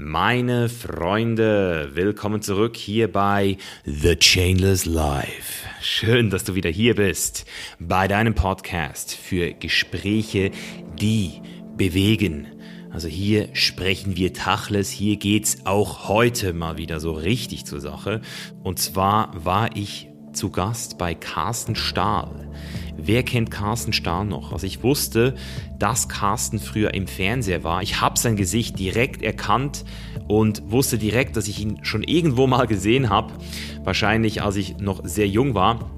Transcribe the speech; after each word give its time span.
Meine 0.00 0.68
Freunde, 0.68 1.90
willkommen 1.94 2.40
zurück 2.40 2.76
hier 2.76 3.10
bei 3.10 3.56
The 3.84 4.14
Chainless 4.14 4.86
Life. 4.86 5.66
Schön, 5.80 6.30
dass 6.30 6.44
du 6.44 6.54
wieder 6.54 6.70
hier 6.70 6.94
bist 6.94 7.46
bei 7.80 8.06
deinem 8.06 8.36
Podcast 8.36 9.12
für 9.12 9.52
Gespräche, 9.54 10.52
die 11.00 11.42
bewegen. 11.76 12.46
Also 12.92 13.08
hier 13.08 13.48
sprechen 13.54 14.16
wir 14.16 14.32
Tachles, 14.32 14.88
hier 14.88 15.16
geht's 15.16 15.66
auch 15.66 16.08
heute 16.08 16.52
mal 16.52 16.78
wieder 16.78 17.00
so 17.00 17.10
richtig 17.10 17.64
zur 17.64 17.80
Sache. 17.80 18.20
Und 18.62 18.78
zwar 18.78 19.32
war 19.44 19.76
ich 19.76 20.07
zu 20.38 20.50
Gast 20.50 20.98
bei 20.98 21.14
Carsten 21.14 21.74
Stahl. 21.74 22.48
Wer 22.96 23.24
kennt 23.24 23.50
Carsten 23.50 23.92
Stahl 23.92 24.24
noch? 24.24 24.52
Also 24.52 24.66
ich 24.66 24.82
wusste, 24.82 25.34
dass 25.78 26.08
Carsten 26.08 26.60
früher 26.60 26.94
im 26.94 27.08
Fernseher 27.08 27.64
war. 27.64 27.82
Ich 27.82 28.00
habe 28.00 28.18
sein 28.18 28.36
Gesicht 28.36 28.78
direkt 28.78 29.22
erkannt 29.22 29.84
und 30.28 30.62
wusste 30.70 30.96
direkt, 30.96 31.36
dass 31.36 31.48
ich 31.48 31.60
ihn 31.60 31.80
schon 31.82 32.04
irgendwo 32.04 32.46
mal 32.46 32.66
gesehen 32.66 33.10
habe. 33.10 33.34
Wahrscheinlich 33.82 34.42
als 34.42 34.56
ich 34.56 34.78
noch 34.78 35.00
sehr 35.04 35.28
jung 35.28 35.54
war. 35.54 35.90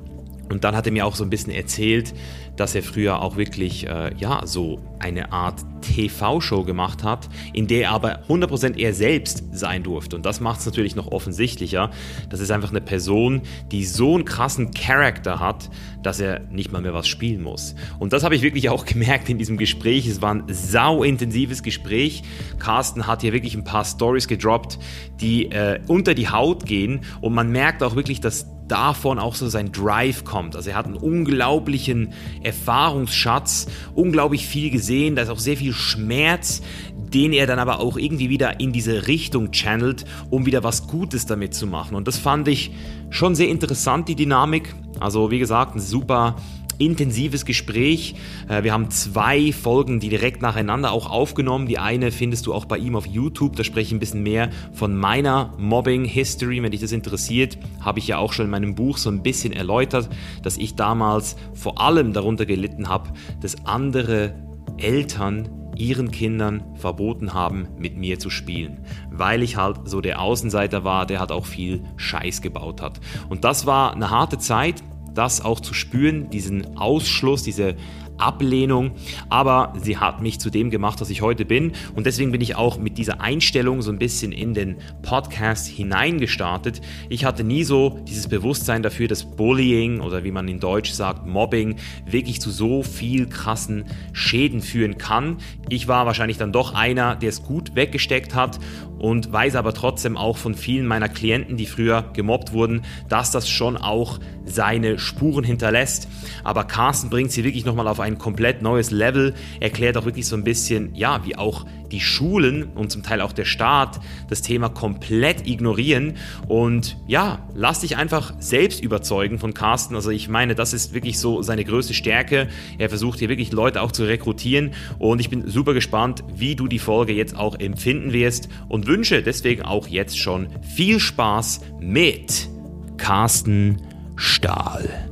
Und 0.50 0.64
dann 0.64 0.76
hat 0.76 0.86
er 0.86 0.92
mir 0.92 1.06
auch 1.06 1.14
so 1.14 1.24
ein 1.24 1.30
bisschen 1.30 1.52
erzählt, 1.52 2.12
dass 2.56 2.74
er 2.74 2.82
früher 2.82 3.22
auch 3.22 3.36
wirklich 3.36 3.86
äh, 3.86 4.12
ja 4.18 4.46
so 4.46 4.80
eine 4.98 5.32
Art 5.32 5.64
TV-Show 5.80 6.64
gemacht 6.64 7.04
hat, 7.04 7.28
in 7.54 7.66
der 7.66 7.84
er 7.84 7.90
aber 7.92 8.24
100% 8.28 8.76
er 8.76 8.92
selbst 8.92 9.44
sein 9.52 9.82
durfte. 9.82 10.16
Und 10.16 10.26
das 10.26 10.40
macht 10.40 10.60
es 10.60 10.66
natürlich 10.66 10.94
noch 10.94 11.06
offensichtlicher. 11.06 11.90
Das 12.28 12.40
ist 12.40 12.50
einfach 12.50 12.70
eine 12.70 12.82
Person, 12.82 13.42
die 13.70 13.84
so 13.84 14.14
einen 14.14 14.24
krassen 14.24 14.72
Charakter 14.72 15.40
hat, 15.40 15.70
dass 16.02 16.20
er 16.20 16.40
nicht 16.50 16.72
mal 16.72 16.82
mehr 16.82 16.92
was 16.92 17.08
spielen 17.08 17.42
muss. 17.42 17.74
Und 17.98 18.12
das 18.12 18.24
habe 18.24 18.34
ich 18.34 18.42
wirklich 18.42 18.68
auch 18.68 18.84
gemerkt 18.90 19.28
in 19.30 19.38
diesem 19.38 19.56
Gespräch. 19.56 20.06
Es 20.06 20.20
war 20.20 20.34
ein 20.34 20.44
sau 20.48 21.02
intensives 21.02 21.62
Gespräch. 21.62 22.22
Carsten 22.58 23.06
hat 23.06 23.22
hier 23.22 23.32
wirklich 23.32 23.54
ein 23.54 23.64
paar 23.64 23.84
Stories 23.84 24.28
gedroppt, 24.28 24.78
die 25.20 25.46
äh, 25.46 25.80
unter 25.86 26.14
die 26.14 26.28
Haut 26.28 26.66
gehen. 26.66 27.00
Und 27.20 27.34
man 27.34 27.50
merkt 27.50 27.82
auch 27.82 27.94
wirklich, 27.94 28.20
dass 28.20 28.46
davon 28.70 29.18
auch 29.18 29.34
so 29.34 29.48
sein 29.48 29.72
Drive 29.72 30.24
kommt. 30.24 30.56
Also 30.56 30.70
er 30.70 30.76
hat 30.76 30.86
einen 30.86 30.96
unglaublichen 30.96 32.12
Erfahrungsschatz, 32.42 33.66
unglaublich 33.94 34.46
viel 34.46 34.70
gesehen, 34.70 35.16
da 35.16 35.22
ist 35.22 35.30
auch 35.30 35.38
sehr 35.38 35.56
viel 35.56 35.72
Schmerz, 35.72 36.62
den 36.94 37.32
er 37.32 37.46
dann 37.46 37.58
aber 37.58 37.80
auch 37.80 37.96
irgendwie 37.96 38.30
wieder 38.30 38.60
in 38.60 38.72
diese 38.72 39.08
Richtung 39.08 39.50
channelt, 39.50 40.04
um 40.30 40.46
wieder 40.46 40.62
was 40.62 40.86
Gutes 40.86 41.26
damit 41.26 41.54
zu 41.54 41.66
machen. 41.66 41.96
Und 41.96 42.06
das 42.06 42.18
fand 42.18 42.46
ich 42.48 42.72
schon 43.10 43.34
sehr 43.34 43.48
interessant, 43.48 44.08
die 44.08 44.14
Dynamik. 44.14 44.74
Also 45.00 45.30
wie 45.30 45.38
gesagt, 45.38 45.74
ein 45.74 45.80
super 45.80 46.36
intensives 46.80 47.44
Gespräch. 47.44 48.16
Äh, 48.48 48.64
wir 48.64 48.72
haben 48.72 48.90
zwei 48.90 49.52
Folgen, 49.52 50.00
die 50.00 50.08
direkt 50.08 50.42
nacheinander 50.42 50.90
auch 50.90 51.08
aufgenommen. 51.08 51.66
Die 51.66 51.78
eine 51.78 52.10
findest 52.10 52.46
du 52.46 52.54
auch 52.54 52.64
bei 52.64 52.78
ihm 52.78 52.96
auf 52.96 53.06
YouTube. 53.06 53.54
Da 53.56 53.62
spreche 53.62 53.88
ich 53.88 53.92
ein 53.92 54.00
bisschen 54.00 54.22
mehr 54.22 54.50
von 54.72 54.96
meiner 54.96 55.52
Mobbing-History. 55.58 56.62
Wenn 56.62 56.72
dich 56.72 56.80
das 56.80 56.92
interessiert, 56.92 57.58
habe 57.80 57.98
ich 57.98 58.08
ja 58.08 58.18
auch 58.18 58.32
schon 58.32 58.46
in 58.46 58.50
meinem 58.50 58.74
Buch 58.74 58.96
so 58.98 59.10
ein 59.10 59.22
bisschen 59.22 59.52
erläutert, 59.52 60.08
dass 60.42 60.56
ich 60.56 60.74
damals 60.74 61.36
vor 61.54 61.80
allem 61.80 62.12
darunter 62.12 62.46
gelitten 62.46 62.88
habe, 62.88 63.10
dass 63.40 63.66
andere 63.66 64.34
Eltern 64.78 65.48
ihren 65.76 66.10
Kindern 66.10 66.62
verboten 66.76 67.32
haben, 67.32 67.68
mit 67.78 67.96
mir 67.96 68.18
zu 68.18 68.28
spielen, 68.28 68.84
weil 69.10 69.42
ich 69.42 69.56
halt 69.56 69.88
so 69.88 70.00
der 70.00 70.20
Außenseiter 70.20 70.84
war, 70.84 71.06
der 71.06 71.20
halt 71.20 71.32
auch 71.32 71.46
viel 71.46 71.82
Scheiß 71.96 72.42
gebaut 72.42 72.82
hat. 72.82 73.00
Und 73.28 73.44
das 73.44 73.66
war 73.66 73.94
eine 73.94 74.10
harte 74.10 74.38
Zeit, 74.38 74.82
das 75.14 75.44
auch 75.44 75.60
zu 75.60 75.74
spüren, 75.74 76.30
diesen 76.30 76.76
Ausschluss, 76.76 77.42
diese 77.42 77.76
Ablehnung, 78.20 78.92
aber 79.28 79.72
sie 79.80 79.98
hat 79.98 80.20
mich 80.20 80.38
zu 80.40 80.50
dem 80.50 80.70
gemacht, 80.70 81.00
was 81.00 81.10
ich 81.10 81.22
heute 81.22 81.44
bin 81.44 81.72
und 81.94 82.06
deswegen 82.06 82.32
bin 82.32 82.40
ich 82.40 82.56
auch 82.56 82.78
mit 82.78 82.98
dieser 82.98 83.20
Einstellung 83.20 83.82
so 83.82 83.90
ein 83.90 83.98
bisschen 83.98 84.32
in 84.32 84.54
den 84.54 84.76
Podcast 85.02 85.66
hineingestartet. 85.66 86.80
Ich 87.08 87.24
hatte 87.24 87.44
nie 87.44 87.64
so 87.64 88.00
dieses 88.08 88.28
Bewusstsein 88.28 88.82
dafür, 88.82 89.08
dass 89.08 89.24
Bullying 89.24 90.00
oder 90.00 90.24
wie 90.24 90.30
man 90.30 90.48
in 90.48 90.60
Deutsch 90.60 90.92
sagt, 90.92 91.26
Mobbing 91.26 91.76
wirklich 92.06 92.40
zu 92.40 92.50
so 92.50 92.82
viel 92.82 93.28
krassen 93.28 93.84
Schäden 94.12 94.60
führen 94.60 94.98
kann. 94.98 95.38
Ich 95.68 95.88
war 95.88 96.06
wahrscheinlich 96.06 96.38
dann 96.38 96.52
doch 96.52 96.74
einer, 96.74 97.16
der 97.16 97.30
es 97.30 97.42
gut 97.42 97.74
weggesteckt 97.74 98.34
hat 98.34 98.58
und 98.98 99.32
weiß 99.32 99.56
aber 99.56 99.72
trotzdem 99.72 100.16
auch 100.16 100.36
von 100.36 100.54
vielen 100.54 100.86
meiner 100.86 101.08
Klienten, 101.08 101.56
die 101.56 101.66
früher 101.66 102.04
gemobbt 102.12 102.52
wurden, 102.52 102.82
dass 103.08 103.30
das 103.30 103.48
schon 103.48 103.78
auch 103.78 104.18
seine 104.44 104.98
Spuren 104.98 105.44
hinterlässt. 105.44 106.08
Aber 106.44 106.64
Carsten 106.64 107.08
bringt 107.08 107.32
sie 107.32 107.44
wirklich 107.44 107.64
nochmal 107.64 107.88
auf 107.88 108.00
ein 108.00 108.09
komplett 108.18 108.62
neues 108.62 108.90
Level, 108.90 109.34
erklärt 109.60 109.96
auch 109.96 110.04
wirklich 110.04 110.26
so 110.26 110.36
ein 110.36 110.44
bisschen, 110.44 110.94
ja, 110.94 111.24
wie 111.24 111.36
auch 111.36 111.66
die 111.90 112.00
Schulen 112.00 112.64
und 112.74 112.90
zum 112.90 113.02
Teil 113.02 113.20
auch 113.20 113.32
der 113.32 113.44
Staat 113.44 114.00
das 114.28 114.42
Thema 114.42 114.68
komplett 114.68 115.46
ignorieren. 115.46 116.14
Und 116.48 116.96
ja, 117.06 117.46
lass 117.54 117.80
dich 117.80 117.96
einfach 117.96 118.34
selbst 118.38 118.82
überzeugen 118.82 119.38
von 119.38 119.54
Carsten. 119.54 119.94
Also 119.94 120.10
ich 120.10 120.28
meine, 120.28 120.54
das 120.54 120.72
ist 120.72 120.94
wirklich 120.94 121.18
so 121.18 121.42
seine 121.42 121.64
größte 121.64 121.94
Stärke. 121.94 122.48
Er 122.78 122.88
versucht 122.88 123.18
hier 123.18 123.28
wirklich 123.28 123.52
Leute 123.52 123.82
auch 123.82 123.92
zu 123.92 124.04
rekrutieren. 124.04 124.72
Und 124.98 125.20
ich 125.20 125.30
bin 125.30 125.48
super 125.48 125.74
gespannt, 125.74 126.24
wie 126.34 126.56
du 126.56 126.68
die 126.68 126.78
Folge 126.78 127.12
jetzt 127.12 127.36
auch 127.36 127.58
empfinden 127.58 128.12
wirst 128.12 128.48
und 128.68 128.86
wünsche 128.86 129.22
deswegen 129.22 129.62
auch 129.62 129.88
jetzt 129.88 130.18
schon 130.18 130.48
viel 130.62 131.00
Spaß 131.00 131.60
mit 131.80 132.48
Carsten 132.96 133.78
Stahl. 134.16 135.09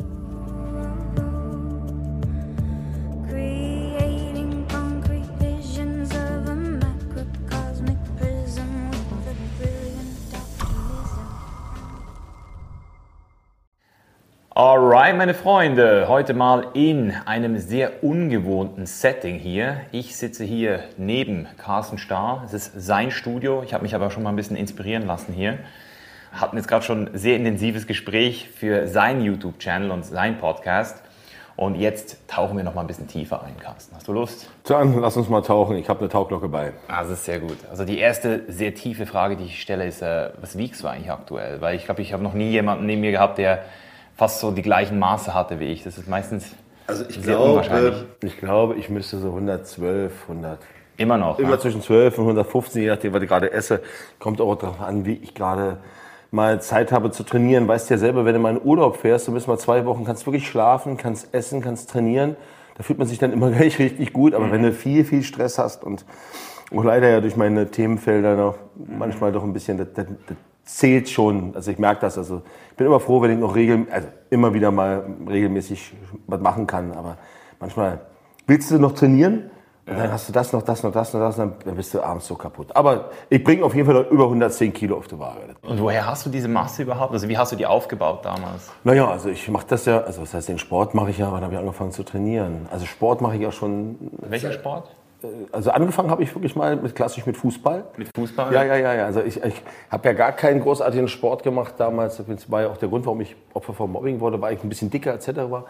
Alright, 14.59 15.17
meine 15.17 15.35
Freunde, 15.35 16.07
heute 16.09 16.35
mal 16.35 16.67
in 16.75 17.13
einem 17.27 17.59
sehr 17.59 18.03
ungewohnten 18.03 18.87
Setting 18.87 19.39
hier. 19.39 19.83
Ich 19.93 20.17
sitze 20.17 20.43
hier 20.43 20.83
neben 20.97 21.47
Carsten 21.59 21.97
Stahl. 21.97 22.43
Es 22.45 22.53
ist 22.53 22.73
sein 22.75 23.13
Studio. 23.13 23.63
Ich 23.63 23.73
habe 23.73 23.85
mich 23.85 23.95
aber 23.95 24.11
schon 24.11 24.25
mal 24.25 24.31
ein 24.31 24.35
bisschen 24.35 24.57
inspirieren 24.57 25.07
lassen 25.07 25.33
hier. 25.33 25.61
Hatten 26.33 26.57
jetzt 26.57 26.67
gerade 26.67 26.85
schon 26.85 27.07
ein 27.07 27.17
sehr 27.17 27.37
intensives 27.37 27.87
Gespräch 27.87 28.51
für 28.53 28.89
seinen 28.89 29.23
YouTube-Channel 29.23 29.93
und 29.93 30.05
seinen 30.05 30.39
Podcast. 30.39 31.05
Und 31.55 31.77
jetzt 31.77 32.27
tauchen 32.27 32.57
wir 32.57 32.65
noch 32.65 32.75
mal 32.75 32.81
ein 32.81 32.89
bisschen 32.89 33.07
tiefer 33.07 33.45
ein, 33.45 33.57
Carsten. 33.61 33.95
Hast 33.95 34.09
du 34.09 34.13
Lust? 34.13 34.51
Dann 34.65 35.01
lass 35.01 35.17
uns 35.17 35.29
mal 35.29 35.43
tauchen. 35.43 35.77
Ich 35.77 35.89
habe 35.89 36.01
eine 36.01 36.09
Tauchglocke 36.09 36.49
bei. 36.49 36.73
Ah, 36.89 37.03
das 37.03 37.13
ist 37.13 37.27
sehr 37.27 37.39
gut. 37.39 37.59
Also 37.71 37.85
die 37.85 37.99
erste 38.01 38.43
sehr 38.49 38.75
tiefe 38.75 39.07
Frage, 39.07 39.37
die 39.37 39.45
ich 39.45 39.63
stelle, 39.63 39.87
ist, 39.87 40.03
äh, 40.03 40.31
was 40.41 40.59
wiegst 40.59 40.83
du 40.83 40.89
eigentlich 40.89 41.13
aktuell? 41.13 41.61
Weil 41.61 41.77
ich 41.77 41.85
glaube, 41.85 42.03
ich 42.03 42.13
habe 42.13 42.25
noch 42.25 42.35
nie 42.35 42.51
jemanden 42.51 42.87
neben 42.87 43.03
mir 43.03 43.13
gehabt, 43.13 43.39
der 43.39 43.63
fast 44.19 44.41
so 44.41 44.51
die 44.51 44.63
gleichen 44.63 44.99
Maße 44.99 45.33
hatte 45.33 45.61
wie 45.61 45.67
ich. 45.67 45.85
Das 45.85 45.97
ist 45.97 46.09
meistens 46.09 46.51
also 46.89 47.05
ich 47.09 47.15
sehr 47.15 47.37
glaube, 47.37 47.51
unwahrscheinlich. 47.51 47.95
Ich 48.25 48.39
glaube, 48.39 48.75
ich 48.75 48.91
müsste 48.91 49.19
so 49.19 49.29
112, 49.29 50.13
100. 50.23 50.59
Immer 50.97 51.17
noch. 51.17 51.39
Immer 51.39 51.53
ja. 51.53 51.61
zwischen 51.61 51.81
12 51.81 52.19
und 52.19 52.25
115, 52.25 52.83
je 52.83 52.89
nachdem, 52.89 53.13
was 53.13 53.23
ich 53.23 53.29
gerade 53.29 53.53
esse. 53.53 53.81
Kommt 54.19 54.41
auch 54.41 54.57
darauf 54.57 54.81
an, 54.81 55.07
wie 55.07 55.15
ich 55.15 55.35
gerade 55.35 55.79
mal 56.33 56.61
Zeit 56.61 56.91
habe 56.91 57.13
zu 57.13 57.23
trainieren. 57.23 57.69
Weißt 57.69 57.89
ja 57.91 57.99
selber, 57.99 58.25
wenn 58.25 58.35
du 58.35 58.41
mal 58.41 58.57
in 58.57 58.61
Urlaub 58.63 58.97
fährst, 58.97 59.29
du 59.29 59.33
bist 59.33 59.47
mal 59.47 59.59
zwei 59.59 59.85
Wochen, 59.85 60.05
kannst 60.05 60.27
wirklich 60.27 60.49
schlafen, 60.49 60.97
kannst 60.97 61.33
essen, 61.33 61.61
kannst 61.61 61.89
trainieren. 61.91 62.37
Da 62.77 62.83
fühlt 62.83 62.99
man 62.99 63.07
sich 63.07 63.21
dann 63.21 63.33
immer 63.33 63.51
gleich 63.53 63.79
richtig 63.79 64.13
gut. 64.13 64.35
Aber 64.35 64.47
mhm. 64.47 64.53
wenn 64.53 64.63
du 64.65 64.73
viel, 64.73 65.05
viel 65.05 65.23
Stress 65.23 65.59
hast 65.59 65.85
und 65.85 66.05
auch 66.75 66.83
leider 66.83 67.09
ja 67.09 67.21
durch 67.21 67.37
meine 67.37 67.71
Themenfelder 67.71 68.35
noch 68.35 68.59
manchmal 68.75 69.31
doch 69.31 69.45
ein 69.45 69.53
bisschen, 69.53 69.79
das, 69.79 69.89
das, 69.95 70.07
das 70.27 70.37
zählt 70.69 71.09
schon. 71.09 71.55
Also 71.55 71.71
ich 71.71 71.79
merke 71.79 72.03
das. 72.03 72.19
Also 72.19 72.43
ich 72.71 72.77
bin 72.77 72.87
immer 72.87 73.01
froh, 73.01 73.23
wenn 73.23 73.33
ich 73.33 73.39
noch 73.39 73.55
regel, 73.55 73.87
also 73.91 74.09
immer 74.31 74.53
wieder 74.55 74.71
mal 74.71 75.05
regelmäßig 75.29 75.95
was 76.27 76.41
machen 76.41 76.67
kann. 76.67 76.93
Aber 76.93 77.17
manchmal 77.59 78.01
willst 78.47 78.71
du 78.71 78.79
noch 78.79 78.93
trainieren 78.93 79.51
und 79.87 79.99
dann 79.99 80.13
hast 80.13 80.29
du 80.29 80.35
das 80.35 80.53
noch, 80.53 80.61
das 80.61 80.83
noch, 80.83 80.93
das 80.93 81.15
noch, 81.15 81.21
das 81.21 81.39
noch, 81.39 81.53
dann 81.65 81.75
bist 81.75 81.95
du 81.95 82.03
abends 82.03 82.27
so 82.27 82.35
kaputt. 82.35 82.77
Aber 82.77 83.11
ich 83.31 83.43
bringe 83.43 83.65
auf 83.65 83.75
jeden 83.75 83.91
Fall 83.91 84.07
über 84.11 84.25
110 84.25 84.75
Kilo 84.75 84.99
auf 84.99 85.09
die 85.09 85.19
Waage. 85.19 85.55
Und 85.63 85.81
woher 85.81 86.07
hast 86.07 86.27
du 86.27 86.31
diese 86.31 86.49
Masse 86.49 86.83
überhaupt? 86.83 87.13
Also 87.15 87.27
wie 87.27 87.39
hast 87.39 87.53
du 87.53 87.57
die 87.57 87.65
aufgebaut 87.65 88.23
damals? 88.23 88.71
Naja, 88.85 89.09
also 89.09 89.31
ich 89.31 89.49
mache 89.49 89.67
das 89.67 89.87
ja, 89.87 90.03
also 90.03 90.21
was 90.21 90.35
heißt 90.35 90.51
den 90.51 90.59
Sport 90.59 90.95
mache 90.95 91.09
ich 91.09 91.17
ja, 91.17 91.33
wann 91.33 91.43
habe 91.43 91.55
ich 91.55 91.59
angefangen 91.59 91.93
zu 91.93 92.03
trainieren? 92.03 92.67
Also 92.71 92.85
Sport 92.85 93.23
mache 93.23 93.37
ich 93.37 93.43
ja 93.43 93.51
schon. 93.51 93.97
Welcher 94.19 94.53
Sport? 94.53 94.95
Äh, 95.23 95.27
also 95.53 95.71
angefangen 95.71 96.11
habe 96.11 96.23
ich 96.23 96.35
wirklich 96.35 96.57
mal 96.57 96.77
mit 96.77 96.95
klassisch 96.95 97.27
mit 97.27 97.37
Fußball. 97.37 97.85
Mit 97.97 98.09
Fußball? 98.15 98.53
Ja, 98.53 98.65
ja, 98.65 98.77
ja. 98.77 98.95
ja. 98.95 99.05
Also 99.07 99.21
ich, 99.21 99.43
ich 99.43 99.63
habe 99.91 100.09
ja 100.09 100.15
gar 100.15 100.33
keinen 100.33 100.61
großartigen 100.61 101.09
Sport 101.09 101.43
gemacht 101.43 101.75
damals. 101.79 102.23
Das 102.27 102.51
war 102.51 102.63
ja 102.63 102.69
auch 102.69 102.77
der 102.77 102.89
Grund, 102.89 103.07
warum 103.07 103.21
ich 103.21 103.37
Opfer 103.55 103.75
von 103.75 103.91
Mobbing 103.93 104.21
wurde, 104.21 104.41
weil 104.41 104.55
ich 104.55 104.63
ein 104.63 104.69
bisschen 104.69 104.91
dicker 104.91 105.15
etc. 105.15 105.29
war. 105.51 105.65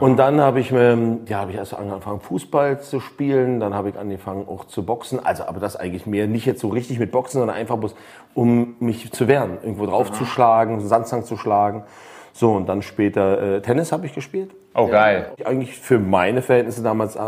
Und 0.00 0.16
dann 0.16 0.40
habe 0.40 0.58
ich, 0.58 0.70
ja, 0.70 1.38
habe 1.38 1.52
ich 1.52 1.56
erst 1.56 1.74
angefangen 1.74 2.20
Fußball 2.20 2.80
zu 2.80 2.98
spielen, 2.98 3.60
dann 3.60 3.74
habe 3.74 3.90
ich 3.90 3.96
angefangen 3.96 4.48
auch 4.48 4.64
zu 4.64 4.84
boxen. 4.84 5.24
Also, 5.24 5.44
aber 5.44 5.60
das 5.60 5.76
eigentlich 5.76 6.04
mehr 6.04 6.26
nicht 6.26 6.46
jetzt 6.46 6.60
so 6.60 6.68
richtig 6.68 6.98
mit 6.98 7.12
Boxen, 7.12 7.38
sondern 7.38 7.56
einfach 7.56 7.76
bloß, 7.76 7.94
um 8.34 8.74
mich 8.80 9.12
zu 9.12 9.28
wehren, 9.28 9.58
irgendwo 9.62 9.86
draufzuschlagen, 9.86 10.80
Sandstang 10.80 11.24
zu 11.24 11.36
schlagen. 11.36 11.84
So, 12.32 12.52
und 12.52 12.68
dann 12.68 12.82
später 12.82 13.58
äh, 13.58 13.62
Tennis 13.62 13.92
habe 13.92 14.06
ich 14.06 14.14
gespielt. 14.14 14.50
Oh, 14.74 14.88
geil. 14.88 15.32
Ja, 15.36 15.46
eigentlich 15.46 15.78
für 15.78 16.00
meine 16.00 16.42
Verhältnisse 16.42 16.82
damals 16.82 17.14
äh, 17.14 17.20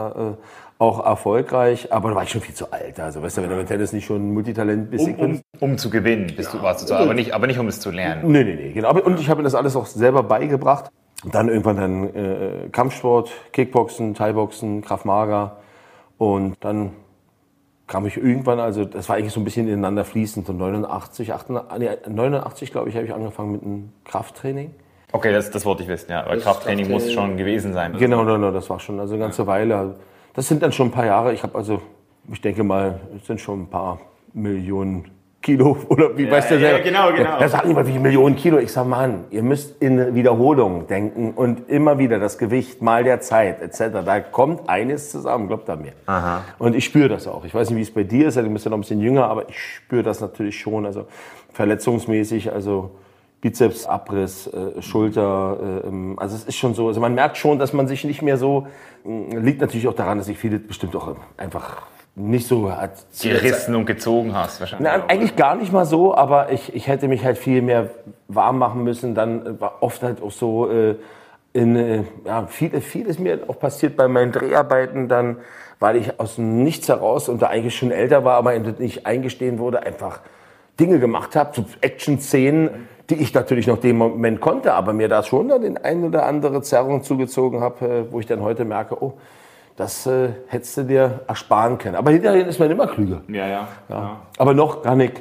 auch 0.79 1.05
erfolgreich, 1.05 1.93
aber 1.93 2.11
da 2.11 2.17
war 2.17 2.23
ich 2.23 2.31
schon 2.31 2.43
viel 2.43 2.55
zu 2.55 2.71
alt. 2.71 3.01
Also 3.01 3.23
weißt 3.23 3.39
du, 3.39 3.43
wenn 3.43 3.51
du 3.51 3.57
mit 3.57 3.69
Tennis 3.69 3.93
nicht 3.93 4.05
schon 4.05 4.35
Multitalent 4.35 4.91
bist, 4.91 5.07
um, 5.07 5.15
um, 5.19 5.43
um, 5.61 5.79
zu 5.79 5.89
gewinnen, 5.89 6.33
bist 6.37 6.53
du, 6.53 6.61
warst 6.61 6.83
du 6.83 6.89
so, 6.89 6.95
aber 6.95 7.15
nicht, 7.15 7.33
aber 7.33 7.47
nicht 7.47 7.59
um 7.59 7.69
es 7.69 7.81
zu 7.81 7.91
lernen. 7.91 8.31
Nee, 8.31 8.45
nee, 8.45 8.57
nee, 8.57 8.73
genau. 8.73 8.93
Und 8.93 9.19
ich 9.19 9.31
habe 9.31 9.39
mir 9.39 9.45
das 9.45 9.55
alles 9.55 9.75
auch 9.75 9.87
selber 9.87 10.23
beigebracht. 10.23 10.91
Und 11.25 11.35
dann 11.35 11.49
irgendwann 11.49 11.77
dann 11.77 12.15
äh, 12.15 12.69
Kampfsport, 12.71 13.31
Kickboxen, 13.53 14.15
Thai-Boxen, 14.15 14.83
Kraft 14.83 15.07
Mager 15.07 15.57
und 16.19 16.57
dann 16.61 16.91
kam 17.87 18.05
ich 18.07 18.17
irgendwann, 18.17 18.61
also 18.61 18.85
das 18.85 19.09
war 19.09 19.17
eigentlich 19.17 19.33
so 19.33 19.41
ein 19.41 19.45
bisschen 19.45 19.67
ineinander 19.67 20.05
fließend, 20.05 20.47
so 20.47 20.53
89, 20.53 21.33
88, 21.33 21.79
nee, 21.79 21.89
89 22.09 22.71
glaube 22.71 22.89
ich, 22.89 22.97
habe 22.97 23.07
ich 23.07 23.15
angefangen 23.15 23.53
mit 23.53 23.63
einem 23.63 23.93
Krafttraining. 24.05 24.75
Okay, 25.13 25.33
das, 25.33 25.51
das 25.51 25.65
wollte 25.65 25.85
ich 25.85 25.89
wissen, 25.89 26.11
ja. 26.11 26.27
Weil 26.27 26.41
Krafttraining, 26.41 26.87
Krafttraining 26.87 26.91
muss 26.91 27.13
schon 27.13 27.37
gewesen 27.37 27.73
sein. 27.73 27.97
Genau, 27.97 28.21
genau, 28.21 28.39
no, 28.39 28.51
das 28.51 28.69
war 28.69 28.81
schon 28.81 28.99
also 29.01 29.15
eine 29.15 29.23
ganze 29.23 29.43
ja. 29.43 29.47
Weile. 29.47 29.95
Das 30.37 30.47
sind 30.47 30.63
dann 30.63 30.71
schon 30.71 30.89
ein 30.89 30.93
paar 30.93 31.07
Jahre. 31.07 31.33
Ich 31.33 31.43
habe 31.43 31.57
also, 31.57 31.81
ich 32.31 32.41
denke 32.43 32.63
mal, 32.63 33.01
es 33.17 33.27
sind 33.27 33.41
schon 33.41 33.63
ein 33.63 33.71
paar 33.71 33.99
Millionen 34.35 35.11
Kilo 35.41 35.79
oder 35.89 36.17
wie 36.17 36.25
ja, 36.25 36.31
weißt 36.31 36.51
du 36.51 36.59
selber? 36.59 36.79
Ja, 36.79 36.85
genau, 36.85 37.11
genau. 37.17 37.39
Da 37.39 37.49
sagen 37.49 37.71
immer, 37.71 37.87
wie 37.87 37.99
Millionen 37.99 38.37
Kilo. 38.37 38.59
Ich 38.59 38.71
sage, 38.71 38.87
Mann, 38.87 39.25
ihr 39.31 39.43
müsst 39.43 39.81
in 39.81 40.15
Wiederholung 40.15 40.87
denken 40.89 41.33
und 41.33 41.71
immer 41.71 41.99
wieder 41.99 42.19
das 42.19 42.37
Gewicht 42.37 42.83
mal 42.83 43.03
der 43.03 43.21
Zeit 43.23 43.63
etc. 43.63 44.05
Da 44.05 44.21
kommt 44.21 44.69
eines 44.69 45.11
zusammen, 45.11 45.49
glaubt 45.49 45.71
an 45.71 45.81
mir. 45.81 45.93
Aha. 46.05 46.43
Und 46.59 46.77
ich 46.77 46.85
spüre 46.85 47.09
das 47.09 47.27
auch. 47.27 47.47
Ich 47.47 47.55
weiß 47.55 47.71
nicht, 47.71 47.79
wie 47.79 47.83
es 47.83 47.95
bei 47.95 48.05
dir 48.05 48.29
ist, 48.29 48.37
du 48.37 48.43
bist 48.51 48.67
ja 48.67 48.71
noch 48.71 48.77
ein 48.77 48.83
bisschen 48.83 49.01
jünger, 49.01 49.29
aber 49.29 49.49
ich 49.49 49.59
spüre 49.59 50.03
das 50.03 50.21
natürlich 50.21 50.61
schon. 50.61 50.85
Also 50.85 51.07
verletzungsmäßig, 51.55 52.53
also 52.53 52.91
Bizepsabriss, 53.51 54.49
äh, 54.49 54.83
Schulter. 54.83 55.59
Äh, 55.85 55.89
ähm, 55.89 56.19
also 56.19 56.35
es 56.35 56.45
ist 56.45 56.57
schon 56.57 56.75
so. 56.75 56.89
Also 56.89 57.01
man 57.01 57.15
merkt 57.15 57.37
schon, 57.37 57.59
dass 57.59 57.73
man 57.73 57.87
sich 57.87 58.05
nicht 58.05 58.23
mehr 58.23 58.37
so. 58.37 58.67
Äh, 59.05 59.39
liegt 59.39 59.61
natürlich 59.61 59.87
auch 59.87 59.95
daran, 59.95 60.19
dass 60.19 60.27
ich 60.27 60.37
viele 60.37 60.59
bestimmt 60.59 60.97
auch 60.97 61.15
einfach 61.37 61.83
nicht 62.17 62.49
so 62.49 62.73
hat. 62.73 63.05
Gerissen 63.23 63.77
und 63.77 63.87
gezogen 63.87 64.35
hast 64.35 64.59
wahrscheinlich. 64.59 64.89
Na, 64.91 65.05
eigentlich 65.07 65.37
gar 65.37 65.55
nicht 65.55 65.73
mal 65.73 65.85
so, 65.85 66.15
aber 66.15 66.51
ich, 66.51 66.75
ich 66.75 66.89
hätte 66.89 67.07
mich 67.09 67.25
halt 67.25 67.39
viel 67.39 67.63
mehr 67.63 67.91
warm 68.27 68.59
machen 68.59 68.83
müssen. 68.83 69.15
Dann 69.15 69.61
war 69.61 69.83
oft 69.83 70.03
halt 70.03 70.23
auch 70.23 70.33
so, 70.33 70.69
äh, 70.69 70.97
in, 71.53 71.77
äh, 71.77 72.05
ja, 72.25 72.47
viel, 72.47 72.81
viel 72.81 73.07
ist 73.07 73.21
mir 73.21 73.41
auch 73.47 73.59
passiert 73.59 73.97
bei 73.97 74.09
meinen 74.09 74.33
Dreharbeiten 74.33 75.09
dann, 75.09 75.37
weil 75.79 75.97
ich 75.97 76.19
aus 76.19 76.37
dem 76.37 76.65
Nichts 76.65 76.89
heraus 76.89 77.29
und 77.29 77.43
da 77.43 77.47
eigentlich 77.47 77.77
schon 77.77 77.91
älter 77.93 78.25
war, 78.25 78.37
aber 78.39 78.59
nicht 78.59 79.07
eingestehen 79.07 79.59
wurde, 79.59 79.83
einfach 79.83 80.21
Dinge 80.79 80.99
gemacht 80.99 81.37
habe, 81.37 81.53
so 81.55 81.65
Action-Szenen, 81.81 82.89
die 83.11 83.17
ich 83.17 83.33
natürlich 83.33 83.67
noch 83.67 83.79
dem 83.79 83.99
Moment 83.99 84.41
konnte, 84.41 84.75
aber 84.75 84.93
mir 84.93 85.09
da 85.09 85.23
schon 85.23 85.49
dann 85.49 85.63
den 85.63 85.79
ein 85.79 86.05
oder 86.05 86.27
andere 86.27 86.63
Zerrung 86.63 87.03
zugezogen 87.03 87.61
habe, 87.61 87.87
äh, 87.87 88.13
wo 88.13 88.21
ich 88.21 88.27
dann 88.27 88.43
heute 88.43 88.65
merke, 88.65 89.03
oh, 89.03 89.15
das 89.77 90.07
äh, 90.07 90.31
hättest 90.49 90.77
du 90.79 90.83
dir 90.85 91.21
ersparen 91.29 91.79
können. 91.79 91.97
Aber 91.97 92.11
hinterher 92.11 92.47
ist 92.47 92.59
man 92.59 92.71
immer 92.71 92.87
klüger. 92.87 93.21
Ja, 93.29 93.47
ja, 93.47 93.69
ja. 93.89 94.21
Aber 94.39 94.55
noch 94.55 94.83
kann 94.83 95.01
ich, 95.01 95.13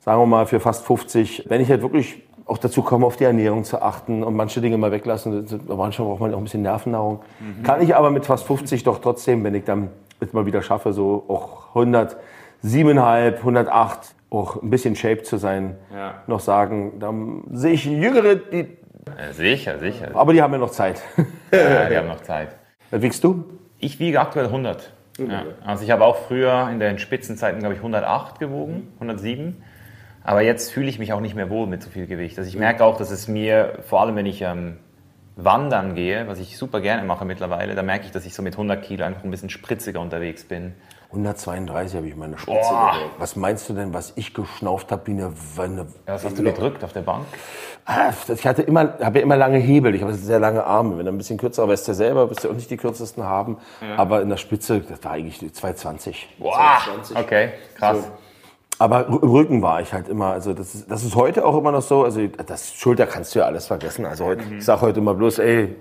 sagen 0.00 0.20
wir 0.20 0.26
mal, 0.26 0.46
für 0.46 0.60
fast 0.60 0.84
50, 0.84 1.46
wenn 1.48 1.60
ich 1.60 1.70
halt 1.70 1.82
wirklich 1.82 2.22
auch 2.44 2.58
dazu 2.58 2.82
komme, 2.82 3.06
auf 3.06 3.16
die 3.16 3.24
Ernährung 3.24 3.64
zu 3.64 3.82
achten 3.82 4.22
und 4.22 4.36
manche 4.36 4.60
Dinge 4.60 4.78
mal 4.78 4.92
weglassen, 4.92 5.46
manchmal 5.66 6.08
braucht 6.08 6.20
man 6.20 6.32
auch 6.32 6.38
ein 6.38 6.44
bisschen 6.44 6.62
Nervennahrung. 6.62 7.20
Mhm. 7.40 7.62
Kann 7.64 7.82
ich 7.82 7.96
aber 7.96 8.10
mit 8.10 8.24
fast 8.24 8.46
50 8.46 8.84
doch 8.84 9.00
trotzdem, 9.00 9.42
wenn 9.42 9.54
ich 9.54 9.64
dann 9.64 9.88
jetzt 10.20 10.32
mal 10.32 10.46
wieder 10.46 10.62
schaffe, 10.62 10.92
so 10.92 11.24
auch 11.26 11.74
107,5, 11.74 13.38
108, 13.38 14.14
auch 14.40 14.62
ein 14.62 14.70
bisschen 14.70 14.96
Shape 14.96 15.22
zu 15.22 15.36
sein, 15.36 15.76
ja. 15.92 16.22
noch 16.26 16.40
sagen, 16.40 16.98
dann 16.98 17.44
sehe 17.52 17.72
ich 17.72 17.84
Jüngere, 17.84 18.36
die... 18.36 18.76
Sicher, 19.32 19.78
sicher. 19.78 20.10
Aber 20.14 20.32
die 20.32 20.42
haben 20.42 20.52
ja 20.52 20.58
noch 20.58 20.70
Zeit. 20.70 21.02
Ja, 21.52 21.88
die 21.88 21.96
haben 21.96 22.08
noch 22.08 22.22
Zeit. 22.22 22.56
Was 22.90 23.02
wiegst 23.02 23.22
du? 23.22 23.44
Ich 23.78 24.00
wiege 24.00 24.20
aktuell 24.20 24.46
100. 24.46 24.92
Mhm. 25.18 25.30
Ja. 25.30 25.44
Also 25.64 25.84
ich 25.84 25.90
habe 25.90 26.04
auch 26.04 26.16
früher 26.16 26.68
in 26.70 26.80
den 26.80 26.98
Spitzenzeiten, 26.98 27.60
glaube 27.60 27.74
ich, 27.74 27.80
108 27.80 28.38
gewogen, 28.38 28.88
107. 28.94 29.62
Aber 30.24 30.42
jetzt 30.42 30.72
fühle 30.72 30.88
ich 30.88 30.98
mich 30.98 31.12
auch 31.12 31.20
nicht 31.20 31.36
mehr 31.36 31.50
wohl 31.50 31.66
mit 31.68 31.82
so 31.82 31.90
viel 31.90 32.06
Gewicht. 32.06 32.36
Also 32.36 32.48
ich 32.48 32.56
merke 32.56 32.84
auch, 32.84 32.98
dass 32.98 33.12
es 33.12 33.28
mir, 33.28 33.78
vor 33.82 34.00
allem 34.00 34.16
wenn 34.16 34.26
ich 34.26 34.42
ähm, 34.42 34.78
wandern 35.36 35.94
gehe, 35.94 36.26
was 36.26 36.40
ich 36.40 36.58
super 36.58 36.80
gerne 36.80 37.04
mache 37.04 37.24
mittlerweile, 37.24 37.74
da 37.74 37.82
merke 37.82 38.06
ich, 38.06 38.10
dass 38.10 38.26
ich 38.26 38.34
so 38.34 38.42
mit 38.42 38.54
100 38.54 38.82
Kilo 38.82 39.04
einfach 39.04 39.22
ein 39.22 39.30
bisschen 39.30 39.50
spritziger 39.50 40.00
unterwegs 40.00 40.44
bin. 40.44 40.74
132 41.10 41.96
habe 41.96 42.08
ich 42.08 42.16
meine 42.16 42.36
Spitze 42.36 42.58
gedrückt. 42.58 43.14
Was 43.18 43.36
meinst 43.36 43.68
du 43.68 43.74
denn, 43.74 43.94
was 43.94 44.12
ich 44.16 44.34
geschnauft 44.34 44.90
habe 44.92 45.06
wie 45.06 45.12
eine, 45.12 45.32
ja, 45.72 45.84
Was 46.06 46.24
hast 46.24 46.38
du 46.38 46.42
gedrückt 46.42 46.82
auf 46.84 46.92
der 46.92 47.02
Bank? 47.02 47.26
Ah, 47.84 48.12
ich 48.28 48.46
hatte 48.46 48.62
immer, 48.62 48.98
habe 49.00 49.18
ja 49.18 49.24
immer 49.24 49.36
lange 49.36 49.58
Hebel. 49.58 49.94
Ich 49.94 50.02
habe 50.02 50.12
sehr 50.14 50.40
lange 50.40 50.64
Arme. 50.64 50.98
Wenn 50.98 51.06
du 51.06 51.12
ein 51.12 51.18
bisschen 51.18 51.38
kürzer, 51.38 51.62
aber 51.62 51.74
ist 51.74 51.86
ja 51.86 51.94
selber, 51.94 52.28
wirst 52.28 52.42
du 52.42 52.50
auch 52.50 52.54
nicht 52.54 52.70
die 52.70 52.76
kürzesten 52.76 53.22
haben. 53.22 53.58
Ja. 53.80 53.96
Aber 53.96 54.22
in 54.22 54.28
der 54.28 54.36
Spitze, 54.36 54.80
das 54.80 55.04
war 55.04 55.12
eigentlich 55.12 55.38
220. 55.38 56.28
Wow. 56.38 56.54
220. 56.84 57.16
Okay, 57.16 57.50
krass. 57.76 57.98
So. 57.98 58.12
Aber 58.78 59.06
im 59.06 59.14
Rücken 59.14 59.62
war 59.62 59.80
ich 59.80 59.92
halt 59.92 60.08
immer, 60.08 60.32
also 60.32 60.52
das 60.52 60.74
ist, 60.74 60.90
das 60.90 61.02
ist 61.02 61.14
heute 61.14 61.46
auch 61.46 61.56
immer 61.56 61.72
noch 61.72 61.80
so. 61.82 62.02
Also 62.04 62.26
das 62.26 62.74
Schulter 62.74 63.06
kannst 63.06 63.34
du 63.34 63.38
ja 63.38 63.46
alles 63.46 63.66
vergessen. 63.66 64.04
Also 64.04 64.24
heute, 64.24 64.44
mhm. 64.44 64.58
ich 64.58 64.64
sage 64.64 64.82
heute 64.82 65.00
immer 65.00 65.14
bloß, 65.14 65.38
ey, 65.38 65.76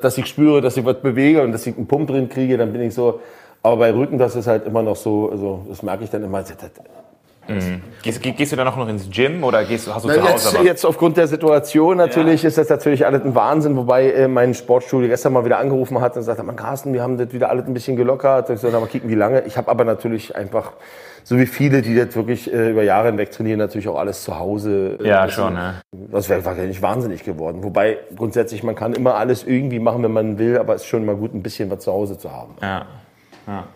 dass 0.00 0.18
ich 0.18 0.26
spüre, 0.26 0.60
dass 0.60 0.76
ich 0.76 0.84
was 0.84 1.00
bewege 1.00 1.42
und 1.42 1.52
dass 1.52 1.66
ich 1.66 1.76
einen 1.76 1.86
Pump 1.86 2.08
drin 2.08 2.28
kriege, 2.28 2.56
dann 2.56 2.72
bin 2.72 2.82
ich 2.82 2.94
so, 2.94 3.20
aber 3.62 3.76
bei 3.76 3.92
Rücken, 3.92 4.18
das 4.18 4.36
ist 4.36 4.46
halt 4.46 4.66
immer 4.66 4.82
noch 4.82 4.96
so, 4.96 5.30
also 5.30 5.64
das 5.68 5.82
merke 5.82 6.04
ich 6.04 6.10
dann 6.10 6.24
immer. 6.24 6.40
Das, 6.40 6.52
Mhm. 7.48 7.82
Gehst, 8.02 8.22
gehst, 8.22 8.52
du 8.52 8.56
dann 8.56 8.68
auch 8.68 8.76
noch 8.76 8.88
ins 8.88 9.10
Gym 9.10 9.42
oder 9.42 9.64
gehst, 9.64 9.92
hast 9.92 10.04
du 10.04 10.08
Na, 10.08 10.14
zu 10.14 10.22
Hause 10.22 10.56
jetzt, 10.58 10.64
jetzt 10.64 10.84
aufgrund 10.84 11.16
der 11.16 11.26
Situation 11.26 11.96
natürlich 11.96 12.42
ja. 12.42 12.48
ist 12.48 12.58
das 12.58 12.68
natürlich 12.68 13.04
alles 13.04 13.24
ein 13.24 13.34
Wahnsinn, 13.34 13.76
wobei 13.76 14.12
äh, 14.12 14.28
mein 14.28 14.54
Sportstudio 14.54 15.08
gestern 15.08 15.32
mal 15.32 15.44
wieder 15.44 15.58
angerufen 15.58 16.00
hat 16.00 16.16
und 16.16 16.22
sagte, 16.22 16.42
man 16.44 16.54
Carsten, 16.54 16.92
wir 16.92 17.02
haben 17.02 17.18
das 17.18 17.32
wieder 17.32 17.50
alles 17.50 17.66
ein 17.66 17.74
bisschen 17.74 17.96
gelockert. 17.96 18.48
Ich 18.50 18.60
soll 18.60 18.70
mal 18.70 18.86
kicken, 18.86 19.10
wie 19.10 19.16
lange. 19.16 19.42
Ich 19.42 19.56
habe 19.56 19.68
aber 19.70 19.84
natürlich 19.84 20.36
einfach, 20.36 20.72
so 21.24 21.36
wie 21.36 21.46
viele, 21.46 21.82
die 21.82 21.94
jetzt 21.94 22.14
wirklich 22.14 22.52
äh, 22.52 22.70
über 22.70 22.84
Jahre 22.84 23.08
hinweg 23.08 23.32
trainieren, 23.32 23.58
natürlich 23.58 23.88
auch 23.88 23.98
alles 23.98 24.22
zu 24.22 24.38
Hause. 24.38 24.98
Äh, 25.02 25.08
ja, 25.08 25.28
schon. 25.28 25.54
Ne? 25.54 25.74
Das 26.12 26.28
wäre 26.28 26.44
wahrscheinlich 26.44 26.80
wahnsinnig 26.80 27.24
geworden. 27.24 27.64
Wobei 27.64 27.98
grundsätzlich, 28.16 28.62
man 28.62 28.76
kann 28.76 28.92
immer 28.92 29.16
alles 29.16 29.44
irgendwie 29.44 29.80
machen, 29.80 30.04
wenn 30.04 30.12
man 30.12 30.38
will, 30.38 30.58
aber 30.58 30.76
es 30.76 30.82
ist 30.82 30.88
schon 30.88 31.04
mal 31.04 31.16
gut, 31.16 31.34
ein 31.34 31.42
bisschen 31.42 31.68
was 31.70 31.80
zu 31.80 31.92
Hause 31.92 32.18
zu 32.18 32.30
haben. 32.30 32.54
Ja. 32.62 32.86
Ja. 33.46 33.66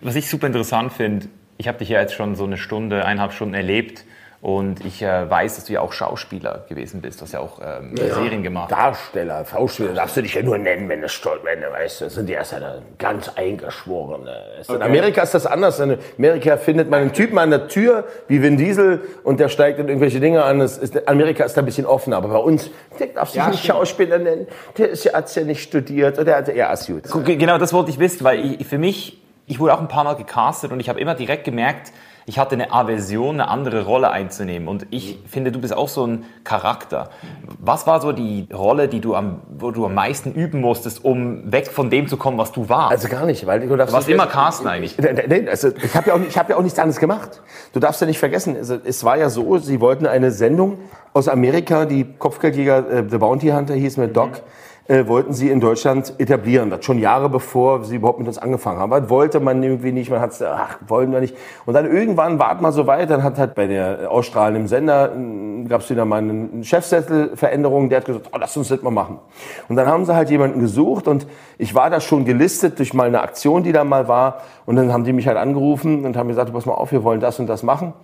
Was 0.00 0.16
ich 0.16 0.28
super 0.28 0.46
interessant 0.46 0.92
finde, 0.92 1.28
ich 1.56 1.68
habe 1.68 1.78
dich 1.78 1.88
ja 1.88 2.00
jetzt 2.00 2.14
schon 2.14 2.34
so 2.34 2.44
eine 2.44 2.56
Stunde, 2.56 3.04
eineinhalb 3.04 3.32
Stunden 3.32 3.54
erlebt 3.54 4.04
und 4.44 4.84
ich 4.84 5.00
äh, 5.00 5.30
weiß, 5.30 5.56
dass 5.56 5.64
du 5.64 5.72
ja 5.72 5.80
auch 5.80 5.94
Schauspieler 5.94 6.66
gewesen 6.68 7.00
bist. 7.00 7.18
Du 7.18 7.22
hast 7.22 7.32
ja 7.32 7.40
auch 7.40 7.60
ähm, 7.64 7.94
ja, 7.96 8.12
Serien 8.12 8.42
gemacht. 8.42 8.70
Darsteller, 8.70 9.42
Schauspieler 9.46 9.94
darfst 9.94 10.18
du 10.18 10.20
dich 10.20 10.34
ja 10.34 10.42
nur 10.42 10.58
nennen, 10.58 10.86
wenn 10.90 11.00
du 11.00 11.08
stolz 11.08 11.42
wenn 11.44 11.62
du 11.62 11.72
weißt, 11.72 12.02
das 12.02 12.12
sind 12.12 12.28
die 12.28 12.34
erst 12.34 12.52
eine 12.52 12.82
ganz 12.98 13.30
eingeschworene. 13.36 14.36
Okay. 14.60 14.74
In 14.74 14.82
Amerika 14.82 15.22
ist 15.22 15.32
das 15.32 15.46
anders. 15.46 15.80
In 15.80 15.96
Amerika 16.18 16.58
findet 16.58 16.90
man 16.90 17.00
einen 17.00 17.12
Typen 17.14 17.38
an 17.38 17.48
der 17.48 17.68
Tür 17.68 18.04
wie 18.28 18.42
Vin 18.42 18.58
Diesel 18.58 19.00
und 19.22 19.40
der 19.40 19.48
steigt 19.48 19.78
in 19.78 19.88
irgendwelche 19.88 20.20
Dinge 20.20 20.44
an. 20.44 20.60
Ist, 20.60 21.08
Amerika 21.08 21.44
ist 21.44 21.56
da 21.56 21.62
ein 21.62 21.64
bisschen 21.64 21.86
offener, 21.86 22.18
aber 22.18 22.28
bei 22.28 22.36
uns, 22.36 22.68
der 23.00 23.06
darf 23.06 23.30
sich 23.30 23.38
ja, 23.38 23.48
nicht 23.48 23.64
Schauspieler 23.64 24.18
nennen. 24.18 24.46
Der 24.76 24.90
ist 24.90 25.04
ja, 25.04 25.14
hat's 25.14 25.34
ja 25.36 25.44
nicht 25.44 25.62
studiert 25.62 26.16
oder 26.16 26.24
der 26.26 26.36
hat 26.36 26.48
ja 26.48 26.68
erst 26.68 26.88
gut. 26.88 27.04
Genau, 27.24 27.56
das 27.56 27.72
wollte 27.72 27.92
ich 27.92 27.98
wissen, 27.98 28.22
weil 28.24 28.44
ich, 28.60 28.66
für 28.66 28.76
mich, 28.76 29.22
ich 29.46 29.58
wurde 29.58 29.72
auch 29.72 29.80
ein 29.80 29.88
paar 29.88 30.04
Mal 30.04 30.16
gecastet 30.16 30.70
und 30.70 30.80
ich 30.80 30.90
habe 30.90 31.00
immer 31.00 31.14
direkt 31.14 31.44
gemerkt, 31.44 31.92
ich 32.26 32.38
hatte 32.38 32.54
eine 32.54 32.72
Aversion, 32.72 33.40
eine 33.40 33.48
andere 33.48 33.84
Rolle 33.84 34.10
einzunehmen. 34.10 34.68
Und 34.68 34.86
ich 34.90 35.18
finde, 35.26 35.52
du 35.52 35.60
bist 35.60 35.76
auch 35.76 35.88
so 35.88 36.06
ein 36.06 36.24
Charakter. 36.42 37.10
Was 37.58 37.86
war 37.86 38.00
so 38.00 38.12
die 38.12 38.48
Rolle, 38.52 38.88
die 38.88 39.00
du 39.00 39.14
am, 39.14 39.42
wo 39.48 39.70
du 39.70 39.84
am 39.84 39.94
meisten 39.94 40.32
üben 40.32 40.60
musstest, 40.60 41.04
um 41.04 41.52
weg 41.52 41.68
von 41.68 41.90
dem 41.90 42.08
zu 42.08 42.16
kommen, 42.16 42.38
was 42.38 42.52
du 42.52 42.68
warst? 42.68 42.92
Also 42.92 43.08
gar 43.08 43.26
nicht, 43.26 43.46
weil 43.46 43.60
du 43.60 43.76
darfst. 43.76 43.92
Du 43.92 43.96
warst 43.96 44.08
immer 44.08 44.26
Carsten 44.26 44.66
eigentlich. 44.66 44.96
Nein, 44.98 45.48
also 45.48 45.68
ich 45.68 45.94
habe 45.94 46.08
ja, 46.08 46.14
auch 46.14 46.18
nicht, 46.18 46.30
ich 46.30 46.38
hab 46.38 46.48
ja 46.48 46.56
auch 46.56 46.62
nichts 46.62 46.78
anderes 46.78 46.98
gemacht. 46.98 47.42
Du 47.72 47.80
darfst 47.80 48.00
ja 48.00 48.06
nicht 48.06 48.18
vergessen, 48.18 48.56
also 48.56 48.78
es 48.82 49.04
war 49.04 49.16
ja 49.16 49.28
so, 49.28 49.58
sie 49.58 49.80
wollten 49.80 50.06
eine 50.06 50.30
Sendung 50.30 50.78
aus 51.12 51.28
Amerika, 51.28 51.84
die 51.84 52.04
Kopfgeldjäger, 52.18 52.90
äh, 52.90 53.04
The 53.08 53.18
Bounty 53.18 53.48
Hunter 53.48 53.74
hieß 53.74 53.98
mit 53.98 54.16
Doc. 54.16 54.30
Mhm 54.30 54.63
äh, 54.86 55.06
wollten 55.06 55.32
sie 55.32 55.48
in 55.50 55.60
Deutschland 55.60 56.12
etablieren. 56.18 56.68
Das 56.68 56.84
schon 56.84 56.98
Jahre 56.98 57.30
bevor 57.30 57.84
sie 57.84 57.96
überhaupt 57.96 58.18
mit 58.18 58.28
uns 58.28 58.36
angefangen 58.36 58.80
haben. 58.80 58.90
Das 58.90 59.08
wollte 59.08 59.40
man 59.40 59.62
irgendwie 59.62 59.92
nicht, 59.92 60.10
man 60.10 60.20
hat 60.20 60.40
ach, 60.42 60.78
wollen 60.86 61.10
wir 61.10 61.20
nicht. 61.20 61.34
Und 61.64 61.72
dann 61.74 61.86
irgendwann 61.86 62.38
war 62.38 62.54
mal 62.60 62.72
so 62.72 62.86
weit, 62.86 63.08
dann 63.08 63.22
hat 63.22 63.38
halt 63.38 63.54
bei 63.54 63.66
der 63.66 64.10
ausstrahlenden 64.10 64.68
Sender, 64.68 65.12
äh, 65.14 65.64
gab 65.68 65.80
es 65.80 65.88
wieder 65.88 66.04
mal 66.04 66.18
eine 66.18 66.62
Chefsesselveränderung, 66.62 67.88
der 67.88 68.00
hat 68.00 68.04
gesagt, 68.04 68.28
oh, 68.32 68.36
lass 68.38 68.56
uns 68.56 68.68
das 68.68 68.82
mal 68.82 68.90
machen. 68.90 69.20
Und 69.68 69.76
dann 69.76 69.86
haben 69.86 70.04
sie 70.04 70.14
halt 70.14 70.28
jemanden 70.28 70.60
gesucht 70.60 71.08
und 71.08 71.26
ich 71.56 71.74
war 71.74 71.88
da 71.88 72.00
schon 72.00 72.26
gelistet 72.26 72.78
durch 72.78 72.92
mal 72.92 73.06
eine 73.06 73.22
Aktion, 73.22 73.62
die 73.62 73.72
da 73.72 73.84
mal 73.84 74.06
war. 74.06 74.42
Und 74.66 74.76
dann 74.76 74.92
haben 74.92 75.04
die 75.04 75.14
mich 75.14 75.26
halt 75.26 75.38
angerufen 75.38 76.04
und 76.04 76.16
haben 76.16 76.28
gesagt, 76.28 76.52
pass 76.52 76.66
mal 76.66 76.74
auf, 76.74 76.92
wir 76.92 77.04
wollen 77.04 77.20
das 77.20 77.40
und 77.40 77.46
das 77.46 77.62
machen. 77.62 77.94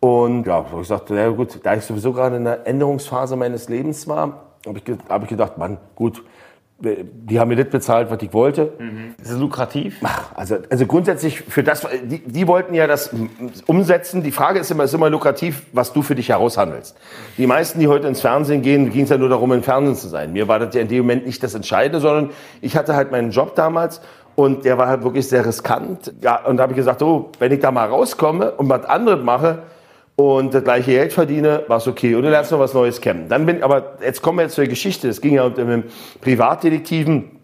Und 0.00 0.46
ja, 0.46 0.64
ich 0.80 0.86
sagte, 0.86 1.14
na 1.14 1.28
gut, 1.30 1.60
da 1.62 1.74
ich 1.74 1.84
sowieso 1.84 2.12
gerade 2.12 2.36
in 2.36 2.46
einer 2.46 2.66
Änderungsphase 2.66 3.34
meines 3.34 3.68
Lebens 3.68 4.06
war, 4.06 4.47
habe 4.68 4.78
ich, 4.78 4.98
hab 5.08 5.22
ich 5.22 5.28
gedacht, 5.28 5.58
Mann, 5.58 5.78
gut, 5.94 6.22
die 6.80 7.40
haben 7.40 7.48
mir 7.48 7.56
das 7.56 7.70
bezahlt, 7.70 8.08
was 8.08 8.22
ich 8.22 8.32
wollte. 8.32 8.72
Mhm. 8.78 9.16
Ist 9.20 9.32
das 9.32 9.38
lukrativ? 9.38 9.96
Also, 10.36 10.58
also 10.70 10.86
grundsätzlich 10.86 11.40
für 11.40 11.64
das, 11.64 11.84
die, 12.04 12.20
die 12.20 12.46
wollten 12.46 12.72
ja 12.72 12.86
das 12.86 13.10
umsetzen. 13.66 14.22
Die 14.22 14.30
Frage 14.30 14.60
ist 14.60 14.70
immer, 14.70 14.84
ist 14.84 14.94
immer 14.94 15.10
lukrativ, 15.10 15.66
was 15.72 15.92
du 15.92 16.02
für 16.02 16.14
dich 16.14 16.28
heraushandelst. 16.28 16.96
Die 17.36 17.48
meisten, 17.48 17.80
die 17.80 17.88
heute 17.88 18.06
ins 18.06 18.20
Fernsehen 18.20 18.62
gehen, 18.62 18.90
ging 18.90 19.02
es 19.02 19.10
ja 19.10 19.18
nur 19.18 19.28
darum, 19.28 19.52
im 19.52 19.64
Fernsehen 19.64 19.96
zu 19.96 20.06
sein. 20.06 20.32
Mir 20.32 20.46
war 20.46 20.60
das 20.60 20.72
ja 20.72 20.80
in 20.80 20.88
dem 20.88 20.98
Moment 20.98 21.26
nicht 21.26 21.42
das 21.42 21.54
Entscheidende, 21.54 21.98
sondern 21.98 22.30
ich 22.60 22.76
hatte 22.76 22.94
halt 22.94 23.10
meinen 23.10 23.32
Job 23.32 23.56
damals 23.56 24.00
Und 24.38 24.64
der 24.64 24.78
war 24.78 24.86
halt 24.86 25.02
wirklich 25.02 25.26
sehr 25.26 25.44
riskant. 25.44 26.12
Ja, 26.20 26.46
und 26.46 26.58
da 26.58 26.62
habe 26.62 26.72
ich 26.72 26.76
gesagt, 26.76 27.02
oh, 27.02 27.32
wenn 27.40 27.50
ich 27.50 27.58
da 27.58 27.72
mal 27.72 27.88
rauskomme 27.88 28.52
und 28.52 28.68
was 28.68 28.84
anderes 28.84 29.24
mache 29.24 29.64
und 30.20 30.52
das 30.52 30.64
gleiche 30.64 30.90
Geld 30.90 31.12
verdiene, 31.12 31.62
war 31.68 31.76
es 31.76 31.86
okay. 31.86 32.16
Und 32.16 32.22
du 32.22 32.28
lernst 32.28 32.50
noch 32.50 32.58
was 32.58 32.74
Neues 32.74 33.00
kennen. 33.00 33.28
Dann 33.28 33.46
bin, 33.46 33.62
aber 33.62 33.98
jetzt 34.02 34.20
kommen 34.20 34.38
wir 34.38 34.42
jetzt 34.42 34.56
zur 34.56 34.66
Geschichte. 34.66 35.08
Es 35.08 35.20
ging 35.20 35.34
ja 35.34 35.44
um 35.44 35.54
den 35.54 35.84
Privatdetektiven 36.20 37.38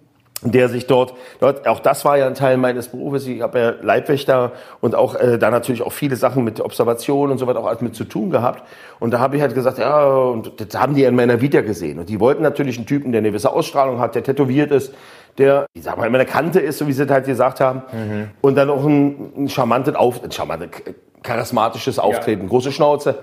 der 0.46 0.68
sich 0.68 0.86
dort, 0.86 1.14
dort, 1.40 1.66
auch 1.66 1.80
das 1.80 2.04
war 2.04 2.18
ja 2.18 2.26
ein 2.26 2.34
Teil 2.34 2.58
meines 2.58 2.88
Berufes, 2.88 3.26
ich 3.26 3.40
habe 3.40 3.58
ja 3.58 3.74
Leibwächter 3.80 4.52
und 4.82 4.94
auch 4.94 5.14
äh, 5.14 5.38
da 5.38 5.50
natürlich 5.50 5.80
auch 5.80 5.92
viele 5.92 6.16
Sachen 6.16 6.44
mit 6.44 6.60
Observation 6.60 7.30
und 7.30 7.38
so 7.38 7.46
weiter 7.46 7.60
auch 7.60 7.66
alles 7.66 7.80
mit 7.80 7.94
zu 7.94 8.04
tun 8.04 8.28
gehabt. 8.28 8.62
Und 9.00 9.12
da 9.12 9.20
habe 9.20 9.36
ich 9.36 9.42
halt 9.42 9.54
gesagt, 9.54 9.78
ja, 9.78 10.04
und 10.06 10.52
das 10.60 10.78
haben 10.78 10.94
die 10.94 11.04
in 11.04 11.16
meiner 11.16 11.40
Vita 11.40 11.62
gesehen. 11.62 11.98
Und 11.98 12.10
die 12.10 12.20
wollten 12.20 12.42
natürlich 12.42 12.76
einen 12.76 12.86
Typen, 12.86 13.12
der 13.12 13.20
eine 13.20 13.30
gewisse 13.30 13.50
Ausstrahlung 13.50 14.00
hat, 14.00 14.16
der 14.16 14.22
tätowiert 14.22 14.70
ist, 14.70 14.92
der, 15.38 15.64
ich 15.72 15.84
sag 15.84 15.96
mal, 15.96 16.06
immer 16.06 16.18
eine 16.18 16.26
Kante 16.26 16.60
ist, 16.60 16.76
so 16.76 16.86
wie 16.86 16.92
sie 16.92 17.04
es 17.04 17.10
halt 17.10 17.24
gesagt 17.24 17.60
haben. 17.60 17.82
Mhm. 17.92 18.30
Und 18.42 18.56
dann 18.56 18.68
auch 18.68 18.84
ein, 18.84 19.32
ein 19.44 19.48
charmantes, 19.48 19.94
Auf, 19.94 20.22
ein 20.22 20.30
charmantes, 20.30 20.68
charismatisches 21.24 21.98
Auftreten, 21.98 22.42
ja. 22.42 22.48
große 22.48 22.70
Schnauze. 22.70 23.18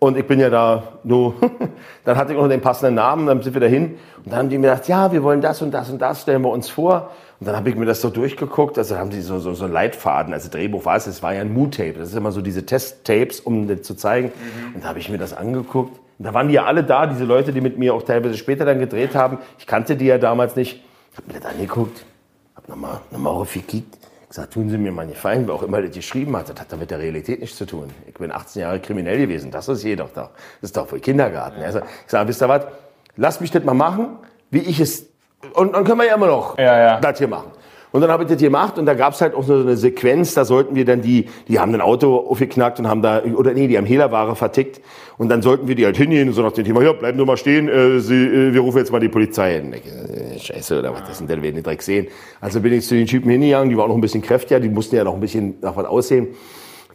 Und 0.00 0.16
ich 0.18 0.26
bin 0.26 0.40
ja 0.40 0.50
da 0.50 0.82
nur, 1.04 1.34
dann 2.04 2.16
hatte 2.16 2.32
ich 2.32 2.38
noch 2.38 2.48
den 2.48 2.60
passenden 2.60 2.96
Namen, 2.96 3.26
dann 3.26 3.40
sind 3.42 3.54
wir 3.54 3.60
dahin. 3.60 3.96
Und 4.24 4.32
dann 4.32 4.40
haben 4.40 4.48
die 4.48 4.58
mir 4.58 4.70
gesagt, 4.70 4.88
ja, 4.88 5.12
wir 5.12 5.22
wollen 5.22 5.40
das 5.40 5.62
und 5.62 5.70
das 5.70 5.88
und 5.88 6.02
das, 6.02 6.22
stellen 6.22 6.42
wir 6.42 6.50
uns 6.50 6.68
vor. 6.68 7.10
Und 7.38 7.46
dann 7.46 7.56
habe 7.56 7.68
ich 7.68 7.76
mir 7.76 7.84
das 7.86 8.00
so 8.00 8.10
durchgeguckt, 8.10 8.76
also 8.78 8.96
haben 8.96 9.10
die 9.10 9.20
so, 9.20 9.38
so, 9.38 9.54
so 9.54 9.64
einen 9.64 9.72
Leitfaden, 9.72 10.32
also 10.32 10.48
Drehbuch 10.50 10.84
war 10.84 10.96
es, 10.96 11.06
es 11.06 11.22
war 11.22 11.34
ja 11.34 11.42
ein 11.42 11.52
Mood-Tape. 11.52 11.94
Das 11.98 12.08
ist 12.08 12.16
immer 12.16 12.32
so 12.32 12.40
diese 12.40 12.64
Test-Tapes, 12.64 13.40
um 13.40 13.68
das 13.68 13.82
zu 13.82 13.94
zeigen. 13.94 14.28
Mhm. 14.28 14.74
Und 14.74 14.84
da 14.84 14.88
habe 14.88 14.98
ich 14.98 15.08
mir 15.08 15.18
das 15.18 15.34
angeguckt. 15.34 15.98
Und 16.18 16.24
da 16.24 16.34
waren 16.34 16.48
die 16.48 16.54
ja 16.54 16.64
alle 16.64 16.84
da, 16.84 17.06
diese 17.06 17.24
Leute, 17.24 17.52
die 17.52 17.60
mit 17.60 17.78
mir 17.78 17.94
auch 17.94 18.02
teilweise 18.02 18.36
später 18.36 18.64
dann 18.64 18.78
gedreht 18.78 19.14
haben. 19.14 19.38
Ich 19.58 19.66
kannte 19.66 19.96
die 19.96 20.06
ja 20.06 20.18
damals 20.18 20.56
nicht. 20.56 20.82
Ich 21.12 21.18
habe 21.18 21.32
mir 21.32 21.40
das 21.40 21.50
angeguckt, 21.50 22.04
habe 22.56 22.70
nochmal, 22.70 23.00
nochmal 23.10 23.32
aufgekickt 23.32 24.03
gesagt, 24.34 24.54
tun 24.54 24.68
Sie 24.68 24.78
mir 24.78 24.90
mal 24.90 25.02
einen 25.02 25.12
Gefallen, 25.12 25.46
wer 25.46 25.54
auch 25.54 25.62
immer 25.62 25.80
das 25.80 25.92
geschrieben 25.92 26.36
hat, 26.36 26.48
das 26.48 26.58
hat 26.58 26.72
da 26.72 26.76
mit 26.76 26.90
der 26.90 26.98
Realität 26.98 27.40
nichts 27.40 27.56
zu 27.56 27.66
tun. 27.66 27.90
Ich 28.08 28.14
bin 28.14 28.32
18 28.32 28.62
Jahre 28.62 28.80
kriminell 28.80 29.18
gewesen, 29.18 29.52
das 29.52 29.68
ist 29.68 29.84
jedoch 29.84 30.10
doch. 30.10 30.30
Das 30.60 30.70
ist 30.70 30.76
doch 30.76 30.90
wohl 30.90 30.98
Kindergarten. 30.98 31.62
Also, 31.62 31.78
ich 31.78 32.10
sage, 32.10 32.28
wisst 32.28 32.42
ihr 32.42 32.48
was, 32.48 32.66
lass 33.16 33.40
mich 33.40 33.52
das 33.52 33.62
mal 33.62 33.74
machen, 33.74 34.18
wie 34.50 34.58
ich 34.58 34.80
es, 34.80 35.06
und 35.54 35.74
dann 35.74 35.84
können 35.84 35.98
wir 35.98 36.06
ja 36.06 36.16
immer 36.16 36.26
noch 36.26 36.58
ja, 36.58 36.78
ja. 36.78 37.00
das 37.00 37.18
hier 37.18 37.28
machen. 37.28 37.52
Und 37.94 38.00
dann 38.00 38.10
habe 38.10 38.24
ich 38.24 38.28
das 38.28 38.38
gemacht 38.38 38.76
und 38.76 38.86
da 38.86 38.94
gab 38.94 39.12
es 39.12 39.20
halt 39.20 39.36
auch 39.36 39.44
so 39.44 39.54
eine 39.54 39.76
Sequenz, 39.76 40.34
da 40.34 40.44
sollten 40.44 40.74
wir 40.74 40.84
dann 40.84 41.00
die, 41.00 41.28
die 41.46 41.60
haben 41.60 41.72
ein 41.74 41.80
Auto 41.80 42.26
aufgeknackt 42.28 42.80
und 42.80 42.88
haben 42.88 43.02
da, 43.02 43.22
oder 43.22 43.52
nee, 43.52 43.68
die 43.68 43.78
haben 43.78 43.86
Hehlerware 43.86 44.34
vertickt 44.34 44.80
und 45.16 45.28
dann 45.28 45.42
sollten 45.42 45.68
wir 45.68 45.76
die 45.76 45.84
halt 45.84 45.96
hingehen 45.96 46.26
und 46.26 46.34
so 46.34 46.42
nach 46.42 46.50
dem 46.50 46.64
Thema, 46.64 46.82
ja, 46.82 46.92
bleiben 46.92 47.16
Sie 47.16 47.24
mal 47.24 47.36
stehen, 47.36 47.68
äh, 47.68 48.00
Sie, 48.00 48.16
äh, 48.16 48.52
wir 48.52 48.62
rufen 48.62 48.78
jetzt 48.78 48.90
mal 48.90 48.98
die 48.98 49.08
Polizei 49.08 49.60
hin. 49.60 49.74
Äh, 49.74 50.40
Scheiße, 50.40 50.80
oder 50.80 50.92
was, 50.92 51.04
das 51.06 51.18
denn, 51.18 51.28
werden 51.28 51.54
die 51.54 51.62
direkt 51.62 51.82
sehen. 51.82 52.08
Also 52.40 52.58
bin 52.58 52.72
ich 52.72 52.84
zu 52.84 52.96
den 52.96 53.06
Typen 53.06 53.30
hingegangen, 53.30 53.70
die 53.70 53.76
waren 53.76 53.90
noch 53.90 53.94
ein 53.94 54.00
bisschen 54.00 54.22
kräftiger, 54.22 54.58
die 54.58 54.70
mussten 54.70 54.96
ja 54.96 55.04
noch 55.04 55.14
ein 55.14 55.20
bisschen 55.20 55.54
nach 55.60 55.76
was 55.76 55.86
aussehen. 55.86 56.26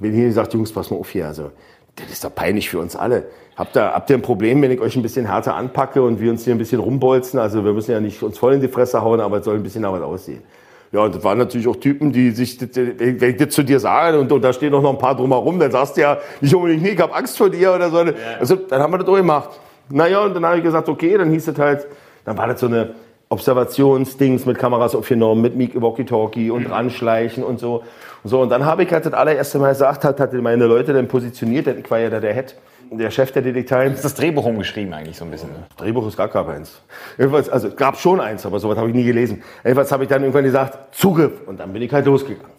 Bin 0.01 0.13
hier 0.13 0.25
gesagt, 0.25 0.53
Jungs, 0.53 0.73
pass 0.73 0.91
mal 0.91 0.97
auf 0.97 1.09
hier, 1.09 1.27
also 1.27 1.51
das 1.95 2.11
ist 2.11 2.25
doch 2.25 2.35
peinlich 2.35 2.69
für 2.69 2.79
uns 2.79 2.97
alle. 2.97 3.27
Habt 3.55 3.77
ihr, 3.77 3.93
habt 3.93 4.09
ihr 4.09 4.17
ein 4.17 4.21
Problem, 4.21 4.61
wenn 4.61 4.71
ich 4.71 4.81
euch 4.81 4.97
ein 4.97 5.01
bisschen 5.01 5.27
härter 5.27 5.55
anpacke 5.55 6.03
und 6.03 6.19
wir 6.19 6.29
uns 6.29 6.43
hier 6.43 6.53
ein 6.53 6.57
bisschen 6.57 6.81
rumbolzen? 6.81 7.39
Also 7.39 7.63
wir 7.63 7.71
müssen 7.71 7.91
ja 7.91 8.01
nicht 8.01 8.21
uns 8.21 8.37
voll 8.37 8.55
in 8.55 8.59
die 8.59 8.67
Fresse 8.67 9.01
hauen, 9.01 9.21
aber 9.21 9.37
es 9.37 9.45
soll 9.45 9.55
ein 9.55 9.63
bisschen 9.63 9.83
nach 9.83 9.93
was 9.93 10.01
aussehen. 10.01 10.43
Ja, 10.91 11.01
und 11.01 11.13
das 11.13 11.23
waren 11.23 11.37
natürlich 11.37 11.67
auch 11.67 11.75
Typen, 11.75 12.11
die 12.11 12.31
sich, 12.31 12.59
wenn 12.59 13.21
ich 13.21 13.37
das 13.37 13.49
zu 13.49 13.61
dir 13.61 13.79
sage 13.79 14.19
und, 14.19 14.31
und 14.31 14.41
da 14.41 14.51
stehen 14.51 14.73
auch 14.73 14.81
noch 14.81 14.91
ein 14.91 14.97
paar 14.97 15.15
drumherum, 15.15 15.59
dann 15.59 15.71
sagst 15.71 15.97
du 15.97 16.01
ja 16.01 16.17
nicht 16.41 16.55
unbedingt, 16.55 16.81
nee, 16.81 16.89
ich 16.89 16.99
hab 16.99 17.15
Angst 17.15 17.37
vor 17.37 17.49
dir 17.49 17.73
oder 17.73 17.91
so. 17.91 18.01
Ja. 18.01 18.13
Also 18.39 18.55
dann 18.55 18.81
haben 18.81 18.93
wir 18.93 18.97
das 18.97 19.07
auch 19.07 19.15
gemacht. 19.15 19.49
Naja, 19.89 20.23
und 20.23 20.33
dann 20.33 20.45
habe 20.45 20.57
ich 20.57 20.63
gesagt, 20.63 20.89
okay, 20.89 21.17
dann 21.17 21.29
hieß 21.29 21.47
es 21.47 21.59
halt, 21.59 21.87
dann 22.25 22.37
war 22.37 22.47
das 22.47 22.59
so 22.59 22.65
eine 22.65 22.95
Observationsdings 23.29 24.47
mit 24.47 24.57
Kameras 24.57 24.95
aufgenommen, 24.95 25.41
mit 25.41 25.79
Walkie-Talkie 25.79 26.49
und 26.49 26.67
mhm. 26.67 26.73
ranschleichen 26.73 27.43
und 27.43 27.59
so. 27.59 27.83
Und 28.23 28.29
so, 28.29 28.41
und 28.41 28.49
dann 28.49 28.65
habe 28.65 28.83
ich 28.83 28.91
halt 28.91 29.05
das 29.05 29.13
allererste 29.13 29.59
Mal 29.59 29.69
gesagt, 29.69 30.03
hat, 30.03 30.19
hatte 30.19 30.41
meine 30.41 30.65
Leute 30.65 30.93
dann 30.93 31.07
positioniert, 31.07 31.67
denn 31.67 31.79
ich 31.79 31.89
war 31.89 31.99
ja 31.99 32.09
da 32.09 32.19
der 32.19 32.33
Head 32.33 32.55
der 32.91 33.11
Chef 33.11 33.31
der 33.31 33.41
Detektiv. 33.41 33.93
Ist 33.93 34.05
das 34.05 34.15
Drehbuch 34.15 34.45
umgeschrieben 34.45 34.93
eigentlich 34.93 35.17
so 35.17 35.25
ein 35.25 35.31
bisschen? 35.31 35.49
Ne? 35.49 35.63
Drehbuch 35.77 36.07
ist 36.07 36.17
gar 36.17 36.27
keins. 36.27 36.81
Jedenfalls, 37.17 37.49
also 37.49 37.67
es 37.67 37.75
gab 37.75 37.97
schon 37.97 38.19
eins, 38.19 38.45
aber 38.45 38.59
sowas 38.59 38.77
habe 38.77 38.89
ich 38.89 38.95
nie 38.95 39.03
gelesen. 39.03 39.43
Jedenfalls 39.63 39.91
habe 39.91 40.03
ich 40.03 40.09
dann 40.09 40.21
irgendwann 40.23 40.43
gesagt, 40.43 40.95
Zugriff. 40.95 41.47
Und 41.47 41.59
dann 41.59 41.71
bin 41.71 41.81
ich 41.81 41.91
halt 41.91 42.05
losgegangen. 42.05 42.51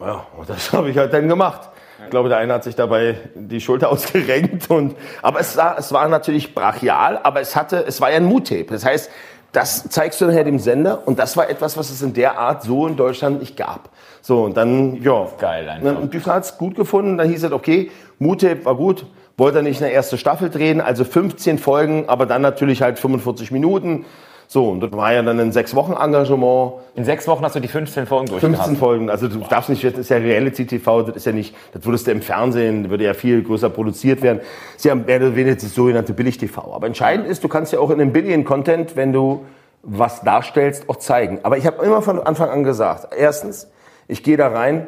Ja, 0.00 0.26
und 0.36 0.48
das 0.48 0.72
habe 0.72 0.90
ich 0.90 0.98
halt 0.98 1.12
dann 1.12 1.28
gemacht. 1.28 1.70
Ich 2.04 2.10
glaube, 2.10 2.28
der 2.28 2.38
eine 2.38 2.52
hat 2.52 2.64
sich 2.64 2.74
dabei 2.74 3.16
die 3.34 3.60
Schulter 3.60 3.88
ausgerenkt 3.90 4.70
und, 4.70 4.96
aber 5.22 5.40
es 5.40 5.56
war, 5.56 5.78
es 5.78 5.92
war 5.92 6.08
natürlich 6.08 6.54
brachial, 6.54 7.18
aber 7.22 7.40
es 7.40 7.56
hatte, 7.56 7.84
es 7.86 8.00
war 8.00 8.10
ja 8.10 8.16
ein 8.16 8.24
Mood-Tape. 8.24 8.66
Das 8.68 8.84
heißt, 8.84 9.10
das 9.52 9.88
zeigst 9.88 10.20
du 10.20 10.26
nachher 10.26 10.42
dem 10.42 10.58
Sender 10.58 11.06
und 11.06 11.18
das 11.18 11.36
war 11.36 11.48
etwas, 11.48 11.76
was 11.76 11.90
es 11.90 12.02
in 12.02 12.12
der 12.12 12.38
Art 12.38 12.64
so 12.64 12.88
in 12.88 12.96
Deutschland 12.96 13.38
nicht 13.38 13.56
gab. 13.56 13.90
So, 14.20 14.44
und 14.44 14.56
dann, 14.56 15.00
ja. 15.00 15.28
Geil 15.38 15.68
einfach. 15.68 16.00
Und 16.00 16.12
die 16.12 16.20
hat 16.20 16.44
es 16.44 16.58
gut 16.58 16.74
gefunden, 16.74 17.16
dann 17.16 17.28
hieß 17.28 17.44
es, 17.44 17.52
okay, 17.52 17.90
Mood-Tape 18.18 18.64
war 18.64 18.74
gut, 18.74 19.06
wollte 19.36 19.58
er 19.58 19.62
nicht 19.62 19.82
eine 19.82 19.92
erste 19.92 20.18
Staffel 20.18 20.50
drehen, 20.50 20.80
also 20.80 21.04
15 21.04 21.58
Folgen, 21.58 22.08
aber 22.08 22.26
dann 22.26 22.42
natürlich 22.42 22.82
halt 22.82 22.98
45 22.98 23.50
Minuten. 23.50 24.04
So, 24.46 24.68
und 24.68 24.80
das 24.80 24.92
war 24.92 25.12
ja 25.12 25.22
dann 25.22 25.40
ein 25.40 25.52
sechs 25.52 25.74
Wochen 25.74 25.92
Engagement. 25.92 26.74
In 26.94 27.04
sechs 27.04 27.26
Wochen 27.26 27.42
hast 27.42 27.56
du 27.56 27.60
die 27.60 27.68
15 27.68 28.06
Folgen 28.06 28.26
durchgehabt? 28.26 28.56
15 28.56 28.76
Folgen, 28.76 29.10
also 29.10 29.26
du 29.26 29.40
Boah. 29.40 29.48
darfst 29.48 29.70
nicht, 29.70 29.82
das 29.82 29.94
ist 29.94 30.10
ja 30.10 30.18
Reality 30.18 30.66
TV, 30.66 31.02
das 31.02 31.16
ist 31.16 31.26
ja 31.26 31.32
nicht, 31.32 31.56
das 31.72 31.84
würdest 31.84 32.06
du 32.06 32.10
im 32.12 32.22
Fernsehen, 32.22 32.90
würde 32.90 33.04
ja 33.04 33.14
viel 33.14 33.42
größer 33.42 33.70
produziert 33.70 34.22
werden. 34.22 34.40
Ist 34.76 34.84
ja 34.84 34.94
mehr 34.94 35.16
oder 35.16 35.34
weniger 35.34 35.56
das 35.56 35.74
sogenannte 35.74 36.12
Billig-TV. 36.12 36.72
Aber 36.74 36.86
entscheidend 36.86 37.26
ist, 37.26 37.42
du 37.42 37.48
kannst 37.48 37.72
ja 37.72 37.80
auch 37.80 37.90
in 37.90 38.00
einem 38.00 38.12
Billion-Content, 38.12 38.96
wenn 38.96 39.12
du 39.12 39.44
was 39.82 40.22
darstellst, 40.22 40.88
auch 40.88 40.96
zeigen. 40.96 41.40
Aber 41.42 41.58
ich 41.58 41.66
habe 41.66 41.84
immer 41.84 42.02
von 42.02 42.20
Anfang 42.20 42.50
an 42.50 42.64
gesagt, 42.64 43.14
erstens, 43.16 43.70
ich 44.08 44.22
gehe 44.22 44.36
da 44.36 44.48
rein 44.48 44.86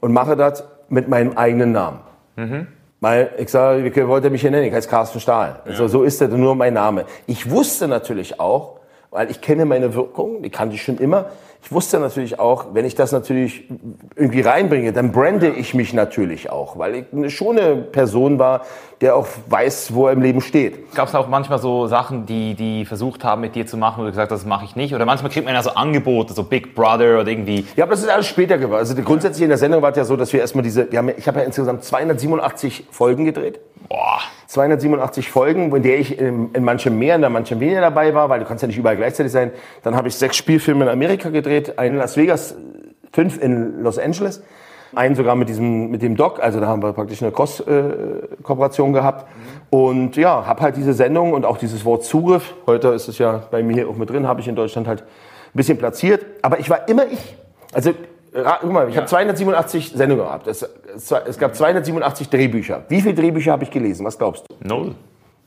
und 0.00 0.12
mache 0.12 0.36
das 0.36 0.64
mit 0.88 1.08
meinem 1.08 1.36
eigenen 1.36 1.72
Namen. 1.72 2.00
Mhm. 2.36 2.66
Weil 3.02 3.34
ich 3.36 3.48
sage, 3.48 3.84
wie 3.84 4.06
wollt 4.06 4.22
ihr 4.22 4.30
mich 4.30 4.42
hier 4.42 4.52
nennen? 4.52 4.68
Ich 4.68 4.72
heiße 4.72 4.88
Carsten 4.88 5.18
Stahl. 5.18 5.60
Ja. 5.64 5.72
Also, 5.72 5.88
so 5.88 6.04
ist 6.04 6.20
das 6.20 6.30
nur 6.30 6.54
mein 6.54 6.74
Name. 6.74 7.04
Ich 7.26 7.50
wusste 7.50 7.88
natürlich 7.88 8.38
auch, 8.38 8.76
weil 9.10 9.28
ich 9.28 9.40
kenne 9.40 9.64
meine 9.64 9.92
Wirkung, 9.96 10.40
die 10.40 10.50
kannte 10.50 10.76
ich 10.76 10.84
schon 10.84 10.98
immer. 10.98 11.26
Ich 11.64 11.70
wusste 11.70 12.00
natürlich 12.00 12.40
auch, 12.40 12.66
wenn 12.72 12.84
ich 12.84 12.96
das 12.96 13.12
natürlich 13.12 13.64
irgendwie 14.16 14.40
reinbringe, 14.40 14.92
dann 14.92 15.12
brande 15.12 15.48
ich 15.48 15.74
mich 15.74 15.92
natürlich 15.92 16.50
auch, 16.50 16.76
weil 16.76 16.94
ich 16.96 17.04
eine 17.12 17.76
Person 17.76 18.40
war, 18.40 18.62
der 19.00 19.14
auch 19.14 19.28
weiß, 19.48 19.94
wo 19.94 20.06
er 20.06 20.12
im 20.12 20.22
Leben 20.22 20.40
steht. 20.40 20.94
Gab 20.94 21.08
es 21.08 21.14
auch 21.14 21.28
manchmal 21.28 21.58
so 21.58 21.86
Sachen, 21.86 22.26
die 22.26 22.54
die 22.54 22.84
versucht 22.84 23.22
haben, 23.22 23.40
mit 23.40 23.54
dir 23.54 23.66
zu 23.66 23.76
machen, 23.76 24.00
wo 24.00 24.04
du 24.04 24.10
gesagt 24.10 24.32
hast, 24.32 24.40
das 24.40 24.48
mache 24.48 24.64
ich 24.64 24.74
nicht? 24.74 24.92
Oder 24.92 25.04
manchmal 25.04 25.30
kriegt 25.30 25.44
man 25.44 25.54
ja 25.54 25.62
so 25.62 25.70
Angebote, 25.70 26.34
so 26.34 26.42
Big 26.42 26.74
Brother 26.74 27.20
oder 27.20 27.28
irgendwie. 27.28 27.66
Ja, 27.76 27.84
aber 27.84 27.92
das 27.92 28.02
ist 28.02 28.08
alles 28.08 28.26
später 28.26 28.58
geworden. 28.58 28.78
Also 28.78 28.94
grundsätzlich 28.96 29.42
in 29.42 29.48
der 29.48 29.58
Sendung 29.58 29.82
war 29.82 29.90
es 29.90 29.96
ja 29.96 30.04
so, 30.04 30.16
dass 30.16 30.32
wir 30.32 30.40
erstmal 30.40 30.64
diese, 30.64 30.90
wir 30.90 30.98
haben, 30.98 31.10
ich 31.16 31.26
habe 31.28 31.40
ja 31.40 31.44
insgesamt 31.44 31.84
287 31.84 32.86
Folgen 32.90 33.24
gedreht. 33.24 33.60
Boah. 33.88 34.20
287 34.46 35.30
Folgen, 35.30 35.74
in 35.74 35.82
der 35.82 35.98
ich 35.98 36.18
in, 36.18 36.50
in 36.52 36.62
manchem 36.62 36.98
mehr, 36.98 37.16
in 37.16 37.32
manchem 37.32 37.58
weniger 37.58 37.80
dabei 37.80 38.14
war, 38.14 38.28
weil 38.28 38.40
du 38.40 38.44
kannst 38.44 38.62
ja 38.62 38.68
nicht 38.68 38.76
überall 38.76 38.96
gleichzeitig 38.96 39.32
sein. 39.32 39.50
Dann 39.82 39.96
habe 39.96 40.08
ich 40.08 40.14
sechs 40.14 40.36
Spielfilme 40.36 40.84
in 40.84 40.90
Amerika 40.90 41.30
gedreht, 41.30 41.51
einen 41.78 41.94
in 41.94 41.98
Las 41.98 42.16
Vegas, 42.16 42.54
fünf 43.12 43.42
in 43.42 43.82
Los 43.82 43.98
Angeles, 43.98 44.42
einen 44.94 45.14
sogar 45.14 45.36
mit 45.36 45.48
diesem 45.48 45.90
mit 45.90 46.02
dem 46.02 46.16
Doc, 46.16 46.40
also 46.40 46.60
da 46.60 46.66
haben 46.66 46.82
wir 46.82 46.92
praktisch 46.92 47.22
eine 47.22 47.32
Cross-Kooperation 47.32 48.92
gehabt. 48.92 49.26
Und 49.70 50.16
ja, 50.16 50.46
habe 50.46 50.60
halt 50.60 50.76
diese 50.76 50.92
Sendung 50.92 51.32
und 51.32 51.46
auch 51.46 51.56
dieses 51.56 51.84
Wort 51.84 52.04
Zugriff, 52.04 52.54
heute 52.66 52.88
ist 52.88 53.08
es 53.08 53.18
ja 53.18 53.42
bei 53.50 53.62
mir 53.62 53.88
auch 53.88 53.96
mit 53.96 54.10
drin, 54.10 54.26
habe 54.26 54.40
ich 54.40 54.48
in 54.48 54.54
Deutschland 54.54 54.86
halt 54.86 55.02
ein 55.02 55.06
bisschen 55.54 55.78
platziert. 55.78 56.24
Aber 56.42 56.58
ich 56.58 56.68
war 56.68 56.88
immer 56.88 57.06
ich. 57.06 57.36
Also 57.72 57.92
Guck 58.32 58.72
mal, 58.72 58.88
ich 58.88 58.94
ja. 58.94 59.02
habe 59.02 59.08
287 59.08 59.92
Sendungen 59.94 60.24
gehabt. 60.24 60.46
Es, 60.46 60.62
es, 60.62 61.12
es, 61.12 61.38
gab 61.38 61.54
287 61.54 62.30
Drehbücher. 62.30 62.84
Wie 62.88 63.02
viele 63.02 63.14
Drehbücher 63.14 63.52
habe 63.52 63.64
ich 63.64 63.70
gelesen? 63.70 64.06
Was 64.06 64.16
glaubst 64.16 64.46
du? 64.48 64.54
Null. 64.66 64.94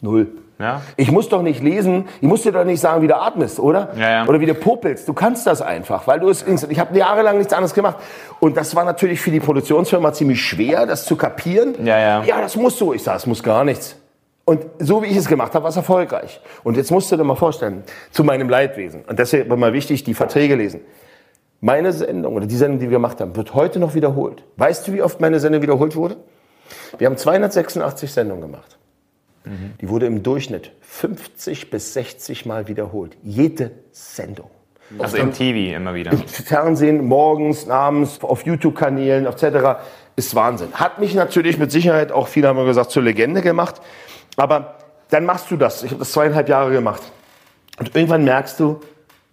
Null. 0.01 0.27
Ja. 0.59 0.81
Ich 0.95 1.11
muss 1.11 1.27
doch 1.29 1.41
nicht 1.41 1.61
lesen, 1.61 2.07
ich 2.21 2.27
muss 2.27 2.43
dir 2.43 2.51
doch 2.51 2.63
nicht 2.63 2.79
sagen, 2.79 3.01
wie 3.01 3.07
du 3.07 3.17
atmest, 3.17 3.59
oder? 3.59 3.89
Ja, 3.97 4.09
ja. 4.09 4.25
Oder 4.25 4.39
wie 4.39 4.45
du 4.45 4.53
popelst. 4.53 5.07
Du 5.07 5.13
kannst 5.13 5.45
das 5.45 5.61
einfach, 5.61 6.07
weil 6.07 6.19
du 6.19 6.29
es. 6.29 6.45
Ich 6.69 6.79
habe 6.79 6.97
jahrelang 6.97 7.37
nichts 7.37 7.53
anderes 7.53 7.73
gemacht. 7.73 7.97
Und 8.39 8.55
das 8.55 8.75
war 8.75 8.85
natürlich 8.85 9.19
für 9.19 9.31
die 9.31 9.41
Produktionsfirma 9.41 10.13
ziemlich 10.13 10.41
schwer, 10.41 10.85
das 10.85 11.05
zu 11.05 11.17
kapieren. 11.17 11.75
Ja, 11.83 11.99
ja. 11.99 12.23
ja 12.23 12.41
das 12.41 12.55
musst 12.55 12.79
du. 12.79 12.93
Ich 12.93 13.03
sage, 13.03 13.17
es 13.17 13.25
muss 13.25 13.43
gar 13.43 13.63
nichts. 13.63 13.97
Und 14.45 14.63
so 14.77 15.01
wie 15.01 15.07
ich 15.07 15.17
es 15.17 15.27
gemacht 15.27 15.53
habe, 15.55 15.63
war 15.63 15.71
es 15.71 15.75
erfolgreich. 15.75 16.39
Und 16.63 16.77
jetzt 16.77 16.91
musst 16.91 17.11
du 17.11 17.17
dir 17.17 17.23
mal 17.23 17.35
vorstellen, 17.35 17.83
zu 18.11 18.23
meinem 18.23 18.47
Leidwesen. 18.47 19.03
Und 19.05 19.17
deshalb 19.17 19.49
war 19.49 19.57
mal 19.57 19.73
wichtig, 19.73 20.03
die 20.03 20.13
Verträge 20.13 20.55
lesen. 20.55 20.81
Meine 21.61 21.91
Sendung 21.91 22.35
oder 22.35 22.45
die 22.45 22.55
Sendung, 22.55 22.79
die 22.79 22.85
wir 22.85 22.97
gemacht 22.97 23.19
haben, 23.19 23.35
wird 23.35 23.55
heute 23.55 23.79
noch 23.79 23.95
wiederholt. 23.95 24.43
Weißt 24.57 24.87
du, 24.87 24.93
wie 24.93 25.01
oft 25.01 25.19
meine 25.19 25.39
Sendung 25.39 25.63
wiederholt 25.63 25.95
wurde? 25.95 26.17
Wir 26.99 27.07
haben 27.07 27.17
286 27.17 28.13
Sendungen 28.13 28.41
gemacht. 28.41 28.77
Mhm. 29.45 29.73
Die 29.81 29.89
wurde 29.89 30.05
im 30.05 30.23
Durchschnitt 30.23 30.71
50 30.81 31.69
bis 31.69 31.93
60 31.93 32.45
Mal 32.45 32.67
wiederholt. 32.67 33.17
Jede 33.23 33.71
Sendung. 33.91 34.49
Also 34.99 35.17
im 35.17 35.33
TV 35.33 35.75
immer 35.75 35.95
wieder. 35.95 36.11
Im 36.11 36.27
Fernsehen, 36.27 37.05
morgens, 37.05 37.67
abends, 37.69 38.19
auf 38.21 38.45
YouTube-Kanälen 38.45 39.25
etc. 39.25 39.79
Ist 40.15 40.35
Wahnsinn. 40.35 40.73
Hat 40.73 40.99
mich 40.99 41.15
natürlich 41.15 41.57
mit 41.57 41.71
Sicherheit 41.71 42.11
auch, 42.11 42.27
viele 42.27 42.47
haben 42.47 42.63
gesagt, 42.65 42.91
zur 42.91 43.03
Legende 43.03 43.41
gemacht. 43.41 43.81
Aber 44.37 44.75
dann 45.09 45.25
machst 45.25 45.49
du 45.49 45.57
das. 45.57 45.83
Ich 45.83 45.91
habe 45.91 45.99
das 45.99 46.11
zweieinhalb 46.11 46.49
Jahre 46.49 46.71
gemacht. 46.71 47.01
Und 47.79 47.95
irgendwann 47.95 48.23
merkst 48.23 48.59
du, 48.59 48.79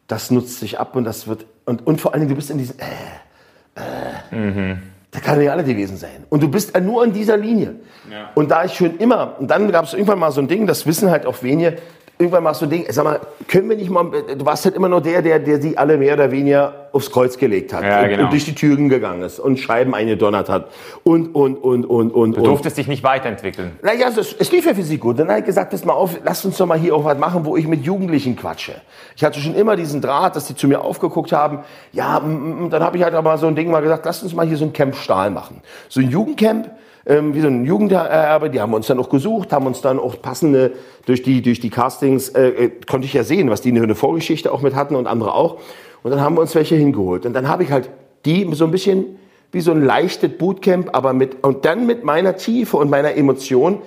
das 0.06 0.30
nutzt 0.30 0.58
sich 0.58 0.78
ab 0.78 0.96
und 0.96 1.04
das 1.04 1.26
wird 1.26 1.46
Und, 1.64 1.86
und 1.86 2.00
vor 2.00 2.12
allen 2.12 2.22
Dingen, 2.22 2.30
du 2.30 2.36
bist 2.36 2.50
in 2.50 2.58
diesem, 2.58 2.76
äh, 2.78 4.30
äh, 4.34 4.34
mhm. 4.34 4.82
Da 5.12 5.20
kann 5.20 5.40
ja 5.42 5.52
alle 5.52 5.62
gewesen 5.62 5.98
sein. 5.98 6.24
Und 6.30 6.42
du 6.42 6.48
bist 6.48 6.78
nur 6.80 7.04
in 7.04 7.12
dieser 7.12 7.36
Linie. 7.36 7.76
Ja. 8.10 8.30
Und 8.34 8.50
da 8.50 8.64
ich 8.64 8.74
schon 8.74 8.96
immer, 8.96 9.36
und 9.38 9.50
dann 9.50 9.70
gab 9.70 9.84
es 9.84 9.92
irgendwann 9.92 10.18
mal 10.18 10.32
so 10.32 10.40
ein 10.40 10.48
Ding, 10.48 10.66
das 10.66 10.86
wissen 10.86 11.10
halt 11.10 11.26
auch 11.26 11.42
wenige, 11.42 11.76
irgendwann 12.18 12.42
machst 12.42 12.62
du 12.62 12.66
ein 12.66 12.70
Ding, 12.70 12.86
sag 12.88 13.04
mal, 13.04 13.20
können 13.46 13.68
wir 13.68 13.76
nicht 13.76 13.90
mal, 13.90 14.10
du 14.10 14.44
warst 14.44 14.64
halt 14.64 14.74
immer 14.74 14.88
nur 14.88 15.02
der, 15.02 15.20
der, 15.20 15.38
der 15.38 15.60
sie 15.60 15.76
alle 15.76 15.98
mehr 15.98 16.14
oder 16.14 16.30
weniger 16.30 16.81
aufs 16.92 17.10
Kreuz 17.10 17.38
gelegt 17.38 17.72
hat 17.72 17.84
ja, 17.84 18.02
und, 18.02 18.08
genau. 18.08 18.24
und, 18.24 18.32
durch 18.32 18.44
die 18.44 18.54
Türen 18.54 18.88
gegangen 18.88 19.22
ist 19.22 19.40
und 19.40 19.58
Scheiben 19.58 19.94
eingedonnert 19.94 20.48
hat 20.48 20.68
und, 21.04 21.34
und, 21.34 21.56
und, 21.56 21.84
und, 21.84 22.10
und. 22.12 22.36
Du 22.36 22.42
durftest 22.42 22.76
dich 22.76 22.86
nicht 22.86 23.02
weiterentwickeln. 23.02 23.72
Naja, 23.82 24.08
es, 24.08 24.34
es 24.38 24.52
lief 24.52 24.66
ja 24.66 24.74
für 24.74 24.82
sie 24.82 24.98
gut. 24.98 25.18
Dann 25.18 25.28
habe 25.28 25.40
ich 25.40 25.46
gesagt, 25.46 25.70
pass 25.70 25.84
mal 25.84 25.94
auf, 25.94 26.18
lass 26.24 26.44
uns 26.44 26.56
doch 26.56 26.66
mal 26.66 26.78
hier 26.78 26.94
auch 26.94 27.04
was 27.04 27.18
machen, 27.18 27.44
wo 27.44 27.56
ich 27.56 27.66
mit 27.66 27.84
Jugendlichen 27.84 28.36
quatsche. 28.36 28.74
Ich 29.16 29.24
hatte 29.24 29.40
schon 29.40 29.54
immer 29.54 29.76
diesen 29.76 30.00
Draht, 30.00 30.36
dass 30.36 30.46
die 30.46 30.54
zu 30.54 30.68
mir 30.68 30.82
aufgeguckt 30.82 31.32
haben. 31.32 31.60
Ja, 31.92 32.20
dann 32.20 32.82
habe 32.82 32.96
ich 32.96 33.02
halt 33.02 33.14
aber 33.14 33.38
so 33.38 33.46
ein 33.46 33.56
Ding 33.56 33.70
mal 33.70 33.80
gesagt, 33.80 34.04
lass 34.04 34.22
uns 34.22 34.34
mal 34.34 34.46
hier 34.46 34.56
so 34.56 34.64
ein 34.64 34.72
Camp 34.72 34.94
Stahl 34.94 35.30
machen. 35.30 35.62
So 35.88 36.00
ein 36.00 36.10
Jugendcamp, 36.10 36.70
ähm, 37.06 37.34
wie 37.34 37.40
so 37.40 37.48
ein 37.48 37.64
Jugenderbe, 37.64 38.50
die 38.50 38.60
haben 38.60 38.74
uns 38.74 38.86
dann 38.86 38.98
auch 38.98 39.08
gesucht, 39.08 39.52
haben 39.52 39.66
uns 39.66 39.80
dann 39.80 39.98
auch 39.98 40.20
passende, 40.20 40.72
durch 41.06 41.22
die, 41.22 41.42
durch 41.42 41.60
die 41.60 41.70
Castings, 41.70 42.28
äh, 42.30 42.48
äh 42.48 42.70
konnte 42.86 43.06
ich 43.06 43.12
ja 43.12 43.24
sehen, 43.24 43.50
was 43.50 43.60
die 43.60 43.70
eine 43.70 43.94
Vorgeschichte 43.94 44.52
auch 44.52 44.62
mit 44.62 44.74
hatten 44.74 44.94
und 44.94 45.06
andere 45.06 45.34
auch. 45.34 45.58
Und 46.02 46.10
dann 46.10 46.20
haben 46.20 46.36
wir 46.36 46.40
uns 46.40 46.54
welche 46.54 46.74
hingeholt. 46.74 47.26
Und 47.26 47.32
dann 47.32 47.48
habe 47.48 47.62
ich 47.62 47.70
halt 47.70 47.90
die 48.24 48.48
so 48.54 48.64
ein 48.64 48.70
bisschen 48.70 49.18
wie 49.52 49.60
so 49.60 49.72
ein 49.72 49.84
leichtes 49.84 50.30
Bootcamp, 50.38 50.90
aber 50.92 51.12
mit, 51.12 51.44
und 51.44 51.64
dann 51.64 51.86
mit 51.86 52.04
meiner 52.04 52.36
Tiefe 52.36 52.76
und 52.76 52.90
meiner 52.90 53.14
Emotion 53.14 53.82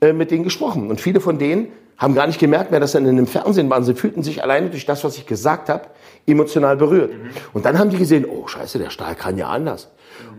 äh, 0.00 0.12
mit 0.12 0.30
denen 0.30 0.44
gesprochen. 0.44 0.88
Und 0.88 1.00
viele 1.00 1.20
von 1.20 1.38
denen 1.38 1.68
haben 1.98 2.14
gar 2.14 2.26
nicht 2.26 2.38
gemerkt, 2.38 2.70
wer 2.70 2.80
das 2.80 2.92
dann 2.92 3.04
in 3.06 3.16
dem 3.16 3.26
Fernsehen 3.26 3.68
waren. 3.68 3.84
Sie 3.84 3.94
fühlten 3.94 4.22
sich 4.22 4.42
alleine 4.42 4.70
durch 4.70 4.86
das, 4.86 5.04
was 5.04 5.18
ich 5.18 5.26
gesagt 5.26 5.68
habe, 5.68 5.88
emotional 6.26 6.76
berührt. 6.76 7.12
Mhm. 7.12 7.30
Und 7.52 7.64
dann 7.64 7.78
haben 7.78 7.90
die 7.90 7.98
gesehen, 7.98 8.24
oh 8.24 8.46
scheiße, 8.46 8.78
der 8.78 8.90
Stahl 8.90 9.14
kann 9.14 9.36
ja 9.36 9.48
anders. 9.48 9.88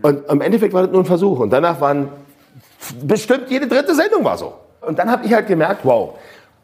Und 0.00 0.28
im 0.28 0.40
Endeffekt 0.40 0.72
war 0.72 0.82
das 0.82 0.90
nur 0.90 1.02
ein 1.02 1.06
Versuch. 1.06 1.38
Und 1.38 1.50
danach 1.50 1.80
waren 1.80 2.08
bestimmt 3.02 3.44
jede 3.48 3.68
dritte 3.68 3.94
Sendung 3.94 4.24
war 4.24 4.36
so. 4.36 4.54
Und 4.80 4.98
dann 4.98 5.10
habe 5.10 5.24
ich 5.24 5.32
halt 5.32 5.46
gemerkt, 5.46 5.82
wow, 5.84 6.18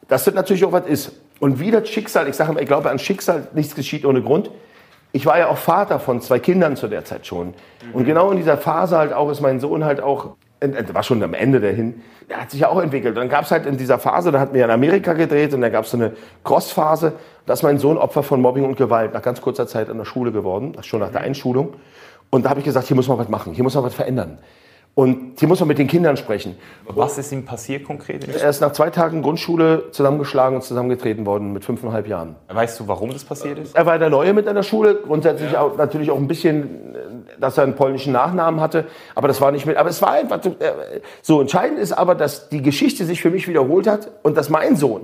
dass 0.09 0.25
das 0.25 0.35
natürlich 0.35 0.65
auch 0.65 0.73
was 0.73 0.87
ist. 0.87 1.13
Und 1.41 1.61
wie 1.61 1.71
das 1.71 1.89
Schicksal, 1.89 2.29
ich 2.29 2.37
sage 2.37 2.53
mal, 2.53 2.61
ich 2.61 2.67
glaube 2.67 2.91
an 2.91 2.99
Schicksal, 2.99 3.49
nichts 3.55 3.75
geschieht 3.75 4.05
ohne 4.05 4.23
Grund. 4.23 4.51
Ich 5.13 5.25
war 5.25 5.39
ja 5.39 5.49
auch 5.49 5.57
Vater 5.57 6.01
von 6.01 6.21
zwei 6.21 6.39
Kindern 6.39 6.77
zu 6.77 6.89
der 6.89 7.05
Zeit 7.05 7.27
schon. 7.27 7.55
Und 7.93 8.05
genau 8.05 8.31
in 8.31 8.37
dieser 8.37 8.59
Phase 8.59 8.99
halt 8.99 9.13
auch 9.13 9.31
ist 9.31 9.41
mein 9.41 9.59
Sohn 9.61 9.85
halt 9.85 10.01
auch, 10.01 10.37
war 10.61 11.03
schon 11.03 11.23
am 11.23 11.35
Ende 11.35 11.61
dahin, 11.61 12.03
der 12.29 12.43
hat 12.43 12.51
sich 12.51 12.61
ja 12.61 12.69
auch 12.69 12.81
entwickelt. 12.83 13.15
Und 13.15 13.21
dann 13.21 13.29
gab 13.29 13.45
es 13.45 13.51
halt 13.51 13.65
in 13.65 13.79
dieser 13.79 13.99
Phase, 13.99 14.33
da 14.33 14.41
hatten 14.41 14.55
wir 14.55 14.65
in 14.65 14.71
Amerika 14.71 15.15
gedreht 15.15 15.55
und 15.55 15.63
da 15.63 15.71
gab 15.71 15.85
es 15.85 15.93
so 15.93 15.97
eine 15.97 16.13
Cross-Phase. 16.45 17.15
Da 17.47 17.53
ist 17.55 17.63
mein 17.63 17.79
Sohn 17.79 17.97
Opfer 17.97 18.23
von 18.23 18.41
Mobbing 18.43 18.65
und 18.65 18.77
Gewalt 18.77 19.15
nach 19.15 19.23
ganz 19.23 19.41
kurzer 19.41 19.67
Zeit 19.67 19.89
an 19.89 19.97
der 19.97 20.05
Schule 20.05 20.33
geworden, 20.33 20.77
schon 20.83 21.01
nach 21.01 21.11
der 21.11 21.23
Einschulung. 21.23 21.75
Und 22.31 22.45
da 22.45 22.51
habe 22.51 22.61
ich 22.61 22.67
gesagt, 22.67 22.87
hier 22.87 22.97
muss 22.97 23.09
man 23.09 23.19
was 23.19 23.29
machen, 23.29 23.55
hier 23.55 23.65
muss 23.65 23.75
man 23.75 23.85
was 23.85 23.95
verändern. 23.95 24.39
Und 24.99 25.39
hier 25.39 25.47
muss 25.47 25.61
man 25.61 25.69
mit 25.69 25.79
den 25.79 25.87
Kindern 25.87 26.17
sprechen. 26.17 26.57
Was 26.85 27.19
ist 27.19 27.31
ihm 27.31 27.45
passiert 27.45 27.85
konkret? 27.85 28.27
Er 28.27 28.51
ist 28.51 28.61
nach 28.61 28.73
zwei 28.73 28.91
Tagen 28.91 29.23
Grundschule 29.23 29.93
zusammengeschlagen 29.93 30.57
und 30.57 30.63
zusammengetreten 30.63 31.25
worden 31.25 31.53
mit 31.53 31.65
fünfeinhalb 31.65 32.09
Jahren. 32.09 32.35
Weißt 32.49 32.81
du, 32.81 32.89
warum 32.89 33.13
das 33.13 33.23
passiert 33.23 33.61
ist? 33.61 33.77
Er 33.77 33.87
war 33.87 33.97
der 34.01 34.11
Neue 34.11 34.33
mit 34.33 34.49
einer 34.49 34.65
Schule, 34.65 34.97
grundsätzlich 34.97 35.53
ja. 35.53 35.61
auch, 35.61 35.77
natürlich 35.77 36.11
auch 36.11 36.17
ein 36.17 36.27
bisschen, 36.27 36.97
dass 37.39 37.57
er 37.59 37.63
einen 37.63 37.77
polnischen 37.77 38.13
Nachnamen 38.13 38.61
hatte, 38.61 38.87
aber 39.15 39.29
das 39.29 39.41
war 39.41 39.53
nicht 39.53 39.67
mit, 39.67 39.77
aber 39.77 39.89
es 39.89 40.03
war 40.03 40.11
einfach 40.11 40.41
so. 41.23 41.41
Entscheidend 41.41 41.79
ist 41.79 41.93
aber, 41.93 42.17
dass 42.17 42.49
die 42.49 42.61
Geschichte 42.61 43.05
sich 43.05 43.23
für 43.23 43.31
mich 43.31 43.47
wiederholt 43.47 43.87
hat 43.87 44.11
und 44.25 44.37
dass 44.37 44.49
mein 44.49 44.75
Sohn 44.75 45.03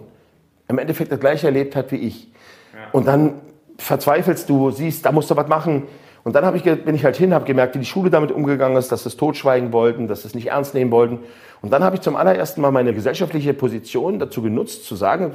im 0.67 0.79
Endeffekt 0.79 1.13
das 1.13 1.21
gleiche 1.21 1.47
erlebt 1.47 1.77
hat 1.77 1.93
wie 1.93 1.99
ich. 1.99 2.33
Ja. 2.73 2.81
Und 2.91 3.07
dann 3.07 3.35
verzweifelst 3.79 4.51
du, 4.51 4.73
siehst, 4.73 5.07
da 5.07 5.13
musst 5.13 5.31
du 5.31 5.37
was 5.37 5.47
machen 5.47 5.85
und 6.25 6.35
dann 6.35 6.57
ich, 6.57 6.63
bin 6.63 6.95
ich 6.95 7.05
halt 7.05 7.17
hin, 7.17 7.35
habe 7.35 7.45
gemerkt, 7.45 7.75
wie 7.75 7.79
die 7.79 7.85
Schule 7.85 8.09
damit 8.09 8.33
umgegangen 8.33 8.79
ist, 8.79 8.91
dass 8.91 9.03
sie 9.03 9.11
es 9.11 9.17
totschweigen 9.17 9.73
wollten, 9.73 10.09
dass 10.09 10.23
sie 10.23 10.29
es 10.29 10.35
nicht 10.35 10.49
ernst 10.49 10.75
nehmen 10.75 10.91
wollten. 10.91 11.19
Und 11.61 11.71
dann 11.71 11.85
habe 11.85 11.97
ich 11.97 12.03
zum 12.03 12.17
allerersten 12.17 12.63
Mal 12.63 12.71
meine 12.71 12.95
gesellschaftliche 12.95 13.53
Position 13.53 14.19
dazu 14.19 14.43
genutzt, 14.43 14.87
zu 14.87 14.97
sagen, 14.97 15.31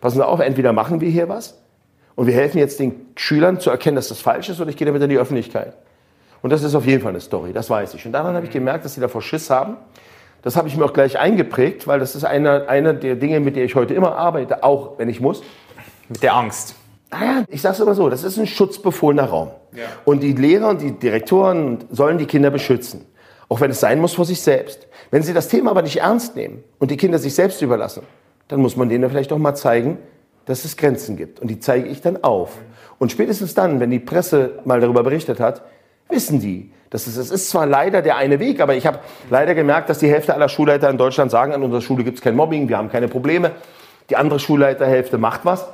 passen 0.00 0.16
Sie 0.16 0.26
auf, 0.26 0.40
entweder 0.40 0.72
machen 0.74 1.00
wir 1.00 1.08
hier 1.08 1.30
was 1.30 1.58
und 2.14 2.26
wir 2.26 2.34
helfen 2.34 2.58
jetzt 2.58 2.78
den 2.78 3.06
Schülern 3.16 3.58
zu 3.58 3.70
erkennen, 3.70 3.96
dass 3.96 4.08
das 4.08 4.20
falsch 4.20 4.50
ist, 4.50 4.60
oder 4.60 4.68
ich 4.68 4.76
gehe 4.76 4.86
damit 4.86 5.02
in 5.02 5.08
die 5.08 5.18
Öffentlichkeit. 5.18 5.74
Und 6.42 6.50
das 6.50 6.62
ist 6.62 6.74
auf 6.74 6.84
jeden 6.84 7.00
Fall 7.00 7.10
eine 7.10 7.20
Story, 7.20 7.52
das 7.52 7.70
weiß 7.70 7.94
ich. 7.94 8.04
Und 8.04 8.12
daran 8.12 8.34
habe 8.34 8.44
ich 8.44 8.52
gemerkt, 8.52 8.84
dass 8.84 8.94
sie 8.94 9.00
davor 9.00 9.22
Schiss 9.22 9.48
haben. 9.48 9.76
Das 10.42 10.56
habe 10.56 10.68
ich 10.68 10.76
mir 10.76 10.84
auch 10.84 10.92
gleich 10.92 11.18
eingeprägt, 11.18 11.86
weil 11.86 12.00
das 12.00 12.16
ist 12.16 12.24
einer 12.24 12.68
eine 12.68 12.94
der 12.94 13.14
Dinge, 13.14 13.40
mit 13.40 13.56
der 13.56 13.64
ich 13.64 13.76
heute 13.76 13.94
immer 13.94 14.16
arbeite, 14.16 14.64
auch 14.64 14.98
wenn 14.98 15.08
ich 15.08 15.20
muss. 15.20 15.42
Mit 16.08 16.22
der 16.22 16.34
Angst. 16.34 16.74
Naja, 17.12 17.44
ich 17.48 17.60
sage 17.60 17.74
es 17.74 17.80
immer 17.80 17.94
so, 17.94 18.08
das 18.08 18.24
ist 18.24 18.38
ein 18.38 18.46
schutzbefohlener 18.46 19.24
Raum. 19.24 19.50
Ja. 19.72 19.84
Und 20.04 20.22
die 20.22 20.32
Lehrer 20.32 20.70
und 20.70 20.80
die 20.80 20.92
Direktoren 20.92 21.84
sollen 21.90 22.16
die 22.16 22.24
Kinder 22.26 22.50
beschützen. 22.50 23.04
Auch 23.50 23.60
wenn 23.60 23.70
es 23.70 23.80
sein 23.80 24.00
muss 24.00 24.14
vor 24.14 24.24
sich 24.24 24.40
selbst. 24.40 24.88
Wenn 25.10 25.22
sie 25.22 25.34
das 25.34 25.48
Thema 25.48 25.72
aber 25.72 25.82
nicht 25.82 25.98
ernst 25.98 26.36
nehmen 26.36 26.64
und 26.78 26.90
die 26.90 26.96
Kinder 26.96 27.18
sich 27.18 27.34
selbst 27.34 27.60
überlassen, 27.60 28.02
dann 28.48 28.60
muss 28.60 28.76
man 28.76 28.88
denen 28.88 29.10
vielleicht 29.10 29.30
auch 29.30 29.38
mal 29.38 29.54
zeigen, 29.54 29.98
dass 30.46 30.64
es 30.64 30.78
Grenzen 30.78 31.18
gibt. 31.18 31.38
Und 31.40 31.48
die 31.48 31.60
zeige 31.60 31.86
ich 31.86 32.00
dann 32.00 32.24
auf. 32.24 32.56
Und 32.98 33.12
spätestens 33.12 33.52
dann, 33.52 33.78
wenn 33.78 33.90
die 33.90 33.98
Presse 33.98 34.60
mal 34.64 34.80
darüber 34.80 35.02
berichtet 35.02 35.38
hat, 35.38 35.62
wissen 36.08 36.40
die, 36.40 36.72
dass 36.88 37.06
es, 37.06 37.18
es 37.18 37.30
ist 37.30 37.50
zwar 37.50 37.66
leider 37.66 38.00
der 38.00 38.16
eine 38.16 38.40
Weg, 38.40 38.60
aber 38.60 38.74
ich 38.74 38.86
habe 38.86 39.00
leider 39.28 39.54
gemerkt, 39.54 39.90
dass 39.90 39.98
die 39.98 40.08
Hälfte 40.08 40.34
aller 40.34 40.48
Schulleiter 40.48 40.88
in 40.88 40.96
Deutschland 40.96 41.30
sagen, 41.30 41.52
an 41.52 41.62
unserer 41.62 41.82
Schule 41.82 42.04
gibt 42.04 42.18
es 42.18 42.24
kein 42.24 42.36
Mobbing, 42.36 42.68
wir 42.68 42.78
haben 42.78 42.90
keine 42.90 43.08
Probleme. 43.08 43.52
Die 44.08 44.16
andere 44.16 44.40
Schulleiterhälfte 44.40 45.18
macht 45.18 45.44
was. 45.44 45.68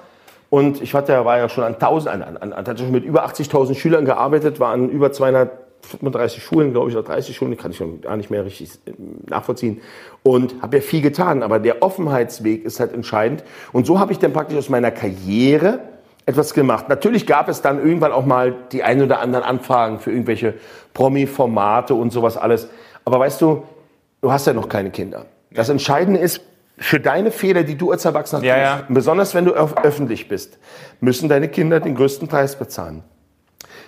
Und 0.50 0.80
ich 0.80 0.94
hatte, 0.94 1.24
war 1.24 1.38
ja 1.38 1.48
schon 1.48 1.64
an 1.64 1.74
1000, 1.74 2.14
an, 2.14 2.22
an, 2.22 2.52
an, 2.52 2.66
hatte 2.66 2.78
schon 2.78 2.90
mit 2.90 3.04
über 3.04 3.26
80.000 3.26 3.74
Schülern 3.74 4.04
gearbeitet, 4.04 4.61
war 4.61 4.72
an 4.72 4.88
über 4.88 5.12
235 5.12 6.42
Schulen, 6.42 6.72
glaube 6.72 6.90
ich, 6.90 6.96
oder 6.96 7.06
30 7.06 7.37
Schulen, 7.37 7.56
kann 7.56 7.72
ich 7.72 7.76
schon 7.76 8.00
gar 8.00 8.16
nicht 8.16 8.30
mehr 8.30 8.44
richtig 8.44 8.70
äh, 8.87 8.92
nachvollziehen. 9.28 9.82
Und 10.22 10.62
habe 10.62 10.78
ja 10.78 10.82
viel 10.82 11.02
getan, 11.02 11.42
aber 11.42 11.58
der 11.58 11.82
Offenheitsweg 11.82 12.64
ist 12.64 12.80
halt 12.80 12.94
entscheidend. 12.94 13.44
Und 13.72 13.87
so 13.87 13.98
habe 13.98 14.12
ich 14.12 14.18
dann 14.18 14.32
praktisch 14.32 14.56
aus 14.56 14.70
meiner 14.70 14.90
Karriere 14.90 15.80
etwas 16.24 16.54
gemacht. 16.54 16.88
Natürlich 16.88 17.26
gab 17.26 17.48
es 17.48 17.62
dann 17.62 17.78
irgendwann 17.78 18.12
auch 18.12 18.24
mal 18.24 18.54
die 18.72 18.82
ein 18.82 19.02
oder 19.02 19.20
anderen 19.20 19.44
Anfragen 19.44 19.98
für 19.98 20.11
irgendwelche 20.11 20.54
Promi-Formate 20.94 21.94
und 21.94 22.11
sowas 22.11 22.37
alles. 22.37 22.68
Aber 23.04 23.20
weißt 23.20 23.40
du, 23.40 23.62
du 24.20 24.32
hast 24.32 24.46
ja 24.46 24.52
noch 24.52 24.68
keine 24.68 24.90
Kinder. 24.90 25.24
Das 25.50 25.68
Entscheidende 25.70 26.20
ist, 26.20 26.42
für 26.78 27.00
deine 27.00 27.30
Fehler, 27.30 27.64
die 27.64 27.76
du 27.76 27.90
als 27.90 28.04
Erwachsener 28.04 28.42
ja, 28.44 28.56
ja. 28.56 28.82
besonders 28.88 29.34
wenn 29.34 29.44
du 29.44 29.52
öffentlich 29.52 30.28
bist, 30.28 30.58
müssen 31.00 31.28
deine 31.28 31.48
Kinder 31.48 31.80
den 31.80 31.94
größten 31.94 32.28
Preis 32.28 32.56
bezahlen. 32.56 33.02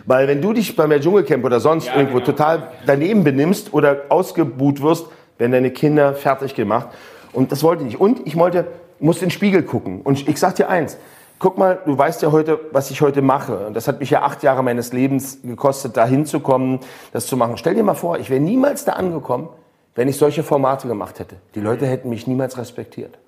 Weil 0.06 0.28
wenn 0.28 0.42
du 0.42 0.52
dich 0.52 0.76
beim 0.76 0.90
Dschungelcamp 0.90 1.44
oder 1.44 1.60
sonst 1.60 1.86
ja, 1.86 1.96
irgendwo 1.96 2.18
genau. 2.18 2.26
total 2.26 2.72
daneben 2.86 3.22
benimmst 3.22 3.72
oder 3.72 4.02
ausgebuht 4.08 4.82
wirst, 4.82 5.06
werden 5.38 5.52
deine 5.52 5.70
Kinder 5.70 6.14
fertig 6.14 6.54
gemacht. 6.54 6.88
Und 7.32 7.52
das 7.52 7.62
wollte 7.62 7.82
ich 7.82 7.90
nicht. 7.90 8.00
Und 8.00 8.26
ich 8.26 8.36
wollte, 8.36 8.66
muss 8.98 9.18
in 9.18 9.26
den 9.26 9.30
Spiegel 9.30 9.62
gucken. 9.62 10.00
Und 10.02 10.28
ich 10.28 10.38
sag 10.38 10.56
dir 10.56 10.68
eins, 10.68 10.96
guck 11.38 11.58
mal, 11.58 11.78
du 11.84 11.96
weißt 11.96 12.22
ja 12.22 12.32
heute, 12.32 12.58
was 12.72 12.90
ich 12.90 13.00
heute 13.00 13.22
mache. 13.22 13.66
Und 13.66 13.74
das 13.74 13.88
hat 13.88 14.00
mich 14.00 14.10
ja 14.10 14.22
acht 14.22 14.42
Jahre 14.42 14.62
meines 14.62 14.92
Lebens 14.92 15.40
gekostet, 15.42 15.96
da 15.96 16.06
hinzukommen, 16.06 16.80
das 17.12 17.26
zu 17.26 17.36
machen. 17.36 17.56
Stell 17.56 17.74
dir 17.74 17.82
mal 17.82 17.94
vor, 17.94 18.18
ich 18.18 18.30
wäre 18.30 18.40
niemals 18.40 18.84
da 18.84 18.92
angekommen, 18.92 19.48
wenn 19.94 20.08
ich 20.08 20.16
solche 20.16 20.42
Formate 20.42 20.88
gemacht 20.88 21.18
hätte. 21.18 21.36
Die 21.54 21.60
Leute 21.60 21.86
hätten 21.86 22.08
mich 22.08 22.26
niemals 22.26 22.58
respektiert. 22.58 23.18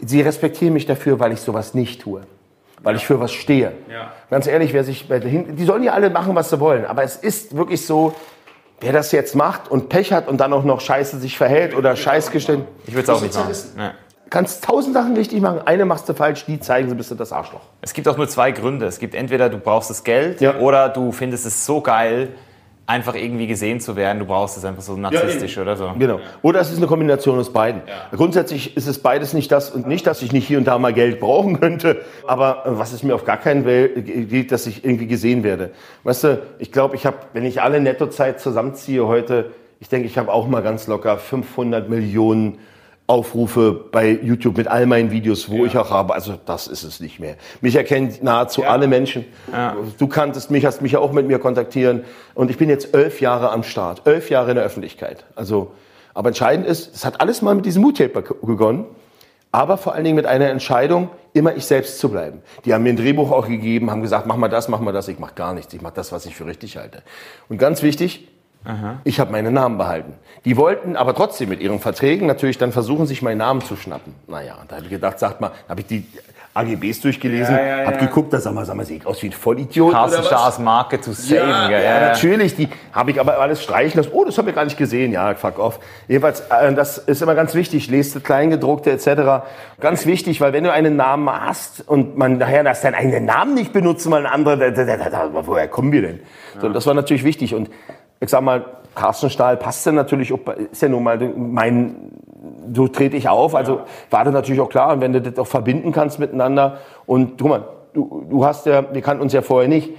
Sie 0.00 0.20
respektieren 0.20 0.72
mich 0.72 0.86
dafür, 0.86 1.20
weil 1.20 1.32
ich 1.32 1.40
sowas 1.40 1.74
nicht 1.74 2.00
tue. 2.02 2.22
Weil 2.82 2.96
ich 2.96 3.06
für 3.06 3.20
was 3.20 3.32
stehe. 3.32 3.72
Ja. 3.88 4.12
Ganz 4.30 4.46
ehrlich, 4.48 4.72
wer 4.72 4.82
sich, 4.82 5.06
die 5.08 5.64
sollen 5.64 5.84
ja 5.84 5.92
alle 5.92 6.10
machen, 6.10 6.34
was 6.34 6.50
sie 6.50 6.58
wollen. 6.58 6.84
Aber 6.84 7.04
es 7.04 7.16
ist 7.16 7.56
wirklich 7.56 7.86
so, 7.86 8.12
wer 8.80 8.92
das 8.92 9.12
jetzt 9.12 9.36
macht 9.36 9.70
und 9.70 9.88
Pech 9.88 10.12
hat 10.12 10.28
und 10.28 10.40
dann 10.40 10.52
auch 10.52 10.64
noch 10.64 10.80
scheiße 10.80 11.18
sich 11.18 11.38
verhält 11.38 11.76
oder 11.76 11.94
scheiß 11.94 12.32
gestellt. 12.32 12.62
Ich 12.86 12.94
würde 12.94 13.04
es 13.04 13.08
auch 13.08 13.22
nicht 13.22 13.34
machen. 13.34 13.54
Ja. 13.78 13.94
Kannst 14.28 14.64
tausend 14.64 14.94
Sachen 14.94 15.14
richtig 15.14 15.40
machen, 15.40 15.60
eine 15.66 15.84
machst 15.84 16.08
du 16.08 16.14
falsch, 16.14 16.46
die 16.46 16.58
zeigen 16.58 16.88
sie, 16.88 16.94
bist 16.94 17.10
du 17.10 17.14
das 17.14 17.32
Arschloch. 17.32 17.60
Es 17.82 17.92
gibt 17.92 18.08
auch 18.08 18.16
nur 18.16 18.28
zwei 18.28 18.50
Gründe. 18.50 18.86
Es 18.86 18.98
gibt 18.98 19.14
entweder 19.14 19.50
du 19.50 19.58
brauchst 19.58 19.90
das 19.90 20.04
Geld 20.04 20.40
ja. 20.40 20.56
oder 20.56 20.88
du 20.88 21.12
findest 21.12 21.44
es 21.44 21.66
so 21.66 21.82
geil, 21.82 22.30
einfach 22.92 23.14
irgendwie 23.14 23.46
gesehen 23.46 23.80
zu 23.80 23.96
werden. 23.96 24.18
Du 24.18 24.26
brauchst 24.26 24.58
es 24.58 24.64
einfach 24.64 24.82
so 24.82 24.96
narzisstisch 24.96 25.56
ja, 25.56 25.62
oder 25.62 25.76
so. 25.76 25.90
Genau. 25.98 26.20
Oder 26.42 26.60
es 26.60 26.70
ist 26.70 26.76
eine 26.76 26.86
Kombination 26.86 27.38
aus 27.38 27.50
beiden. 27.50 27.82
Ja. 27.86 28.16
Grundsätzlich 28.16 28.76
ist 28.76 28.86
es 28.86 28.98
beides 28.98 29.32
nicht 29.32 29.50
das 29.50 29.70
und 29.70 29.86
nicht, 29.86 30.06
dass 30.06 30.20
ich 30.20 30.32
nicht 30.32 30.46
hier 30.46 30.58
und 30.58 30.66
da 30.66 30.78
mal 30.78 30.92
Geld 30.92 31.18
brauchen 31.18 31.58
könnte, 31.58 32.02
aber 32.26 32.66
äh, 32.66 32.78
was 32.78 32.92
es 32.92 33.02
mir 33.02 33.14
auf 33.14 33.24
gar 33.24 33.38
keinen 33.38 33.64
Fall 33.64 33.88
geht, 33.88 34.52
dass 34.52 34.66
ich 34.66 34.84
irgendwie 34.84 35.06
gesehen 35.06 35.42
werde. 35.42 35.70
Weißt 36.04 36.24
du, 36.24 36.42
ich 36.58 36.70
glaube, 36.70 36.94
ich 36.96 37.06
habe, 37.06 37.16
wenn 37.32 37.46
ich 37.46 37.62
alle 37.62 37.80
Nettozeit 37.80 38.40
zusammenziehe 38.40 39.06
heute, 39.06 39.52
ich 39.80 39.88
denke, 39.88 40.06
ich 40.06 40.18
habe 40.18 40.30
auch 40.30 40.46
mal 40.46 40.62
ganz 40.62 40.86
locker 40.86 41.16
500 41.16 41.88
Millionen 41.88 42.58
Aufrufe 43.06 43.72
bei 43.90 44.10
YouTube 44.10 44.56
mit 44.56 44.68
all 44.68 44.86
meinen 44.86 45.10
Videos, 45.10 45.50
wo 45.50 45.58
ja. 45.58 45.64
ich 45.64 45.76
auch 45.76 45.90
habe. 45.90 46.14
Also 46.14 46.38
das 46.46 46.66
ist 46.66 46.82
es 46.82 47.00
nicht 47.00 47.20
mehr. 47.20 47.36
Mich 47.60 47.74
erkennt 47.74 48.22
nahezu 48.22 48.62
ja. 48.62 48.68
alle 48.68 48.86
Menschen. 48.86 49.24
Ja. 49.50 49.76
Du 49.98 50.06
kanntest 50.06 50.50
mich, 50.50 50.64
hast 50.64 50.82
mich 50.82 50.92
ja 50.92 50.98
auch 51.00 51.12
mit 51.12 51.26
mir 51.26 51.38
kontaktieren. 51.38 52.04
Und 52.34 52.50
ich 52.50 52.58
bin 52.58 52.68
jetzt 52.68 52.94
elf 52.94 53.20
Jahre 53.20 53.50
am 53.50 53.64
Start, 53.64 54.06
elf 54.06 54.30
Jahre 54.30 54.50
in 54.50 54.56
der 54.56 54.64
Öffentlichkeit. 54.64 55.24
Also, 55.34 55.72
aber 56.14 56.28
entscheidend 56.28 56.66
ist, 56.66 56.94
es 56.94 57.04
hat 57.04 57.20
alles 57.20 57.42
mal 57.42 57.54
mit 57.54 57.66
diesem 57.66 57.82
Mood-Tape 57.82 58.36
begonnen, 58.42 58.86
aber 59.50 59.76
vor 59.76 59.94
allen 59.94 60.04
Dingen 60.04 60.16
mit 60.16 60.26
einer 60.26 60.48
Entscheidung, 60.48 61.10
immer 61.34 61.54
ich 61.54 61.66
selbst 61.66 61.98
zu 61.98 62.08
bleiben. 62.08 62.40
Die 62.64 62.72
haben 62.72 62.82
mir 62.82 62.90
ein 62.90 62.96
Drehbuch 62.96 63.30
auch 63.30 63.46
gegeben, 63.46 63.90
haben 63.90 64.02
gesagt, 64.02 64.26
mach 64.26 64.36
mal 64.36 64.48
das, 64.48 64.68
mach 64.68 64.80
mal 64.80 64.92
das. 64.92 65.08
Ich 65.08 65.18
mach 65.18 65.34
gar 65.34 65.52
nichts. 65.52 65.74
Ich 65.74 65.82
mach 65.82 65.92
das, 65.92 66.12
was 66.12 66.24
ich 66.24 66.34
für 66.34 66.46
richtig 66.46 66.76
halte. 66.76 67.02
Und 67.48 67.58
ganz 67.58 67.82
wichtig, 67.82 68.28
Aha. 68.64 68.96
ich 69.04 69.20
habe 69.20 69.32
meinen 69.32 69.54
Namen 69.54 69.78
behalten. 69.78 70.14
Die 70.44 70.56
wollten 70.56 70.96
aber 70.96 71.14
trotzdem 71.14 71.48
mit 71.48 71.60
ihren 71.60 71.78
Verträgen 71.78 72.26
natürlich 72.26 72.58
dann 72.58 72.72
versuchen, 72.72 73.06
sich 73.06 73.22
meinen 73.22 73.38
Namen 73.38 73.60
zu 73.60 73.76
schnappen. 73.76 74.14
Naja, 74.26 74.56
und 74.60 74.70
da 74.70 74.76
habe 74.76 74.86
ich 74.86 74.90
gedacht, 74.90 75.18
sagt 75.18 75.40
mal, 75.40 75.52
habe 75.68 75.80
ich 75.80 75.86
die 75.86 76.06
AGBs 76.54 77.00
durchgelesen, 77.00 77.54
ja, 77.54 77.62
ja, 77.62 77.82
ja. 77.82 77.86
hab 77.86 77.98
geguckt, 77.98 78.30
da 78.32 78.38
sag 78.38 78.52
mal, 78.52 78.66
sag 78.66 78.76
mal, 78.76 78.84
sieht 78.84 79.06
aus 79.06 79.22
wie 79.22 79.28
ein 79.28 79.32
Vollidiot 79.32 79.92
Carsten 79.92 80.22
Stars 80.22 80.58
Marke 80.58 81.00
zu 81.00 81.12
saven. 81.12 81.48
Ja, 81.48 81.70
ja, 81.70 81.80
ja, 81.80 82.00
natürlich, 82.08 82.54
die 82.54 82.68
habe 82.92 83.10
ich 83.10 83.20
aber 83.20 83.40
alles 83.40 83.62
streichen 83.62 83.98
lassen. 83.98 84.10
Oh, 84.12 84.24
das 84.24 84.36
habe 84.36 84.50
ich 84.50 84.54
gar 84.54 84.64
nicht 84.64 84.76
gesehen. 84.76 85.12
Ja, 85.12 85.34
fuck 85.34 85.58
off. 85.58 85.80
Jedenfalls, 86.08 86.40
äh, 86.50 86.74
das 86.74 86.98
ist 86.98 87.22
immer 87.22 87.34
ganz 87.34 87.54
wichtig. 87.54 87.88
Lest 87.88 88.22
Kleingedruckte 88.22 88.90
etc. 88.90 89.46
Ganz 89.80 90.04
wichtig, 90.04 90.42
weil 90.42 90.52
wenn 90.52 90.64
du 90.64 90.72
einen 90.72 90.94
Namen 90.94 91.30
hast 91.30 91.88
und 91.88 92.18
man 92.18 92.36
nachher 92.36 92.64
das 92.64 92.82
deinen 92.82 92.96
eigenen 92.96 93.24
Namen 93.24 93.54
nicht 93.54 93.72
benutzen, 93.72 94.12
weil 94.12 94.26
ein 94.26 94.32
anderer, 94.32 94.58
da, 94.58 94.70
da, 94.70 94.96
da, 94.98 95.08
da, 95.08 95.30
woher 95.32 95.68
kommen 95.68 95.90
wir 95.90 96.02
denn? 96.02 96.20
So, 96.60 96.68
das 96.68 96.86
war 96.86 96.92
natürlich 96.92 97.24
wichtig 97.24 97.54
und 97.54 97.70
ich 98.22 98.30
sag 98.30 98.42
mal, 98.42 98.64
Carsten 98.94 99.30
Stahl 99.30 99.56
passt 99.56 99.84
ja 99.84 99.92
natürlich, 99.92 100.32
auch, 100.32 100.38
ist 100.70 100.80
ja 100.80 100.88
nun 100.88 101.02
mal 101.02 101.18
mein 101.36 102.12
so 102.72 102.88
trete 102.88 103.16
ich 103.16 103.28
auf. 103.28 103.54
Also 103.54 103.80
war 104.10 104.24
das 104.24 104.32
natürlich 104.32 104.60
auch 104.60 104.68
klar. 104.68 104.92
Und 104.92 105.00
wenn 105.00 105.12
du 105.12 105.20
das 105.20 105.38
auch 105.38 105.46
verbinden 105.46 105.92
kannst 105.92 106.18
miteinander 106.18 106.78
und 107.06 107.38
guck 107.38 107.48
mal, 107.48 107.64
du, 107.92 108.26
du 108.28 108.44
hast 108.44 108.66
ja, 108.66 108.92
wir 108.92 109.02
kannten 109.02 109.22
uns 109.22 109.32
ja 109.32 109.42
vorher 109.42 109.68
nicht. 109.68 109.90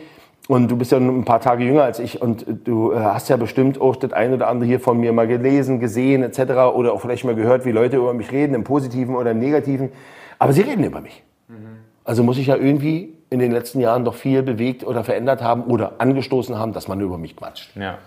Und 0.50 0.70
du 0.70 0.76
bist 0.76 0.92
ja 0.92 0.98
ein 0.98 1.24
paar 1.24 1.40
Tage 1.40 1.64
jünger 1.64 1.84
als 1.84 2.00
ich 2.00 2.22
und 2.22 2.46
du 2.66 2.92
äh, 2.92 3.00
hast 3.00 3.30
ja 3.30 3.38
bestimmt 3.38 3.80
auch 3.80 3.96
das 3.96 4.12
eine 4.12 4.36
oder 4.36 4.50
andere 4.50 4.68
hier 4.68 4.82
von 4.82 5.00
mir 5.00 5.14
mal 5.14 5.26
gelesen, 5.26 5.80
gesehen 5.80 6.22
etc. 6.22 6.76
oder 6.76 6.92
auch 6.92 7.00
vielleicht 7.00 7.24
mal 7.24 7.34
gehört, 7.34 7.64
wie 7.64 7.72
Leute 7.72 7.96
über 7.96 8.14
mich 8.14 8.30
reden, 8.34 8.54
im 8.54 8.66
Positiven 8.66 9.16
oder 9.16 9.32
im 9.32 9.40
Negativen. 9.40 9.94
Aber 10.40 10.52
sie 10.52 10.62
reden 10.62 10.84
über 10.84 11.00
mich. 11.00 11.24
Mhm. 11.48 11.78
Also 12.04 12.24
muss 12.24 12.38
ich 12.38 12.48
ja 12.48 12.58
irgendwie 12.58 13.14
in 13.30 13.40
den 13.40 13.54
letzten 13.54 13.80
Jahren 13.80 14.04
doch 14.04 14.16
viel 14.16 14.44
bewegt 14.44 14.86
oder 14.86 15.06
verändert 15.06 15.42
haben 15.42 15.64
oder 15.64 15.94
angestoßen 16.00 16.60
haben, 16.60 16.74
dass 16.74 16.90
man 16.90 17.00
über 17.00 17.18
mich 17.18 17.38
quatscht. 17.38 17.74
Ja. 17.78 18.00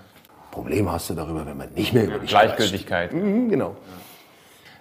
Problem 0.57 0.91
hast 0.91 1.11
du 1.11 1.15
darüber, 1.15 1.45
wenn 1.45 1.59
man 1.59 1.69
nicht 1.75 1.93
mehr 1.93 2.05
über 2.05 2.19
dich 2.19 2.31
Gleichgültigkeit. 2.31 3.13
Mhm, 3.13 3.51
genau. 3.51 3.77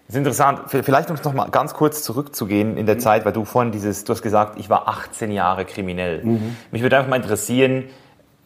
Das 0.08 0.16
ist 0.16 0.20
interessant. 0.20 0.62
Vielleicht 0.68 1.10
um 1.10 1.18
es 1.18 1.24
noch 1.26 1.34
mal 1.34 1.50
ganz 1.50 1.74
kurz 1.74 2.02
zurückzugehen 2.02 2.78
in 2.78 2.86
der 2.86 2.96
mhm. 2.96 3.00
Zeit, 3.02 3.26
weil 3.26 3.34
du 3.34 3.44
vorhin 3.44 3.74
dieses, 3.74 4.06
du 4.06 4.14
hast 4.14 4.22
gesagt, 4.22 4.58
ich 4.58 4.70
war 4.70 4.88
18 4.88 5.34
Jahre 5.34 5.66
kriminell. 5.66 6.24
Mhm. 6.24 6.56
Mich 6.72 6.82
würde 6.82 6.96
einfach 6.96 7.10
mal 7.10 7.18
interessieren, 7.18 7.90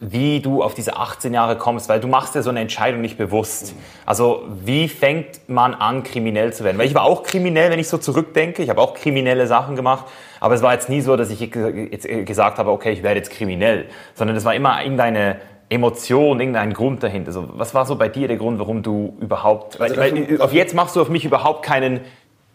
wie 0.00 0.40
du 0.40 0.60
auf 0.60 0.74
diese 0.74 0.96
18 0.96 1.32
Jahre 1.32 1.56
kommst, 1.56 1.88
weil 1.88 2.00
du 2.00 2.08
machst 2.08 2.34
ja 2.34 2.42
so 2.42 2.50
eine 2.50 2.58
Entscheidung 2.58 3.00
nicht 3.00 3.16
bewusst. 3.16 3.74
Also 4.06 4.42
wie 4.64 4.88
fängt 4.88 5.48
man 5.48 5.74
an, 5.74 6.02
kriminell 6.02 6.52
zu 6.52 6.64
werden? 6.64 6.78
Weil 6.78 6.86
ich 6.86 6.96
war 6.96 7.04
auch 7.04 7.22
kriminell, 7.22 7.70
wenn 7.70 7.78
ich 7.78 7.86
so 7.86 7.98
zurückdenke. 7.98 8.60
Ich 8.60 8.70
habe 8.70 8.80
auch 8.80 8.94
kriminelle 8.94 9.46
Sachen 9.46 9.76
gemacht, 9.76 10.06
aber 10.40 10.56
es 10.56 10.62
war 10.62 10.72
jetzt 10.72 10.88
nie 10.88 11.00
so, 11.00 11.16
dass 11.16 11.30
ich 11.30 11.38
jetzt 11.38 12.08
gesagt 12.26 12.58
habe, 12.58 12.72
okay, 12.72 12.90
ich 12.90 13.04
werde 13.04 13.20
jetzt 13.20 13.30
kriminell, 13.30 13.86
sondern 14.14 14.36
es 14.36 14.44
war 14.44 14.54
immer 14.56 14.82
irgendeine 14.82 15.36
Emotion, 15.70 16.40
irgendein 16.40 16.74
Grund 16.74 17.02
dahinter? 17.02 17.28
Also, 17.28 17.48
was 17.52 17.74
war 17.74 17.86
so 17.86 17.96
bei 17.96 18.08
dir 18.08 18.28
der 18.28 18.36
Grund, 18.36 18.58
warum 18.58 18.82
du 18.82 19.16
überhaupt, 19.20 19.80
also, 19.80 19.96
weil, 19.96 20.28
weil, 20.28 20.40
auf 20.40 20.52
jetzt 20.52 20.74
machst 20.74 20.96
du 20.96 21.00
auf 21.00 21.08
mich 21.08 21.24
überhaupt 21.24 21.64
keinen 21.64 22.00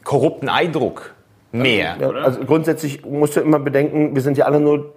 korrupten 0.04 0.49
Eindruck 0.49 1.15
mehr. 1.51 1.97
Ja, 1.99 2.10
also 2.10 2.41
grundsätzlich 2.41 3.06
musst 3.06 3.36
du 3.36 3.39
immer 3.39 3.60
bedenken, 3.60 4.13
wir 4.13 4.21
sind 4.21 4.38
ja 4.38 4.45
alle 4.45 4.60
nur 4.60 4.93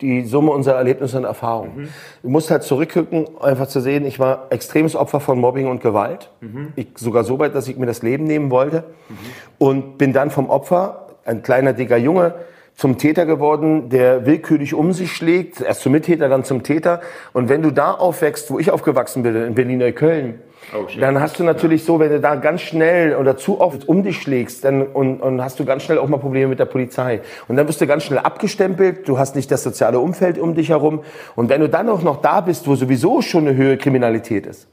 die 0.00 0.24
Summe 0.24 0.52
unserer 0.52 0.76
Erlebnisse 0.76 1.18
und 1.18 1.24
Erfahrungen. 1.24 1.76
Mhm. 1.76 1.88
Du 2.22 2.28
musst 2.28 2.50
halt 2.50 2.62
zurückgucken, 2.62 3.26
einfach 3.40 3.66
zu 3.66 3.80
sehen, 3.80 4.06
ich 4.06 4.18
war 4.18 4.46
extremes 4.50 4.94
Opfer 4.94 5.20
von 5.20 5.38
Mobbing 5.38 5.66
und 5.66 5.80
Gewalt. 5.80 6.30
Mhm. 6.40 6.72
Ich, 6.76 6.88
sogar 6.96 7.24
so 7.24 7.38
weit, 7.38 7.54
dass 7.54 7.66
ich 7.68 7.76
mir 7.76 7.86
das 7.86 8.02
Leben 8.02 8.24
nehmen 8.24 8.50
wollte. 8.50 8.84
Mhm. 9.08 9.16
Und 9.58 9.98
bin 9.98 10.12
dann 10.12 10.30
vom 10.30 10.50
Opfer, 10.50 11.08
ein 11.24 11.42
kleiner, 11.42 11.72
dicker 11.72 11.96
Junge, 11.96 12.34
zum 12.78 12.96
Täter 12.96 13.26
geworden, 13.26 13.88
der 13.88 14.24
willkürlich 14.24 14.72
um 14.72 14.92
sich 14.92 15.10
schlägt, 15.10 15.60
erst 15.60 15.80
zum 15.80 15.90
Mittäter, 15.90 16.28
dann 16.28 16.44
zum 16.44 16.62
Täter. 16.62 17.00
Und 17.32 17.48
wenn 17.48 17.60
du 17.60 17.72
da 17.72 17.90
aufwächst, 17.90 18.52
wo 18.52 18.60
ich 18.60 18.70
aufgewachsen 18.70 19.24
bin, 19.24 19.34
in 19.34 19.54
Berlin-Neukölln, 19.56 20.38
oh, 20.72 20.86
dann 21.00 21.20
hast 21.20 21.40
du 21.40 21.42
natürlich 21.42 21.82
so, 21.84 21.98
wenn 21.98 22.10
du 22.10 22.20
da 22.20 22.36
ganz 22.36 22.60
schnell 22.60 23.16
oder 23.16 23.36
zu 23.36 23.60
oft 23.60 23.88
um 23.88 24.04
dich 24.04 24.22
schlägst, 24.22 24.64
dann 24.64 24.86
und, 24.86 25.20
und 25.20 25.42
hast 25.42 25.58
du 25.58 25.64
ganz 25.64 25.82
schnell 25.82 25.98
auch 25.98 26.06
mal 26.06 26.18
Probleme 26.18 26.46
mit 26.46 26.60
der 26.60 26.66
Polizei. 26.66 27.20
Und 27.48 27.56
dann 27.56 27.66
wirst 27.66 27.80
du 27.80 27.88
ganz 27.88 28.04
schnell 28.04 28.20
abgestempelt, 28.20 29.08
du 29.08 29.18
hast 29.18 29.34
nicht 29.34 29.50
das 29.50 29.64
soziale 29.64 29.98
Umfeld 29.98 30.38
um 30.38 30.54
dich 30.54 30.68
herum. 30.68 31.00
Und 31.34 31.48
wenn 31.48 31.60
du 31.60 31.68
dann 31.68 31.88
auch 31.88 32.02
noch 32.02 32.22
da 32.22 32.40
bist, 32.42 32.68
wo 32.68 32.76
sowieso 32.76 33.22
schon 33.22 33.48
eine 33.48 33.56
höhere 33.56 33.76
Kriminalität 33.76 34.46
ist, 34.46 34.68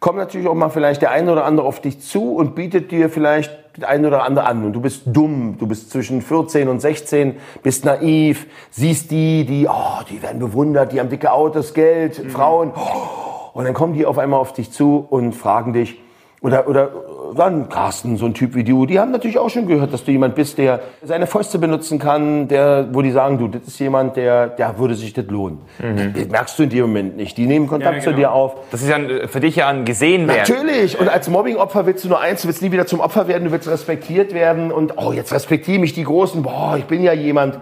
kommt 0.00 0.16
natürlich 0.16 0.48
auch 0.48 0.54
mal 0.54 0.70
vielleicht 0.70 1.02
der 1.02 1.10
eine 1.10 1.30
oder 1.30 1.44
andere 1.44 1.66
auf 1.66 1.82
dich 1.82 2.00
zu 2.00 2.34
und 2.34 2.54
bietet 2.54 2.90
dir 2.90 3.10
vielleicht 3.10 3.61
eine 3.80 4.08
oder 4.08 4.24
andere 4.24 4.46
an. 4.46 4.64
Und 4.64 4.72
du 4.72 4.80
bist 4.80 5.02
dumm, 5.06 5.56
du 5.58 5.66
bist 5.66 5.90
zwischen 5.90 6.22
14 6.22 6.68
und 6.68 6.80
16, 6.80 7.36
bist 7.62 7.84
naiv, 7.84 8.46
siehst 8.70 9.10
die, 9.10 9.44
die, 9.44 9.66
oh, 9.68 10.02
die 10.10 10.22
werden 10.22 10.38
bewundert, 10.38 10.92
die 10.92 11.00
haben 11.00 11.08
dicke 11.08 11.32
Autos, 11.32 11.74
Geld, 11.74 12.22
mhm. 12.22 12.30
Frauen. 12.30 12.72
Oh, 12.74 13.58
und 13.58 13.64
dann 13.64 13.74
kommen 13.74 13.94
die 13.94 14.06
auf 14.06 14.18
einmal 14.18 14.40
auf 14.40 14.52
dich 14.52 14.72
zu 14.72 15.06
und 15.08 15.32
fragen 15.32 15.72
dich, 15.72 16.00
oder, 16.40 16.66
oder 16.66 16.90
dann 17.34 17.68
Carsten, 17.68 18.16
so 18.16 18.26
ein 18.26 18.34
Typ 18.34 18.54
wie 18.54 18.64
du, 18.64 18.86
die 18.86 18.98
haben 18.98 19.10
natürlich 19.10 19.38
auch 19.38 19.50
schon 19.50 19.66
gehört, 19.66 19.92
dass 19.92 20.04
du 20.04 20.10
jemand 20.10 20.34
bist, 20.34 20.58
der 20.58 20.80
seine 21.02 21.26
Fäuste 21.26 21.58
benutzen 21.58 21.98
kann, 21.98 22.48
der, 22.48 22.88
wo 22.92 23.02
die 23.02 23.10
sagen, 23.10 23.38
du, 23.38 23.48
das 23.48 23.62
ist 23.66 23.78
jemand, 23.78 24.16
der, 24.16 24.48
der 24.48 24.78
würde 24.78 24.94
sich 24.94 25.12
das 25.12 25.26
lohnen. 25.26 25.58
Mhm. 25.78 26.14
Das 26.14 26.28
merkst 26.28 26.58
du 26.58 26.62
in 26.64 26.70
dem 26.70 26.82
Moment 26.82 27.16
nicht. 27.16 27.36
Die 27.36 27.46
nehmen 27.46 27.66
Kontakt 27.66 27.96
ja, 27.96 28.00
genau. 28.00 28.10
zu 28.12 28.16
dir 28.16 28.32
auf. 28.32 28.56
Das 28.70 28.82
ist 28.82 28.88
ja 28.88 28.98
für 29.28 29.40
dich 29.40 29.56
ja 29.56 29.68
ein 29.68 29.84
gesehen 29.84 30.28
werden. 30.28 30.40
Natürlich. 30.48 30.98
Und 30.98 31.08
als 31.08 31.28
Mobbing-Opfer 31.28 31.86
willst 31.86 32.04
du 32.04 32.08
nur 32.08 32.20
eins, 32.20 32.42
du 32.42 32.48
willst 32.48 32.62
nie 32.62 32.72
wieder 32.72 32.86
zum 32.86 33.00
Opfer 33.00 33.28
werden, 33.28 33.44
du 33.44 33.52
willst 33.52 33.68
respektiert 33.68 34.34
werden 34.34 34.72
und, 34.72 34.94
oh, 34.96 35.12
jetzt 35.12 35.32
respektiere 35.32 35.78
mich 35.78 35.92
die 35.94 36.04
Großen, 36.04 36.42
boah, 36.42 36.76
ich 36.78 36.84
bin 36.84 37.02
ja 37.02 37.12
jemand. 37.12 37.58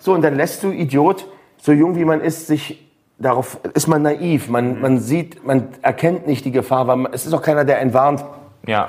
So, 0.00 0.12
und 0.12 0.22
dann 0.22 0.36
lässt 0.36 0.62
du 0.62 0.70
Idiot, 0.70 1.26
so 1.60 1.72
jung 1.72 1.96
wie 1.96 2.04
man 2.04 2.20
ist, 2.20 2.46
sich 2.46 2.88
darauf 3.18 3.58
ist 3.74 3.88
man 3.88 4.02
naiv. 4.02 4.48
Man, 4.48 4.76
mhm. 4.76 4.80
man 4.80 4.98
sieht, 5.00 5.44
man 5.44 5.68
erkennt 5.82 6.26
nicht 6.26 6.44
die 6.44 6.52
Gefahr, 6.52 6.86
weil 6.86 7.08
es 7.12 7.26
ist 7.26 7.32
auch 7.32 7.42
keiner, 7.42 7.64
der 7.64 7.78
einen 7.78 7.92
warnt. 7.92 8.24
Ja. 8.68 8.86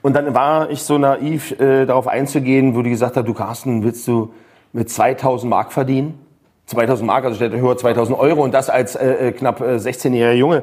Und 0.00 0.16
dann 0.16 0.34
war 0.34 0.70
ich 0.70 0.82
so 0.82 0.96
naiv, 0.96 1.52
äh, 1.60 1.84
darauf 1.84 2.08
einzugehen, 2.08 2.74
wo 2.74 2.82
die 2.82 2.90
gesagt 2.90 3.16
hat, 3.16 3.28
du 3.28 3.34
Carsten, 3.34 3.84
willst 3.84 4.08
du 4.08 4.32
mit 4.72 4.90
2000 4.90 5.50
Mark 5.50 5.72
verdienen? 5.72 6.18
2000 6.66 7.06
Mark, 7.06 7.24
also 7.24 7.36
steht 7.36 7.52
höher 7.52 7.76
2000 7.76 8.18
Euro 8.18 8.42
und 8.42 8.52
das 8.52 8.70
als 8.70 8.94
äh, 8.96 9.28
äh 9.28 9.32
knapp 9.32 9.60
äh, 9.60 9.76
16-jähriger 9.76 10.32
Junge. 10.32 10.62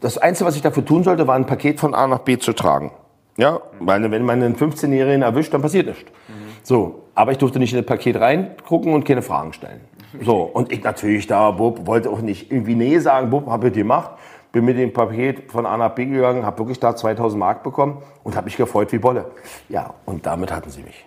Das 0.00 0.18
Einzige, 0.18 0.46
was 0.46 0.56
ich 0.56 0.62
dafür 0.62 0.84
tun 0.84 1.04
sollte, 1.04 1.26
war 1.26 1.36
ein 1.36 1.46
Paket 1.46 1.80
von 1.80 1.94
A 1.94 2.06
nach 2.06 2.20
B 2.20 2.38
zu 2.38 2.52
tragen. 2.52 2.90
Ja, 3.38 3.60
weil 3.80 4.10
wenn 4.10 4.24
man 4.24 4.42
einen 4.42 4.56
15-Jährigen 4.56 5.22
erwischt, 5.22 5.52
dann 5.52 5.62
passiert 5.62 5.86
nichts. 5.86 6.10
Mhm. 6.28 6.32
So, 6.62 7.02
aber 7.14 7.32
ich 7.32 7.38
durfte 7.38 7.58
nicht 7.58 7.72
in 7.72 7.78
das 7.78 7.86
Paket 7.86 8.18
reingucken 8.18 8.92
und 8.94 9.04
keine 9.04 9.22
Fragen 9.22 9.52
stellen. 9.52 9.80
So, 10.22 10.42
und 10.42 10.72
ich 10.72 10.82
natürlich 10.82 11.26
da, 11.26 11.50
Bub, 11.50 11.86
wollte 11.86 12.10
auch 12.10 12.20
nicht 12.20 12.50
irgendwie 12.50 12.74
Nee 12.74 12.98
sagen, 12.98 13.30
Bub, 13.30 13.46
hab 13.46 13.64
ich 13.64 13.72
gemacht. 13.72 14.12
Bin 14.56 14.64
mit 14.64 14.78
dem 14.78 14.90
Paket 14.90 15.52
von 15.52 15.66
A 15.66 15.76
nach 15.76 15.90
B 15.90 16.06
gegangen, 16.06 16.46
habe 16.46 16.60
wirklich 16.60 16.80
da 16.80 16.96
2000 16.96 17.38
Mark 17.38 17.62
bekommen 17.62 18.02
und 18.24 18.36
habe 18.36 18.46
mich 18.46 18.56
gefreut 18.56 18.90
wie 18.90 18.96
Bolle. 18.96 19.26
Ja, 19.68 19.92
und 20.06 20.24
damit 20.24 20.50
hatten 20.50 20.70
sie 20.70 20.82
mich. 20.82 21.04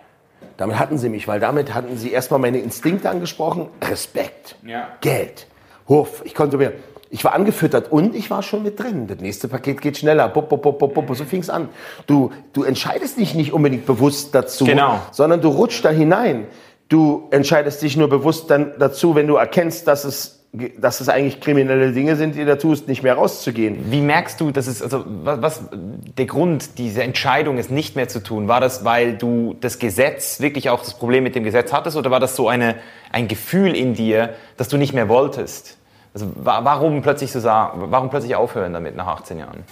Damit 0.57 0.77
hatten 0.77 0.99
sie 0.99 1.09
mich, 1.09 1.27
weil 1.27 1.39
damit 1.39 1.73
hatten 1.73 1.97
sie 1.97 2.11
erstmal 2.11 2.39
meine 2.39 2.59
Instinkte 2.59 3.09
angesprochen. 3.09 3.65
Respekt, 3.81 4.55
ja. 4.61 4.89
Geld, 5.01 5.47
Hof. 5.87 6.21
Ich 6.25 6.35
konnte 6.35 6.57
mir, 6.57 6.73
ich 7.09 7.23
war 7.23 7.33
angefüttert 7.33 7.91
und 7.91 8.13
ich 8.13 8.29
war 8.29 8.43
schon 8.43 8.61
mit 8.61 8.79
drin. 8.79 9.07
Das 9.07 9.17
nächste 9.17 9.47
Paket 9.47 9.81
geht 9.81 9.97
schneller. 9.97 10.29
Bop, 10.29 10.47
bop, 10.47 10.61
bop, 10.61 10.77
bop, 10.77 10.93
bop. 10.93 11.15
So 11.15 11.25
fing 11.25 11.39
es 11.39 11.49
an. 11.49 11.69
Du, 12.05 12.29
du 12.53 12.61
entscheidest 12.61 13.17
dich 13.17 13.33
nicht 13.33 13.51
unbedingt 13.51 13.87
bewusst 13.87 14.35
dazu, 14.35 14.63
genau. 14.63 14.99
sondern 15.11 15.41
du 15.41 15.49
rutschst 15.49 15.83
da 15.83 15.89
hinein. 15.89 16.45
Du 16.87 17.27
entscheidest 17.31 17.81
dich 17.81 17.97
nur 17.97 18.09
bewusst 18.09 18.51
dann 18.51 18.73
dazu, 18.77 19.15
wenn 19.15 19.25
du 19.25 19.37
erkennst, 19.37 19.87
dass 19.87 20.03
es 20.03 20.38
dass 20.51 20.99
es 20.99 21.09
eigentlich 21.09 21.41
kriminelle 21.41 21.91
Dinge 21.93 22.15
sind, 22.15 22.35
die 22.35 22.43
da 22.43 22.55
tust, 22.55 22.87
nicht 22.87 23.03
mehr 23.03 23.13
rauszugehen. 23.13 23.91
Wie 23.91 24.01
merkst 24.01 24.41
du, 24.41 24.49
dass 24.49 24.65
es, 24.65 24.81
also 24.81 25.03
was, 25.05 25.41
was 25.41 25.69
der 26.17 26.25
Grund, 26.25 26.79
diese 26.79 27.03
Entscheidung, 27.03 27.59
es 27.59 27.69
nicht 27.69 27.95
mehr 27.95 28.07
zu 28.07 28.23
tun, 28.23 28.47
war 28.47 28.59
das, 28.59 28.83
weil 28.83 29.15
du 29.15 29.55
das 29.61 29.77
Gesetz, 29.77 30.39
wirklich 30.39 30.69
auch 30.71 30.79
das 30.79 30.97
Problem 30.97 31.23
mit 31.23 31.35
dem 31.35 31.43
Gesetz 31.43 31.71
hattest, 31.71 31.97
oder 31.97 32.09
war 32.09 32.19
das 32.19 32.35
so 32.35 32.49
eine, 32.49 32.75
ein 33.11 33.27
Gefühl 33.27 33.75
in 33.75 33.93
dir, 33.93 34.33
dass 34.57 34.69
du 34.69 34.77
nicht 34.77 34.93
mehr 34.93 35.07
wolltest? 35.07 35.77
Also 36.15 36.31
warum 36.35 37.03
plötzlich 37.03 37.31
so 37.31 37.39
sagen, 37.39 37.91
warum 37.91 38.09
plötzlich 38.09 38.35
aufhören 38.35 38.73
damit 38.73 38.95
nach 38.95 39.07
18 39.07 39.37
Jahren? 39.37 39.63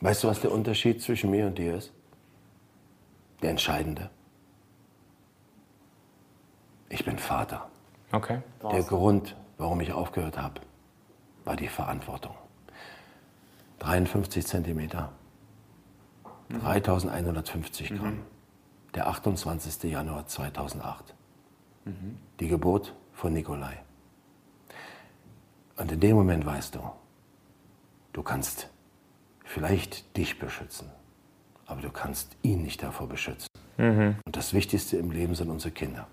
Weißt 0.00 0.24
du, 0.24 0.28
was 0.28 0.40
der 0.40 0.50
Unterschied 0.50 1.02
zwischen 1.02 1.30
mir 1.30 1.46
und 1.46 1.58
dir 1.58 1.76
ist? 1.76 1.92
Der 3.42 3.50
entscheidende. 3.50 4.08
Ich 6.88 7.04
bin 7.04 7.18
Vater. 7.18 7.68
Okay. 8.12 8.38
Der 8.70 8.82
Grund, 8.82 9.36
warum 9.58 9.80
ich 9.80 9.92
aufgehört 9.92 10.38
habe, 10.38 10.60
war 11.44 11.56
die 11.56 11.68
Verantwortung. 11.68 12.34
53 13.80 14.46
Zentimeter, 14.46 15.12
3150 16.50 17.90
mhm. 17.90 17.98
Gramm, 17.98 18.18
der 18.94 19.08
28. 19.08 19.90
Januar 19.90 20.26
2008. 20.26 21.14
Mhm. 21.84 22.18
Die 22.40 22.48
Geburt 22.48 22.94
von 23.12 23.32
Nikolai. 23.32 23.78
Und 25.76 25.90
in 25.90 26.00
dem 26.00 26.16
Moment 26.16 26.46
weißt 26.46 26.74
du, 26.74 26.80
du 28.12 28.22
kannst 28.22 28.68
vielleicht 29.44 30.16
dich 30.16 30.38
beschützen, 30.38 30.88
aber 31.66 31.82
du 31.82 31.90
kannst 31.90 32.36
ihn 32.42 32.62
nicht 32.62 32.82
davor 32.82 33.08
beschützen. 33.08 33.48
Mhm. 33.78 34.16
Und 34.24 34.36
das 34.36 34.54
Wichtigste 34.54 34.96
im 34.96 35.10
Leben 35.10 35.34
sind 35.34 35.50
unsere 35.50 35.72
Kinder. 35.72 36.06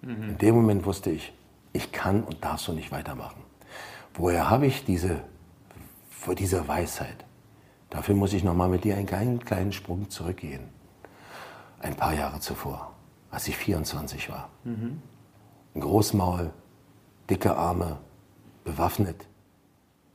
Mhm. 0.00 0.30
In 0.30 0.38
dem 0.38 0.54
Moment 0.54 0.84
wusste 0.84 1.10
ich, 1.10 1.32
ich 1.72 1.92
kann 1.92 2.24
und 2.24 2.44
darf 2.44 2.60
so 2.60 2.72
nicht 2.72 2.92
weitermachen. 2.92 3.42
Woher 4.14 4.50
habe 4.50 4.66
ich 4.66 4.84
diese, 4.84 5.20
diese 6.38 6.68
Weisheit? 6.68 7.24
Dafür 7.90 8.14
muss 8.14 8.32
ich 8.32 8.44
nochmal 8.44 8.68
mit 8.68 8.84
dir 8.84 8.96
einen 8.96 9.06
kleinen, 9.06 9.44
kleinen 9.44 9.72
Sprung 9.72 10.10
zurückgehen. 10.10 10.68
Ein 11.80 11.96
paar 11.96 12.14
Jahre 12.14 12.40
zuvor, 12.40 12.94
als 13.30 13.48
ich 13.48 13.56
24 13.56 14.30
war. 14.30 14.50
Mhm. 14.64 15.02
Ein 15.74 15.80
Großmaul, 15.80 16.52
dicke 17.28 17.56
Arme, 17.56 17.98
bewaffnet 18.64 19.26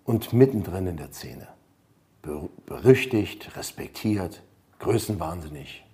und 0.05 0.33
mittendrin 0.33 0.87
in 0.87 0.97
der 0.97 1.11
Szene. 1.11 1.47
Berüchtigt, 2.65 3.55
respektiert, 3.55 4.43
größenwahnsinnig. 4.79 5.86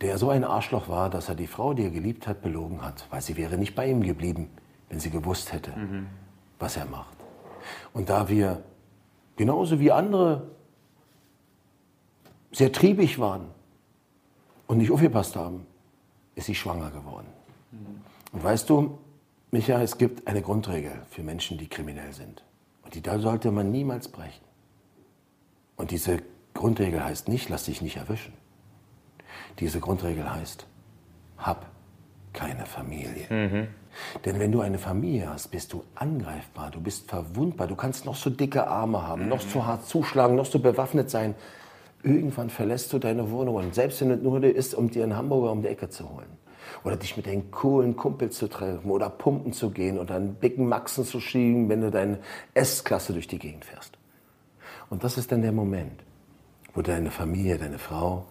Der 0.00 0.16
so 0.18 0.30
ein 0.30 0.44
Arschloch 0.44 0.88
war, 0.88 1.10
dass 1.10 1.28
er 1.28 1.34
die 1.34 1.46
Frau, 1.46 1.74
die 1.74 1.84
er 1.84 1.90
geliebt 1.90 2.26
hat, 2.26 2.40
belogen 2.40 2.82
hat, 2.82 3.06
weil 3.10 3.20
sie 3.20 3.36
wäre 3.36 3.58
nicht 3.58 3.74
bei 3.74 3.90
ihm 3.90 4.02
geblieben, 4.02 4.50
wenn 4.88 5.00
sie 5.00 5.10
gewusst 5.10 5.52
hätte, 5.52 5.72
mhm. 5.76 6.06
was 6.58 6.76
er 6.76 6.86
macht. 6.86 7.16
Und 7.92 8.08
da 8.08 8.28
wir 8.28 8.62
genauso 9.36 9.80
wie 9.80 9.90
andere 9.90 10.50
sehr 12.52 12.72
triebig 12.72 13.18
waren 13.18 13.48
und 14.66 14.78
nicht 14.78 14.90
aufgepasst 14.90 15.36
haben, 15.36 15.66
ist 16.34 16.46
sie 16.46 16.54
schwanger 16.54 16.90
geworden. 16.90 17.26
Mhm. 17.72 18.00
Und 18.32 18.44
weißt 18.44 18.70
du, 18.70 18.98
Micha, 19.50 19.80
es 19.82 19.98
gibt 19.98 20.26
eine 20.28 20.42
Grundregel 20.42 21.02
für 21.10 21.22
Menschen, 21.22 21.58
die 21.58 21.68
kriminell 21.68 22.12
sind. 22.12 22.44
Und 22.82 22.94
die 22.94 23.02
da 23.02 23.18
sollte 23.18 23.50
man 23.50 23.70
niemals 23.70 24.08
brechen. 24.08 24.44
Und 25.76 25.90
diese 25.90 26.18
Grundregel 26.54 27.02
heißt 27.04 27.28
nicht, 27.28 27.48
lass 27.48 27.64
dich 27.64 27.80
nicht 27.80 27.96
erwischen. 27.96 28.32
Diese 29.58 29.80
Grundregel 29.80 30.32
heißt, 30.32 30.66
hab 31.38 31.66
keine 32.32 32.66
Familie. 32.66 33.26
Mhm. 33.30 33.68
Denn 34.24 34.38
wenn 34.38 34.52
du 34.52 34.60
eine 34.60 34.78
Familie 34.78 35.28
hast, 35.28 35.48
bist 35.48 35.72
du 35.72 35.82
angreifbar, 35.94 36.70
du 36.70 36.80
bist 36.80 37.08
verwundbar, 37.08 37.66
du 37.66 37.74
kannst 37.74 38.04
noch 38.04 38.14
so 38.14 38.30
dicke 38.30 38.66
Arme 38.66 39.06
haben, 39.06 39.24
mhm. 39.24 39.28
noch 39.28 39.40
so 39.40 39.64
hart 39.66 39.86
zuschlagen, 39.86 40.36
noch 40.36 40.46
so 40.46 40.60
bewaffnet 40.60 41.10
sein. 41.10 41.34
Irgendwann 42.02 42.48
verlässt 42.48 42.92
du 42.92 42.98
deine 42.98 43.30
Wohnung 43.30 43.56
und 43.56 43.74
selbst 43.74 44.00
wenn 44.00 44.10
es 44.12 44.22
nur 44.22 44.42
ist, 44.44 44.74
um 44.74 44.90
dir 44.90 45.02
einen 45.02 45.16
Hamburger 45.16 45.50
um 45.50 45.62
die 45.62 45.68
Ecke 45.68 45.88
zu 45.88 46.08
holen 46.08 46.28
oder 46.84 46.96
dich 46.96 47.16
mit 47.16 47.26
deinen 47.26 47.50
coolen 47.50 47.96
Kumpels 47.96 48.38
zu 48.38 48.48
treffen 48.48 48.90
oder 48.90 49.10
pumpen 49.10 49.52
zu 49.52 49.70
gehen 49.70 49.98
oder 49.98 50.14
einen 50.14 50.38
dicken 50.38 50.68
Maxen 50.68 51.04
zu 51.04 51.18
schieben, 51.18 51.68
wenn 51.68 51.80
du 51.80 51.90
deine 51.90 52.20
S-Klasse 52.54 53.12
durch 53.12 53.26
die 53.26 53.38
Gegend 53.38 53.64
fährst. 53.64 53.98
Und 54.90 55.02
das 55.02 55.18
ist 55.18 55.32
dann 55.32 55.42
der 55.42 55.52
Moment, 55.52 56.04
wo 56.74 56.82
deine 56.82 57.10
Familie, 57.10 57.58
deine 57.58 57.78
Frau, 57.78 58.26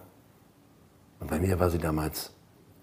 und 1.19 1.29
bei 1.29 1.39
mir 1.39 1.59
war 1.59 1.69
sie 1.69 1.79
damals 1.79 2.33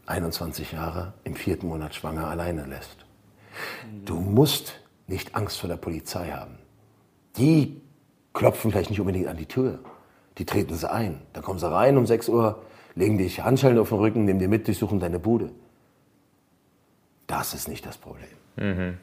21 0.07 0.73
Jahre, 0.73 1.15
im 1.25 1.35
vierten 1.35 1.69
Monat 1.69 1.95
schwanger, 1.95 2.29
alleine 2.29 2.67
lässt. 2.67 3.07
Du 4.05 4.17
musst 4.17 4.81
nicht 5.07 5.35
Angst 5.35 5.59
vor 5.59 5.69
der 5.69 5.77
Polizei 5.77 6.31
haben. 6.31 6.59
Die 7.37 7.81
klopfen 8.33 8.71
vielleicht 8.71 8.91
nicht 8.91 9.01
unbedingt 9.01 9.29
an 9.29 9.37
die 9.37 9.47
Tür. 9.47 9.79
Die 10.39 10.45
treten 10.45 10.75
sie 10.75 10.91
ein. 10.91 11.21
Dann 11.33 11.43
kommen 11.43 11.59
sie 11.59 11.71
rein 11.71 11.97
um 11.97 12.07
6 12.07 12.29
Uhr, 12.29 12.63
legen 12.95 13.19
dich 13.19 13.41
Handschellen 13.41 13.79
auf 13.79 13.91
den 13.91 13.99
Rücken, 13.99 14.25
nehmen 14.25 14.41
dir 14.41 14.49
mit, 14.49 14.67
durchsuchen 14.67 15.01
deine 15.01 15.19
Bude. 15.19 15.51
Das 17.27 17.55
ist 17.55 17.69
nicht 17.69 17.87
das 17.87 17.97
Problem. 17.97 18.29
Mhm. 18.57 18.99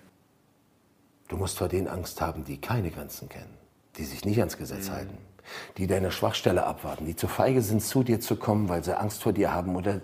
Du 1.27 1.37
musst 1.37 1.57
vor 1.57 1.69
denen 1.69 1.87
Angst 1.87 2.21
haben, 2.21 2.43
die 2.43 2.59
keine 2.59 2.91
Grenzen 2.91 3.29
kennen, 3.29 3.57
die 3.97 4.03
sich 4.03 4.25
nicht 4.25 4.39
ans 4.39 4.57
Gesetz 4.57 4.89
mhm. 4.89 4.93
halten, 4.93 5.17
die 5.77 5.87
deine 5.87 6.11
Schwachstelle 6.11 6.65
abwarten, 6.65 7.05
die 7.05 7.15
zu 7.15 7.27
feige 7.27 7.61
sind, 7.61 7.81
zu 7.81 8.03
dir 8.03 8.19
zu 8.19 8.35
kommen, 8.35 8.69
weil 8.69 8.83
sie 8.83 8.97
Angst 8.97 9.23
vor 9.23 9.33
dir 9.33 9.53
haben 9.53 9.75
oder 9.75 10.01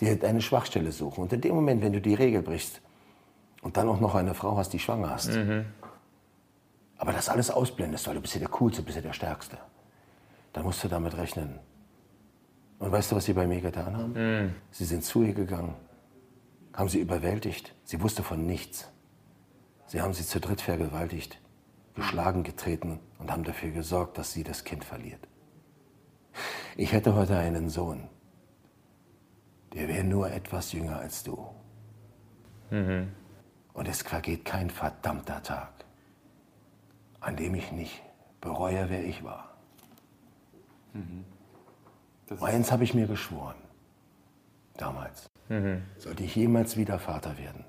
dir 0.00 0.18
deine 0.18 0.40
Schwachstelle 0.40 0.92
suchen. 0.92 1.22
Und 1.22 1.32
in 1.32 1.40
dem 1.40 1.54
Moment, 1.54 1.82
wenn 1.82 1.92
du 1.92 2.00
die 2.00 2.14
Regel 2.14 2.42
brichst 2.42 2.80
und 3.62 3.76
dann 3.76 3.88
auch 3.88 4.00
noch 4.00 4.14
eine 4.14 4.34
Frau 4.34 4.56
hast, 4.56 4.72
die 4.72 4.78
schwanger 4.78 5.10
hast, 5.10 5.32
mhm. 5.32 5.64
aber 6.98 7.12
das 7.12 7.28
alles 7.28 7.50
ausblendest, 7.50 8.06
weil 8.06 8.14
du 8.14 8.20
bist 8.20 8.34
ja 8.34 8.40
der 8.40 8.48
Coolste, 8.48 8.82
bist 8.82 8.96
ja 8.96 9.02
der 9.02 9.12
Stärkste, 9.12 9.58
dann 10.52 10.64
musst 10.64 10.82
du 10.84 10.88
damit 10.88 11.16
rechnen, 11.16 11.58
und 12.78 12.92
weißt 12.92 13.10
du, 13.10 13.16
was 13.16 13.24
sie 13.24 13.32
bei 13.32 13.46
mir 13.46 13.60
getan 13.60 13.96
haben? 13.96 14.12
Mhm. 14.12 14.54
Sie 14.70 14.84
sind 14.84 15.04
zu 15.04 15.22
ihr 15.22 15.32
gegangen, 15.32 15.74
haben 16.74 16.88
sie 16.88 17.00
überwältigt. 17.00 17.74
Sie 17.84 18.00
wusste 18.02 18.22
von 18.22 18.46
nichts. 18.46 18.88
Sie 19.86 20.02
haben 20.02 20.12
sie 20.12 20.26
zu 20.26 20.40
dritt 20.40 20.60
vergewaltigt, 20.60 21.38
geschlagen, 21.96 22.44
getreten 22.44 23.00
und 23.18 23.32
haben 23.32 23.42
dafür 23.42 23.70
gesorgt, 23.70 24.18
dass 24.18 24.32
sie 24.32 24.44
das 24.44 24.62
Kind 24.62 24.84
verliert. 24.84 25.26
Ich 26.76 26.92
hätte 26.92 27.14
heute 27.14 27.36
einen 27.36 27.68
Sohn, 27.70 28.08
der 29.72 29.88
wäre 29.88 30.04
nur 30.04 30.30
etwas 30.30 30.72
jünger 30.72 30.98
als 30.98 31.24
du. 31.24 31.48
Mhm. 32.70 33.12
Und 33.72 33.88
es 33.88 34.02
vergeht 34.02 34.44
kein 34.44 34.70
verdammter 34.70 35.42
Tag, 35.42 35.72
an 37.20 37.36
dem 37.36 37.54
ich 37.54 37.72
nicht 37.72 38.02
bereue, 38.40 38.88
wer 38.90 39.04
ich 39.04 39.24
war. 39.24 39.56
Mhm. 40.92 41.24
Eins 42.40 42.72
habe 42.72 42.84
ich 42.84 42.94
mir 42.94 43.06
geschworen, 43.06 43.56
damals. 44.76 45.30
Mhm. 45.48 45.82
Sollte 45.96 46.24
ich 46.24 46.34
jemals 46.34 46.76
wieder 46.76 46.98
Vater 46.98 47.38
werden, 47.38 47.64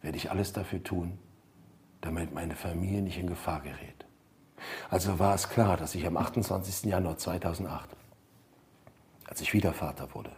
werde 0.00 0.16
ich 0.16 0.30
alles 0.30 0.52
dafür 0.52 0.82
tun, 0.82 1.18
damit 2.02 2.34
meine 2.34 2.54
Familie 2.54 3.00
nicht 3.00 3.18
in 3.18 3.26
Gefahr 3.26 3.60
gerät. 3.60 4.04
Also 4.90 5.18
war 5.18 5.34
es 5.34 5.48
klar, 5.48 5.76
dass 5.76 5.94
ich 5.94 6.06
am 6.06 6.16
28. 6.16 6.84
Januar 6.90 7.16
2008, 7.16 7.88
als 9.26 9.40
ich 9.40 9.54
wieder 9.54 9.72
Vater 9.72 10.14
wurde, 10.14 10.30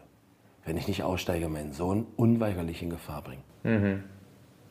wenn 0.65 0.77
ich 0.77 0.87
nicht 0.87 1.03
aussteige, 1.03 1.49
meinen 1.49 1.73
Sohn 1.73 2.07
unweigerlich 2.17 2.83
in 2.83 2.91
Gefahr 2.91 3.23
bringe. 3.23 3.43
Mhm. 3.65 4.05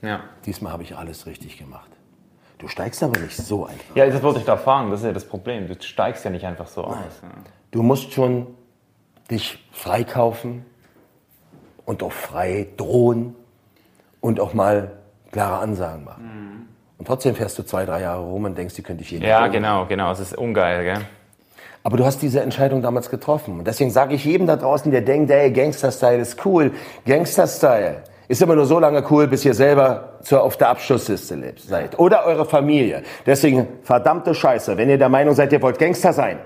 Ja. 0.02 0.22
Diesmal 0.46 0.72
habe 0.72 0.84
ich 0.84 0.96
alles 0.96 1.26
richtig 1.26 1.58
gemacht. 1.58 1.90
Du 2.58 2.68
steigst 2.68 3.04
aber 3.04 3.20
nicht 3.20 3.36
so 3.36 3.66
einfach. 3.66 3.96
Ja, 3.96 4.06
das 4.06 4.24
wollte 4.24 4.40
ich 4.40 4.46
da 4.46 4.58
fragen. 4.58 4.90
Das 4.90 5.02
ist 5.02 5.06
ja 5.06 5.12
das 5.12 5.26
Problem. 5.26 5.68
Du 5.68 5.82
steigst 5.82 6.24
ja 6.24 6.32
nicht 6.32 6.46
einfach 6.46 6.68
so 6.68 6.82
Nein. 6.84 7.04
aus. 7.08 7.22
Du 7.72 7.84
musst 7.84 8.14
schon 8.14 8.48
dich 9.30 9.68
freikaufen 9.72 10.66
und 11.86 12.04
auch 12.04 12.12
frei 12.12 12.68
drohen 12.78 13.36
und 14.22 14.40
auch 14.40 14.54
mal 14.54 15.00
klare 15.32 15.58
Ansagen 15.58 16.04
machen. 16.06 16.24
Mhm. 16.24 16.73
Und 16.98 17.08
trotzdem 17.08 17.36
fährst 17.36 17.58
du 17.58 17.64
zwei, 17.64 17.86
drei 17.86 18.02
Jahre 18.02 18.24
rum 18.24 18.46
und 18.46 18.58
denkst, 18.58 18.76
die 18.76 18.84
könnte 18.84 19.04
ich 19.04 19.12
jeden 19.12 19.26
Ja, 19.26 19.48
genau, 19.48 19.86
genau. 19.86 20.12
Es 20.12 20.20
ist 20.20 20.38
ungeil, 20.38 20.84
gell? 20.84 21.02
Aber 21.84 21.98
du 21.98 22.06
hast 22.06 22.22
diese 22.22 22.42
Entscheidung 22.42 22.82
damals 22.82 23.10
getroffen. 23.10 23.60
Und 23.60 23.68
deswegen 23.68 23.92
sage 23.92 24.16
ich 24.16 24.24
jedem 24.24 24.48
da 24.48 24.56
draußen, 24.56 24.90
der 24.90 25.02
denkt, 25.02 25.30
ey, 25.32 25.52
Gangster-Style 25.52 26.22
ist 26.22 26.46
cool. 26.46 26.72
Gangster-Style 27.06 28.04
ist 28.30 28.42
immer 28.42 28.56
nur 28.56 28.66
so 28.66 28.80
lange 28.80 29.04
cool, 29.12 29.28
bis 29.28 29.44
ihr 29.44 29.54
selber 29.54 30.18
zur, 30.22 30.44
auf 30.44 30.56
der 30.56 30.70
Abschlussliste 30.70 31.56
seid. 31.58 32.00
Oder 32.00 32.26
eure 32.26 32.46
Familie. 32.46 33.04
Deswegen, 33.26 33.68
verdammte 33.84 34.34
Scheiße, 34.34 34.78
wenn 34.78 34.90
ihr 34.90 34.98
der 34.98 35.10
Meinung 35.10 35.36
seid, 35.36 35.52
ihr 35.52 35.62
wollt 35.62 35.78
Gangster 35.78 36.14
sein, 36.14 36.40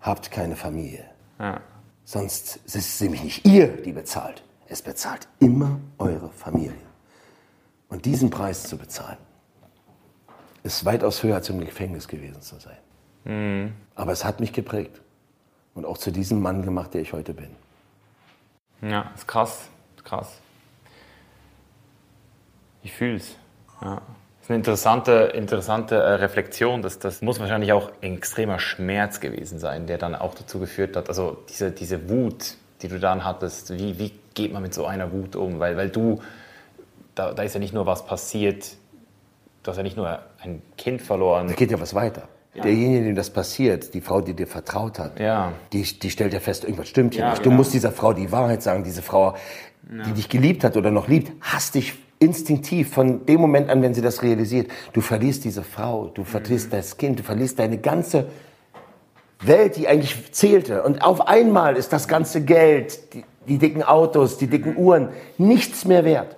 habt 0.00 0.30
keine 0.30 0.56
Familie. 0.56 1.04
Ja. 1.38 1.60
Sonst 2.04 2.60
ist 2.66 2.76
es 2.76 3.00
nämlich 3.00 3.24
nicht 3.24 3.46
ihr, 3.46 3.66
die 3.66 3.92
bezahlt. 3.92 4.42
Es 4.68 4.82
bezahlt 4.82 5.26
immer 5.40 5.78
eure 5.98 6.28
Familie. 6.30 6.85
Und 7.88 8.04
diesen 8.04 8.30
Preis 8.30 8.64
zu 8.64 8.76
bezahlen, 8.76 9.18
ist 10.62 10.84
weitaus 10.84 11.22
höher 11.22 11.36
als 11.36 11.48
im 11.48 11.60
Gefängnis 11.60 12.08
gewesen 12.08 12.42
zu 12.42 12.56
sein. 12.58 12.78
Mhm. 13.24 13.74
Aber 13.94 14.12
es 14.12 14.24
hat 14.24 14.40
mich 14.40 14.52
geprägt 14.52 15.00
und 15.74 15.84
auch 15.84 15.98
zu 15.98 16.10
diesem 16.10 16.40
Mann 16.40 16.62
gemacht, 16.62 16.94
der 16.94 17.02
ich 17.02 17.12
heute 17.12 17.34
bin. 17.34 17.50
Ja, 18.82 19.12
ist 19.14 19.26
krass, 19.28 19.68
ist 19.96 20.04
krass. 20.04 20.40
Ich 22.82 22.92
fühle 22.92 23.16
es. 23.16 23.36
Ja 23.80 24.02
ist 24.46 24.50
eine 24.50 24.58
interessante, 24.58 25.32
interessante 25.34 25.96
äh, 25.96 26.12
Reflexion. 26.14 26.80
Das, 26.80 27.00
das 27.00 27.20
muss 27.20 27.40
wahrscheinlich 27.40 27.72
auch 27.72 27.90
ein 28.00 28.14
extremer 28.14 28.60
Schmerz 28.60 29.18
gewesen 29.18 29.58
sein, 29.58 29.88
der 29.88 29.98
dann 29.98 30.14
auch 30.14 30.36
dazu 30.36 30.60
geführt 30.60 30.96
hat, 30.96 31.08
also 31.08 31.36
diese, 31.48 31.72
diese 31.72 32.08
Wut, 32.08 32.54
die 32.80 32.86
du 32.86 33.00
dann 33.00 33.24
hattest, 33.24 33.76
wie, 33.76 33.98
wie 33.98 34.12
geht 34.34 34.52
man 34.52 34.62
mit 34.62 34.72
so 34.72 34.86
einer 34.86 35.10
Wut 35.10 35.34
um? 35.34 35.58
Weil, 35.58 35.76
weil 35.76 35.88
du, 35.88 36.22
da, 37.16 37.32
da 37.32 37.42
ist 37.42 37.54
ja 37.54 37.60
nicht 37.60 37.74
nur 37.74 37.86
was 37.86 38.06
passiert, 38.06 38.76
du 39.62 39.70
hast 39.70 39.78
ja 39.78 39.82
nicht 39.82 39.96
nur 39.96 40.20
ein 40.40 40.62
Kind 40.78 41.02
verloren. 41.02 41.48
Da 41.48 41.54
geht 41.54 41.72
ja 41.72 41.80
was 41.80 41.94
weiter. 41.94 42.28
Ja. 42.54 42.62
Derjenige, 42.62 43.04
dem 43.04 43.16
das 43.16 43.30
passiert, 43.30 43.92
die 43.92 44.00
Frau, 44.00 44.20
die 44.20 44.34
dir 44.34 44.46
vertraut 44.46 44.98
hat, 44.98 45.18
ja. 45.18 45.52
die, 45.72 45.82
die 45.82 46.10
stellt 46.10 46.32
ja 46.32 46.40
fest, 46.40 46.64
irgendwas 46.64 46.88
stimmt 46.88 47.14
hier 47.14 47.24
ja, 47.24 47.30
nicht. 47.30 47.40
Du 47.40 47.50
genau. 47.50 47.56
musst 47.56 47.74
dieser 47.74 47.90
Frau 47.90 48.12
die 48.12 48.30
Wahrheit 48.32 48.62
sagen. 48.62 48.84
Diese 48.84 49.02
Frau, 49.02 49.34
die 49.82 50.12
dich 50.12 50.28
geliebt 50.28 50.64
hat 50.64 50.76
oder 50.76 50.90
noch 50.90 51.08
liebt, 51.08 51.32
hasst 51.40 51.74
dich 51.74 51.94
instinktiv 52.18 52.90
von 52.90 53.26
dem 53.26 53.40
Moment 53.40 53.68
an, 53.68 53.82
wenn 53.82 53.92
sie 53.92 54.00
das 54.00 54.22
realisiert. 54.22 54.70
Du 54.94 55.00
verlierst 55.00 55.44
diese 55.44 55.62
Frau, 55.62 56.06
du 56.06 56.24
verlierst 56.24 56.68
mhm. 56.68 56.76
das 56.76 56.96
Kind, 56.96 57.18
du 57.18 57.22
verlierst 57.22 57.58
deine 57.58 57.78
ganze 57.78 58.26
Welt, 59.40 59.76
die 59.76 59.86
eigentlich 59.86 60.32
zählte. 60.32 60.82
Und 60.82 61.02
auf 61.02 61.28
einmal 61.28 61.76
ist 61.76 61.92
das 61.92 62.08
ganze 62.08 62.42
Geld, 62.42 63.12
die, 63.12 63.24
die 63.46 63.58
dicken 63.58 63.82
Autos, 63.82 64.38
die 64.38 64.46
dicken 64.46 64.76
Uhren, 64.76 65.10
nichts 65.36 65.84
mehr 65.84 66.04
wert. 66.06 66.36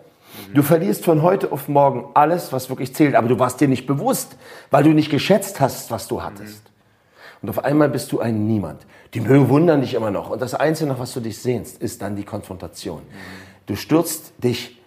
Mhm. 0.48 0.54
Du 0.54 0.62
verlierst 0.62 1.04
von 1.04 1.22
heute 1.22 1.52
auf 1.52 1.68
morgen 1.68 2.06
alles, 2.14 2.52
was 2.52 2.68
wirklich 2.68 2.94
zählt, 2.94 3.14
aber 3.14 3.28
du 3.28 3.38
warst 3.38 3.60
dir 3.60 3.68
nicht 3.68 3.86
bewusst, 3.86 4.36
weil 4.70 4.84
du 4.84 4.90
nicht 4.90 5.10
geschätzt 5.10 5.60
hast, 5.60 5.90
was 5.90 6.08
du 6.08 6.22
hattest. 6.22 6.64
Mhm. 6.64 6.68
Und 7.42 7.50
auf 7.50 7.64
einmal 7.64 7.88
bist 7.88 8.12
du 8.12 8.20
ein 8.20 8.46
Niemand. 8.46 8.86
Die 9.14 9.20
mögen 9.20 9.48
wundern 9.48 9.80
dich 9.80 9.94
immer 9.94 10.10
noch. 10.10 10.30
Und 10.30 10.42
das 10.42 10.54
Einzige, 10.54 10.90
nach 10.90 10.98
was 10.98 11.14
du 11.14 11.20
dich 11.20 11.38
sehnst, 11.38 11.80
ist 11.80 12.02
dann 12.02 12.16
die 12.16 12.24
Konfrontation. 12.24 13.02
Du 13.66 13.76
stürzt 13.76 14.32
dich 14.42 14.78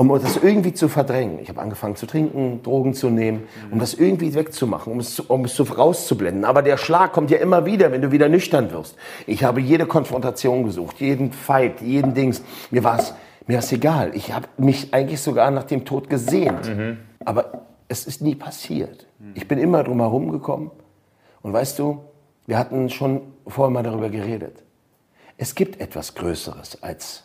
um 0.00 0.08
das 0.18 0.38
irgendwie 0.38 0.72
zu 0.72 0.88
verdrängen. 0.88 1.40
Ich 1.42 1.50
habe 1.50 1.60
angefangen 1.60 1.94
zu 1.94 2.06
trinken, 2.06 2.62
Drogen 2.62 2.94
zu 2.94 3.10
nehmen, 3.10 3.42
um 3.70 3.78
das 3.78 3.92
irgendwie 3.92 4.34
wegzumachen, 4.34 4.90
um 4.90 5.00
es, 5.00 5.14
zu, 5.14 5.24
um 5.28 5.44
es 5.44 5.54
zu 5.54 5.64
rauszublenden. 5.64 6.46
Aber 6.46 6.62
der 6.62 6.78
Schlag 6.78 7.12
kommt 7.12 7.30
ja 7.30 7.36
immer 7.36 7.66
wieder, 7.66 7.92
wenn 7.92 8.00
du 8.00 8.10
wieder 8.10 8.30
nüchtern 8.30 8.72
wirst. 8.72 8.96
Ich 9.26 9.44
habe 9.44 9.60
jede 9.60 9.84
Konfrontation 9.84 10.64
gesucht, 10.64 11.00
jeden 11.00 11.32
Fight, 11.32 11.82
jeden 11.82 12.14
Dings. 12.14 12.42
Mir 12.70 12.82
war 12.82 12.98
es 12.98 13.12
mir 13.50 13.58
ist 13.58 13.72
egal. 13.72 14.14
Ich 14.14 14.32
habe 14.32 14.46
mich 14.58 14.94
eigentlich 14.94 15.20
sogar 15.20 15.50
nach 15.50 15.64
dem 15.64 15.84
Tod 15.84 16.08
gesehnt. 16.08 16.68
Mhm. 16.68 16.98
Aber 17.24 17.66
es 17.88 18.06
ist 18.06 18.22
nie 18.22 18.36
passiert. 18.36 19.06
Ich 19.34 19.48
bin 19.48 19.58
immer 19.58 19.82
drum 19.82 19.98
herum 19.98 20.30
gekommen. 20.30 20.70
Und 21.42 21.52
weißt 21.52 21.76
du, 21.80 22.04
wir 22.46 22.56
hatten 22.56 22.88
schon 22.90 23.22
vorher 23.48 23.72
mal 23.72 23.82
darüber 23.82 24.08
geredet. 24.08 24.62
Es 25.36 25.56
gibt 25.56 25.80
etwas 25.80 26.14
Größeres 26.14 26.80
als 26.84 27.24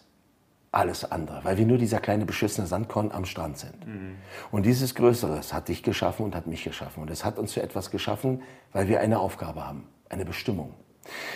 alles 0.72 1.10
andere, 1.10 1.42
weil 1.44 1.58
wir 1.60 1.66
nur 1.68 1.78
dieser 1.78 2.00
kleine 2.00 2.26
beschissene 2.26 2.66
Sandkorn 2.66 3.12
am 3.12 3.26
Strand 3.26 3.60
sind. 3.60 3.86
Mhm. 3.86 4.16
Und 4.50 4.66
dieses 4.66 4.96
Größeres 4.96 5.54
hat 5.54 5.68
dich 5.68 5.84
geschaffen 5.84 6.26
und 6.26 6.36
hat 6.36 6.48
mich 6.48 6.64
geschaffen. 6.64 7.04
Und 7.04 7.12
es 7.12 7.24
hat 7.24 7.38
uns 7.38 7.54
für 7.54 7.62
etwas 7.62 7.92
geschaffen, 7.92 8.42
weil 8.74 8.88
wir 8.88 9.00
eine 9.00 9.20
Aufgabe 9.20 9.66
haben, 9.66 9.88
eine 10.10 10.26
Bestimmung. 10.26 10.74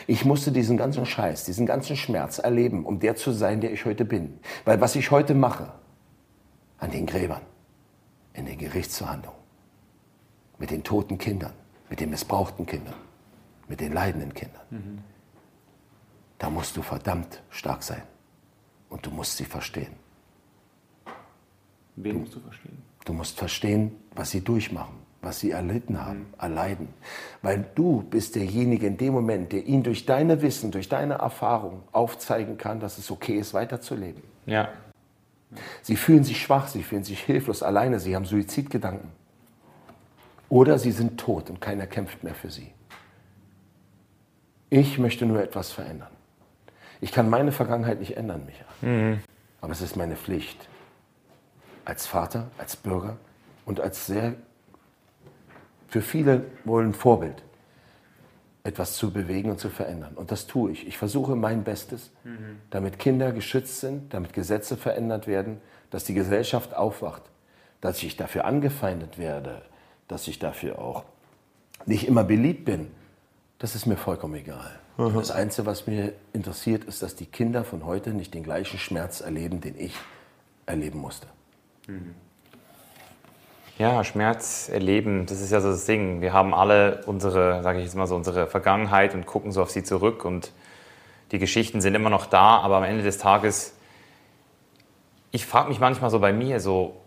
Ich 0.08 0.26
musste 0.26 0.52
diesen 0.52 0.78
ganzen 0.78 1.06
Scheiß, 1.06 1.46
diesen 1.46 1.66
ganzen 1.66 1.96
Schmerz 1.96 2.40
erleben, 2.40 2.86
um 2.86 3.00
der 3.00 3.16
zu 3.16 3.32
sein, 3.32 3.62
der 3.62 3.72
ich 3.72 3.86
heute 3.86 4.06
bin. 4.06 4.40
Weil 4.66 4.82
was 4.82 4.96
ich 4.96 5.12
heute 5.12 5.36
mache, 5.36 5.72
an 6.78 6.92
den 6.92 7.06
Gräbern, 7.06 7.42
in 8.34 8.46
den 8.46 8.58
Gerichtsverhandlungen, 8.58 9.40
mit 10.58 10.72
den 10.72 10.84
toten 10.84 11.18
Kindern, 11.18 11.54
mit 11.90 12.00
den 12.00 12.10
missbrauchten 12.10 12.66
Kindern, 12.66 12.96
mit 13.68 13.80
den 13.80 13.94
leidenden 13.94 14.34
Kindern, 14.34 14.62
mhm. 14.70 15.00
da 16.38 16.50
musst 16.50 16.76
du 16.76 16.82
verdammt 16.82 17.42
stark 17.50 17.84
sein. 17.84 18.04
Und 18.90 19.06
du 19.06 19.12
musst 19.12 19.38
sie 19.38 19.46
verstehen. 19.46 19.94
Wen 21.96 22.22
musst 22.22 22.36
du 22.36 22.40
verstehen? 22.40 22.82
Du 23.06 23.14
musst 23.14 23.38
verstehen, 23.38 23.96
was 24.16 24.32
sie 24.32 24.42
durchmachen, 24.42 24.96
was 25.22 25.40
sie 25.40 25.52
erlitten 25.52 26.06
haben, 26.06 26.20
mhm. 26.20 26.34
erleiden. 26.40 26.88
Weil 27.42 27.66
du 27.76 28.04
bist 28.10 28.36
derjenige 28.36 28.88
in 28.88 28.98
dem 28.98 29.14
Moment, 29.14 29.52
der 29.52 29.66
ihnen 29.66 29.84
durch 29.84 30.06
deine 30.06 30.42
Wissen, 30.42 30.72
durch 30.72 30.90
deine 30.90 31.16
Erfahrung 31.16 31.84
aufzeigen 31.92 32.58
kann, 32.58 32.80
dass 32.80 32.98
es 32.98 33.12
okay 33.12 33.38
ist, 33.38 33.54
weiterzuleben. 33.54 34.24
Ja. 34.46 34.70
Sie 35.82 35.96
fühlen 35.96 36.24
sich 36.24 36.42
schwach, 36.42 36.68
sie 36.68 36.84
fühlen 36.84 37.04
sich 37.04 37.22
hilflos, 37.22 37.64
alleine, 37.64 38.00
sie 38.00 38.16
haben 38.16 38.26
Suizidgedanken. 38.26 39.10
Oder 40.48 40.80
sie 40.80 40.92
sind 40.92 41.20
tot 41.20 41.50
und 41.50 41.62
keiner 41.62 41.88
kämpft 41.88 42.24
mehr 42.24 42.36
für 42.36 42.50
sie. 42.50 42.72
Ich 44.70 45.00
möchte 45.00 45.26
nur 45.26 45.42
etwas 45.42 45.72
verändern. 45.72 46.10
Ich 47.02 47.12
kann 47.12 47.30
meine 47.30 47.52
Vergangenheit 47.52 48.00
nicht 48.00 48.18
ändern, 48.18 48.46
Micha. 48.46 48.66
Mhm. 48.82 49.20
Aber 49.62 49.72
es 49.72 49.82
ist 49.82 49.96
meine 49.96 50.16
Pflicht, 50.16 50.70
als 51.86 52.08
Vater, 52.08 52.50
als 52.58 52.76
Bürger 52.76 53.18
und 53.66 53.80
als 53.80 54.06
sehr, 54.06 54.36
für 55.90 56.02
viele 56.02 56.46
wohl 56.66 56.86
ein 56.86 56.94
Vorbild, 56.94 57.44
etwas 58.64 58.96
zu 58.96 59.12
bewegen 59.12 59.52
und 59.52 59.60
zu 59.60 59.70
verändern. 59.70 60.14
Und 60.16 60.32
das 60.32 60.48
tue 60.48 60.72
ich. 60.72 60.88
Ich 60.88 60.98
versuche 60.98 61.36
mein 61.36 61.64
Bestes, 61.64 62.12
mhm. 62.24 62.60
damit 62.70 63.00
Kinder 63.00 63.32
geschützt 63.32 63.80
sind, 63.80 64.14
damit 64.14 64.34
Gesetze 64.34 64.78
verändert 64.78 65.28
werden, 65.28 65.60
dass 65.90 66.04
die 66.04 66.14
Gesellschaft 66.14 66.76
aufwacht, 66.76 67.24
dass 67.82 68.04
ich 68.04 68.18
dafür 68.18 68.46
angefeindet 68.46 69.18
werde, 69.18 69.64
dass 70.08 70.28
ich 70.28 70.40
dafür 70.40 70.80
auch 70.80 71.06
nicht 71.86 72.08
immer 72.08 72.24
beliebt 72.24 72.66
bin. 72.66 72.92
Das 73.58 73.76
ist 73.76 73.86
mir 73.86 73.98
vollkommen 73.98 74.36
egal. 74.36 74.80
Mhm. 74.98 75.14
Das 75.16 75.32
Einzige, 75.32 75.66
was 75.66 75.88
mir 75.88 76.14
interessiert, 76.34 76.84
ist, 76.84 77.02
dass 77.02 77.16
die 77.16 77.26
Kinder 77.26 77.64
von 77.64 77.86
heute 77.86 78.12
nicht 78.12 78.34
den 78.34 78.44
gleichen 78.44 78.78
Schmerz 78.78 79.22
erleben, 79.22 79.62
den 79.62 79.80
ich 79.80 79.96
erleben 80.66 81.00
musste. 81.00 81.28
Mhm. 81.88 82.14
Ja, 83.80 84.04
Schmerz 84.04 84.68
erleben, 84.68 85.26
das 85.26 85.40
ist 85.40 85.52
ja 85.54 85.62
so 85.62 85.70
das 85.70 85.86
Ding. 85.86 86.20
Wir 86.20 86.34
haben 86.34 86.54
alle 86.54 87.02
unsere, 87.06 87.64
sage 87.64 87.80
ich 87.80 87.86
jetzt 87.86 87.96
mal 87.96 88.08
so, 88.08 88.16
unsere 88.18 88.46
Vergangenheit 88.46 89.14
und 89.14 89.26
gucken 89.26 89.54
so 89.54 89.62
auf 89.62 89.70
sie 89.70 89.84
zurück 89.84 90.26
und 90.26 90.52
die 91.32 91.40
Geschichten 91.40 91.80
sind 91.80 91.96
immer 91.96 92.10
noch 92.10 92.26
da, 92.26 92.58
aber 92.58 92.76
am 92.76 92.84
Ende 92.84 93.04
des 93.04 93.20
Tages, 93.20 93.78
ich 95.32 95.46
frage 95.46 95.70
mich 95.70 95.80
manchmal 95.80 96.10
so 96.10 96.20
bei 96.20 96.34
mir 96.34 96.60
so, 96.60 96.98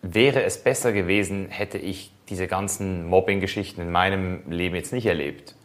wäre 0.00 0.44
es 0.44 0.62
besser 0.62 0.92
gewesen, 0.92 1.48
hätte 1.48 1.76
ich 1.76 2.12
diese 2.28 2.46
ganzen 2.46 3.08
Mobbing-Geschichten 3.08 3.80
in 3.80 3.90
meinem 3.90 4.48
Leben 4.48 4.76
jetzt 4.76 4.92
nicht 4.92 5.06
erlebt? 5.06 5.56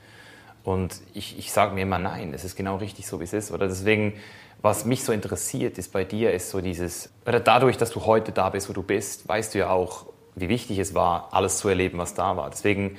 Und 0.64 1.02
ich, 1.14 1.38
ich 1.38 1.52
sage 1.52 1.76
mir 1.76 1.84
immer, 1.84 2.00
nein, 2.00 2.34
es 2.34 2.44
ist 2.44 2.56
genau 2.56 2.78
richtig 2.78 3.06
so, 3.06 3.20
wie 3.20 3.26
es 3.26 3.34
ist. 3.34 3.52
Oder 3.52 3.68
deswegen, 3.68 4.14
was 4.62 4.86
mich 4.86 5.04
so 5.04 5.12
interessiert, 5.12 5.78
ist 5.78 5.92
bei 5.92 6.04
dir, 6.04 6.34
ist 6.34 6.50
so 6.50 6.62
dieses, 6.62 7.12
oder 7.26 7.40
dadurch, 7.40 7.78
dass 7.78 7.92
du 7.92 8.06
heute 8.06 8.32
da 8.32 8.50
bist, 8.50 8.70
wo 8.70 8.74
du 8.74 8.84
bist, 8.84 9.28
weißt 9.28 9.54
du 9.54 9.60
ja 9.60 9.70
auch, 9.70 10.08
wie 10.36 10.50
wichtig 10.50 10.80
es 10.80 10.94
war, 10.94 11.30
alles 11.32 11.58
zu 11.58 11.68
erleben, 11.68 11.98
was 11.98 12.14
da 12.14 12.38
war. 12.38 12.50
Deswegen, 12.50 12.98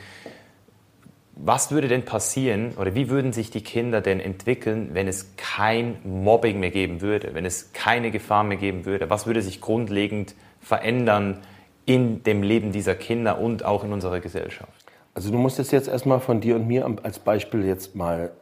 was 1.35 1.71
würde 1.71 1.87
denn 1.87 2.05
passieren 2.05 2.75
oder 2.77 2.95
wie 2.95 3.09
würden 3.09 3.33
sich 3.33 3.51
die 3.51 3.63
Kinder 3.63 4.01
denn 4.01 4.19
entwickeln, 4.19 4.91
wenn 4.93 5.07
es 5.07 5.37
kein 5.37 5.99
Mobbing 6.05 6.59
mehr 6.59 6.71
geben 6.71 7.01
würde, 7.01 7.35
wenn 7.35 7.45
es 7.45 7.73
keine 7.73 8.11
Gefahr 8.11 8.43
mehr 8.43 8.59
geben 8.59 8.85
würde? 8.85 9.09
Was 9.09 9.27
würde 9.27 9.41
sich 9.43 9.61
grundlegend 9.61 10.35
verändern 10.61 11.39
in 11.87 12.25
dem 12.25 12.43
Leben 12.43 12.73
dieser 12.73 12.97
Kinder 12.97 13.39
und 13.39 13.65
auch 13.65 13.85
in 13.85 13.93
unserer 13.93 14.19
Gesellschaft? 14.19 14.85
Also 15.15 15.31
du 15.31 15.39
musst 15.39 15.59
es 15.61 15.71
jetzt 15.71 15.89
erstmal 15.89 16.21
von 16.21 16.41
dir 16.41 16.57
und 16.57 16.67
mir 16.67 16.89
als 17.03 17.21
Beispiel 17.21 17.65
jetzt 17.65 17.95
mal, 17.95 18.33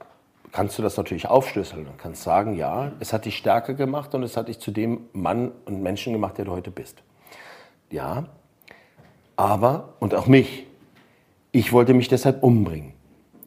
kannst 0.56 0.78
du 0.78 0.82
das 0.82 0.96
natürlich 0.96 1.28
aufschlüsseln 1.28 1.86
und 1.86 1.98
kannst 1.98 2.22
sagen, 2.22 2.56
ja, 2.56 2.92
es 2.98 3.12
hat 3.12 3.26
dich 3.26 3.36
stärker 3.36 3.74
gemacht 3.74 4.14
und 4.14 4.22
es 4.22 4.38
hat 4.38 4.48
dich 4.48 4.58
zu 4.58 4.70
dem 4.70 5.00
Mann 5.12 5.52
und 5.66 5.82
Menschen 5.82 6.14
gemacht, 6.14 6.38
der 6.38 6.46
du 6.46 6.52
heute 6.52 6.70
bist. 6.70 7.02
Ja, 7.90 8.24
aber, 9.36 9.90
und 10.00 10.14
auch 10.14 10.26
mich, 10.26 10.66
ich 11.52 11.74
wollte 11.74 11.92
mich 11.92 12.08
deshalb 12.08 12.42
umbringen. 12.42 12.94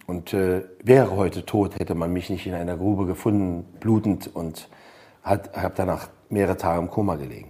Und 0.06 0.36
äh, 0.36 0.62
wäre 0.84 1.16
heute 1.16 1.48
tot, 1.48 1.80
hätte 1.80 1.96
man 1.96 2.14
mich 2.14 2.30
nicht 2.30 2.46
in 2.46 2.54
einer 2.54 2.78
Grube 2.78 3.08
gefunden, 3.08 3.66
blutend 3.80 4.30
und 4.32 4.70
habe 5.24 5.74
danach 5.76 6.10
mehrere 6.30 6.58
Tage 6.58 6.80
im 6.80 6.92
Koma 6.92 7.16
gelegen. 7.16 7.50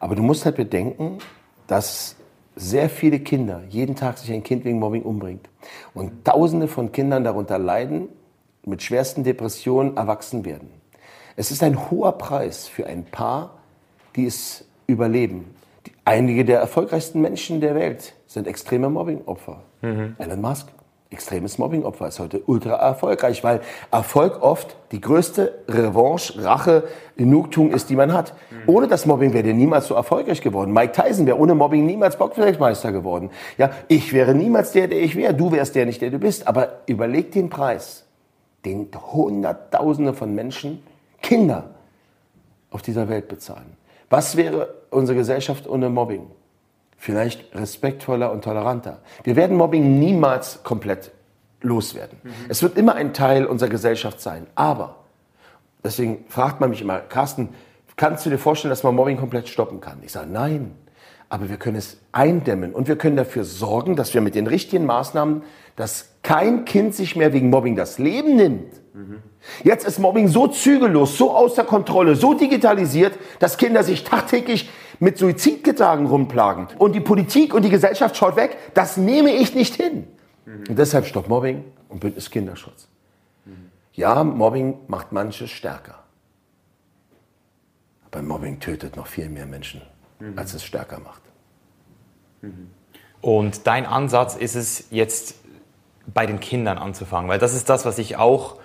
Aber 0.00 0.14
du 0.14 0.22
musst 0.22 0.46
halt 0.46 0.56
bedenken, 0.56 1.18
dass 1.66 2.16
sehr 2.56 2.88
viele 2.88 3.20
Kinder 3.20 3.64
jeden 3.68 3.96
Tag 3.96 4.16
sich 4.16 4.32
ein 4.32 4.42
Kind 4.42 4.64
wegen 4.64 4.78
Mobbing 4.78 5.02
umbringt 5.02 5.50
und 5.92 6.24
Tausende 6.24 6.68
von 6.68 6.90
Kindern 6.90 7.22
darunter 7.22 7.58
leiden, 7.58 8.08
mit 8.66 8.82
schwersten 8.82 9.24
Depressionen 9.24 9.96
erwachsen 9.96 10.44
werden. 10.44 10.70
Es 11.36 11.50
ist 11.50 11.62
ein 11.62 11.90
hoher 11.90 12.12
Preis 12.12 12.68
für 12.68 12.86
ein 12.86 13.04
Paar, 13.04 13.58
die 14.16 14.26
es 14.26 14.64
überleben. 14.86 15.54
Einige 16.04 16.44
der 16.44 16.60
erfolgreichsten 16.60 17.20
Menschen 17.20 17.60
der 17.60 17.74
Welt 17.74 18.14
sind 18.26 18.46
extreme 18.46 18.88
Mobbingopfer. 18.88 19.62
Mhm. 19.82 20.16
Elon 20.18 20.40
Musk, 20.40 20.68
extremes 21.10 21.58
Mobbingopfer, 21.58 22.08
ist 22.08 22.20
heute 22.20 22.42
ultra 22.46 22.74
erfolgreich, 22.74 23.42
weil 23.42 23.60
Erfolg 23.90 24.42
oft 24.42 24.76
die 24.92 25.00
größte 25.00 25.62
Revanche, 25.68 26.44
Rache, 26.44 26.84
Genugtuung 27.16 27.70
ist, 27.72 27.90
die 27.90 27.96
man 27.96 28.12
hat. 28.12 28.34
Mhm. 28.50 28.56
Ohne 28.66 28.88
das 28.88 29.06
Mobbing 29.06 29.32
wäre 29.32 29.44
der 29.44 29.54
niemals 29.54 29.86
so 29.86 29.94
erfolgreich 29.94 30.40
geworden. 30.40 30.72
Mike 30.72 30.92
Tyson 30.92 31.26
wäre 31.26 31.38
ohne 31.38 31.54
Mobbing 31.54 31.86
niemals 31.86 32.16
Boxweltmeister 32.16 32.92
geworden. 32.92 33.30
Ja, 33.56 33.70
ich 33.88 34.12
wäre 34.12 34.34
niemals 34.34 34.72
der, 34.72 34.88
der 34.88 35.00
ich 35.00 35.16
wäre. 35.16 35.34
Du 35.34 35.52
wärst 35.52 35.74
der 35.74 35.86
nicht, 35.86 36.02
der 36.02 36.10
du 36.10 36.18
bist. 36.18 36.46
Aber 36.46 36.80
überleg 36.86 37.32
den 37.32 37.48
Preis, 37.48 38.04
den 38.64 38.88
Hunderttausende 38.94 40.14
von 40.14 40.34
Menschen, 40.34 40.82
Kinder 41.22 41.70
auf 42.70 42.82
dieser 42.82 43.08
Welt 43.08 43.28
bezahlen. 43.28 43.76
Was 44.10 44.36
wäre 44.36 44.74
unsere 44.90 45.18
Gesellschaft 45.18 45.68
ohne 45.68 45.88
Mobbing? 45.88 46.28
vielleicht 47.04 47.54
respektvoller 47.54 48.32
und 48.32 48.44
toleranter. 48.44 49.00
Wir 49.24 49.36
werden 49.36 49.58
Mobbing 49.58 49.98
niemals 49.98 50.62
komplett 50.62 51.12
loswerden. 51.60 52.18
Mhm. 52.22 52.30
Es 52.48 52.62
wird 52.62 52.78
immer 52.78 52.94
ein 52.94 53.12
Teil 53.12 53.44
unserer 53.44 53.68
Gesellschaft 53.68 54.22
sein. 54.22 54.46
Aber, 54.54 54.96
deswegen 55.84 56.24
fragt 56.28 56.60
man 56.60 56.70
mich 56.70 56.80
immer, 56.80 57.00
Carsten, 57.00 57.50
kannst 57.96 58.24
du 58.24 58.30
dir 58.30 58.38
vorstellen, 58.38 58.70
dass 58.70 58.82
man 58.84 58.94
Mobbing 58.94 59.18
komplett 59.18 59.48
stoppen 59.48 59.82
kann? 59.82 59.98
Ich 60.02 60.12
sage, 60.12 60.30
nein. 60.30 60.74
Aber 61.34 61.48
wir 61.48 61.56
können 61.56 61.76
es 61.76 61.96
eindämmen 62.12 62.72
und 62.72 62.86
wir 62.86 62.94
können 62.94 63.16
dafür 63.16 63.42
sorgen, 63.42 63.96
dass 63.96 64.14
wir 64.14 64.20
mit 64.20 64.36
den 64.36 64.46
richtigen 64.46 64.86
Maßnahmen, 64.86 65.42
dass 65.74 66.10
kein 66.22 66.64
Kind 66.64 66.94
sich 66.94 67.16
mehr 67.16 67.32
wegen 67.32 67.50
Mobbing 67.50 67.74
das 67.74 67.98
Leben 67.98 68.36
nimmt. 68.36 68.72
Jetzt 69.64 69.84
ist 69.84 69.98
Mobbing 69.98 70.28
so 70.28 70.46
zügellos, 70.46 71.18
so 71.18 71.32
außer 71.32 71.64
Kontrolle, 71.64 72.14
so 72.14 72.34
digitalisiert, 72.34 73.18
dass 73.40 73.58
Kinder 73.58 73.82
sich 73.82 74.04
tagtäglich 74.04 74.70
mit 75.00 75.18
Suizidgedanken 75.18 76.06
rumplagen. 76.06 76.68
Und 76.78 76.92
die 76.92 77.00
Politik 77.00 77.52
und 77.52 77.64
die 77.64 77.70
Gesellschaft 77.70 78.16
schaut 78.16 78.36
weg. 78.36 78.56
Das 78.74 78.96
nehme 78.96 79.32
ich 79.34 79.56
nicht 79.56 79.74
hin. 79.74 80.06
Und 80.46 80.78
deshalb 80.78 81.04
Stopp 81.04 81.28
Mobbing 81.28 81.64
und 81.88 81.98
Bündnis 81.98 82.30
Kinderschutz. 82.30 82.86
Ja, 83.94 84.22
Mobbing 84.22 84.76
macht 84.86 85.10
manche 85.10 85.48
stärker. 85.48 85.98
Aber 88.08 88.22
Mobbing 88.22 88.60
tötet 88.60 88.94
noch 88.94 89.08
viel 89.08 89.28
mehr 89.28 89.46
Menschen, 89.46 89.82
mhm. 90.30 90.38
als 90.38 90.54
es 90.54 90.64
stärker 90.64 90.98
macht. 91.00 91.22
Und 93.20 93.66
dein 93.66 93.86
Ansatz 93.86 94.36
ist 94.36 94.54
es 94.54 94.86
jetzt 94.90 95.36
bei 96.06 96.26
den 96.26 96.40
Kindern 96.40 96.78
anzufangen, 96.78 97.28
weil 97.28 97.38
das 97.38 97.54
ist 97.54 97.70
das, 97.70 97.86
was 97.86 97.98
ich 97.98 98.16
auch 98.16 98.56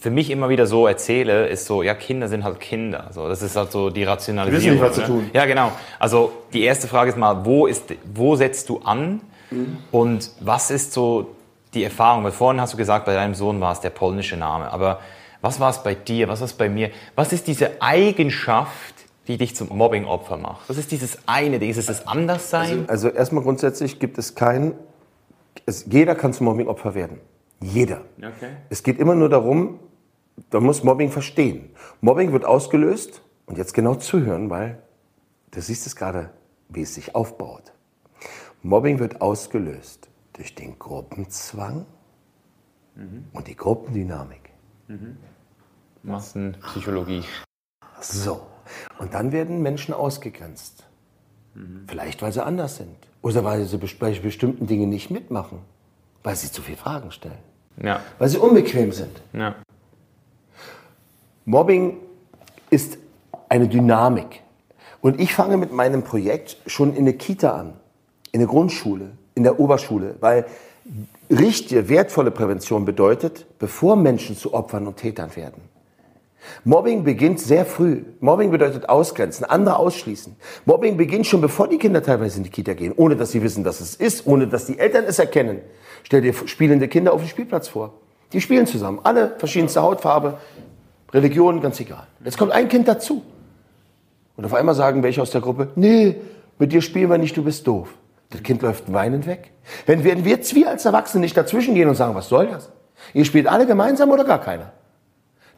für 0.00 0.10
mich 0.10 0.30
immer 0.30 0.48
wieder 0.48 0.66
so 0.66 0.86
erzähle, 0.86 1.46
ist 1.46 1.66
so, 1.66 1.82
ja, 1.82 1.94
Kinder 1.94 2.28
sind 2.28 2.42
halt 2.42 2.58
Kinder. 2.58 3.10
So, 3.12 3.28
das 3.28 3.42
ist 3.42 3.54
halt 3.54 3.70
so 3.70 3.90
die 3.90 4.04
Rationalisierung. 4.04 4.78
Die 4.78 4.82
wissen 4.82 4.96
nicht, 4.96 4.98
was 4.98 5.06
zu 5.06 5.12
tun. 5.12 5.30
Ja, 5.34 5.44
genau. 5.44 5.72
Also 5.98 6.32
die 6.54 6.62
erste 6.62 6.88
Frage 6.88 7.10
ist 7.10 7.18
mal, 7.18 7.44
wo, 7.44 7.66
ist, 7.66 7.94
wo 8.14 8.34
setzt 8.34 8.70
du 8.70 8.78
an 8.78 9.20
mhm. 9.50 9.76
und 9.90 10.30
was 10.40 10.70
ist 10.70 10.94
so 10.94 11.36
die 11.74 11.84
Erfahrung? 11.84 12.24
Weil 12.24 12.32
vorhin 12.32 12.62
hast 12.62 12.72
du 12.72 12.78
gesagt, 12.78 13.04
bei 13.04 13.12
deinem 13.12 13.34
Sohn 13.34 13.60
war 13.60 13.72
es 13.72 13.80
der 13.80 13.90
polnische 13.90 14.38
Name, 14.38 14.72
aber 14.72 15.00
was 15.42 15.60
war 15.60 15.68
es 15.68 15.82
bei 15.82 15.94
dir? 15.94 16.28
Was 16.28 16.40
war 16.40 16.46
es 16.46 16.54
bei 16.54 16.70
mir? 16.70 16.90
Was 17.14 17.34
ist 17.34 17.46
diese 17.46 17.82
Eigenschaft, 17.82 18.94
die 19.30 19.38
dich 19.38 19.56
zum 19.56 19.68
Mobbing-Opfer 19.68 20.36
macht? 20.36 20.68
Was 20.68 20.76
ist 20.76 20.92
dieses 20.92 21.18
eine 21.26 21.58
Ding? 21.58 21.70
Ist 21.70 21.78
es 21.78 21.86
das 21.86 22.06
Anderssein? 22.06 22.80
Also, 22.88 23.08
also 23.08 23.08
erstmal 23.08 23.42
grundsätzlich 23.42 23.98
gibt 23.98 24.18
es 24.18 24.34
kein, 24.34 24.74
es, 25.66 25.86
jeder 25.90 26.14
kann 26.14 26.32
zum 26.32 26.46
Mobbing-Opfer 26.46 26.94
werden. 26.94 27.20
Jeder. 27.62 28.02
Okay. 28.18 28.50
Es 28.68 28.82
geht 28.82 28.98
immer 28.98 29.14
nur 29.14 29.28
darum, 29.28 29.80
man 30.50 30.62
muss 30.62 30.82
Mobbing 30.82 31.10
verstehen. 31.10 31.70
Mobbing 32.00 32.32
wird 32.32 32.44
ausgelöst, 32.44 33.22
und 33.50 33.58
jetzt 33.58 33.74
genau 33.74 33.96
zuhören, 33.96 34.48
weil 34.48 34.80
du 35.50 35.60
siehst 35.60 35.84
es 35.84 35.96
gerade, 35.96 36.30
wie 36.68 36.82
es 36.82 36.94
sich 36.94 37.16
aufbaut. 37.16 37.72
Mobbing 38.62 39.00
wird 39.00 39.20
ausgelöst 39.20 40.08
durch 40.34 40.54
den 40.54 40.78
Gruppenzwang 40.78 41.84
mhm. 42.94 43.24
und 43.32 43.48
die 43.48 43.56
Gruppendynamik. 43.56 44.50
Mhm. 44.86 45.16
Massenpsychologie. 46.04 47.24
So. 48.00 48.46
Und 48.98 49.14
dann 49.14 49.32
werden 49.32 49.62
Menschen 49.62 49.94
ausgegrenzt. 49.94 50.84
Mhm. 51.54 51.84
Vielleicht, 51.86 52.22
weil 52.22 52.32
sie 52.32 52.44
anders 52.44 52.76
sind. 52.76 52.96
Oder 53.22 53.44
weil 53.44 53.64
sie 53.64 53.78
bei 53.78 54.12
bestimmten 54.18 54.66
Dingen 54.66 54.88
nicht 54.88 55.10
mitmachen. 55.10 55.58
Weil 56.22 56.36
sie 56.36 56.50
zu 56.50 56.62
viele 56.62 56.76
Fragen 56.76 57.12
stellen. 57.12 57.38
Ja. 57.82 58.00
Weil 58.18 58.28
sie 58.28 58.38
unbequem 58.38 58.92
sind. 58.92 59.22
Ja. 59.32 59.54
Mobbing 61.44 61.96
ist 62.70 62.98
eine 63.48 63.68
Dynamik. 63.68 64.42
Und 65.00 65.20
ich 65.20 65.34
fange 65.34 65.56
mit 65.56 65.72
meinem 65.72 66.02
Projekt 66.02 66.58
schon 66.66 66.94
in 66.94 67.06
der 67.06 67.14
Kita 67.14 67.52
an, 67.52 67.72
in 68.32 68.40
der 68.40 68.48
Grundschule, 68.48 69.10
in 69.34 69.42
der 69.42 69.58
Oberschule, 69.58 70.16
weil 70.20 70.46
richtige, 71.30 71.88
wertvolle 71.88 72.30
Prävention 72.30 72.84
bedeutet, 72.84 73.46
bevor 73.58 73.96
Menschen 73.96 74.36
zu 74.36 74.52
Opfern 74.52 74.86
und 74.86 74.96
Tätern 74.96 75.34
werden. 75.36 75.62
Mobbing 76.64 77.04
beginnt 77.04 77.40
sehr 77.40 77.64
früh. 77.64 78.04
Mobbing 78.20 78.50
bedeutet 78.50 78.88
ausgrenzen, 78.88 79.44
andere 79.44 79.76
ausschließen. 79.76 80.36
Mobbing 80.64 80.96
beginnt 80.96 81.26
schon 81.26 81.40
bevor 81.40 81.68
die 81.68 81.78
Kinder 81.78 82.02
teilweise 82.02 82.38
in 82.38 82.44
die 82.44 82.50
Kita 82.50 82.74
gehen, 82.74 82.92
ohne 82.96 83.16
dass 83.16 83.32
sie 83.32 83.42
wissen, 83.42 83.64
dass 83.64 83.80
es 83.80 83.94
ist, 83.94 84.26
ohne 84.26 84.46
dass 84.46 84.66
die 84.66 84.78
Eltern 84.78 85.04
es 85.04 85.18
erkennen. 85.18 85.60
Stell 86.02 86.22
dir 86.22 86.34
spielende 86.46 86.88
Kinder 86.88 87.12
auf 87.12 87.20
dem 87.20 87.28
Spielplatz 87.28 87.68
vor. 87.68 87.94
Die 88.32 88.40
spielen 88.40 88.66
zusammen, 88.66 89.00
alle 89.02 89.34
verschiedenste 89.38 89.82
Hautfarbe, 89.82 90.38
Religion, 91.12 91.60
ganz 91.60 91.80
egal. 91.80 92.06
Jetzt 92.24 92.38
kommt 92.38 92.52
ein 92.52 92.68
Kind 92.68 92.86
dazu. 92.86 93.22
Und 94.36 94.44
auf 94.44 94.54
einmal 94.54 94.74
sagen 94.74 95.02
welche 95.02 95.20
aus 95.20 95.30
der 95.30 95.40
Gruppe, 95.40 95.68
nee, 95.74 96.16
mit 96.58 96.72
dir 96.72 96.82
spielen 96.82 97.10
wir 97.10 97.18
nicht, 97.18 97.36
du 97.36 97.42
bist 97.42 97.66
doof. 97.66 97.88
Das 98.30 98.42
Kind 98.42 98.62
läuft 98.62 98.92
weinend 98.92 99.26
weg. 99.26 99.50
Wenn 99.86 100.04
werden 100.04 100.24
wir 100.24 100.32
jetzt, 100.32 100.54
wir 100.54 100.70
als 100.70 100.84
Erwachsene 100.84 101.20
nicht 101.20 101.36
dazwischen 101.36 101.74
gehen 101.74 101.88
und 101.88 101.96
sagen, 101.96 102.14
was 102.14 102.28
soll 102.28 102.46
das? 102.46 102.70
Ihr 103.12 103.24
spielt 103.24 103.48
alle 103.48 103.66
gemeinsam 103.66 104.10
oder 104.10 104.24
gar 104.24 104.40
keiner? 104.40 104.72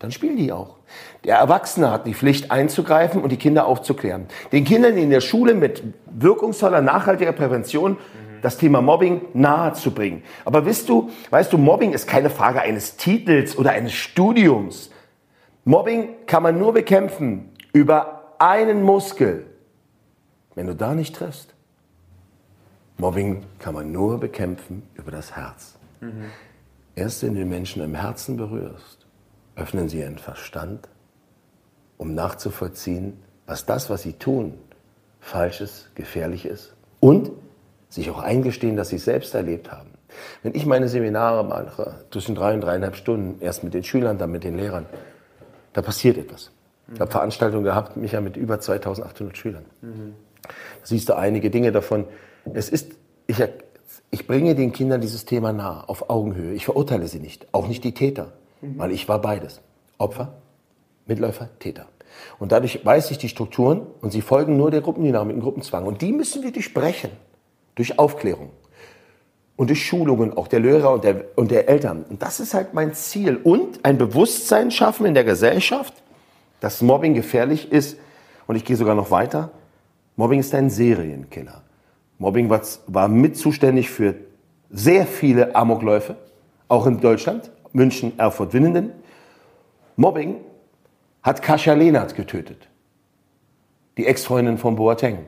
Dann 0.03 0.11
spielen 0.11 0.36
die 0.36 0.50
auch. 0.50 0.78
Der 1.24 1.36
Erwachsene 1.36 1.92
hat 1.92 2.09
die 2.09 2.14
Pflicht 2.14 2.50
einzugreifen 2.50 3.22
und 3.22 3.30
die 3.30 3.36
Kinder 3.36 3.66
aufzuklären. 3.66 4.26
Den 4.50 4.64
Kindern 4.64 4.96
in 4.96 5.11
der 5.11 5.20
Schule 5.20 5.55
mit 5.55 5.84
wirkungsvoller, 6.07 6.80
nachhaltiger 6.82 7.30
Prävention 7.30 7.96
das 8.42 8.59
Thema 8.59 8.82
Mobbing 8.82 9.20
nahezubringen. 9.32 10.24
Aber 10.44 10.66
wisst 10.66 10.88
du, 10.88 11.11
weißt 11.30 11.53
du, 11.53 11.59
Mobbing 11.59 11.92
ist 11.92 12.09
keine 12.09 12.30
Frage 12.30 12.61
eines 12.61 12.96
Titels 12.96 13.57
oder 13.57 13.70
eines 13.70 13.92
Studiums. 13.92 14.90
Mobbing 15.64 16.09
kann 16.26 16.42
man 16.42 16.59
nur 16.59 16.72
bekämpfen 16.72 17.50
über 17.72 18.34
einen 18.40 18.82
Muskel, 18.82 19.46
wenn 20.57 20.66
du 20.66 20.74
da 20.74 20.94
nicht 20.94 21.14
triffst. 21.14 21.55
Mobbing 22.98 23.44
kann 23.61 23.74
man 23.74 23.92
nur 23.92 24.18
bekämpfen 24.18 24.82
über 24.94 25.12
das 25.12 25.36
Herz. 25.36 25.78
Mhm. 26.00 26.24
Erst 26.96 27.22
wenn 27.22 27.34
du 27.34 27.38
den 27.38 27.48
Menschen 27.48 27.84
im 27.84 27.94
Herzen 27.94 28.36
berührst, 28.36 29.01
öffnen 29.57 29.88
sie 29.88 30.00
ihren 30.00 30.18
Verstand, 30.18 30.88
um 31.98 32.14
nachzuvollziehen, 32.14 33.22
was 33.46 33.66
das, 33.66 33.90
was 33.90 34.03
sie 34.03 34.14
tun, 34.14 34.55
falsch 35.20 35.61
ist, 35.61 35.94
gefährlich 35.94 36.46
ist 36.46 36.74
und 37.00 37.30
sich 37.88 38.11
auch 38.11 38.22
eingestehen, 38.22 38.76
dass 38.76 38.88
sie 38.88 38.96
es 38.96 39.05
selbst 39.05 39.34
erlebt 39.34 39.70
haben. 39.70 39.90
Wenn 40.42 40.55
ich 40.55 40.66
meine 40.66 40.88
Seminare 40.88 41.44
mache, 41.44 41.94
zwischen 42.11 42.34
drei 42.34 42.55
und 42.55 42.61
dreieinhalb 42.62 42.96
Stunden, 42.96 43.40
erst 43.40 43.64
mit 43.64 43.74
den 43.74 43.84
Schülern, 43.84 44.18
dann 44.18 44.30
mit 44.30 44.44
den 44.44 44.57
Lehrern, 44.57 44.86
da 45.72 45.82
passiert 45.82 46.18
etwas. 46.18 46.50
Ich 46.92 47.00
habe 47.00 47.11
Veranstaltungen 47.11 47.64
gehabt, 47.64 47.96
Micha, 47.96 48.20
mit 48.20 48.36
über 48.36 48.61
2800 48.61 49.36
Schülern. 49.36 49.64
Da 50.42 50.86
siehst 50.86 51.09
du 51.09 51.16
einige 51.16 51.50
Dinge 51.50 51.72
davon. 51.72 52.07
Es 52.53 52.68
ist, 52.68 52.92
ich, 53.26 53.42
ich 54.11 54.26
bringe 54.26 54.55
den 54.55 54.72
Kindern 54.72 55.00
dieses 55.00 55.24
Thema 55.24 55.53
nah, 55.53 55.84
auf 55.84 56.11
Augenhöhe. 56.11 56.53
Ich 56.53 56.66
verurteile 56.66 57.09
sie 57.09 57.20
nicht, 57.20 57.46
auch 57.53 57.68
nicht 57.68 57.84
die 57.84 57.94
Täter, 57.94 58.32
mhm. 58.62 58.78
weil 58.78 58.92
ich 58.92 59.08
war 59.08 59.20
beides. 59.20 59.60
Opfer, 59.98 60.32
Mitläufer, 61.06 61.50
Täter. 61.58 61.86
Und 62.38 62.52
dadurch 62.52 62.84
weiß 62.84 63.10
ich 63.10 63.18
die 63.18 63.28
Strukturen 63.28 63.86
und 64.00 64.10
sie 64.10 64.22
folgen 64.22 64.56
nur 64.56 64.70
der 64.70 64.80
Gruppendynamik, 64.80 65.36
dem 65.36 65.42
Gruppenzwang. 65.42 65.86
Und 65.86 66.02
die 66.02 66.12
müssen 66.12 66.42
wir 66.42 66.52
durchbrechen, 66.52 67.10
durch 67.74 67.98
Aufklärung 67.98 68.50
und 69.56 69.68
durch 69.68 69.84
Schulungen 69.84 70.36
auch 70.36 70.48
der 70.48 70.60
Lehrer 70.60 70.92
und 70.92 71.04
der, 71.04 71.24
und 71.36 71.50
der 71.50 71.68
Eltern. 71.68 72.04
Und 72.08 72.22
das 72.22 72.40
ist 72.40 72.54
halt 72.54 72.74
mein 72.74 72.94
Ziel. 72.94 73.36
Und 73.36 73.84
ein 73.84 73.98
Bewusstsein 73.98 74.70
schaffen 74.70 75.06
in 75.06 75.14
der 75.14 75.24
Gesellschaft, 75.24 75.94
dass 76.60 76.82
Mobbing 76.82 77.14
gefährlich 77.14 77.70
ist. 77.70 77.98
Und 78.46 78.56
ich 78.56 78.64
gehe 78.64 78.76
sogar 78.76 78.94
noch 78.94 79.10
weiter. 79.10 79.50
Mobbing 80.16 80.40
ist 80.40 80.54
ein 80.54 80.70
Serienkiller. 80.70 81.62
Mobbing 82.18 82.50
war, 82.50 82.62
war 82.86 83.08
mit 83.08 83.36
zuständig 83.36 83.90
für 83.90 84.14
sehr 84.70 85.06
viele 85.06 85.54
Amokläufe, 85.54 86.16
auch 86.68 86.86
in 86.86 87.00
Deutschland, 87.00 87.50
München, 87.72 88.18
Erfurt, 88.18 88.52
Winnenden. 88.52 88.92
Mobbing 89.96 90.36
hat 91.22 91.42
Kasia 91.42 91.74
Lehnert 91.74 92.14
getötet, 92.14 92.68
die 93.96 94.06
Ex-Freundin 94.06 94.58
von 94.58 94.76
Boateng, 94.76 95.26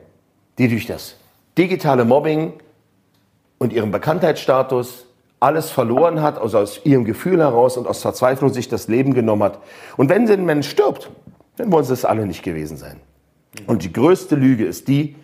die 0.57 0.67
durch 0.67 0.85
das 0.85 1.15
digitale 1.57 2.05
Mobbing 2.05 2.53
und 3.57 3.71
ihren 3.71 3.91
Bekanntheitsstatus 3.91 5.05
alles 5.39 5.69
verloren 5.69 6.21
hat, 6.21 6.39
also 6.39 6.57
aus 6.59 6.81
ihrem 6.85 7.05
Gefühl 7.05 7.39
heraus 7.39 7.77
und 7.77 7.87
aus 7.87 8.01
Verzweiflung 8.01 8.51
sich 8.51 8.67
das 8.67 8.87
Leben 8.87 9.13
genommen 9.13 9.43
hat. 9.43 9.59
Und 9.97 10.09
wenn 10.09 10.29
ein 10.29 10.45
Mensch 10.45 10.69
stirbt, 10.69 11.09
dann 11.57 11.71
wollen 11.71 11.83
sie 11.83 11.93
es 11.93 12.05
alle 12.05 12.25
nicht 12.25 12.43
gewesen 12.43 12.77
sein. 12.77 12.99
Und 13.67 13.83
die 13.83 13.93
größte 13.93 14.35
Lüge 14.35 14.65
ist 14.65 14.87
die, 14.87 15.15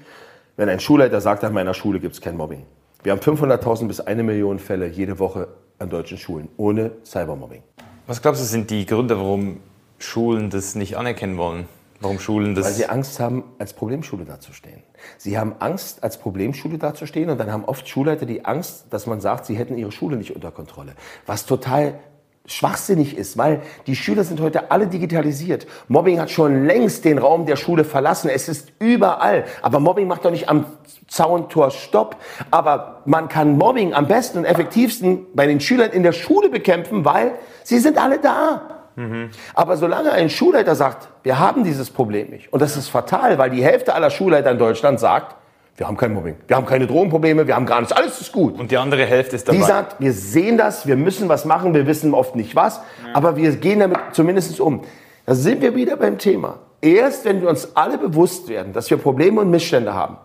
wenn 0.57 0.69
ein 0.69 0.79
Schulleiter 0.79 1.21
sagt, 1.21 1.43
an 1.43 1.53
meiner 1.53 1.73
Schule 1.73 1.99
gibt 1.99 2.13
es 2.13 2.21
kein 2.21 2.37
Mobbing. 2.37 2.65
Wir 3.03 3.13
haben 3.13 3.19
500.000 3.19 3.87
bis 3.87 3.99
eine 3.99 4.23
Million 4.23 4.59
Fälle 4.59 4.87
jede 4.87 5.17
Woche 5.19 5.47
an 5.81 5.89
deutschen 5.89 6.17
Schulen 6.17 6.47
ohne 6.57 6.91
Cybermobbing. 7.03 7.63
Was 8.07 8.21
glaubst 8.21 8.41
du, 8.41 8.45
sind 8.45 8.69
die 8.69 8.85
Gründe, 8.85 9.17
warum 9.17 9.59
Schulen 9.99 10.49
das 10.49 10.75
nicht 10.75 10.97
anerkennen 10.97 11.37
wollen? 11.37 11.65
Warum 11.99 12.19
Schulen 12.19 12.55
das? 12.55 12.65
Weil 12.65 12.73
sie 12.73 12.87
Angst 12.87 13.19
haben, 13.19 13.43
als 13.59 13.73
Problemschule 13.73 14.25
dazustehen. 14.25 14.81
Sie 15.17 15.37
haben 15.37 15.55
Angst, 15.59 16.03
als 16.03 16.17
Problemschule 16.17 16.79
dazustehen 16.79 17.29
und 17.29 17.37
dann 17.37 17.51
haben 17.51 17.63
oft 17.65 17.87
Schulleiter 17.87 18.25
die 18.25 18.43
Angst, 18.43 18.85
dass 18.89 19.05
man 19.05 19.21
sagt, 19.21 19.45
sie 19.45 19.55
hätten 19.55 19.77
ihre 19.77 19.91
Schule 19.91 20.17
nicht 20.17 20.35
unter 20.35 20.51
Kontrolle. 20.51 20.93
Was 21.27 21.45
total 21.45 21.99
schwachsinnig 22.45 23.17
ist, 23.17 23.37
weil 23.37 23.61
die 23.87 23.95
Schüler 23.95 24.23
sind 24.23 24.41
heute 24.41 24.71
alle 24.71 24.87
digitalisiert. 24.87 25.67
Mobbing 25.87 26.19
hat 26.19 26.31
schon 26.31 26.65
längst 26.65 27.05
den 27.05 27.17
Raum 27.17 27.45
der 27.45 27.55
Schule 27.55 27.83
verlassen. 27.83 28.29
Es 28.29 28.49
ist 28.49 28.73
überall. 28.79 29.45
Aber 29.61 29.79
Mobbing 29.79 30.07
macht 30.07 30.25
doch 30.25 30.31
nicht 30.31 30.49
am 30.49 30.65
Zauntor 31.07 31.71
Stopp. 31.71 32.17
Aber 32.49 33.01
man 33.05 33.27
kann 33.27 33.57
Mobbing 33.57 33.93
am 33.93 34.07
besten 34.07 34.39
und 34.39 34.45
effektivsten 34.45 35.27
bei 35.33 35.45
den 35.45 35.59
Schülern 35.59 35.91
in 35.91 36.03
der 36.03 36.13
Schule 36.13 36.49
bekämpfen, 36.49 37.05
weil 37.05 37.33
sie 37.63 37.79
sind 37.79 37.97
alle 37.97 38.19
da. 38.19 38.81
Mhm. 38.95 39.29
Aber 39.53 39.77
solange 39.77 40.11
ein 40.11 40.29
Schulleiter 40.29 40.75
sagt, 40.75 41.09
wir 41.23 41.39
haben 41.39 41.63
dieses 41.63 41.89
Problem 41.89 42.29
nicht, 42.29 42.51
und 42.51 42.61
das 42.61 42.75
ist 42.75 42.89
fatal, 42.89 43.37
weil 43.37 43.49
die 43.49 43.63
Hälfte 43.63 43.93
aller 43.93 44.09
Schulleiter 44.09 44.51
in 44.51 44.57
Deutschland 44.57 44.99
sagt, 44.99 45.35
wir 45.81 45.87
haben 45.87 45.97
kein 45.97 46.13
Mobbing, 46.13 46.35
wir 46.45 46.57
haben 46.57 46.67
keine 46.67 46.85
Drogenprobleme, 46.85 47.47
wir 47.47 47.55
haben 47.55 47.65
gar 47.65 47.79
nichts, 47.79 47.91
alles 47.91 48.21
ist 48.21 48.31
gut. 48.31 48.59
Und 48.59 48.69
die 48.69 48.77
andere 48.77 49.03
Hälfte 49.03 49.35
ist 49.35 49.47
dabei. 49.47 49.57
Die 49.57 49.63
sagt, 49.63 49.99
wir 49.99 50.13
sehen 50.13 50.55
das, 50.55 50.85
wir 50.85 50.95
müssen 50.95 51.27
was 51.27 51.43
machen, 51.43 51.73
wir 51.73 51.87
wissen 51.87 52.13
oft 52.13 52.35
nicht 52.35 52.55
was, 52.55 52.77
ja. 52.77 53.15
aber 53.15 53.35
wir 53.35 53.51
gehen 53.55 53.79
damit 53.79 53.97
zumindest 54.11 54.59
um. 54.59 54.83
Da 55.25 55.33
sind 55.33 55.59
wir 55.63 55.73
wieder 55.73 55.97
beim 55.97 56.19
Thema. 56.19 56.59
Erst 56.81 57.25
wenn 57.25 57.41
wir 57.41 57.49
uns 57.49 57.75
alle 57.75 57.97
bewusst 57.97 58.47
werden, 58.47 58.73
dass 58.73 58.91
wir 58.91 58.97
Probleme 58.97 59.41
und 59.41 59.49
Missstände 59.49 59.95
haben, 59.95 60.17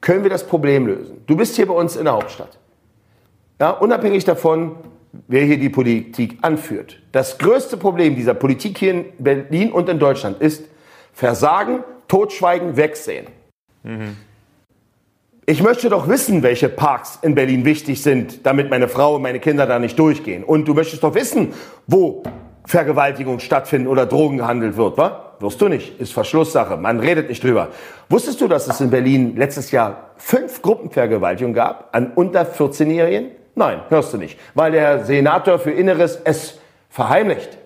können 0.00 0.22
wir 0.22 0.30
das 0.30 0.46
Problem 0.46 0.86
lösen. 0.86 1.22
Du 1.26 1.36
bist 1.36 1.54
hier 1.56 1.66
bei 1.66 1.74
uns 1.74 1.96
in 1.96 2.04
der 2.04 2.14
Hauptstadt. 2.14 2.58
Ja, 3.60 3.72
unabhängig 3.72 4.24
davon, 4.24 4.76
wer 5.28 5.44
hier 5.44 5.58
die 5.58 5.68
Politik 5.68 6.38
anführt. 6.40 6.98
Das 7.12 7.36
größte 7.36 7.76
Problem 7.76 8.16
dieser 8.16 8.32
Politik 8.32 8.78
hier 8.78 8.92
in 8.92 9.04
Berlin 9.18 9.70
und 9.70 9.90
in 9.90 9.98
Deutschland 9.98 10.40
ist 10.40 10.64
Versagen, 11.12 11.84
Totschweigen, 12.08 12.78
Wegsehen. 12.78 13.26
Mhm. 13.82 14.16
Ich 15.44 15.60
möchte 15.60 15.88
doch 15.88 16.06
wissen, 16.06 16.44
welche 16.44 16.68
Parks 16.68 17.18
in 17.20 17.34
Berlin 17.34 17.64
wichtig 17.64 18.00
sind, 18.00 18.46
damit 18.46 18.70
meine 18.70 18.86
Frau 18.86 19.16
und 19.16 19.22
meine 19.22 19.40
Kinder 19.40 19.66
da 19.66 19.80
nicht 19.80 19.98
durchgehen. 19.98 20.44
Und 20.44 20.68
du 20.68 20.74
möchtest 20.74 21.02
doch 21.02 21.16
wissen, 21.16 21.52
wo 21.88 22.22
Vergewaltigung 22.64 23.40
stattfinden 23.40 23.88
oder 23.88 24.06
Drogen 24.06 24.38
gehandelt 24.38 24.76
wird, 24.76 24.96
wa? 24.98 25.34
Wirst 25.40 25.60
du 25.60 25.66
nicht. 25.66 26.00
Ist 26.00 26.12
Verschlusssache. 26.12 26.76
Man 26.76 27.00
redet 27.00 27.28
nicht 27.28 27.42
drüber. 27.42 27.70
Wusstest 28.08 28.40
du, 28.40 28.46
dass 28.46 28.68
es 28.68 28.80
in 28.80 28.90
Berlin 28.90 29.34
letztes 29.34 29.72
Jahr 29.72 30.10
fünf 30.16 30.62
Gruppenvergewaltigungen 30.62 31.56
gab 31.56 31.88
an 31.90 32.12
unter 32.14 32.42
14-Jährigen? 32.42 33.32
Nein, 33.56 33.80
hörst 33.88 34.12
du 34.12 34.18
nicht. 34.18 34.38
Weil 34.54 34.70
der 34.70 35.04
Senator 35.04 35.58
für 35.58 35.72
Inneres 35.72 36.20
es 36.22 36.60
verheimlicht. 36.88 37.58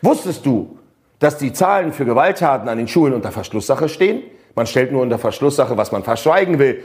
Wusstest 0.00 0.46
du, 0.46 0.78
dass 1.18 1.38
die 1.38 1.52
Zahlen 1.52 1.92
für 1.92 2.04
Gewalttaten 2.04 2.68
an 2.68 2.78
den 2.78 2.86
Schulen 2.86 3.14
unter 3.14 3.32
Verschlusssache 3.32 3.88
stehen? 3.88 4.22
Man 4.54 4.68
stellt 4.68 4.92
nur 4.92 5.02
unter 5.02 5.18
Verschlusssache, 5.18 5.76
was 5.76 5.90
man 5.90 6.04
verschweigen 6.04 6.60
will. 6.60 6.84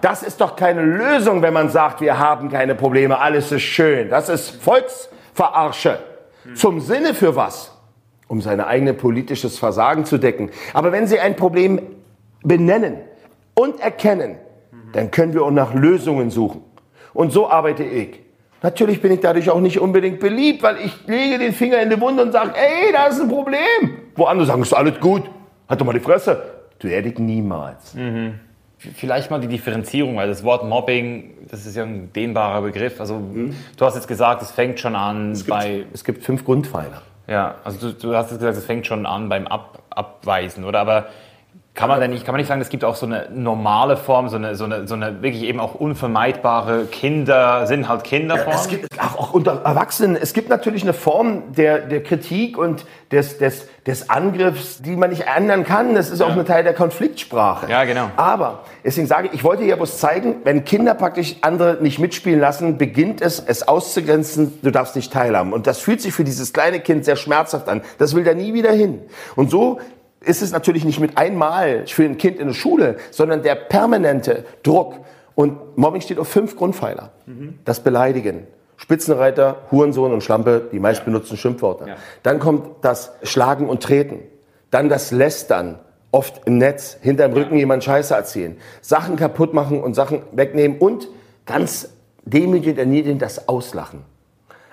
Das 0.00 0.22
ist 0.22 0.40
doch 0.40 0.56
keine 0.56 0.82
Lösung, 0.82 1.42
wenn 1.42 1.52
man 1.52 1.68
sagt, 1.68 2.00
wir 2.00 2.18
haben 2.18 2.48
keine 2.48 2.74
Probleme, 2.74 3.18
alles 3.18 3.52
ist 3.52 3.62
schön. 3.62 4.10
Das 4.10 4.28
ist 4.28 4.50
Volksverarsche. 4.62 5.98
Zum 6.54 6.80
Sinne 6.80 7.14
für 7.14 7.36
was? 7.36 7.72
Um 8.26 8.40
sein 8.40 8.60
eigenes 8.60 8.96
politisches 8.96 9.58
Versagen 9.58 10.04
zu 10.04 10.18
decken. 10.18 10.50
Aber 10.72 10.90
wenn 10.90 11.06
Sie 11.06 11.20
ein 11.20 11.36
Problem 11.36 11.80
benennen 12.42 12.98
und 13.54 13.80
erkennen, 13.80 14.36
dann 14.92 15.10
können 15.10 15.34
wir 15.34 15.42
auch 15.42 15.50
nach 15.50 15.74
Lösungen 15.74 16.30
suchen. 16.30 16.62
Und 17.14 17.32
so 17.32 17.48
arbeite 17.48 17.84
ich. 17.84 18.20
Natürlich 18.62 19.02
bin 19.02 19.12
ich 19.12 19.20
dadurch 19.20 19.50
auch 19.50 19.60
nicht 19.60 19.80
unbedingt 19.80 20.20
beliebt, 20.20 20.62
weil 20.62 20.76
ich 20.78 21.06
lege 21.06 21.38
den 21.38 21.52
Finger 21.52 21.80
in 21.80 21.90
die 21.90 22.00
Wunde 22.00 22.22
und 22.22 22.32
sage, 22.32 22.52
ey, 22.54 22.92
da 22.92 23.06
ist 23.06 23.20
ein 23.20 23.28
Problem. 23.28 23.98
Wo 24.14 24.24
andere 24.24 24.46
sagen, 24.46 24.62
ist 24.62 24.72
alles 24.72 25.00
gut. 25.00 25.22
Halt 25.68 25.80
doch 25.80 25.86
mal 25.86 25.92
die 25.92 26.00
Fresse. 26.00 26.42
Du 26.78 26.88
werde 26.88 27.08
ich 27.08 27.18
niemals. 27.18 27.94
Mhm. 27.94 28.34
Vielleicht 28.94 29.30
mal 29.30 29.40
die 29.40 29.48
Differenzierung, 29.48 30.16
weil 30.16 30.28
das 30.28 30.42
Wort 30.42 30.64
Mobbing, 30.68 31.46
das 31.48 31.66
ist 31.66 31.76
ja 31.76 31.84
ein 31.84 32.12
dehnbarer 32.12 32.62
Begriff. 32.62 33.00
Also 33.00 33.14
mhm. 33.16 33.54
du 33.76 33.84
hast 33.84 33.94
jetzt 33.94 34.08
gesagt, 34.08 34.42
es 34.42 34.50
fängt 34.50 34.80
schon 34.80 34.96
an 34.96 35.32
es 35.32 35.40
gibt, 35.40 35.50
bei... 35.50 35.84
Es 35.92 36.04
gibt 36.04 36.24
fünf 36.24 36.44
Grundpfeiler. 36.44 37.02
Ja, 37.28 37.56
also 37.62 37.88
du, 37.88 37.94
du 37.94 38.16
hast 38.16 38.30
jetzt 38.30 38.40
gesagt, 38.40 38.56
es 38.56 38.64
fängt 38.64 38.86
schon 38.86 39.06
an 39.06 39.28
beim 39.28 39.46
Ab, 39.46 39.82
Abweisen, 39.90 40.64
oder? 40.64 40.80
Aber 40.80 41.06
kann 41.74 41.88
man 41.88 42.00
denn 42.00 42.10
nicht, 42.10 42.26
kann 42.26 42.34
man 42.34 42.40
nicht 42.40 42.48
sagen, 42.48 42.60
es 42.60 42.68
gibt 42.68 42.84
auch 42.84 42.96
so 42.96 43.06
eine 43.06 43.28
normale 43.32 43.96
Form, 43.96 44.28
so 44.28 44.36
eine, 44.36 44.56
so 44.56 44.64
eine, 44.64 44.86
so 44.86 44.94
eine 44.94 45.22
wirklich 45.22 45.44
eben 45.44 45.58
auch 45.58 45.74
unvermeidbare 45.74 46.84
Kinder, 46.84 47.66
sind 47.66 47.88
halt 47.88 48.04
Kinderform? 48.04 48.54
Es 48.54 48.68
gibt 48.68 49.00
auch, 49.00 49.18
auch 49.18 49.32
unter 49.32 49.62
Erwachsenen, 49.64 50.16
es 50.16 50.34
gibt 50.34 50.50
natürlich 50.50 50.82
eine 50.82 50.92
Form 50.92 51.54
der, 51.54 51.78
der 51.78 52.02
Kritik 52.02 52.58
und 52.58 52.84
des, 53.10 53.38
des, 53.38 53.68
des 53.86 54.10
Angriffs, 54.10 54.82
die 54.82 54.96
man 54.96 55.08
nicht 55.08 55.24
ändern 55.34 55.64
kann. 55.64 55.94
Das 55.94 56.10
ist 56.10 56.20
ja. 56.20 56.26
auch 56.26 56.36
ein 56.36 56.44
Teil 56.44 56.62
der 56.62 56.74
Konfliktsprache. 56.74 57.70
Ja, 57.70 57.84
genau. 57.84 58.10
Aber, 58.16 58.64
deswegen 58.84 59.06
sage 59.06 59.28
ich, 59.28 59.34
ich 59.34 59.44
wollte 59.44 59.64
hier 59.64 59.76
bloß 59.76 59.96
zeigen, 59.96 60.36
wenn 60.44 60.66
Kinder 60.66 60.92
praktisch 60.92 61.36
andere 61.40 61.78
nicht 61.80 61.98
mitspielen 61.98 62.38
lassen, 62.38 62.76
beginnt 62.76 63.22
es, 63.22 63.40
es 63.40 63.66
auszugrenzen, 63.66 64.58
du 64.62 64.70
darfst 64.70 64.94
nicht 64.94 65.10
teilhaben. 65.10 65.54
Und 65.54 65.66
das 65.66 65.78
fühlt 65.78 66.02
sich 66.02 66.12
für 66.12 66.24
dieses 66.24 66.52
kleine 66.52 66.80
Kind 66.80 67.06
sehr 67.06 67.16
schmerzhaft 67.16 67.70
an. 67.70 67.80
Das 67.96 68.14
will 68.14 68.24
da 68.24 68.34
nie 68.34 68.52
wieder 68.52 68.72
hin. 68.72 69.00
Und 69.36 69.50
so 69.50 69.80
ist 70.24 70.42
es 70.42 70.52
natürlich 70.52 70.84
nicht 70.84 71.00
mit 71.00 71.18
einmal 71.18 71.86
für 71.86 72.04
ein 72.04 72.18
Kind 72.18 72.38
in 72.38 72.48
der 72.48 72.54
Schule, 72.54 72.96
sondern 73.10 73.42
der 73.42 73.54
permanente 73.54 74.44
Druck. 74.62 74.94
Und 75.34 75.78
Mobbing 75.78 76.00
steht 76.00 76.18
auf 76.18 76.28
fünf 76.28 76.56
Grundpfeiler. 76.56 77.10
Mhm. 77.26 77.58
Das 77.64 77.80
Beleidigen. 77.80 78.46
Spitzenreiter, 78.76 79.58
Hurensohn 79.70 80.12
und 80.12 80.22
Schlampe, 80.22 80.68
die 80.72 80.80
meist 80.80 81.00
ja. 81.00 81.04
benutzten 81.04 81.36
Schimpfworte. 81.36 81.88
Ja. 81.88 81.96
Dann 82.22 82.40
kommt 82.40 82.84
das 82.84 83.12
Schlagen 83.22 83.68
und 83.68 83.82
Treten. 83.82 84.20
Dann 84.70 84.88
das 84.88 85.12
Lästern, 85.12 85.78
oft 86.10 86.42
im 86.46 86.58
Netz, 86.58 86.98
hinterm 87.00 87.32
Rücken 87.32 87.56
jemand 87.56 87.84
Scheiße 87.84 88.14
erzählen. 88.14 88.56
Sachen 88.80 89.16
kaputt 89.16 89.54
machen 89.54 89.82
und 89.82 89.94
Sachen 89.94 90.22
wegnehmen 90.32 90.78
und 90.78 91.08
ganz 91.46 91.90
demütigend 92.24 92.78
erniedrigend 92.78 93.22
das 93.22 93.48
Auslachen. 93.48 94.04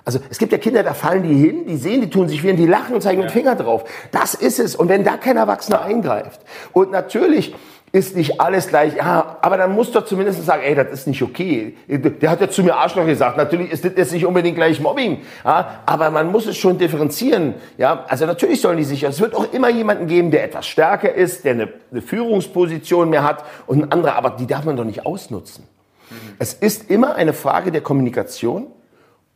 Also 0.10 0.22
es 0.32 0.40
gibt 0.40 0.52
ja 0.52 0.58
Kinder, 0.58 0.82
da 0.82 0.96
fallen 0.96 1.22
die 1.22 1.36
hin, 1.36 1.68
die 1.68 1.78
sehen, 1.78 2.02
die 2.02 2.10
tun 2.10 2.28
sich 2.28 2.42
weh, 2.42 2.52
die 2.54 2.66
lachen 2.66 2.96
und 2.96 3.02
zeigen 3.02 3.22
ja. 3.22 3.28
den 3.28 3.32
Finger 3.32 3.54
drauf. 3.54 3.84
Das 4.10 4.34
ist 4.34 4.58
es. 4.60 4.76
Und 4.76 4.90
wenn 4.90 5.04
da 5.04 5.18
kein 5.18 5.38
Erwachsener 5.38 5.84
eingreift. 5.84 6.42
Und 6.74 6.90
natürlich 6.90 7.54
ist 7.92 8.16
nicht 8.16 8.42
alles 8.42 8.70
gleich, 8.70 8.96
ja, 8.96 9.38
aber 9.40 9.58
dann 9.58 9.76
muss 9.76 9.92
doch 9.92 10.06
zumindest 10.06 10.44
sagen, 10.44 10.64
ey, 10.66 10.74
das 10.74 10.90
ist 10.90 11.06
nicht 11.06 11.22
okay. 11.22 11.78
Der 11.88 12.32
hat 12.32 12.42
ja 12.42 12.50
zu 12.50 12.64
mir 12.64 12.76
Arschloch 12.76 13.06
gesagt. 13.06 13.38
Natürlich 13.38 13.72
ist 13.72 13.86
das 13.86 13.92
jetzt 13.96 14.12
nicht 14.12 14.26
unbedingt 14.26 14.56
gleich 14.56 14.80
Mobbing, 14.80 15.20
ja, 15.46 15.82
aber 15.86 16.10
man 16.10 16.32
muss 16.32 16.48
es 16.48 16.58
schon 16.58 16.80
differenzieren. 16.80 17.54
Ja, 17.78 18.06
also 18.08 18.26
natürlich 18.26 18.62
sollen 18.62 18.78
die 18.78 18.84
sich, 18.86 19.04
es 19.04 19.22
wird 19.22 19.36
auch 19.36 19.54
immer 19.54 19.70
jemanden 19.70 20.08
geben, 20.08 20.32
der 20.32 20.44
etwas 20.44 20.66
stärker 20.66 21.14
ist, 21.14 21.46
der 21.46 21.52
eine, 21.52 21.70
eine 21.92 22.02
Führungsposition 22.02 23.12
mehr 23.12 23.24
hat 23.24 23.44
und 23.68 23.84
ein 23.84 23.92
anderer, 23.92 24.16
aber 24.16 24.32
die 24.32 24.48
darf 24.48 24.66
man 24.66 24.76
doch 24.76 24.86
nicht 24.86 25.06
ausnutzen. 25.06 25.66
Mhm. 26.10 26.16
Es 26.40 26.54
ist 26.54 26.90
immer 26.90 27.14
eine 27.14 27.34
Frage 27.34 27.72
der 27.72 27.82
Kommunikation 27.82 28.68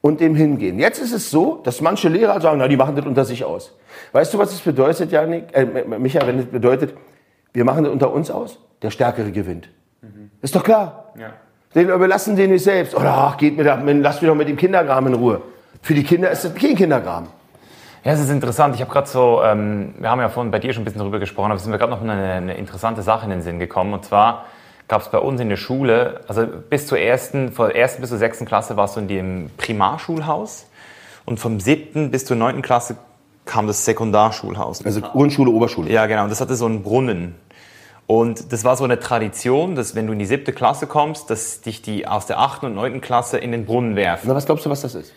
und 0.04 0.20
dem 0.20 0.36
hingehen. 0.36 0.80
Jetzt 0.80 1.00
ist 1.00 1.14
es 1.14 1.32
so, 1.32 1.62
dass 1.64 1.80
manche 1.80 2.10
Lehrer 2.10 2.42
sagen, 2.42 2.58
na, 2.58 2.68
die 2.68 2.76
machen 2.76 2.94
das 2.98 3.06
unter 3.06 3.24
sich 3.24 3.46
aus. 3.46 3.74
Weißt 4.12 4.34
du, 4.34 4.38
was 4.38 4.50
das 4.50 4.60
bedeutet, 4.60 5.14
Janik, 5.14 5.46
äh, 5.54 5.64
Micha, 5.98 6.28
wenn 6.28 6.38
das 6.38 6.46
bedeutet, 6.48 6.94
wir 7.54 7.64
machen 7.64 7.86
das 7.86 7.94
unter 7.94 8.12
uns 8.12 8.30
aus? 8.30 8.60
Der 8.82 8.92
Stärkere 8.92 9.32
gewinnt. 9.32 9.70
Mhm. 10.02 10.30
Ist 10.42 10.54
doch 10.54 10.64
klar. 10.64 11.14
Ja. 11.18 11.30
Den 11.74 11.88
überlassen 11.88 12.36
den 12.36 12.52
nicht 12.52 12.66
selbst. 12.66 12.94
Oder 12.94 13.14
ach, 13.14 13.38
geht 13.38 13.56
mir 13.56 13.64
da, 13.64 13.76
lass 13.82 14.22
mich 14.22 14.30
doch 14.30 14.36
mit 14.36 14.50
dem 14.50 14.58
Kindergraben 14.58 15.08
in 15.08 15.14
Ruhe. 15.14 15.42
Für 15.82 15.94
die 15.94 16.04
Kinder 16.04 16.30
ist 16.32 16.44
das 16.44 16.54
kein 16.54 16.76
Kindergraben. 16.76 17.30
Ja, 18.04 18.12
es 18.12 18.20
ist 18.20 18.30
interessant. 18.30 18.76
Ich 18.76 18.82
habe 18.82 18.92
gerade 18.92 19.08
so, 19.08 19.42
ähm, 19.42 19.94
wir 20.00 20.10
haben 20.10 20.20
ja 20.20 20.28
vorhin 20.28 20.52
bei 20.52 20.60
dir 20.60 20.74
schon 20.74 20.82
ein 20.82 20.86
bisschen 20.86 21.00
darüber 21.00 21.20
gesprochen, 21.20 21.46
aber 21.46 21.56
es 21.56 21.62
ist 21.62 21.70
mir 21.70 21.78
gerade 21.78 21.92
noch 21.92 22.02
eine, 22.02 22.12
eine 22.12 22.58
interessante 22.58 23.04
Sache 23.04 23.24
in 23.24 23.30
den 23.30 23.42
Sinn 23.42 23.58
gekommen. 23.58 23.94
Und 23.94 24.04
zwar, 24.04 24.48
gab 24.88 25.02
es 25.02 25.10
bei 25.10 25.18
uns 25.18 25.40
in 25.42 25.50
der 25.50 25.58
Schule, 25.58 26.22
also 26.28 26.46
bis 26.46 26.88
zur 26.88 27.00
ersten, 27.00 27.52
von 27.52 27.68
der 27.68 27.76
ersten 27.76 28.02
bis 28.02 28.10
zur 28.10 28.20
sechsten 28.20 28.46
Klasse 28.46 28.78
warst 28.78 28.96
du 28.96 29.00
in 29.00 29.08
dem 29.08 29.50
Primarschulhaus 29.58 30.66
und 31.26 31.40
vom 31.40 31.60
siebten 31.60 32.12
bis 32.12 32.26
zur 32.26 32.38
neunten 32.38 32.62
Klasse 32.62 32.98
kam 33.46 33.68
das 33.68 33.86
Sekundarschulhaus. 33.86 34.86
Also 34.86 35.02
Grundschule, 35.02 35.52
Oberschule. 35.52 35.92
Ja, 35.92 36.06
genau. 36.06 36.24
Und 36.24 36.30
das 36.30 36.42
hatte 36.42 36.56
so 36.56 36.66
einen 36.66 36.84
Brunnen. 36.84 37.36
Und 38.06 38.52
das 38.52 38.64
war 38.64 38.76
so 38.76 38.84
eine 38.84 39.00
Tradition, 39.00 39.76
dass 39.76 39.96
wenn 39.96 40.08
du 40.08 40.14
in 40.14 40.20
die 40.20 40.26
siebte 40.26 40.52
Klasse 40.52 40.88
kommst, 40.88 41.30
dass 41.30 41.62
dich 41.62 41.82
die 41.82 42.08
aus 42.08 42.26
der 42.26 42.40
achten 42.40 42.66
und 42.66 42.76
neunten 42.76 43.02
Klasse 43.02 43.38
in 43.38 43.52
den 43.52 43.66
Brunnen 43.66 43.96
werfen. 43.96 44.28
Na, 44.28 44.36
was 44.36 44.46
glaubst 44.46 44.66
du, 44.66 44.70
was 44.70 44.82
das 44.82 44.96
ist? 44.96 45.14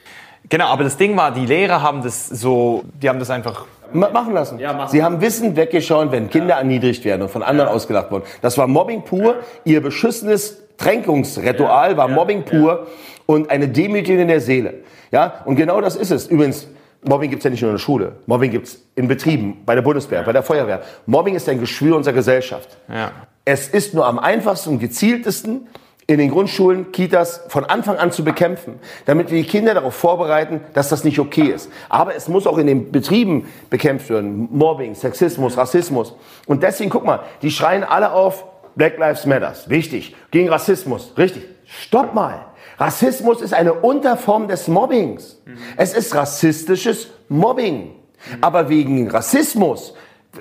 Genau, 0.49 0.67
aber 0.67 0.85
das 0.85 0.97
Ding 0.97 1.17
war, 1.17 1.33
die 1.33 1.47
Lehrer 1.47 1.83
haben 1.83 2.03
das 2.03 2.29
so, 2.29 2.85
die 3.03 3.09
haben 3.09 3.19
das 3.19 3.31
einfach 3.31 3.65
machen 3.93 4.35
lassen. 4.35 4.59
Ja, 4.59 4.73
machen. 4.73 4.91
Sie 4.91 5.03
haben 5.03 5.21
Wissen 5.21 5.57
weggeschaut, 5.57 6.13
wenn 6.13 6.31
Kinder 6.31 6.55
ja. 6.55 6.59
erniedrigt 6.59 7.05
werden 7.05 7.23
und 7.23 7.31
von 7.31 7.43
anderen 7.43 7.71
ja. 7.71 7.75
ausgelacht 7.75 8.11
wurden. 8.11 8.25
Das 8.43 8.57
war 8.59 8.67
Mobbing 8.67 9.03
pur. 9.03 9.37
Ihr 9.65 9.81
beschissenes 9.81 10.63
Tränkungsritual 10.77 11.97
war 11.97 12.09
Mobbing 12.09 12.45
pur 12.45 12.87
und 13.27 13.51
eine 13.51 13.69
Demütigung 13.69 14.21
in 14.21 14.29
der 14.29 14.41
Seele. 14.41 14.75
Ja, 15.11 15.43
und 15.45 15.57
genau 15.57 15.81
das 15.81 15.97
ist 15.97 16.11
es. 16.11 16.27
Übrigens, 16.27 16.69
Mobbing 17.03 17.31
gibt's 17.31 17.45
ja 17.45 17.51
nicht 17.51 17.63
nur 17.63 17.71
in 17.71 17.77
der 17.77 17.83
Schule. 17.83 18.13
Mobbing 18.27 18.51
gibt's 18.51 18.83
in 18.95 19.09
Betrieben, 19.09 19.63
bei 19.65 19.75
der 19.75 19.83
Bundeswehr, 19.83 20.23
bei 20.23 20.33
der 20.33 20.43
Feuerwehr. 20.43 20.83
Mobbing 21.07 21.35
ist 21.35 21.49
ein 21.49 21.61
Geschwür 21.61 21.97
unserer 21.97 22.15
Gesellschaft. 22.15 22.77
Ja. 22.89 23.13
Es 23.45 23.69
ist 23.69 23.95
nur 23.95 24.07
am 24.07 24.19
einfachsten 24.19 24.71
und 24.71 24.79
gezieltesten, 24.81 25.69
in 26.09 26.19
den 26.19 26.31
Grundschulen, 26.31 26.93
Kitas 26.93 27.43
von 27.49 27.65
Anfang 27.65 27.97
an 27.97 28.13
zu 28.13 28.23
bekämpfen, 28.23 28.79
damit 29.07 29.31
wir 29.31 29.43
die 29.43 29.49
Kinder 29.49 29.75
darauf 29.75 29.95
vorbereiten, 29.95 30.61
dass 30.73 30.89
das 30.89 31.03
nicht 31.03 31.19
okay 31.19 31.51
ist. 31.51 31.71
Aber 31.89 32.15
es 32.15 32.29
muss 32.29 32.47
auch 32.47 32.59
in 32.59 32.69
den 32.69 32.93
Betrieben 32.93 33.49
bekämpft 33.71 34.09
werden. 34.11 34.49
Mobbing, 34.53 34.95
Sexismus, 34.95 35.57
Rassismus. 35.57 36.15
Und 36.47 36.63
deswegen, 36.63 36.91
guck 36.91 37.05
mal, 37.05 37.21
die 37.43 37.51
schreien 37.51 37.83
alle 37.83 38.13
auf 38.13 38.45
Black 38.77 38.99
Lives 38.99 39.27
Matters. 39.27 39.69
Wichtig. 39.69 40.15
Gegen 40.31 40.49
Rassismus. 40.49 41.13
Richtig. 41.19 41.45
Stopp 41.65 42.15
mal. 42.15 42.47
Rassismus 42.79 43.41
ist 43.41 43.55
eine 43.55 43.73
Unterform 43.73 44.47
des 44.47 44.69
Mobbings. 44.69 45.43
Es 45.77 45.95
ist 45.95 46.15
rassistisches 46.15 47.09
Mobbing. 47.29 47.93
Aber 48.41 48.69
wegen 48.69 49.11
Rassismus 49.11 49.95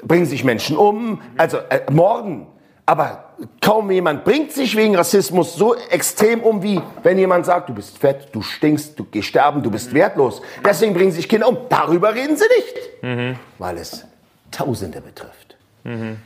bringen 0.03 0.25
sich 0.25 0.43
Menschen 0.43 0.77
um, 0.77 1.21
also 1.37 1.57
äh, 1.57 1.81
morden. 1.91 2.47
Aber 2.85 3.33
kaum 3.61 3.89
jemand 3.89 4.23
bringt 4.23 4.51
sich 4.51 4.75
wegen 4.75 4.95
Rassismus 4.95 5.55
so 5.55 5.75
extrem 5.75 6.41
um, 6.41 6.61
wie 6.61 6.79
wenn 7.01 7.17
jemand 7.17 7.45
sagt, 7.45 7.69
du 7.69 7.73
bist 7.73 7.97
fett, 7.97 8.29
du 8.31 8.41
stinkst, 8.41 8.99
du 8.99 9.05
gehst 9.05 9.29
sterben, 9.29 9.63
du 9.63 9.71
bist 9.71 9.93
wertlos. 9.93 10.41
Deswegen 10.63 10.93
bringen 10.93 11.11
sich 11.11 11.27
Kinder 11.27 11.47
um. 11.47 11.57
Darüber 11.67 12.13
reden 12.13 12.37
sie 12.37 12.45
nicht, 12.45 13.03
mhm. 13.03 13.39
weil 13.57 13.77
es 13.77 14.05
Tausende 14.51 15.01
betrifft. 15.01 15.57
Mhm. 15.83 16.17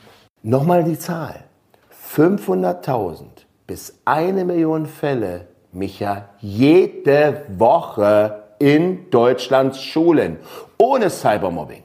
Nochmal 0.43 0.83
die 0.83 0.99
Zahl. 0.99 1.45
500.000 2.15 3.23
bis 3.65 3.99
eine 4.03 4.43
Million 4.43 4.85
Fälle, 4.85 5.47
Micha, 5.71 6.29
jede 6.39 7.45
Woche 7.57 8.43
in 8.59 9.09
Deutschlands 9.09 9.81
Schulen 9.81 10.37
ohne 10.77 11.09
Cybermobbing. 11.09 11.83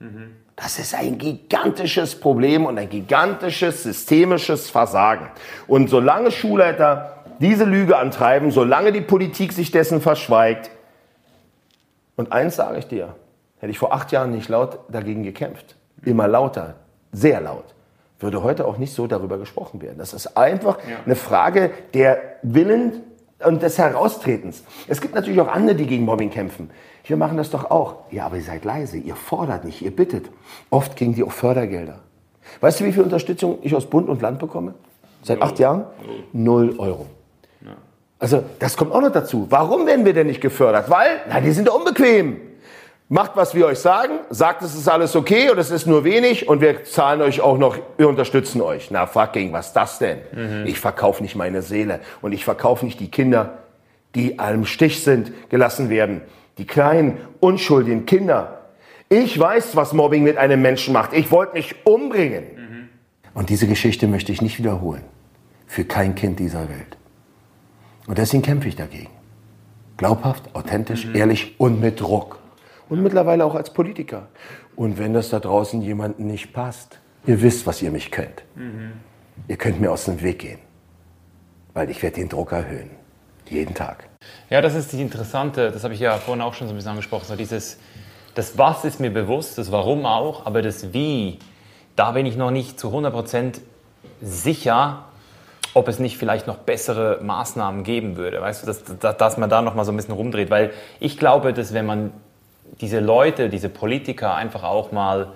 Mhm. 0.00 0.36
Das 0.56 0.78
ist 0.78 0.94
ein 0.94 1.18
gigantisches 1.18 2.18
Problem 2.18 2.64
und 2.66 2.78
ein 2.78 2.88
gigantisches 2.88 3.82
systemisches 3.82 4.70
Versagen. 4.70 5.28
Und 5.66 5.90
solange 5.90 6.30
Schulleiter 6.30 7.24
diese 7.40 7.64
Lüge 7.64 7.98
antreiben, 7.98 8.50
solange 8.52 8.92
die 8.92 9.00
Politik 9.00 9.52
sich 9.52 9.70
dessen 9.70 10.00
verschweigt, 10.00 10.70
und 12.16 12.32
eins 12.32 12.54
sage 12.54 12.78
ich 12.78 12.86
dir, 12.86 13.16
hätte 13.58 13.72
ich 13.72 13.78
vor 13.78 13.92
acht 13.92 14.12
Jahren 14.12 14.30
nicht 14.30 14.48
laut 14.48 14.78
dagegen 14.88 15.24
gekämpft, 15.24 15.74
immer 16.04 16.28
lauter, 16.28 16.74
sehr 17.10 17.40
laut, 17.40 17.74
würde 18.20 18.44
heute 18.44 18.66
auch 18.66 18.78
nicht 18.78 18.94
so 18.94 19.08
darüber 19.08 19.38
gesprochen 19.38 19.82
werden. 19.82 19.98
Das 19.98 20.14
ist 20.14 20.36
einfach 20.36 20.78
eine 21.04 21.16
Frage 21.16 21.72
der 21.92 22.18
Willen 22.42 23.02
und 23.44 23.62
des 23.62 23.78
Heraustretens. 23.78 24.62
Es 24.86 25.00
gibt 25.00 25.14
natürlich 25.14 25.40
auch 25.40 25.48
andere, 25.48 25.74
die 25.74 25.86
gegen 25.86 26.04
Mobbing 26.04 26.30
kämpfen. 26.30 26.70
Wir 27.04 27.16
machen 27.16 27.36
das 27.36 27.50
doch 27.50 27.70
auch. 27.70 27.96
Ja, 28.10 28.26
aber 28.26 28.36
ihr 28.36 28.42
seid 28.42 28.64
leise, 28.64 28.96
ihr 28.96 29.14
fordert 29.14 29.64
nicht, 29.64 29.82
ihr 29.82 29.94
bittet. 29.94 30.30
Oft 30.70 30.96
kriegen 30.96 31.14
die 31.14 31.22
auch 31.22 31.32
Fördergelder. 31.32 32.00
Weißt 32.60 32.80
du, 32.80 32.84
wie 32.84 32.92
viel 32.92 33.02
Unterstützung 33.02 33.58
ich 33.62 33.74
aus 33.74 33.86
Bund 33.86 34.08
und 34.08 34.22
Land 34.22 34.38
bekomme? 34.38 34.74
Seit 35.22 35.40
acht 35.42 35.58
Jahren? 35.58 35.84
Null 36.32 36.74
Euro. 36.78 37.06
Also 38.18 38.42
das 38.58 38.76
kommt 38.76 38.92
auch 38.92 39.02
noch 39.02 39.12
dazu. 39.12 39.46
Warum 39.50 39.86
werden 39.86 40.06
wir 40.06 40.14
denn 40.14 40.28
nicht 40.28 40.40
gefördert? 40.40 40.88
Weil, 40.88 41.20
na, 41.28 41.40
die 41.40 41.50
sind 41.50 41.68
unbequem. 41.68 42.40
Macht, 43.10 43.32
was 43.36 43.54
wir 43.54 43.66
euch 43.66 43.80
sagen, 43.80 44.14
sagt, 44.30 44.62
es 44.62 44.74
ist 44.74 44.88
alles 44.88 45.14
okay 45.14 45.50
und 45.50 45.58
es 45.58 45.70
ist 45.70 45.86
nur 45.86 46.04
wenig 46.04 46.48
und 46.48 46.62
wir 46.62 46.84
zahlen 46.84 47.20
euch 47.20 47.42
auch 47.42 47.58
noch, 47.58 47.76
wir 47.98 48.08
unterstützen 48.08 48.62
euch. 48.62 48.90
Na 48.90 49.06
fucking, 49.06 49.52
was 49.52 49.74
das 49.74 49.98
denn? 49.98 50.18
Mhm. 50.32 50.66
Ich 50.66 50.80
verkaufe 50.80 51.22
nicht 51.22 51.36
meine 51.36 51.60
Seele 51.60 52.00
und 52.22 52.32
ich 52.32 52.46
verkaufe 52.46 52.86
nicht 52.86 52.98
die 52.98 53.10
Kinder, 53.10 53.58
die 54.14 54.38
am 54.38 54.64
Stich 54.64 55.04
sind, 55.04 55.32
gelassen 55.50 55.90
werden. 55.90 56.22
Die 56.58 56.66
kleinen, 56.66 57.18
unschuldigen 57.40 58.06
Kinder. 58.06 58.60
Ich 59.08 59.38
weiß, 59.38 59.76
was 59.76 59.92
Mobbing 59.92 60.22
mit 60.22 60.36
einem 60.36 60.62
Menschen 60.62 60.92
macht. 60.92 61.12
Ich 61.12 61.30
wollte 61.30 61.54
mich 61.54 61.74
umbringen. 61.84 62.44
Mhm. 62.56 62.88
Und 63.34 63.50
diese 63.50 63.66
Geschichte 63.66 64.06
möchte 64.06 64.32
ich 64.32 64.40
nicht 64.40 64.58
wiederholen. 64.58 65.02
Für 65.66 65.84
kein 65.84 66.14
Kind 66.14 66.38
dieser 66.38 66.68
Welt. 66.68 66.96
Und 68.06 68.18
deswegen 68.18 68.42
kämpfe 68.42 68.68
ich 68.68 68.76
dagegen. 68.76 69.10
Glaubhaft, 69.96 70.54
authentisch, 70.54 71.06
mhm. 71.06 71.14
ehrlich 71.14 71.54
und 71.58 71.80
mit 71.80 72.00
Druck. 72.00 72.38
Und 72.88 73.02
mittlerweile 73.02 73.44
auch 73.44 73.54
als 73.54 73.72
Politiker. 73.72 74.28
Und 74.76 74.98
wenn 74.98 75.14
das 75.14 75.30
da 75.30 75.40
draußen 75.40 75.80
jemandem 75.82 76.26
nicht 76.26 76.52
passt, 76.52 77.00
ihr 77.26 77.40
wisst, 77.40 77.66
was 77.66 77.80
ihr 77.82 77.90
mich 77.90 78.10
könnt. 78.10 78.44
Mhm. 78.54 78.92
Ihr 79.48 79.56
könnt 79.56 79.80
mir 79.80 79.90
aus 79.90 80.04
dem 80.04 80.22
Weg 80.22 80.40
gehen. 80.40 80.58
Weil 81.72 81.90
ich 81.90 82.02
werde 82.02 82.16
den 82.16 82.28
Druck 82.28 82.52
erhöhen. 82.52 82.90
Jeden 83.48 83.74
Tag. 83.74 84.08
Ja, 84.50 84.60
das 84.60 84.74
ist 84.74 84.92
die 84.92 85.00
interessante, 85.00 85.70
das 85.70 85.84
habe 85.84 85.94
ich 85.94 86.00
ja 86.00 86.16
vorhin 86.16 86.42
auch 86.42 86.54
schon 86.54 86.66
so 86.66 86.72
ein 86.72 86.76
bisschen 86.76 86.90
angesprochen, 86.90 87.24
so 87.26 87.36
dieses, 87.36 87.78
das 88.34 88.56
Was 88.58 88.84
ist 88.84 89.00
mir 89.00 89.10
bewusst, 89.10 89.58
das 89.58 89.70
Warum 89.70 90.06
auch, 90.06 90.46
aber 90.46 90.62
das 90.62 90.92
Wie, 90.92 91.38
da 91.96 92.12
bin 92.12 92.26
ich 92.26 92.36
noch 92.36 92.50
nicht 92.50 92.78
zu 92.80 92.88
100% 92.88 93.60
sicher, 94.20 95.04
ob 95.74 95.88
es 95.88 95.98
nicht 95.98 96.16
vielleicht 96.16 96.46
noch 96.46 96.58
bessere 96.58 97.18
Maßnahmen 97.22 97.82
geben 97.82 98.16
würde. 98.16 98.40
Weißt 98.40 98.62
du, 98.62 98.66
dass, 98.66 98.84
dass, 98.84 99.16
dass 99.16 99.38
man 99.38 99.50
da 99.50 99.60
noch 99.60 99.74
mal 99.74 99.84
so 99.84 99.92
ein 99.92 99.96
bisschen 99.96 100.14
rumdreht. 100.14 100.48
Weil 100.48 100.70
ich 101.00 101.18
glaube, 101.18 101.52
dass 101.52 101.74
wenn 101.74 101.84
man 101.84 102.12
diese 102.80 103.00
Leute, 103.00 103.48
diese 103.48 103.68
Politiker 103.68 104.36
einfach 104.36 104.62
auch 104.62 104.92
mal 104.92 105.32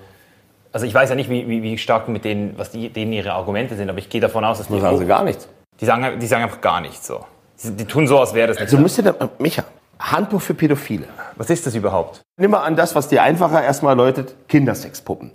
also 0.73 0.87
ich 0.87 0.95
weiß 0.95 1.09
ja 1.09 1.15
nicht, 1.15 1.31
wie, 1.31 1.49
wie, 1.49 1.63
wie 1.63 1.79
stark 1.79 2.09
mit 2.09 2.25
denen, 2.25 2.59
was 2.59 2.71
die, 2.71 2.91
denen 2.91 3.13
ihre 3.13 3.33
Argumente 3.33 3.75
sind, 3.77 3.89
aber 3.89 3.99
ich 3.99 4.09
gehe 4.09 4.21
davon 4.21 4.45
aus, 4.45 4.59
dass 4.59 4.69
die. 4.69 4.79
sagen 4.79 4.99
sie 4.99 5.07
gar 5.07 5.25
nichts. 5.25 5.49
Die 5.81 5.87
sagen, 5.87 6.19
die 6.19 6.27
sagen 6.27 6.45
einfach 6.45 6.61
gar 6.61 6.81
nichts 6.81 7.07
so. 7.07 7.25
Die, 7.63 7.85
tun 7.85 8.07
so, 8.07 8.19
als 8.19 8.35
wäre 8.35 8.49
das 8.49 8.57
nicht. 8.57 8.67
Also 8.67 8.77
so. 8.77 8.83
müsst 8.83 8.99
ihr 8.99 9.05
da, 9.05 9.31
Micha, 9.39 9.65
Handbuch 9.99 10.41
für 10.41 10.55
Pädophile. 10.55 11.07
Was 11.37 11.51
ist 11.51 11.67
das 11.67 11.75
überhaupt? 11.75 12.23
Nimm 12.37 12.53
mal 12.53 12.63
an 12.63 12.77
das, 12.77 12.95
was 12.95 13.09
dir 13.09 13.23
einfacher 13.23 13.63
erstmal 13.63 13.97
läutet, 13.97 14.35
Kindersexpuppen. 14.49 15.33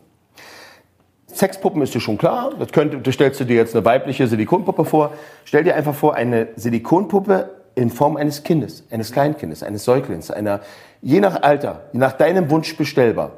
Sexpuppen 1.28 1.82
ist 1.82 1.94
dir 1.94 2.00
schon 2.00 2.18
klar. 2.18 2.52
Das, 2.58 2.72
könnte, 2.72 3.00
das 3.00 3.16
stellst 3.16 3.40
du 3.40 3.46
dir 3.46 3.56
jetzt 3.56 3.76
eine 3.76 3.84
weibliche 3.84 4.28
Silikonpuppe 4.28 4.86
vor. 4.86 5.14
Stell 5.46 5.64
dir 5.64 5.76
einfach 5.76 5.96
vor, 5.96 6.14
eine 6.14 6.50
Silikonpuppe 6.56 7.50
in 7.76 7.90
Form 7.90 8.18
eines 8.18 8.44
Kindes, 8.44 8.86
eines 8.92 9.12
Kleinkindes, 9.12 9.64
eines 9.64 9.84
Säuglings, 9.84 10.30
einer, 10.30 10.62
je 11.02 11.20
nach 11.20 11.42
Alter, 11.42 11.82
nach 11.92 12.14
deinem 12.14 12.52
Wunsch 12.52 12.78
bestellbar. 12.78 13.32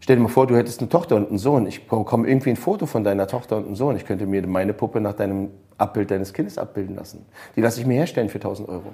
Stell 0.00 0.16
dir 0.16 0.22
mal 0.22 0.28
vor, 0.28 0.46
du 0.46 0.56
hättest 0.56 0.80
eine 0.80 0.88
Tochter 0.88 1.16
und 1.16 1.28
einen 1.28 1.38
Sohn. 1.38 1.66
Ich 1.66 1.86
bekomme 1.86 2.26
irgendwie 2.26 2.50
ein 2.50 2.56
Foto 2.56 2.86
von 2.86 3.04
deiner 3.04 3.26
Tochter 3.26 3.58
und 3.58 3.66
einem 3.66 3.76
Sohn. 3.76 3.96
Ich 3.96 4.06
könnte 4.06 4.26
mir 4.26 4.46
meine 4.46 4.72
Puppe 4.72 5.00
nach 5.00 5.12
deinem 5.12 5.50
Abbild 5.78 6.10
deines 6.10 6.32
Kindes 6.32 6.58
abbilden 6.58 6.96
lassen. 6.96 7.24
Die 7.56 7.60
lasse 7.60 7.80
ich 7.80 7.86
mir 7.86 7.94
herstellen 7.94 8.28
für 8.28 8.38
1000 8.38 8.68
Euro. 8.68 8.92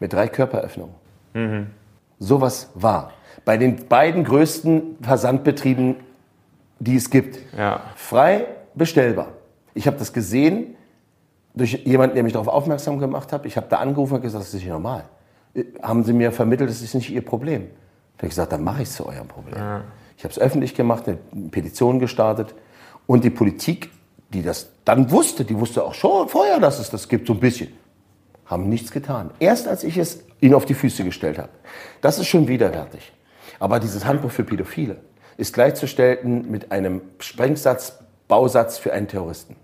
Mit 0.00 0.12
drei 0.12 0.28
Körperöffnungen. 0.28 0.94
Mhm. 1.34 1.66
Sowas 2.18 2.70
war. 2.74 3.12
Bei 3.44 3.58
den 3.58 3.88
beiden 3.88 4.24
größten 4.24 4.96
Versandbetrieben 5.02 5.96
die 6.78 6.96
es 6.96 7.10
gibt. 7.10 7.38
Ja. 7.56 7.80
Frei 7.94 8.46
bestellbar. 8.74 9.28
Ich 9.74 9.86
habe 9.86 9.96
das 9.98 10.12
gesehen 10.12 10.74
durch 11.54 11.72
jemanden, 11.84 12.14
der 12.14 12.24
mich 12.24 12.32
darauf 12.32 12.48
aufmerksam 12.48 12.98
gemacht 12.98 13.32
hat. 13.32 13.46
Ich 13.46 13.56
habe 13.56 13.66
da 13.68 13.78
angerufen 13.78 14.14
und 14.14 14.22
gesagt, 14.22 14.42
das 14.42 14.48
ist 14.48 14.60
nicht 14.60 14.68
normal. 14.68 15.04
Äh, 15.54 15.64
haben 15.82 16.04
sie 16.04 16.12
mir 16.12 16.32
vermittelt, 16.32 16.68
das 16.68 16.82
ist 16.82 16.94
nicht 16.94 17.10
ihr 17.10 17.24
Problem. 17.24 17.62
Da 18.16 18.22
habe 18.22 18.26
ich 18.26 18.30
gesagt, 18.30 18.52
dann 18.52 18.64
mache 18.64 18.82
ich 18.82 18.88
es 18.88 18.96
zu 18.96 19.06
eurem 19.06 19.28
Problem. 19.28 19.56
Ja. 19.56 19.84
Ich 20.18 20.24
habe 20.24 20.32
es 20.32 20.38
öffentlich 20.38 20.74
gemacht, 20.74 21.08
eine 21.08 21.18
Petition 21.50 21.98
gestartet 21.98 22.54
und 23.06 23.24
die 23.24 23.30
Politik, 23.30 23.90
die 24.30 24.42
das 24.42 24.68
dann 24.84 25.10
wusste, 25.10 25.44
die 25.44 25.58
wusste 25.58 25.84
auch 25.84 25.94
schon 25.94 26.28
vorher, 26.28 26.58
dass 26.60 26.78
es 26.78 26.90
das 26.90 27.08
gibt, 27.08 27.26
so 27.26 27.32
ein 27.32 27.40
bisschen, 27.40 27.72
haben 28.46 28.68
nichts 28.68 28.90
getan. 28.90 29.30
Erst 29.38 29.68
als 29.68 29.84
ich 29.84 29.96
es 29.96 30.24
ihnen 30.40 30.54
auf 30.54 30.64
die 30.64 30.74
Füße 30.74 31.04
gestellt 31.04 31.38
habe. 31.38 31.50
Das 32.00 32.18
ist 32.18 32.26
schon 32.26 32.48
widerwärtig. 32.48 33.12
Aber 33.58 33.80
dieses 33.80 34.04
Handbuch 34.04 34.30
für 34.30 34.44
Pädophile, 34.44 34.98
ist 35.36 35.54
gleichzustellen 35.54 36.50
mit 36.50 36.72
einem 36.72 37.02
Sprengsatz, 37.18 37.98
Bausatz 38.28 38.78
für 38.78 38.92
einen 38.92 39.08
Terroristen. 39.08 39.56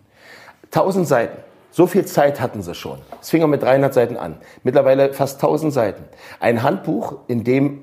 1000 0.67 1.07
Seiten. 1.07 1.39
So 1.71 1.87
viel 1.87 2.05
Zeit 2.05 2.41
hatten 2.41 2.63
sie 2.63 2.75
schon. 2.75 2.99
Es 3.21 3.31
fing 3.31 3.49
mit 3.49 3.63
300 3.63 3.95
Seiten 3.95 4.17
an. 4.17 4.37
Mittlerweile 4.63 5.15
fast 5.15 5.37
1000 5.37 5.73
Seiten. 5.73 6.05
Ein 6.39 6.63
Handbuch, 6.63 7.21
in 7.29 7.45
dem 7.45 7.83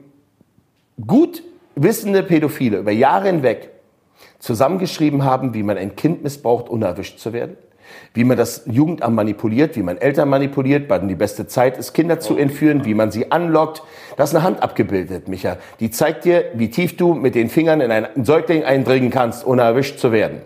gut 1.05 1.43
wissende 1.75 2.23
Pädophile 2.23 2.77
über 2.77 2.91
Jahre 2.91 3.27
hinweg 3.27 3.71
zusammengeschrieben 4.39 5.23
haben, 5.23 5.53
wie 5.53 5.63
man 5.63 5.77
ein 5.77 5.95
Kind 5.95 6.23
missbraucht, 6.23 6.69
ohne 6.69 6.85
erwischt 6.85 7.19
zu 7.19 7.33
werden 7.33 7.57
wie 8.13 8.23
man 8.23 8.37
das 8.37 8.63
Jugendamt 8.65 9.15
manipuliert, 9.15 9.75
wie 9.75 9.83
man 9.83 9.97
Eltern 9.97 10.29
manipuliert, 10.29 10.89
wann 10.89 11.07
die 11.07 11.15
beste 11.15 11.47
Zeit 11.47 11.77
ist, 11.77 11.93
Kinder 11.93 12.19
zu 12.19 12.37
entführen, 12.37 12.85
wie 12.85 12.93
man 12.93 13.11
sie 13.11 13.31
anlockt. 13.31 13.83
Da 14.17 14.23
ist 14.23 14.35
eine 14.35 14.43
Hand 14.43 14.63
abgebildet, 14.63 15.27
Micha. 15.27 15.57
Die 15.79 15.91
zeigt 15.91 16.25
dir, 16.25 16.45
wie 16.53 16.69
tief 16.69 16.97
du 16.97 17.13
mit 17.13 17.35
den 17.35 17.49
Fingern 17.49 17.81
in 17.81 17.91
einen 17.91 18.25
Säugling 18.25 18.63
eindringen 18.63 19.09
kannst, 19.09 19.45
ohne 19.45 19.61
erwischt 19.61 19.99
zu 19.99 20.11
werden. 20.11 20.41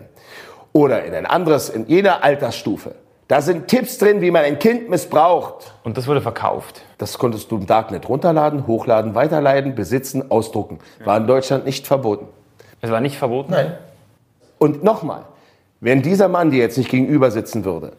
Oder 0.72 1.04
in 1.04 1.14
ein 1.14 1.26
anderes, 1.26 1.68
in 1.68 1.86
jeder 1.86 2.24
Altersstufe. 2.24 2.94
Da 3.28 3.40
sind 3.40 3.68
Tipps 3.68 3.96
drin, 3.96 4.20
wie 4.20 4.30
man 4.30 4.44
ein 4.44 4.58
Kind 4.58 4.90
missbraucht. 4.90 5.72
Und 5.82 5.96
das 5.96 6.06
wurde 6.06 6.20
verkauft. 6.20 6.82
Das 6.98 7.16
konntest 7.18 7.50
du 7.50 7.56
im 7.56 7.66
Darknet 7.66 8.08
runterladen, 8.08 8.66
hochladen, 8.66 9.14
weiterleiten, 9.14 9.74
besitzen, 9.74 10.30
ausdrucken. 10.30 10.80
War 11.04 11.16
in 11.16 11.26
Deutschland 11.26 11.64
nicht 11.64 11.86
verboten. 11.86 12.26
Es 12.82 12.90
war 12.90 13.00
nicht 13.00 13.16
verboten? 13.16 13.52
Nein. 13.52 13.72
Und 14.58 14.84
nochmal, 14.84 15.24
wenn 15.80 16.02
dieser 16.02 16.28
Mann 16.28 16.50
dir 16.50 16.60
jetzt 16.60 16.78
nicht 16.78 16.90
gegenüber 16.90 17.30
sitzen 17.30 17.64
würde 17.64 17.92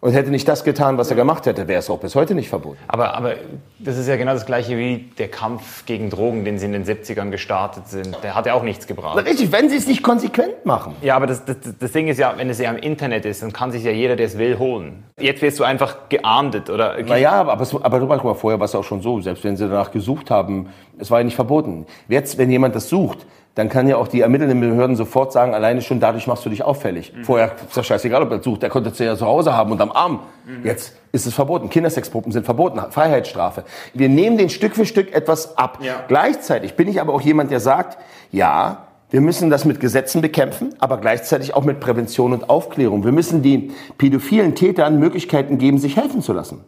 und 0.00 0.12
hätte 0.12 0.30
nicht 0.30 0.48
das 0.48 0.64
getan, 0.64 0.98
was 0.98 1.10
er 1.10 1.16
gemacht 1.16 1.46
hätte, 1.46 1.68
wäre 1.68 1.78
es 1.78 1.90
auch 1.90 1.98
bis 1.98 2.14
heute 2.14 2.34
nicht 2.34 2.48
verboten. 2.48 2.78
Aber, 2.88 3.14
aber 3.14 3.34
das 3.78 3.98
ist 3.98 4.08
ja 4.08 4.16
genau 4.16 4.32
das 4.32 4.46
Gleiche 4.46 4.76
wie 4.78 5.10
der 5.18 5.28
Kampf 5.28 5.84
gegen 5.84 6.08
Drogen, 6.08 6.44
den 6.44 6.58
sie 6.58 6.66
in 6.66 6.72
den 6.72 6.84
70ern 6.84 7.30
gestartet 7.30 7.88
sind. 7.88 8.16
Der 8.22 8.34
hat 8.34 8.46
ja 8.46 8.54
auch 8.54 8.62
nichts 8.62 8.86
gebracht. 8.86 9.16
Richtig, 9.24 9.52
wenn 9.52 9.68
sie 9.68 9.76
es 9.76 9.86
nicht 9.86 10.02
konsequent 10.02 10.64
machen. 10.64 10.96
Ja, 11.02 11.16
aber 11.16 11.26
das, 11.26 11.44
das, 11.44 11.56
das 11.78 11.92
Ding 11.92 12.08
ist 12.08 12.18
ja, 12.18 12.34
wenn 12.36 12.48
es 12.48 12.58
ja 12.58 12.70
im 12.70 12.78
Internet 12.78 13.26
ist, 13.26 13.42
dann 13.42 13.52
kann 13.52 13.72
sich 13.72 13.84
ja 13.84 13.90
jeder, 13.90 14.16
der 14.16 14.26
es 14.26 14.38
will, 14.38 14.58
holen. 14.58 15.04
Jetzt 15.18 15.42
wirst 15.42 15.58
du 15.58 15.64
einfach 15.64 16.08
geahndet, 16.08 16.70
oder? 16.70 17.02
Naja, 17.02 17.32
aber, 17.32 17.52
aber, 17.52 17.66
aber 17.84 18.00
guck 18.00 18.24
mal, 18.24 18.34
vorher 18.34 18.58
war 18.58 18.64
es 18.64 18.74
auch 18.74 18.84
schon 18.84 19.02
so, 19.02 19.20
selbst 19.20 19.44
wenn 19.44 19.56
sie 19.56 19.68
danach 19.68 19.90
gesucht 19.90 20.30
haben, 20.30 20.70
es 20.98 21.10
war 21.10 21.20
ja 21.20 21.24
nicht 21.24 21.36
verboten. 21.36 21.86
Jetzt, 22.08 22.38
wenn 22.38 22.50
jemand 22.50 22.74
das 22.74 22.88
sucht, 22.88 23.26
dann 23.54 23.68
kann 23.68 23.88
ja 23.88 23.96
auch 23.96 24.08
die 24.08 24.20
ermittelnden 24.20 24.60
Behörden 24.60 24.94
sofort 24.96 25.32
sagen, 25.32 25.54
alleine 25.54 25.82
schon 25.82 25.98
dadurch 25.98 26.26
machst 26.26 26.44
du 26.44 26.50
dich 26.50 26.62
auffällig. 26.62 27.12
Mhm. 27.14 27.24
Vorher 27.24 27.52
ist 27.66 27.76
das 27.76 27.86
scheißegal, 27.86 28.22
ob 28.22 28.30
er 28.30 28.42
sucht, 28.42 28.62
der 28.62 28.70
konnte 28.70 28.90
es 28.90 28.98
ja 28.98 29.16
zu 29.16 29.26
Hause 29.26 29.56
haben 29.56 29.72
und 29.72 29.80
am 29.80 29.90
Arm. 29.90 30.20
Mhm. 30.46 30.64
Jetzt 30.64 30.96
ist 31.12 31.26
es 31.26 31.34
verboten. 31.34 31.68
Kindersexpuppen 31.68 32.30
sind 32.30 32.44
verboten, 32.44 32.80
Freiheitsstrafe. 32.90 33.64
Wir 33.92 34.08
nehmen 34.08 34.38
den 34.38 34.50
Stück 34.50 34.76
für 34.76 34.86
Stück 34.86 35.12
etwas 35.12 35.58
ab. 35.58 35.78
Ja. 35.82 36.04
Gleichzeitig 36.06 36.74
bin 36.74 36.88
ich 36.88 37.00
aber 37.00 37.12
auch 37.12 37.20
jemand, 37.20 37.50
der 37.50 37.60
sagt, 37.60 37.98
ja, 38.30 38.86
wir 39.10 39.20
müssen 39.20 39.50
das 39.50 39.64
mit 39.64 39.80
Gesetzen 39.80 40.20
bekämpfen, 40.20 40.72
aber 40.78 40.98
gleichzeitig 40.98 41.54
auch 41.54 41.64
mit 41.64 41.80
Prävention 41.80 42.32
und 42.32 42.48
Aufklärung. 42.48 43.04
Wir 43.04 43.10
müssen 43.10 43.42
den 43.42 43.72
pädophilen 43.98 44.54
Tätern 44.54 45.00
Möglichkeiten 45.00 45.58
geben, 45.58 45.78
sich 45.78 45.96
helfen 45.96 46.22
zu 46.22 46.32
lassen. 46.32 46.60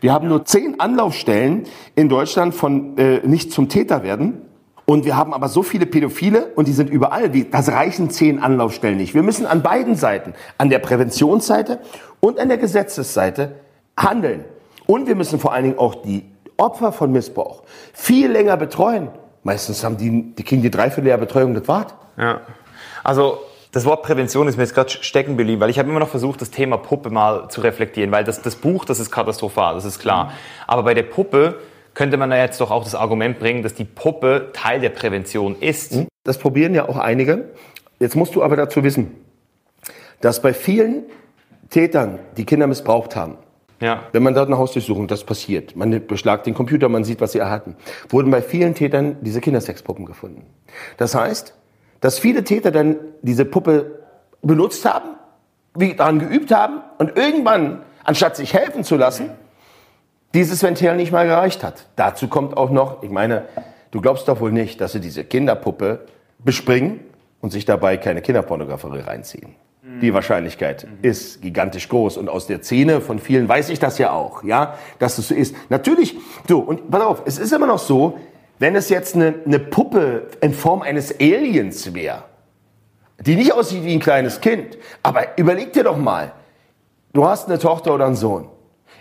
Wir 0.00 0.12
haben 0.12 0.26
nur 0.26 0.44
zehn 0.44 0.80
Anlaufstellen 0.80 1.62
in 1.94 2.08
Deutschland 2.08 2.52
von 2.52 2.98
äh, 2.98 3.20
nicht 3.24 3.52
zum 3.52 3.68
Täter 3.68 4.02
werden 4.02 4.42
und 4.86 5.04
wir 5.04 5.16
haben 5.16 5.32
aber 5.32 5.48
so 5.48 5.62
viele 5.62 5.86
Pädophile 5.86 6.52
und 6.56 6.68
die 6.68 6.72
sind 6.72 6.90
überall. 6.90 7.30
Das 7.30 7.70
reichen 7.70 8.10
zehn 8.10 8.38
Anlaufstellen 8.38 8.98
nicht. 8.98 9.14
Wir 9.14 9.22
müssen 9.22 9.46
an 9.46 9.62
beiden 9.62 9.96
Seiten, 9.96 10.34
an 10.58 10.68
der 10.68 10.78
Präventionsseite 10.78 11.80
und 12.20 12.38
an 12.38 12.48
der 12.48 12.58
Gesetzesseite 12.58 13.56
handeln. 13.96 14.44
Und 14.86 15.08
wir 15.08 15.14
müssen 15.14 15.38
vor 15.38 15.52
allen 15.52 15.64
Dingen 15.64 15.78
auch 15.78 15.94
die 15.94 16.24
Opfer 16.58 16.92
von 16.92 17.12
Missbrauch 17.12 17.62
viel 17.92 18.30
länger 18.30 18.56
betreuen. 18.56 19.08
Meistens 19.42 19.82
haben 19.84 19.96
die, 19.96 20.34
die 20.34 20.42
kriegen 20.42 20.62
die 20.62 20.70
Dreivierteljahr 20.70 21.18
Betreuung, 21.18 21.54
das 21.54 21.66
wart. 21.66 21.94
Ja. 22.16 22.40
Also, 23.02 23.38
das 23.72 23.84
Wort 23.84 24.02
Prävention 24.04 24.46
ist 24.46 24.56
mir 24.56 24.62
jetzt 24.62 24.74
gerade 24.74 24.90
stecken 24.90 25.36
geblieben, 25.36 25.60
weil 25.60 25.68
ich 25.68 25.78
habe 25.80 25.90
immer 25.90 25.98
noch 25.98 26.08
versucht, 26.08 26.40
das 26.40 26.50
Thema 26.50 26.76
Puppe 26.76 27.10
mal 27.10 27.48
zu 27.48 27.60
reflektieren, 27.60 28.12
weil 28.12 28.22
das, 28.22 28.40
das 28.40 28.54
Buch, 28.54 28.84
das 28.84 29.00
ist 29.00 29.10
katastrophal, 29.10 29.74
das 29.74 29.84
ist 29.84 29.98
klar. 29.98 30.32
Aber 30.66 30.84
bei 30.84 30.94
der 30.94 31.02
Puppe 31.02 31.58
könnte 31.94 32.16
man 32.16 32.30
da 32.30 32.36
jetzt 32.36 32.60
doch 32.60 32.70
auch 32.70 32.84
das 32.84 32.94
Argument 32.94 33.38
bringen, 33.38 33.62
dass 33.62 33.74
die 33.74 33.84
Puppe 33.84 34.50
Teil 34.52 34.80
der 34.80 34.90
Prävention 34.90 35.56
ist. 35.60 35.92
Hm? 35.92 36.08
Das 36.24 36.38
probieren 36.38 36.74
ja 36.74 36.88
auch 36.88 36.96
einige. 36.96 37.50
Jetzt 38.00 38.16
musst 38.16 38.34
du 38.34 38.42
aber 38.42 38.56
dazu 38.56 38.82
wissen, 38.82 39.12
dass 40.20 40.42
bei 40.42 40.52
vielen 40.52 41.04
Tätern, 41.70 42.18
die 42.36 42.44
Kinder 42.44 42.66
missbraucht 42.66 43.16
haben, 43.16 43.36
Ja. 43.80 44.02
wenn 44.12 44.22
man 44.22 44.34
dort 44.34 44.48
eine 44.48 44.58
Hausdurchsuchung, 44.58 45.06
das 45.06 45.24
passiert, 45.24 45.76
man 45.76 46.06
beschlagt 46.06 46.46
den 46.46 46.54
Computer, 46.54 46.88
man 46.88 47.04
sieht, 47.04 47.20
was 47.20 47.32
sie 47.32 47.38
erhalten, 47.38 47.76
wurden 48.08 48.30
bei 48.30 48.42
vielen 48.42 48.74
Tätern 48.74 49.16
diese 49.20 49.40
Kindersexpuppen 49.40 50.06
gefunden. 50.06 50.46
Das 50.96 51.14
heißt, 51.14 51.54
dass 52.00 52.18
viele 52.18 52.44
Täter 52.44 52.70
dann 52.70 52.96
diese 53.22 53.44
Puppe 53.44 54.02
benutzt 54.42 54.84
haben, 54.84 55.10
wie 55.76 55.94
daran 55.94 56.18
geübt 56.18 56.52
haben 56.52 56.82
und 56.98 57.16
irgendwann, 57.16 57.82
anstatt 58.04 58.36
sich 58.36 58.54
helfen 58.54 58.84
zu 58.84 58.96
lassen, 58.96 59.30
dieses 60.34 60.62
Ventil 60.62 60.94
nicht 60.96 61.12
mal 61.12 61.26
gereicht 61.26 61.62
hat. 61.62 61.86
Dazu 61.96 62.28
kommt 62.28 62.56
auch 62.56 62.70
noch, 62.70 63.02
ich 63.02 63.10
meine, 63.10 63.44
du 63.92 64.00
glaubst 64.00 64.28
doch 64.28 64.40
wohl 64.40 64.52
nicht, 64.52 64.80
dass 64.80 64.92
sie 64.92 65.00
diese 65.00 65.24
Kinderpuppe 65.24 66.06
bespringen 66.38 67.00
und 67.40 67.50
sich 67.50 67.64
dabei 67.64 67.96
keine 67.96 68.20
Kinderpornografie 68.20 68.98
reinziehen. 68.98 69.54
Die 70.00 70.12
Wahrscheinlichkeit 70.12 70.86
ist 71.02 71.42
gigantisch 71.42 71.88
groß 71.88 72.16
und 72.16 72.28
aus 72.28 72.46
der 72.46 72.62
Szene 72.62 73.00
von 73.00 73.18
vielen 73.18 73.48
weiß 73.48 73.68
ich 73.68 73.78
das 73.78 73.98
ja 73.98 74.12
auch, 74.12 74.42
ja, 74.42 74.78
dass 74.98 75.18
es 75.18 75.28
so 75.28 75.34
ist. 75.34 75.54
Natürlich, 75.68 76.16
so 76.48 76.58
und 76.58 76.90
pass 76.90 77.02
auf, 77.02 77.22
es 77.26 77.38
ist 77.38 77.52
immer 77.52 77.66
noch 77.66 77.78
so, 77.78 78.18
wenn 78.58 78.76
es 78.76 78.88
jetzt 78.88 79.14
eine, 79.14 79.34
eine 79.44 79.58
Puppe 79.58 80.28
in 80.40 80.54
Form 80.54 80.82
eines 80.82 81.20
Aliens 81.20 81.94
wäre, 81.94 82.24
die 83.20 83.36
nicht 83.36 83.52
aussieht 83.52 83.84
wie 83.84 83.92
ein 83.92 84.00
kleines 84.00 84.40
Kind, 84.40 84.78
aber 85.02 85.38
überleg 85.38 85.72
dir 85.74 85.84
doch 85.84 85.98
mal, 85.98 86.32
du 87.12 87.26
hast 87.26 87.48
eine 87.48 87.58
Tochter 87.58 87.94
oder 87.94 88.06
einen 88.06 88.16
Sohn. 88.16 88.48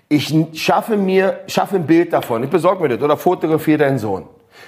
Ich 0.10 0.34
schaffe 0.54 0.98
mir, 0.98 1.40
schaffe 1.48 1.78
ein 1.78 1.88
Bild 1.88 2.14
davon. 2.14 2.44
Ich 2.44 2.50
besorge 2.50 2.84
mir 2.84 2.90
das 2.90 3.02
oder 3.02 3.18
fotografiere 3.18 3.80
deinen 3.80 3.98
Sohn. 3.98 4.26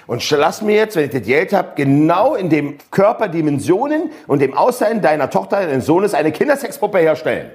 Und 0.07 0.29
lass 0.31 0.61
mir 0.61 0.75
jetzt, 0.75 0.95
wenn 0.95 1.05
ich 1.05 1.11
das 1.11 1.23
Geld 1.23 1.53
habe, 1.53 1.69
genau 1.75 2.35
in 2.35 2.49
dem 2.49 2.77
Körperdimensionen 2.91 4.11
und 4.27 4.41
dem 4.41 4.55
Aussehen 4.55 5.01
deiner 5.01 5.29
Tochter, 5.29 5.65
deines 5.65 5.85
Sohnes 5.85 6.13
eine 6.13 6.31
Kindersexpuppe 6.31 6.99
herstellen. 6.99 7.51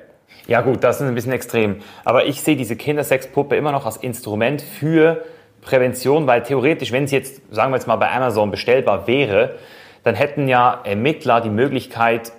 Ja 0.47 0.63
gut, 0.63 0.83
das 0.83 1.01
ist 1.01 1.07
ein 1.07 1.15
bisschen 1.15 1.33
extrem. 1.33 1.77
Aber 2.05 2.27
ich 2.27 2.43
sehe 2.43 2.57
diese 2.57 2.75
Kindersexpuppe 2.77 3.57
immer 3.57 3.73
noch 3.73 3.87
als 3.87 3.99
Instrument 3.99 4.63
für 4.63 5.25
Prävention, 5.63 6.27
weil 6.27 6.43
theoretisch, 6.43 6.91
wenn 6.93 7.07
sie 7.07 7.17
jetzt, 7.17 7.41
sagen 7.53 7.71
wir 7.73 7.77
jetzt 7.77 7.87
mal, 7.87 7.97
bei 7.97 8.11
Amazon 8.11 8.51
bestellbar 8.51 9.07
wäre, 9.07 9.57
dann 10.03 10.15
hätten 10.15 10.49
ja 10.49 10.81
Ermittler 10.85 11.41
die 11.41 11.51
Möglichkeit, 11.51 12.33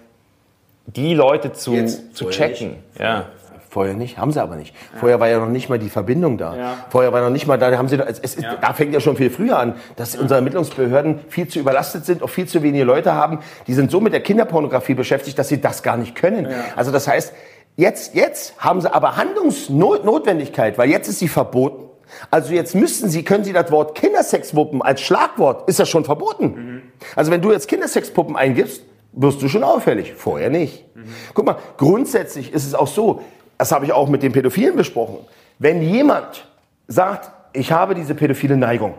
die 0.87 1.13
Leute 1.13 1.53
zu, 1.53 1.73
Jetzt? 1.73 2.15
zu 2.15 2.29
checken. 2.29 2.77
Ja. 2.99 3.27
Vorher 3.71 3.93
nicht, 3.93 4.17
haben 4.17 4.33
sie 4.33 4.41
aber 4.41 4.57
nicht. 4.57 4.75
Vorher 4.99 5.21
war 5.21 5.29
ja 5.29 5.39
noch 5.39 5.47
nicht 5.47 5.69
mal 5.69 5.79
die 5.79 5.87
Verbindung 5.89 6.37
da. 6.37 6.55
Ja. 6.57 6.73
Vorher 6.89 7.13
war 7.13 7.21
noch 7.21 7.29
nicht 7.29 7.47
mal 7.47 7.57
da, 7.57 7.71
da 7.71 7.77
haben 7.77 7.87
sie, 7.87 7.95
es, 7.95 8.19
es, 8.19 8.35
ist- 8.35 8.45
da 8.59 8.73
fängt 8.73 8.93
ja 8.93 8.99
schon 8.99 9.15
viel 9.15 9.29
früher 9.29 9.57
an, 9.57 9.75
dass 9.95 10.13
unsere 10.17 10.35
Ermittlungsbehörden 10.39 11.19
viel 11.29 11.47
zu 11.47 11.59
überlastet 11.59 12.05
sind, 12.05 12.21
auch 12.21 12.29
viel 12.29 12.45
zu 12.47 12.61
wenige 12.63 12.83
Leute 12.83 13.13
haben. 13.13 13.39
Die 13.67 13.73
sind 13.73 13.89
so 13.89 14.01
mit 14.01 14.11
der 14.11 14.19
Kinderpornografie 14.19 14.93
beschäftigt, 14.93 15.39
dass 15.39 15.47
sie 15.47 15.61
das 15.61 15.83
gar 15.83 15.95
nicht 15.95 16.15
können. 16.15 16.47
Also 16.75 16.91
das 16.91 17.07
heißt, 17.07 17.31
jetzt, 17.77 18.13
jetzt 18.13 18.55
haben 18.57 18.81
sie 18.81 18.93
aber 18.93 19.15
Handlungsnotwendigkeit, 19.15 20.77
weil 20.77 20.89
jetzt 20.89 21.07
ist 21.07 21.19
sie 21.19 21.27
verboten. 21.29 21.85
Also 22.29 22.53
jetzt 22.53 22.75
müssten 22.75 23.07
Sie, 23.07 23.23
können 23.23 23.45
Sie 23.45 23.53
das 23.53 23.71
Wort 23.71 23.95
Kindersexpuppen 23.95 24.81
als 24.81 24.99
Schlagwort, 24.99 25.69
ist 25.69 25.79
das 25.79 25.87
schon 25.87 26.03
verboten. 26.03 26.81
Also 27.15 27.31
wenn 27.31 27.41
du 27.41 27.53
jetzt 27.53 27.69
Kindersexpuppen 27.69 28.35
eingibst, 28.35 28.83
wirst 29.13 29.41
du 29.41 29.47
schon 29.47 29.63
auffällig. 29.63 30.13
Vorher 30.17 30.49
nicht. 30.49 30.83
Guck 31.33 31.45
mal, 31.45 31.55
grundsätzlich 31.77 32.51
ist 32.53 32.65
es 32.67 32.75
auch 32.75 32.87
so, 32.87 33.21
das 33.61 33.71
habe 33.71 33.85
ich 33.85 33.93
auch 33.93 34.09
mit 34.09 34.23
den 34.23 34.31
Pädophilen 34.31 34.75
besprochen. 34.75 35.19
Wenn 35.59 35.83
jemand 35.83 36.47
sagt, 36.87 37.29
ich 37.53 37.71
habe 37.71 37.93
diese 37.93 38.15
pädophile 38.15 38.57
Neigung 38.57 38.95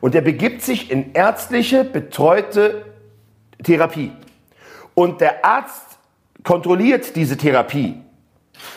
und 0.00 0.14
der 0.14 0.22
begibt 0.22 0.60
sich 0.62 0.90
in 0.90 1.12
ärztliche, 1.12 1.84
betreute 1.84 2.84
Therapie 3.62 4.10
und 4.94 5.20
der 5.20 5.44
Arzt 5.44 5.86
kontrolliert 6.42 7.14
diese 7.14 7.36
Therapie 7.36 8.02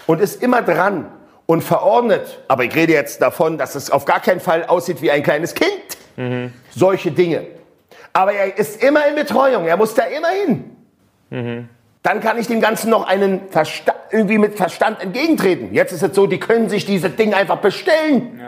und 0.06 0.22
ist 0.22 0.44
immer 0.44 0.62
dran 0.62 1.12
und 1.48 1.64
verordnet, 1.64 2.44
aber 2.48 2.64
ich 2.66 2.76
rede 2.76 2.94
jetzt 2.94 3.20
davon, 3.20 3.58
dass 3.58 3.74
es 3.74 3.90
auf 3.90 4.06
gar 4.06 4.20
keinen 4.20 4.40
Fall 4.40 4.66
aussieht 4.66 5.02
wie 5.02 5.10
ein 5.10 5.24
kleines 5.24 5.56
Kind, 5.56 5.98
solche 6.70 7.10
Dinge. 7.10 7.48
Aber 8.14 8.34
er 8.34 8.60
ist 8.60 8.84
immer 8.84 9.08
in 9.08 9.16
Betreuung, 9.16 9.66
er 9.66 9.76
muss 9.76 9.96
da 9.96 10.04
immer 10.04 10.30
hin. 10.30 10.76
Dann 12.06 12.20
kann 12.20 12.38
ich 12.38 12.46
dem 12.46 12.62
Ganzen 12.62 12.92
noch 12.92 13.08
einen 13.08 13.50
Versta 13.50 13.96
irgendwie 14.12 14.38
mit 14.38 14.58
Verstand 14.58 15.02
entgegentreten. 15.02 15.74
Jetzt 15.74 15.92
ist 15.92 16.04
es 16.04 16.16
so, 16.16 16.28
die 16.28 16.40
können 16.40 16.70
sich 16.70 16.86
diese 16.86 17.10
Dinge 17.10 17.36
einfach 17.36 17.58
bestellen. 17.58 18.42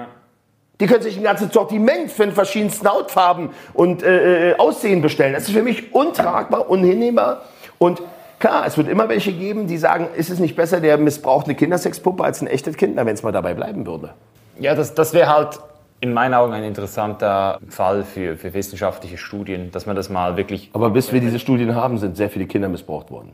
Die 0.79 0.85
können 0.85 1.01
sich 1.01 1.17
ein 1.17 1.23
ganzes 1.23 1.51
Sortiment 1.51 2.11
von 2.11 2.33
verschiedensten 2.33 2.87
Hautfarben 2.87 3.49
und 3.73 4.03
äh, 4.03 4.51
äh, 4.51 4.55
Aussehen 4.59 5.01
bestellen. 5.01 5.33
Das 5.33 5.47
ist 5.47 5.55
für 5.55 5.63
mich 5.63 5.91
untragbar, 5.95 6.69
unhinnehmbar. 6.69 7.45
Und 7.79 8.03
klar, 8.37 8.67
es 8.67 8.77
wird 8.77 8.89
immer 8.89 9.09
welche 9.09 9.33
geben, 9.33 9.65
die 9.65 9.79
sagen, 9.79 10.09
ist 10.15 10.29
es 10.29 10.37
nicht 10.37 10.55
besser, 10.55 10.79
der 10.79 10.99
missbraucht 10.99 11.47
eine 11.47 11.55
Kindersexpuppe 11.55 12.23
als 12.23 12.41
ein 12.41 12.47
echtes 12.47 12.77
Kind, 12.77 12.95
wenn 12.95 13.07
es 13.07 13.23
mal 13.23 13.31
dabei 13.31 13.55
bleiben 13.55 13.87
würde. 13.87 14.13
Ja, 14.59 14.75
das, 14.75 14.93
das 14.93 15.15
wäre 15.15 15.35
halt 15.35 15.59
in 15.99 16.13
meinen 16.13 16.33
Augen 16.33 16.53
ein 16.53 16.63
interessanter 16.63 17.59
Fall 17.69 18.03
für, 18.03 18.37
für 18.37 18.53
wissenschaftliche 18.53 19.17
Studien, 19.17 19.71
dass 19.71 19.85
man 19.85 19.95
das 19.95 20.09
mal 20.09 20.37
wirklich. 20.37 20.69
Aber 20.73 20.91
bis 20.91 21.11
wir 21.11 21.21
diese 21.21 21.39
Studien 21.39 21.75
haben, 21.75 21.97
sind 21.97 22.17
sehr 22.17 22.29
viele 22.29 22.45
Kinder 22.45 22.69
missbraucht 22.69 23.09
worden. 23.09 23.33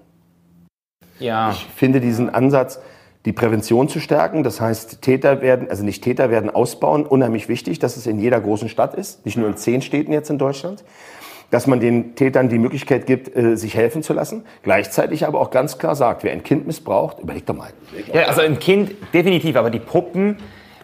Ja, 1.20 1.51
Ich 1.51 1.66
finde 1.76 1.99
diesen 1.99 2.34
Ansatz, 2.34 2.82
die 3.26 3.34
Prävention 3.34 3.88
zu 3.88 3.99
stärken, 3.99 4.43
das 4.43 4.59
heißt, 4.59 5.01
Täter 5.01 5.41
werden, 5.41 5.70
also 5.70 5.84
nicht 5.84 6.03
Täter 6.03 6.30
werden 6.30 6.49
ausbauen, 6.49 7.05
unheimlich 7.05 7.47
wichtig, 7.47 7.80
dass 7.80 7.95
es 7.95 8.05
in 8.07 8.20
jeder 8.20 8.39
großen 8.41 8.68
Stadt 8.68 8.95
ist, 8.95 9.26
nicht 9.26 9.38
nur 9.38 9.47
in 9.47 9.55
zehn 9.55 9.82
Städten 9.82 10.11
jetzt 10.11 10.30
in 10.30 10.38
Deutschland, 10.38 10.84
dass 11.49 11.68
man 11.68 11.80
den 11.80 12.16
Tätern 12.16 12.49
die 12.49 12.57
Möglichkeit 12.57 13.05
gibt, 13.05 13.34
äh, 13.36 13.55
sich 13.55 13.76
helfen 13.76 14.03
zu 14.03 14.14
lassen, 14.14 14.43
gleichzeitig 14.64 15.26
aber 15.26 15.39
auch 15.39 15.51
ganz 15.51 15.78
klar 15.78 15.95
sagt, 15.95 16.24
wer 16.24 16.32
ein 16.32 16.43
Kind 16.43 16.68
missbraucht, 16.68 17.20
überleg 17.20 17.45
doch 17.45 17.55
mal. 17.55 17.70
ja 18.11 18.24
also 18.24 18.41
ein 18.41 18.59
Kind 18.59 18.91
definitiv, 19.14 19.55
aber 19.55 19.70
die 19.70 19.80
Puppen. 19.80 20.38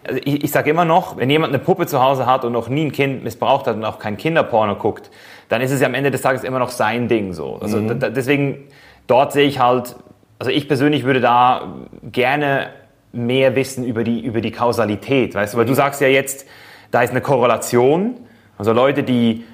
Also 0.06 0.20
ich, 0.24 0.44
ich 0.44 0.50
sage 0.50 0.70
immer 0.70 0.84
noch, 0.84 1.16
wenn 1.16 1.28
jemand 1.30 1.52
eine 1.52 1.62
Puppe 1.62 1.86
zu 1.86 2.02
Hause 2.02 2.26
hat 2.26 2.44
und 2.44 2.52
noch 2.52 2.68
nie 2.68 2.86
ein 2.86 2.92
Kind 2.92 3.22
missbraucht 3.22 3.66
hat 3.66 3.76
und 3.76 3.84
auch 3.84 3.98
kein 3.98 4.16
Kinderporno 4.16 4.76
guckt, 4.76 5.10
dann 5.48 5.60
ist 5.60 5.70
es 5.70 5.80
ja 5.80 5.86
am 5.86 5.94
Ende 5.94 6.10
des 6.10 6.22
Tages 6.22 6.44
immer 6.44 6.58
noch 6.58 6.70
sein 6.70 7.08
Ding 7.08 7.32
so. 7.32 7.58
Also 7.60 7.80
da, 7.80 7.94
da, 7.94 8.10
deswegen 8.10 8.68
dort 9.06 9.32
sehe 9.32 9.46
ich 9.46 9.58
halt, 9.58 9.96
also 10.38 10.50
ich 10.50 10.68
persönlich 10.68 11.04
würde 11.04 11.20
da 11.20 11.74
gerne 12.02 12.70
mehr 13.12 13.56
wissen 13.56 13.84
über 13.84 14.04
die 14.04 14.20
über 14.20 14.40
die 14.40 14.52
Kausalität, 14.52 15.34
weißt 15.34 15.54
du, 15.54 15.58
weil 15.58 15.66
du 15.66 15.74
sagst 15.74 16.00
ja 16.00 16.08
jetzt, 16.08 16.46
da 16.92 17.02
ist 17.02 17.10
eine 17.10 17.20
Korrelation, 17.20 18.16
also 18.56 18.72
Leute, 18.72 19.02
die 19.02 19.44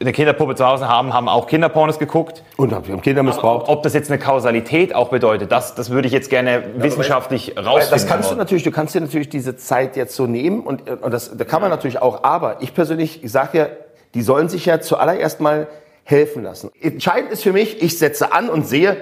eine 0.00 0.12
Kinderpuppe 0.12 0.54
zu 0.54 0.64
Hause 0.64 0.88
haben, 0.88 1.12
haben 1.12 1.28
auch 1.28 1.46
Kinderpornos 1.48 1.98
geguckt. 1.98 2.44
Und 2.56 2.72
haben 2.72 3.00
Kinder 3.02 3.22
missbraucht. 3.22 3.68
Ob 3.68 3.82
das 3.82 3.94
jetzt 3.94 4.10
eine 4.10 4.20
Kausalität 4.20 4.94
auch 4.94 5.08
bedeutet, 5.08 5.50
das, 5.50 5.74
das 5.74 5.90
würde 5.90 6.06
ich 6.06 6.12
jetzt 6.12 6.30
gerne 6.30 6.62
wissenschaftlich 6.76 7.56
rausfinden. 7.56 7.90
Das 7.90 8.06
kannst 8.06 8.30
du 8.30 8.36
natürlich, 8.36 8.62
du 8.62 8.70
kannst 8.70 8.94
dir 8.94 9.00
natürlich 9.00 9.28
diese 9.28 9.56
Zeit 9.56 9.96
jetzt 9.96 10.14
so 10.14 10.26
nehmen 10.26 10.60
und, 10.60 10.88
und 10.88 11.12
das, 11.12 11.36
da 11.36 11.44
kann 11.44 11.60
man 11.60 11.70
natürlich 11.70 12.00
auch, 12.00 12.22
aber 12.22 12.62
ich 12.62 12.74
persönlich, 12.74 13.24
ich 13.24 13.32
sage 13.32 13.58
ja, 13.58 13.66
die 14.14 14.22
sollen 14.22 14.48
sich 14.48 14.66
ja 14.66 14.80
zuallererst 14.80 15.40
mal 15.40 15.66
helfen 16.04 16.42
lassen. 16.44 16.70
Entscheidend 16.80 17.32
ist 17.32 17.42
für 17.42 17.52
mich, 17.52 17.82
ich 17.82 17.98
setze 17.98 18.32
an 18.32 18.48
und 18.48 18.66
sehe, 18.66 18.96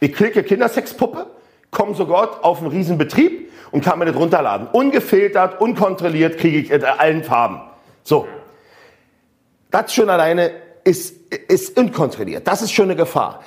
ich 0.00 0.12
klicke 0.12 0.42
Kindersexpuppe, 0.42 1.26
komme 1.70 1.94
sogar 1.94 2.44
auf 2.44 2.58
einen 2.58 2.68
riesen 2.68 2.98
Betrieb 2.98 3.50
und 3.70 3.84
kann 3.84 3.98
mir 3.98 4.06
das 4.06 4.16
runterladen. 4.16 4.66
Ungefiltert, 4.72 5.60
unkontrolliert 5.60 6.36
kriege 6.38 6.58
ich 6.58 6.70
in 6.70 6.84
allen 6.84 7.22
Farben. 7.22 7.60
So. 8.02 8.26
Das 9.70 9.94
schon 9.94 10.10
alleine 10.10 10.50
ist, 10.84 11.16
ist 11.48 11.78
unkontrolliert. 11.78 12.46
Das 12.46 12.62
ist 12.62 12.72
schon 12.72 12.86
eine 12.86 12.96
Gefahr. 12.96 13.40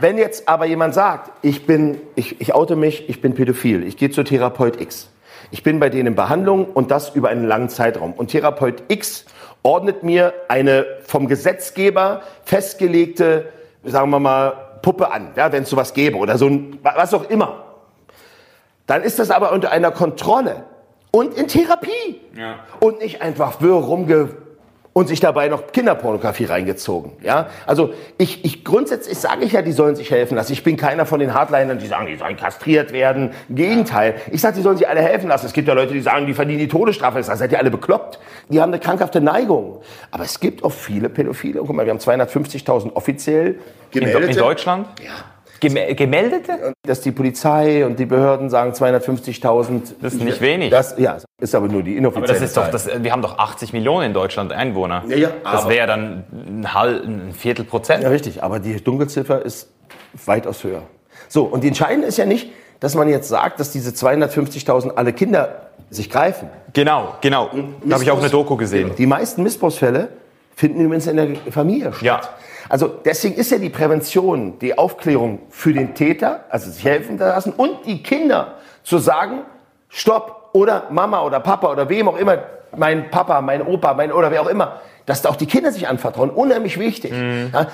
Wenn 0.00 0.18
jetzt 0.18 0.48
aber 0.48 0.66
jemand 0.66 0.94
sagt, 0.94 1.30
ich 1.42 1.66
bin, 1.66 2.00
ich, 2.14 2.40
ich 2.40 2.54
oute 2.54 2.76
mich, 2.76 3.08
ich 3.08 3.20
bin 3.20 3.34
pädophil, 3.34 3.86
ich 3.86 3.96
gehe 3.96 4.10
zu 4.10 4.22
Therapeut 4.22 4.80
X. 4.80 5.08
Ich 5.50 5.62
bin 5.62 5.80
bei 5.80 5.88
denen 5.88 6.08
in 6.08 6.14
Behandlung 6.14 6.66
und 6.66 6.90
das 6.90 7.14
über 7.14 7.30
einen 7.30 7.46
langen 7.46 7.70
Zeitraum. 7.70 8.12
Und 8.12 8.30
Therapeut 8.30 8.82
X 8.88 9.24
ordnet 9.62 10.02
mir 10.02 10.34
eine 10.48 10.84
vom 11.04 11.26
Gesetzgeber 11.26 12.22
festgelegte, 12.44 13.46
sagen 13.84 14.10
wir 14.10 14.20
mal, 14.20 14.52
Puppe 14.82 15.10
an, 15.10 15.32
ja, 15.36 15.50
wenn 15.52 15.62
es 15.62 15.70
sowas 15.70 15.94
gäbe 15.94 16.18
oder 16.18 16.38
so 16.38 16.46
ein, 16.46 16.78
was 16.82 17.14
auch 17.14 17.28
immer. 17.30 17.64
Dann 18.86 19.02
ist 19.02 19.18
das 19.18 19.30
aber 19.30 19.52
unter 19.52 19.70
einer 19.70 19.90
Kontrolle 19.90 20.64
und 21.10 21.34
in 21.34 21.48
Therapie. 21.48 22.20
Und 22.80 23.00
nicht 23.00 23.22
einfach 23.22 23.60
wirr 23.60 23.74
rumge 23.74 24.28
und 24.92 25.08
sich 25.08 25.20
dabei 25.20 25.48
noch 25.48 25.72
Kinderpornografie 25.72 26.46
reingezogen. 26.46 27.12
Ja? 27.22 27.48
Also 27.66 27.92
ich, 28.16 28.44
ich 28.44 28.64
grundsätzlich 28.64 29.18
sage 29.18 29.44
ich 29.44 29.52
ja, 29.52 29.62
die 29.62 29.72
sollen 29.72 29.96
sich 29.96 30.10
helfen 30.10 30.34
lassen. 30.34 30.52
Ich 30.52 30.64
bin 30.64 30.76
keiner 30.76 31.06
von 31.06 31.20
den 31.20 31.34
Hardlinern, 31.34 31.78
die 31.78 31.86
sagen, 31.86 32.06
die 32.06 32.16
sollen 32.16 32.36
kastriert 32.36 32.92
werden. 32.92 33.30
Im 33.48 33.56
Gegenteil. 33.56 34.16
Ich 34.32 34.40
sage, 34.40 34.56
die 34.56 34.62
sollen 34.62 34.76
sich 34.76 34.88
alle 34.88 35.00
helfen 35.00 35.28
lassen. 35.28 35.46
Es 35.46 35.52
gibt 35.52 35.68
ja 35.68 35.74
Leute, 35.74 35.92
die 35.92 36.00
sagen, 36.00 36.26
die 36.26 36.34
verdienen 36.34 36.58
die 36.58 36.68
Todesstrafe. 36.68 37.20
Ich 37.20 37.26
sage, 37.26 37.38
seid 37.38 37.52
ihr 37.52 37.58
alle 37.58 37.70
bekloppt? 37.70 38.18
Die 38.48 38.60
haben 38.60 38.72
eine 38.72 38.80
krankhafte 38.80 39.20
Neigung. 39.20 39.80
Aber 40.10 40.24
es 40.24 40.40
gibt 40.40 40.64
auch 40.64 40.72
viele 40.72 41.08
Pädophile. 41.08 41.60
Guck 41.60 41.76
mal, 41.76 41.86
wir 41.86 41.92
haben 41.92 42.00
250.000 42.00 42.94
offiziell 42.94 43.58
in, 43.92 44.02
in 44.02 44.36
Deutschland? 44.36 44.88
Ja. 45.04 45.12
Gem 45.60 45.96
Gemeldete? 45.96 46.72
Dass 46.86 47.00
die 47.00 47.12
Polizei 47.12 47.84
und 47.84 47.98
die 47.98 48.06
Behörden 48.06 48.50
sagen 48.50 48.72
250.000. 48.72 49.94
Das 50.00 50.14
ist 50.14 50.22
nicht 50.22 50.40
wenig. 50.40 50.70
Das, 50.70 50.94
ja, 50.98 51.18
ist 51.40 51.54
aber 51.54 51.68
nur 51.68 51.82
die 51.82 51.96
inoffizielle 51.96 52.26
Aber 52.26 52.32
das 52.34 52.42
ist 52.42 52.56
doch, 52.56 52.64
Zahl. 52.64 52.70
das, 52.70 53.02
wir 53.02 53.12
haben 53.12 53.22
doch 53.22 53.38
80 53.38 53.72
Millionen 53.72 54.06
in 54.06 54.12
Deutschland 54.14 54.52
Einwohner. 54.52 55.04
Ja, 55.08 55.16
ja, 55.16 55.30
das 55.44 55.68
wäre 55.68 55.86
dann 55.86 56.24
ein, 56.32 56.74
halb, 56.74 57.04
ein 57.04 57.32
Viertel 57.32 57.64
Prozent. 57.64 58.02
Ja, 58.02 58.08
richtig. 58.08 58.42
Aber 58.42 58.60
die 58.60 58.82
Dunkelziffer 58.82 59.44
ist 59.44 59.70
weitaus 60.26 60.64
höher. 60.64 60.82
So, 61.28 61.44
und 61.44 61.62
die 61.62 61.68
Entscheidende 61.68 62.06
ist 62.06 62.16
ja 62.18 62.26
nicht, 62.26 62.50
dass 62.80 62.94
man 62.94 63.08
jetzt 63.08 63.28
sagt, 63.28 63.60
dass 63.60 63.70
diese 63.72 63.90
250.000 63.90 64.94
alle 64.94 65.12
Kinder 65.12 65.68
sich 65.90 66.10
greifen. 66.10 66.48
Genau, 66.72 67.14
genau. 67.20 67.50
Da 67.84 67.94
habe 67.94 68.04
ich 68.04 68.10
auch 68.10 68.18
eine 68.18 68.30
Doku 68.30 68.56
gesehen. 68.56 68.92
Die 68.96 69.06
meisten 69.06 69.42
Missbrauchsfälle 69.42 70.08
finden 70.54 70.80
übrigens 70.80 71.06
in 71.06 71.16
der 71.16 71.28
Familie 71.50 71.92
statt. 71.92 72.02
Ja. 72.02 72.20
Also 72.68 72.88
deswegen 72.88 73.34
ist 73.34 73.50
ja 73.50 73.58
die 73.58 73.70
Prävention, 73.70 74.58
die 74.58 74.76
Aufklärung 74.76 75.40
für 75.50 75.72
den 75.72 75.94
Täter, 75.94 76.44
also 76.50 76.70
sich 76.70 76.84
helfen 76.84 77.18
lassen 77.18 77.52
und 77.56 77.86
die 77.86 78.02
Kinder 78.02 78.54
zu 78.82 78.98
sagen, 78.98 79.42
stopp 79.88 80.50
oder 80.52 80.84
Mama 80.90 81.22
oder 81.22 81.40
Papa 81.40 81.70
oder 81.70 81.88
wem 81.88 82.08
auch 82.08 82.16
immer, 82.16 82.38
mein 82.76 83.10
Papa, 83.10 83.40
mein 83.40 83.66
Opa, 83.66 83.94
mein 83.94 84.12
oder 84.12 84.30
wer 84.30 84.42
auch 84.42 84.48
immer, 84.48 84.80
dass 85.08 85.22
da 85.22 85.30
auch 85.30 85.36
die 85.36 85.46
Kinder 85.46 85.72
sich 85.72 85.88
anvertrauen, 85.88 86.28
unheimlich 86.28 86.78
wichtig. 86.78 87.12
Mhm. 87.12 87.50
Ja, 87.52 87.66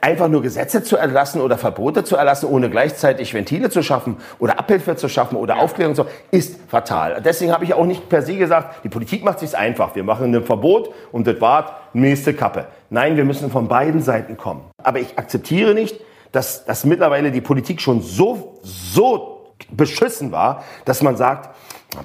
einfach 0.00 0.28
nur 0.28 0.40
Gesetze 0.40 0.82
zu 0.82 0.96
erlassen 0.96 1.42
oder 1.42 1.58
Verbote 1.58 2.04
zu 2.04 2.16
erlassen, 2.16 2.46
ohne 2.46 2.70
gleichzeitig 2.70 3.34
Ventile 3.34 3.68
zu 3.68 3.82
schaffen 3.82 4.16
oder 4.38 4.58
Abhilfe 4.58 4.96
zu 4.96 5.10
schaffen 5.10 5.36
oder 5.36 5.58
Aufklärung 5.58 5.94
zu 5.94 6.06
ist 6.30 6.58
fatal. 6.68 7.20
Deswegen 7.22 7.52
habe 7.52 7.64
ich 7.64 7.74
auch 7.74 7.84
nicht 7.84 8.08
per 8.08 8.22
se 8.22 8.36
gesagt, 8.36 8.82
die 8.82 8.88
Politik 8.88 9.22
macht 9.22 9.40
sich's 9.40 9.52
einfach. 9.52 9.94
Wir 9.94 10.04
machen 10.04 10.34
ein 10.34 10.42
Verbot 10.42 10.90
und 11.12 11.26
das 11.26 11.38
war 11.42 11.80
nächste 11.92 12.32
Kappe. 12.32 12.66
Nein, 12.88 13.18
wir 13.18 13.26
müssen 13.26 13.50
von 13.50 13.68
beiden 13.68 14.00
Seiten 14.00 14.38
kommen. 14.38 14.62
Aber 14.82 15.00
ich 15.00 15.18
akzeptiere 15.18 15.74
nicht, 15.74 16.00
dass, 16.32 16.64
dass 16.64 16.86
mittlerweile 16.86 17.30
die 17.30 17.42
Politik 17.42 17.82
schon 17.82 18.00
so, 18.00 18.58
so 18.62 19.52
beschissen 19.70 20.32
war, 20.32 20.64
dass 20.86 21.02
man 21.02 21.16
sagt, 21.16 21.54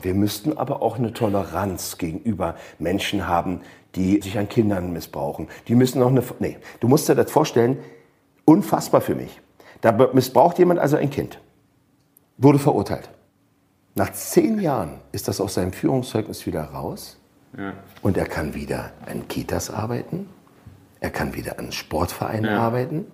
wir 0.02 0.14
müssten 0.14 0.58
aber 0.58 0.82
auch 0.82 0.98
eine 0.98 1.14
Toleranz 1.14 1.98
gegenüber 1.98 2.56
Menschen 2.80 3.28
haben, 3.28 3.62
die 3.96 4.22
sich 4.22 4.38
an 4.38 4.50
Kindern 4.50 4.92
missbrauchen. 4.94 5.48
Die 5.68 5.76
müssen 5.76 6.00
noch 6.00 6.10
eine. 6.10 6.24
Nee, 6.40 6.58
du 6.80 6.88
musst 6.88 7.08
dir 7.08 7.16
das 7.16 7.32
vorstellen, 7.32 7.78
unfassbar 8.46 9.02
für 9.02 9.16
mich. 9.16 9.42
Da 9.82 9.92
missbraucht 10.14 10.58
jemand 10.58 10.80
also 10.80 10.98
ein 10.98 11.10
Kind, 11.10 11.40
wurde 12.38 12.60
verurteilt. 12.60 13.10
Nach 13.94 14.12
zehn 14.12 14.60
Jahren 14.60 15.00
ist 15.12 15.28
das 15.28 15.40
aus 15.40 15.54
seinem 15.54 15.72
Führungszeugnis 15.72 16.46
wieder 16.46 16.64
raus 16.64 17.18
und 18.02 18.18
er 18.18 18.26
kann 18.26 18.54
wieder 18.54 18.92
an 19.06 19.28
Kitas 19.28 19.70
arbeiten, 19.70 20.28
er 21.00 21.12
kann 21.12 21.34
wieder 21.34 21.60
an 21.60 21.72
Sportvereinen 21.72 22.50
arbeiten. 22.50 23.12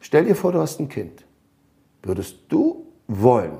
Stell 0.00 0.24
dir 0.24 0.34
vor, 0.34 0.52
du 0.52 0.60
hast 0.60 0.80
ein 0.80 0.88
Kind. 0.88 1.24
Würdest 2.02 2.36
du 2.48 2.86
wollen, 3.08 3.58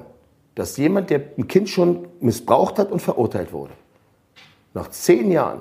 dass 0.61 0.77
jemand, 0.77 1.09
der 1.09 1.23
ein 1.39 1.49
Kind 1.49 1.71
schon 1.71 2.07
missbraucht 2.21 2.79
hat 2.79 2.93
und 2.93 3.01
verurteilt 3.01 3.51
wurde, 3.51 3.73
nach 4.75 4.91
zehn 4.91 5.33
Jahren 5.33 5.61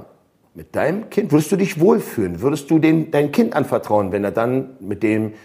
mit 0.53 0.75
deinem 0.75 1.09
Kind, 1.09 1.31
würdest 1.31 1.53
du 1.53 1.55
dich 1.55 1.79
wohlfühlen? 1.79 2.41
Würdest 2.41 2.69
du 2.69 2.79
dem, 2.79 3.09
dein 3.09 3.31
Kind 3.31 3.55
anvertrauen, 3.55 4.11
wenn 4.11 4.25
er 4.25 4.31
dann 4.31 4.71
mit 4.81 5.01
dem 5.01 5.35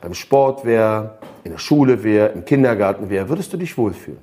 beim 0.00 0.14
Sport 0.14 0.64
wäre, 0.64 1.18
in 1.44 1.50
der 1.50 1.58
Schule 1.58 2.02
wäre, 2.04 2.28
im 2.28 2.46
Kindergarten 2.46 3.10
wäre? 3.10 3.28
Würdest 3.28 3.52
du 3.52 3.58
dich 3.58 3.76
wohlfühlen? 3.76 4.18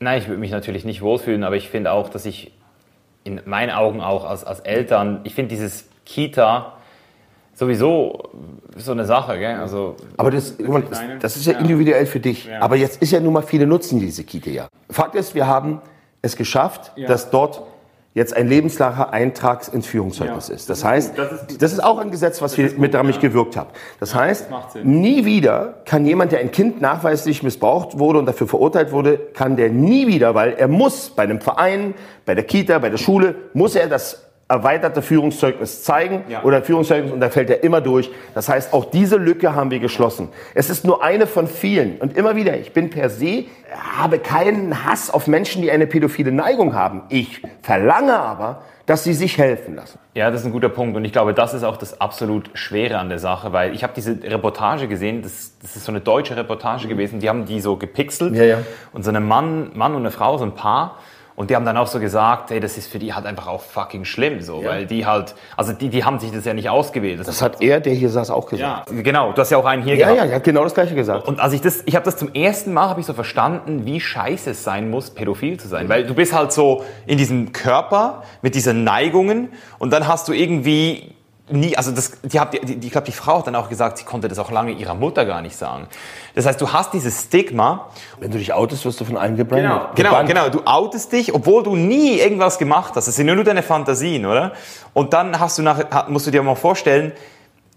Nein, 0.00 0.20
ich 0.20 0.28
würde 0.28 0.40
mich 0.40 0.50
natürlich 0.50 0.84
nicht 0.84 1.00
wohlfühlen, 1.00 1.42
aber 1.42 1.56
ich 1.56 1.70
finde 1.70 1.92
auch, 1.92 2.10
dass 2.10 2.26
ich 2.26 2.52
in 3.24 3.40
meinen 3.46 3.70
Augen 3.70 4.02
auch 4.02 4.26
als, 4.26 4.44
als 4.44 4.60
Eltern, 4.60 5.20
ich 5.24 5.34
finde 5.34 5.54
dieses 5.54 5.88
Kita 6.04 6.74
sowieso 7.54 8.22
so 8.76 8.92
eine 8.92 9.04
Sache, 9.04 9.38
gell? 9.38 9.54
Also, 9.56 9.96
Aber 10.16 10.30
das, 10.30 10.58
mal, 10.58 10.82
das, 10.88 11.00
das 11.20 11.36
ist 11.36 11.46
ja, 11.46 11.52
Ja. 11.54 11.58
individuell 11.60 12.06
für 12.06 12.20
dich. 12.20 12.46
Ja. 12.46 12.60
Aber 12.60 12.76
jetzt 12.76 13.00
ist 13.02 13.12
ja 13.12 13.20
nun 13.20 13.32
mal, 13.32 13.42
viele 13.42 13.66
nutzen 13.66 14.00
diese 14.00 14.24
Kita 14.24 14.50
ja. 14.50 14.68
Fakt 14.90 15.14
ist, 15.14 15.34
wir 15.34 15.46
haben 15.46 15.80
es 16.22 16.36
geschafft, 16.36 16.92
dass 17.06 17.30
dort 17.30 17.62
jetzt 18.14 18.36
ein 18.36 18.46
lebenslanger 18.48 19.12
Eintrag 19.12 19.72
ins 19.74 19.86
Führungszeugnis 19.88 20.48
Ja. 20.48 20.54
ist. 20.54 20.70
Das 20.70 20.84
heißt, 20.84 21.14
das 21.58 21.72
ist, 21.72 21.82
auch 21.82 21.98
ein 21.98 22.12
Gesetz, 22.12 22.40
was 22.40 22.56
wir, 22.56 22.70
mit 22.78 22.94
daran 22.94 23.08
mich 23.08 23.18
gewirkt 23.18 23.56
haben. 23.56 23.70
Das 23.98 24.14
heißt, 24.14 24.46
nie 24.84 25.24
wieder 25.24 25.74
kann 25.84 26.06
jemand, 26.06 26.30
der 26.30 26.38
ein 26.38 26.52
Kind 26.52 26.80
nachweislich 26.80 27.42
missbraucht 27.42 27.98
wurde 27.98 28.20
und 28.20 28.26
dafür 28.26 28.46
verurteilt 28.46 28.92
wurde, 28.92 29.18
kann 29.18 29.56
der 29.56 29.68
nie 29.70 30.06
wieder, 30.06 30.34
weil 30.36 30.52
er 30.52 30.68
muss 30.68 31.10
bei 31.10 31.24
einem 31.24 31.40
Verein, 31.40 31.94
bei 32.24 32.36
der 32.36 32.44
Kita, 32.44 32.78
bei 32.78 32.88
der 32.88 32.98
Schule, 32.98 33.34
muss 33.52 33.74
er 33.74 33.88
das 33.88 34.23
erweiterte 34.48 35.00
Führungszeugnis 35.02 35.82
zeigen 35.82 36.24
Ja. 36.28 36.42
oder 36.42 36.62
Führungszeugnis 36.62 37.12
und 37.12 37.20
da 37.20 37.30
fällt 37.30 37.48
er 37.50 37.64
immer 37.64 37.80
durch. 37.80 38.10
Das 38.34 38.48
heißt, 38.48 38.72
auch 38.74 38.84
diese 38.86 39.16
Lücke 39.16 39.54
haben 39.54 39.70
wir 39.70 39.78
geschlossen. 39.80 40.28
Es 40.54 40.68
ist 40.70 40.84
nur 40.84 41.02
eine 41.02 41.26
von 41.26 41.46
vielen. 41.46 41.96
Und 41.98 42.16
immer 42.16 42.36
wieder, 42.36 42.56
ich 42.58 42.72
bin 42.72 42.90
per 42.90 43.08
se, 43.08 43.46
habe 43.98 44.18
keinen 44.18 44.84
Hass 44.84 45.10
auf 45.10 45.26
Menschen, 45.26 45.62
die 45.62 45.70
eine 45.70 45.86
pädophile 45.86 46.30
Neigung 46.30 46.74
haben. 46.74 47.02
Ich 47.08 47.40
verlange 47.62 48.18
aber, 48.18 48.62
dass 48.86 49.02
sie 49.02 49.14
sich 49.14 49.38
helfen 49.38 49.76
lassen. 49.76 49.98
Ja, 50.12 50.30
das 50.30 50.42
ist 50.42 50.46
ein 50.46 50.52
guter 50.52 50.68
Punkt 50.68 50.94
und 50.94 51.06
ich 51.06 51.12
glaube, 51.12 51.32
das 51.32 51.54
ist 51.54 51.64
auch 51.64 51.78
das 51.78 52.02
absolut 52.02 52.50
Schwere 52.52 52.98
an 52.98 53.08
der 53.08 53.18
Sache, 53.18 53.50
weil 53.54 53.74
ich 53.74 53.82
habe 53.82 53.94
diese 53.96 54.18
Reportage 54.22 54.88
gesehen, 54.88 55.22
das, 55.22 55.54
das 55.62 55.74
ist 55.74 55.86
so 55.86 55.90
eine 55.92 56.02
deutsche 56.02 56.36
Reportage 56.36 56.86
gewesen, 56.86 57.18
die 57.18 57.30
haben 57.30 57.46
die 57.46 57.60
so 57.60 57.76
gepixelt 57.76 58.34
Ja, 58.34 58.44
ja. 58.44 58.58
und 58.92 59.02
so 59.02 59.10
ein 59.10 59.26
Mann, 59.26 59.70
Mann 59.74 59.92
und 59.94 60.00
eine 60.02 60.10
Frau, 60.10 60.36
so 60.36 60.44
ein 60.44 60.54
Paar 60.54 60.98
und 61.36 61.50
die 61.50 61.56
haben 61.56 61.64
dann 61.64 61.76
auch 61.76 61.86
so 61.88 61.98
gesagt, 61.98 62.50
hey, 62.50 62.60
das 62.60 62.78
ist 62.78 62.90
für 62.90 62.98
die 62.98 63.12
halt 63.12 63.26
einfach 63.26 63.48
auch 63.48 63.60
fucking 63.60 64.04
schlimm 64.04 64.40
so, 64.40 64.62
Ja. 64.62 64.68
weil 64.70 64.86
die 64.86 65.04
halt, 65.04 65.34
also 65.56 65.72
die, 65.72 65.88
die 65.88 66.04
haben 66.04 66.18
sich 66.20 66.30
das 66.30 66.44
ja 66.44 66.54
nicht 66.54 66.68
ausgewählt. 66.70 67.18
Das 67.26 67.42
hat 67.42 67.60
er, 67.60 67.80
der 67.80 67.92
hier 67.92 68.08
saß, 68.08 68.30
auch 68.30 68.46
gesagt. 68.48 68.90
ja, 68.90 69.02
genau, 69.02 69.32
du 69.32 69.40
hast 69.40 69.50
ja 69.50 69.58
auch 69.58 69.64
einen 69.64 69.82
hier 69.82 69.96
Ja, 69.96 70.06
gehabt. 70.06 70.18
ja, 70.18 70.24
er 70.30 70.36
hat 70.36 70.44
genau 70.44 70.62
das 70.64 70.74
Gleiche 70.74 70.94
gesagt. 70.94 71.26
Und 71.26 71.40
als 71.40 71.52
ich 71.52 71.60
das, 71.60 71.82
ich 71.86 71.96
habe 71.96 72.04
das 72.04 72.16
zum 72.16 72.32
ersten 72.34 72.72
Mal, 72.72 72.88
habe 72.88 73.00
ich 73.00 73.06
so 73.06 73.14
verstanden, 73.14 73.84
wie 73.84 74.00
scheiße 74.00 74.50
es 74.50 74.62
sein 74.62 74.90
muss, 74.90 75.10
pädophil 75.10 75.58
zu 75.58 75.66
sein. 75.68 75.88
Weil 75.88 76.06
du 76.06 76.14
bist 76.14 76.32
halt 76.32 76.52
so 76.52 76.84
in 77.06 77.18
diesem 77.18 77.52
Körper 77.52 78.22
mit 78.42 78.54
diesen 78.54 78.84
Neigungen 78.84 79.48
und 79.78 79.92
dann 79.92 80.06
hast 80.06 80.28
du 80.28 80.32
irgendwie 80.32 81.10
nie, 81.50 81.76
also 81.76 81.90
das, 81.90 82.20
die, 82.22 82.40
hat- 82.40 82.54
die, 82.54 82.76
die, 82.76 82.86
ich 82.86 82.92
glaube, 82.92 83.04
die 83.06 83.12
Frau 83.12 83.38
hat 83.40 83.46
dann 83.46 83.54
auch 83.56 83.68
gesagt, 83.68 83.98
sie 83.98 84.04
konnte 84.04 84.28
das 84.28 84.38
auch 84.38 84.50
lange 84.50 84.72
ihrer 84.72 84.94
Mutter 84.94 85.26
gar 85.26 85.42
nicht 85.42 85.56
sagen. 85.56 85.88
Das 86.34 86.46
heißt, 86.46 86.60
du 86.60 86.72
hast 86.72 86.92
dieses 86.92 87.22
Stigma. 87.24 87.90
Wenn 88.18 88.30
du 88.30 88.38
dich 88.38 88.52
outest, 88.52 88.84
wirst 88.84 89.00
du 89.00 89.04
von 89.04 89.16
allen 89.16 89.36
gebrandet. 89.36 89.70
Genau, 89.94 90.10
Gebannt. 90.10 90.28
genau. 90.28 90.48
Du 90.48 90.62
outest 90.64 91.12
dich, 91.12 91.32
obwohl 91.32 91.62
du 91.62 91.76
nie 91.76 92.18
irgendwas 92.18 92.58
gemacht 92.58 92.94
hast. 92.96 93.06
Das 93.06 93.14
sind 93.16 93.28
ja 93.28 93.34
nur 93.34 93.44
deine 93.44 93.62
Fantasien, 93.62 94.26
oder? 94.26 94.52
Und 94.92 95.12
dann 95.12 95.38
hast 95.38 95.58
du 95.58 95.62
nach, 95.62 96.08
musst 96.08 96.26
du 96.26 96.30
dir 96.32 96.42
mal 96.42 96.56
vorstellen, 96.56 97.12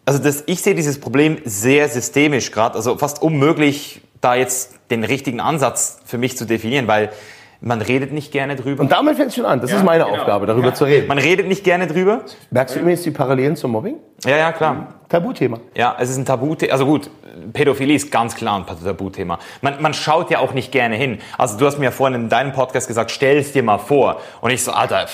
also 0.05 0.19
das, 0.23 0.43
ich 0.47 0.61
sehe 0.61 0.73
dieses 0.73 0.99
Problem 0.99 1.37
sehr 1.45 1.87
systemisch 1.89 2.51
gerade, 2.51 2.75
also 2.75 2.97
fast 2.97 3.21
unmöglich, 3.21 4.01
da 4.21 4.35
jetzt 4.35 4.73
den 4.89 5.03
richtigen 5.03 5.39
Ansatz 5.39 5.99
für 6.05 6.17
mich 6.17 6.37
zu 6.37 6.45
definieren, 6.45 6.87
weil 6.87 7.11
man 7.61 7.81
redet 7.81 8.11
nicht 8.13 8.31
gerne 8.31 8.55
drüber. 8.55 8.81
Und 8.81 8.91
damit 8.91 9.17
fängt 9.17 9.29
es 9.29 9.35
schon 9.35 9.45
an. 9.45 9.61
Das 9.61 9.71
ist 9.71 9.83
meine 9.83 10.05
genau. 10.05 10.15
Aufgabe, 10.17 10.45
darüber 10.45 10.67
Ja. 10.69 10.73
zu 10.73 10.85
reden. 10.85 11.07
Man 11.07 11.17
redet 11.19 11.47
nicht 11.47 11.63
gerne 11.63 11.87
drüber. 11.87 12.21
Merkst 12.51 12.75
du 12.75 12.79
übrigens 12.79 13.01
die 13.03 13.11
Parallelen 13.11 13.55
zum 13.55 13.71
Mobbing? 13.71 13.95
Ja, 14.25 14.37
ja, 14.37 14.51
klar. 14.51 14.87
Tabuthema. 15.09 15.59
Ja, 15.75 15.95
es 15.99 16.09
ist 16.09 16.17
ein 16.17 16.25
Tabuthema. 16.25 16.73
Also 16.73 16.85
gut, 16.85 17.09
Pädophilie 17.53 17.95
ist 17.95 18.11
ganz 18.11 18.35
klar 18.35 18.57
ein 18.57 18.65
Tabuthema. 18.65 19.39
Man, 19.61 19.81
man 19.81 19.93
schaut 19.93 20.31
ja 20.31 20.39
auch 20.39 20.53
nicht 20.53 20.71
gerne 20.71 20.95
hin. 20.95 21.19
Also 21.37 21.57
du 21.57 21.65
hast 21.65 21.77
mir 21.77 21.85
ja 21.85 21.91
vorhin 21.91 22.21
in 22.21 22.29
deinem 22.29 22.51
Podcast 22.51 22.87
gesagt, 22.87 23.11
stell 23.11 23.37
es 23.37 23.53
dir 23.53 23.63
mal 23.63 23.77
vor. 23.77 24.21
Und 24.41 24.51
ich 24.51 24.63
so, 24.63 24.71
Alter, 24.71 25.05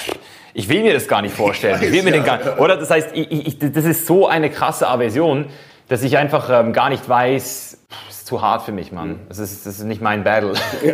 ich 0.53 0.69
will 0.69 0.81
mir 0.81 0.93
das 0.93 1.07
gar 1.07 1.21
nicht 1.21 1.35
vorstellen. 1.35 1.79
Ich 1.81 1.91
will 1.91 2.03
mir 2.03 2.11
den 2.11 2.23
gar 2.23 2.59
Oder 2.59 2.77
das 2.77 2.89
heißt, 2.89 3.09
ich, 3.13 3.47
ich, 3.47 3.59
das 3.59 3.85
ist 3.85 4.07
so 4.07 4.27
eine 4.27 4.49
krasse 4.49 4.87
Aversion, 4.87 5.47
dass 5.89 6.01
ich 6.03 6.17
einfach 6.17 6.49
ähm, 6.49 6.73
gar 6.73 6.89
nicht 6.89 7.07
weiß, 7.07 7.82
pff, 7.93 8.09
ist 8.09 8.27
zu 8.27 8.41
hart 8.41 8.63
für 8.63 8.71
mich, 8.71 8.91
Mann. 8.91 9.19
Das 9.29 9.39
ist, 9.39 9.65
das 9.65 9.79
ist 9.79 9.83
nicht 9.83 10.01
mein 10.01 10.23
Battle. 10.23 10.53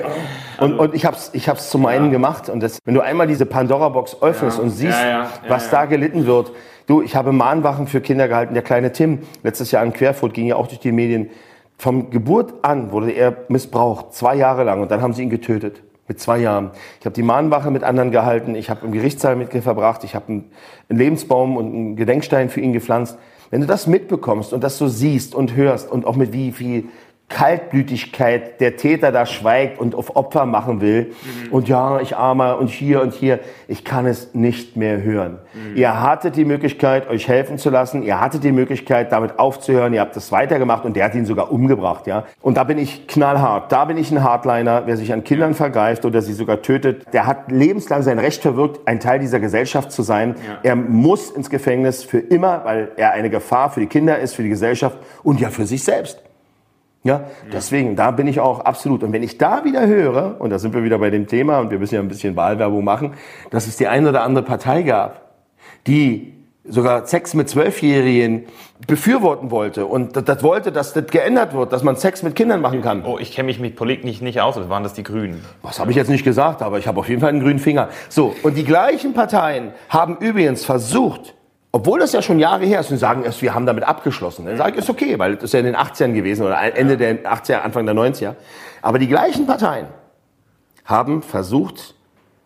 Und, 0.60 0.78
und 0.78 0.93
ich 0.93 1.06
habe 1.06 1.16
es 1.16 1.30
ich 1.34 1.47
hab's 1.47 1.70
zu 1.70 1.78
meinen 1.78 2.12
gemacht. 2.12 2.50
Und 2.50 2.62
das, 2.62 2.80
wenn 2.84 2.93
du 2.93 3.00
einmal 3.00 3.28
diese 3.28 3.45
Pandora-Box 3.45 4.22
öffnest 4.22 4.60
und 4.60 4.72
siehst, 4.72 5.00
Ja, 5.00 5.08
ja, 5.08 5.20
ja, 5.24 5.30
was 5.47 5.72
ja. 5.72 5.80
da 5.80 5.86
gelitten 5.86 6.26
wird. 6.26 6.52
Du, 6.86 7.02
ich 7.02 7.16
habe 7.16 7.32
Mahnwachen 7.32 7.88
für 7.88 8.02
Kinder 8.02 8.28
gehalten. 8.28 8.56
Der 8.56 8.64
kleine 8.64 8.91
Tim, 8.91 9.20
letztes 9.41 9.72
Jahr 9.72 9.86
in 9.86 9.93
Querfurt, 9.93 10.34
ging 10.34 10.47
ja 10.47 10.58
auch 10.58 10.68
durch 10.68 10.82
die 10.82 10.91
Medien. 10.91 11.30
Vom 11.78 12.10
Geburt 12.10 12.56
an 12.64 12.91
wurde 12.91 13.12
er 13.12 13.38
missbraucht, 13.47 14.14
zwei 14.14 14.36
Jahre 14.36 14.66
lang. 14.66 14.82
Und 14.82 14.91
dann 14.91 15.02
haben 15.02 15.14
sie 15.14 15.22
ihn 15.24 15.30
getötet. 15.30 15.82
Mit 16.10 16.20
zwei 16.20 16.39
Jahren. 16.39 16.72
Ich 17.00 17.06
habe 17.06 17.14
die 17.14 17.22
Mahnwache 17.22 17.72
mit 17.72 17.84
anderen 17.84 18.12
gehalten. 18.12 18.56
Ich 18.56 18.70
habe 18.70 18.86
im 18.86 18.91
Gerichtssaal 18.91 19.38
mit 19.38 19.54
verbracht. 19.64 20.04
Ich 20.04 20.16
habe 20.16 20.28
einen, 20.28 20.52
einen 20.89 21.00
Lebensbaum 21.00 21.56
und 21.56 21.68
einen 21.68 21.95
Gedenkstein 21.95 22.50
für 22.50 22.60
ihn 22.60 22.74
gepflanzt. 22.74 23.18
Wenn 23.50 23.62
du 23.62 23.68
das 23.68 23.88
mitbekommst 23.88 24.54
und 24.54 24.64
das 24.64 24.78
so 24.78 24.88
siehst 24.88 25.34
und 25.34 25.56
hörst 25.56 25.91
und 25.91 26.06
auch 26.06 26.16
mit 26.16 26.34
wie 26.34 26.52
viel 26.52 26.86
Kaltblütigkeit 27.30 28.60
der 28.60 28.76
Täter 28.76 29.12
da 29.12 29.26
schweigt 29.26 29.80
und 29.80 29.96
auf 29.96 30.16
Opfer 30.16 30.46
machen 30.46 30.82
will. 30.82 31.14
Und 31.52 31.70
ja, 31.70 32.02
ich 32.02 32.18
armer 32.18 32.58
und 32.58 32.70
hier 32.70 33.02
und 33.02 33.14
hier. 33.14 33.40
Ich 33.68 33.86
kann 33.86 34.06
es 34.06 34.34
nicht 34.34 34.76
mehr 34.76 35.02
hören. 35.02 35.38
Ihr 35.76 36.02
hattet 36.02 36.36
die 36.36 36.46
Möglichkeit, 36.46 37.08
euch 37.10 37.28
helfen 37.28 37.58
zu 37.58 37.70
lassen. 37.70 38.04
Ihr 38.04 38.20
hattet 38.20 38.44
die 38.44 38.52
Möglichkeit, 38.52 39.12
damit 39.12 39.38
aufzuhören. 39.38 39.94
Ihr 39.94 40.02
habt 40.02 40.16
das 40.16 40.32
weitergemacht 40.32 40.86
und 40.86 40.96
der 40.96 41.06
hat 41.06 41.16
ihn 41.16 41.26
sogar 41.26 41.52
umgebracht, 41.52 42.08
ja. 42.08 42.26
Und 42.42 42.58
da 42.58 42.64
bin 42.64 42.78
ich 42.78 43.08
knallhart. 43.08 43.72
Da 43.72 43.86
bin 43.86 43.98
ich 43.98 44.12
ein 44.12 44.24
Hardliner. 44.24 44.84
Wer 44.88 44.98
sich 44.98 45.14
an 45.14 45.24
Kindern 45.24 45.54
vergreift 45.54 46.06
oder 46.06 46.22
sie 46.22 46.34
sogar 46.34 46.62
tötet, 46.62 47.14
der 47.14 47.28
hat 47.28 47.52
lebenslang 47.52 48.02
sein 48.02 48.18
Recht 48.18 48.42
verwirkt, 48.42 48.88
ein 48.88 49.00
Teil 49.00 49.20
dieser 49.20 49.40
Gesellschaft 49.40 49.92
zu 49.92 50.02
sein. 50.02 50.36
Er 50.64 50.76
muss 50.76 51.30
ins 51.30 51.50
Gefängnis 51.50 52.04
für 52.04 52.20
immer, 52.20 52.66
weil 52.66 52.92
er 52.98 53.12
eine 53.12 53.30
Gefahr 53.30 53.70
für 53.70 53.80
die 53.80 53.88
Kinder 53.88 54.18
ist, 54.18 54.34
für 54.36 54.44
die 54.44 54.50
Gesellschaft 54.50 54.98
und 55.24 55.40
ja 55.40 55.50
für 55.50 55.66
sich 55.66 55.84
selbst. 55.84 56.24
Ja, 57.04 57.26
deswegen, 57.54 57.95
da 57.95 58.12
bin 58.12 58.28
ich 58.28 58.41
auch 58.41 58.60
absolut. 58.60 59.04
Und 59.04 59.14
wenn 59.14 59.24
ich 59.24 59.38
da 59.38 59.64
wieder 59.64 59.88
höre, 59.88 60.36
und 60.39 60.50
da 60.50 60.60
sind 60.60 60.74
wir 60.74 60.84
wieder 60.84 61.00
bei 61.00 61.10
dem 61.10 61.28
Thema, 61.28 61.60
und 61.60 61.72
wir 61.72 61.80
müssen 61.80 61.95
ja 61.95 62.02
ein 62.02 62.10
bisschen 62.10 62.36
Wahlwerbung 62.36 62.84
machen, 62.84 63.14
dass 63.52 63.68
es 63.68 63.78
die 63.78 63.88
eine 63.88 64.10
oder 64.10 64.24
andere 64.24 64.43
Partei 64.43 64.82
gab, 64.82 65.30
die 65.88 66.34
sogar 66.66 67.08
Sex 67.08 67.34
mit 67.34 67.50
Zwölfjährigen 67.50 68.45
befürworten 68.86 69.50
wollte 69.50 69.86
und 69.86 70.16
das, 70.16 70.24
das 70.26 70.43
wollte, 70.43 70.72
dass 70.72 70.93
das 70.93 71.08
geändert 71.08 71.54
wird, 71.54 71.74
dass 71.74 71.84
man 71.84 71.95
Sex 71.95 72.22
mit 72.22 72.36
Kindern 72.36 72.62
machen 72.62 72.82
kann. 72.82 73.04
Oh, 73.06 73.18
ich 73.18 73.32
kenne 73.32 73.47
mich 73.47 73.60
mit 73.60 73.76
Politik 73.76 74.04
nicht, 74.04 74.22
nicht 74.22 74.41
aus. 74.41 74.58
Waren 74.70 74.84
das 74.84 74.93
die 74.93 75.04
Grünen? 75.04 75.43
Was 75.62 75.80
habe 75.80 75.91
ich 75.91 75.97
jetzt 75.97 76.10
nicht 76.10 76.24
gesagt, 76.24 76.62
aber 76.62 76.78
ich 76.78 76.88
habe 76.88 77.00
auf 77.00 77.10
jeden 77.10 77.22
Fall 77.22 77.30
einen 77.30 77.41
grünen 77.41 77.60
Finger. 77.60 77.89
So, 78.10 78.36
und 78.43 78.56
die 78.56 78.66
gleichen 78.66 79.14
Parteien 79.14 79.72
haben 79.89 80.18
übrigens 80.18 80.64
versucht, 80.64 81.34
obwohl 81.72 81.99
das 81.99 82.13
ja 82.13 82.22
schon 82.22 82.39
Jahre 82.39 82.65
her 82.65 82.80
ist, 82.80 82.89
und 82.91 82.97
sagen 82.97 83.24
erst, 83.24 83.41
wir 83.41 83.53
haben 83.53 83.65
damit 83.65 83.84
abgeschlossen. 83.84 84.45
Dann 84.45 84.57
sage 84.57 84.74
ich, 84.74 84.78
ist 84.80 84.89
okay, 84.89 85.20
weil 85.20 85.36
das 85.36 85.45
ist 85.45 85.53
ja 85.53 85.59
in 85.59 85.65
den 85.65 85.76
80ern 85.76 86.13
gewesen 86.13 86.45
oder 86.45 86.59
Ende 86.76 86.97
der 86.97 87.24
80er, 87.24 87.59
Anfang 87.59 87.86
der 87.86 87.95
90er. 87.95 88.36
Aber 88.82 88.97
die 88.97 89.07
gleichen 89.07 89.45
Parteien 89.45 89.88
haben 90.86 91.22
versucht, 91.22 91.95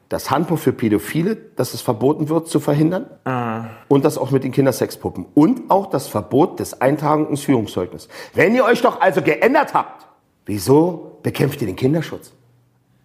das 0.10 0.30
Handbuch 0.30 0.60
für 0.60 0.74
Pädophile, 0.74 1.36
dass 1.56 1.74
es 1.74 1.82
verboten 1.82 2.30
wird, 2.30 2.48
zu 2.48 2.60
verhindern. 2.60 3.08
Ah. 3.24 3.66
Und 3.88 4.06
das 4.06 4.18
auch 4.18 4.32
mit 4.32 4.44
den 4.44 4.52
Kindersexpuppen. 4.52 5.26
Und 5.34 5.72
auch 5.72 5.88
das 5.88 6.08
Verbot 6.08 6.60
des 6.60 6.82
Eintragung 6.82 7.30
ins 7.30 7.42
Führungszeugnis. 7.42 8.10
Wenn 8.34 8.54
ihr 8.54 8.66
euch 8.66 8.82
doch 8.82 9.02
also 9.02 9.22
geändert 9.22 9.74
habt, 9.74 10.06
wieso 10.46 11.18
bekämpft 11.24 11.62
ihr 11.62 11.68
den 11.68 11.78
Kinderschutz? 11.78 12.34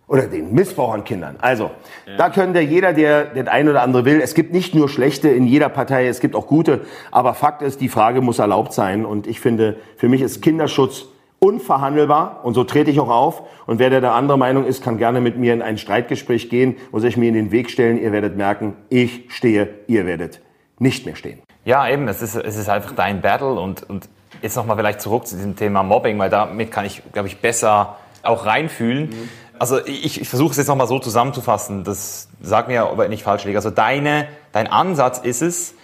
Oder 0.09 0.23
den 0.23 0.55
Missbrauch 0.55 0.95
an 0.95 1.05
Kindern. 1.05 1.37
Also, 1.39 1.71
ja. 2.07 2.17
da 2.17 2.31
könnte 2.31 2.61
jeder, 2.61 2.95
der 2.95 3.27
den 3.27 3.47
ein 3.47 3.69
oder 3.69 3.83
andere 3.83 4.07
will, 4.07 4.21
es 4.23 4.35
gibt 4.35 4.55
nicht 4.55 4.75
nur 4.75 4.89
schlechte 4.89 5.29
in 5.29 5.47
jeder 5.47 5.69
Partei, 5.69 6.09
es 6.09 6.21
gibt 6.21 6.35
auch 6.35 6.47
gute. 6.47 6.81
Aber 7.11 7.35
Fakt 7.35 7.61
ist, 7.61 7.83
die 7.83 7.91
Frage 7.91 8.23
muss 8.23 8.39
erlaubt 8.39 8.73
sein. 8.73 9.05
Und 9.05 9.27
ich 9.27 9.39
finde, 9.39 9.77
für 9.97 10.09
mich 10.09 10.23
ist 10.23 10.41
Kinderschutz 10.41 11.05
unverhandelbar 11.41 12.41
und 12.43 12.55
so 12.55 12.65
trete 12.65 12.91
ich 12.91 13.01
auch 13.01 13.11
auf. 13.11 13.43
Und 13.67 13.79
wer 13.79 13.91
der 13.91 14.13
andere 14.15 14.39
Meinung 14.39 14.65
ist, 14.65 14.83
kann 14.83 14.99
gerne 14.99 15.21
mit 15.21 15.37
mir 15.37 15.53
in 15.53 15.63
ein 15.63 15.79
Streitgespräch 15.79 16.49
gehen 16.49 16.77
und 16.91 17.01
sich 17.01 17.17
mir 17.17 17.29
in 17.29 17.35
den 17.35 17.53
Weg 17.53 17.71
stellen. 17.71 18.01
Ihr 18.01 18.13
werdet 18.13 18.37
merken, 18.37 18.75
ich 18.89 19.27
stehe, 19.29 19.69
ihr 19.87 20.07
werdet 20.07 20.41
nicht 20.79 21.07
mehr 21.07 21.17
stehen. 21.17 21.41
Ja, 21.65 21.89
eben, 21.89 22.09
es 22.09 22.23
ist, 22.23 22.35
es 22.35 22.57
ist 22.57 22.69
einfach 22.69 22.93
dein 22.93 23.21
Battle 23.21 23.53
und, 23.61 23.89
und 23.89 24.09
jetzt 24.43 24.57
nochmal 24.57 24.77
vielleicht 24.77 25.01
zurück 25.01 25.27
zu 25.27 25.37
diesem 25.37 25.55
Thema 25.55 25.83
Mobbing, 25.83 26.19
weil 26.19 26.31
damit 26.31 26.71
kann 26.71 26.87
ich, 26.87 27.03
glaube 27.13 27.29
ich, 27.29 27.39
besser 27.39 27.97
auch 28.23 28.47
reinfühlen. 28.47 29.11
Mhm. 29.11 29.29
Also 29.59 29.85
ich, 29.85 30.21
ich 30.21 30.29
versuche 30.29 30.51
es 30.51 30.57
jetzt 30.57 30.69
nochmal 30.69 30.87
so 30.87 30.99
zusammenzufassen, 30.99 31.85
das 31.85 32.29
sag 32.41 32.69
mir, 32.69 32.91
ob 32.91 33.03
ich 33.03 33.09
nicht 33.09 33.23
falsch 33.23 33.45
liege. 33.45 33.59
Also 33.59 33.71
deine, 33.71 34.29
dein 34.53 34.67
Ansatz 34.67 35.19
ist 35.19 35.43
es, 35.43 35.75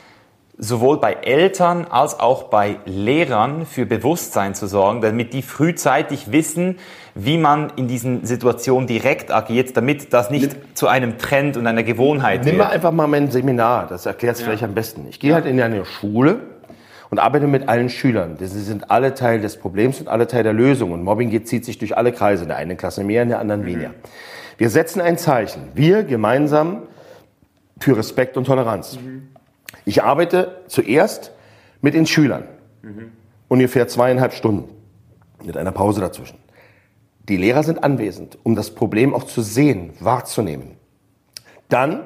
sowohl 0.57 0.99
bei 0.99 1.15
Eltern 1.15 1.87
als 1.91 2.21
auch 2.21 2.45
bei 2.45 2.79
Lehrern 2.85 3.67
für 3.67 3.87
Bewusstsein 3.87 4.55
zu 4.55 4.69
sorgen, 4.69 5.01
damit 5.01 5.33
die 5.33 5.43
frühzeitig 5.43 6.31
wissen, 6.31 6.79
wie 7.15 7.39
man 7.39 7.73
in 7.77 7.89
diesen 7.89 8.25
Situationen 8.25 8.87
direkt 8.87 9.33
agiert, 9.33 9.77
damit 9.77 10.13
das 10.13 10.31
nicht 10.31 10.53
Nimm, 10.53 10.75
zu 10.75 10.87
einem 10.87 11.19
Trend 11.19 11.57
und 11.57 11.67
einer 11.67 11.83
Gewohnheit 11.83 12.41
nimm 12.41 12.47
wird. 12.47 12.57
Nimm 12.57 12.67
mal 12.67 12.73
einfach 12.73 12.93
mal 12.93 13.07
mein 13.09 13.31
Seminar, 13.31 13.89
das 13.89 14.07
erklärt 14.07 14.37
es 14.37 14.41
ja. 14.41 14.47
vielleicht 14.47 14.63
am 14.63 14.75
besten. 14.75 15.07
Ich 15.09 15.19
gehe 15.19 15.31
ja. 15.31 15.37
halt 15.37 15.47
in 15.47 15.61
eine 15.61 15.85
Schule 15.85 16.41
und 17.15 17.21
arbeite 17.21 17.47
mit 17.47 17.69
allen 17.69 17.91
Schülern. 17.91 18.39
Sie 18.41 18.47
sind 18.49 18.91
alle 18.91 19.15
Teil 19.15 19.41
des 19.41 19.57
Problems 19.57 20.01
und 20.01 20.09
alle 20.09 20.27
Teil 20.27 20.43
der 20.43 20.53
Lösung. 20.53 20.91
Und 20.91 21.05
Mobbing 21.05 21.31
geht, 21.31 21.47
zieht 21.47 21.65
sich 21.65 21.79
durch 21.79 21.97
alle 21.97 22.11
Kreise, 22.11 22.43
in 22.43 22.49
der 22.49 22.57
einen 22.57 22.77
Klasse 22.77 23.05
mehr, 23.05 23.23
in 23.23 23.29
der 23.29 23.39
anderen 23.39 23.61
mhm. 23.61 23.67
weniger. 23.67 23.95
Wir 24.59 24.69
setzen 24.69 25.01
ein 25.01 25.17
Zeichen. 25.17 25.63
Wir 25.75 26.03
gemeinsam 26.03 26.83
für 27.79 27.97
Respekt 27.97 28.37
und 28.37 28.47
Toleranz. 28.47 28.99
Mhm. 29.01 29.29
Ich 29.85 30.03
arbeite 30.03 30.63
zuerst 30.67 31.31
mit 31.83 31.95
den 31.95 32.05
Schülern. 32.05 32.49
Mhm. 32.83 33.13
Ungefähr 33.47 33.87
zweieinhalb 33.87 34.33
Stunden. 34.33 34.69
Mit 35.45 35.57
einer 35.57 35.71
Pause 35.71 36.01
dazwischen. 36.01 36.39
Die 37.29 37.37
Lehrer 37.37 37.63
sind 37.63 37.85
anwesend, 37.85 38.39
um 38.43 38.57
das 38.57 38.75
Problem 38.75 39.15
auch 39.15 39.23
zu 39.23 39.41
sehen, 39.41 39.93
wahrzunehmen. 40.01 40.73
Dann 41.69 42.01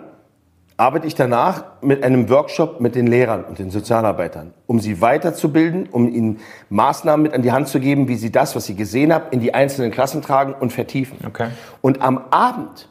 arbeite 0.79 1.09
ich 1.09 1.17
danach 1.17 1.65
mit 1.83 2.05
einem 2.05 2.31
Workshop 2.31 2.81
mit 2.81 2.95
den 2.95 3.09
Lehrern 3.09 3.45
und 3.45 3.59
den 3.59 3.71
Sozialarbeitern, 3.71 4.55
um 4.69 4.79
sie 4.79 5.01
weiterzubilden, 5.01 5.89
um 5.91 6.09
ihnen 6.09 6.39
Maßnahmen 6.71 7.25
mit 7.25 7.35
an 7.35 7.43
die 7.43 7.51
Hand 7.51 7.67
zu 7.67 7.81
geben, 7.81 8.07
wie 8.07 8.15
sie 8.15 8.31
das, 8.31 8.55
was 8.55 8.67
sie 8.67 8.77
gesehen 8.77 9.13
haben, 9.13 9.25
in 9.33 9.41
die 9.41 9.53
einzelnen 9.53 9.91
Klassen 9.91 10.23
tragen 10.23 10.55
und 10.55 10.73
vertiefen. 10.73 11.19
Okay. 11.27 11.49
Und 11.81 12.01
am 12.01 12.19
Abend 12.31 12.89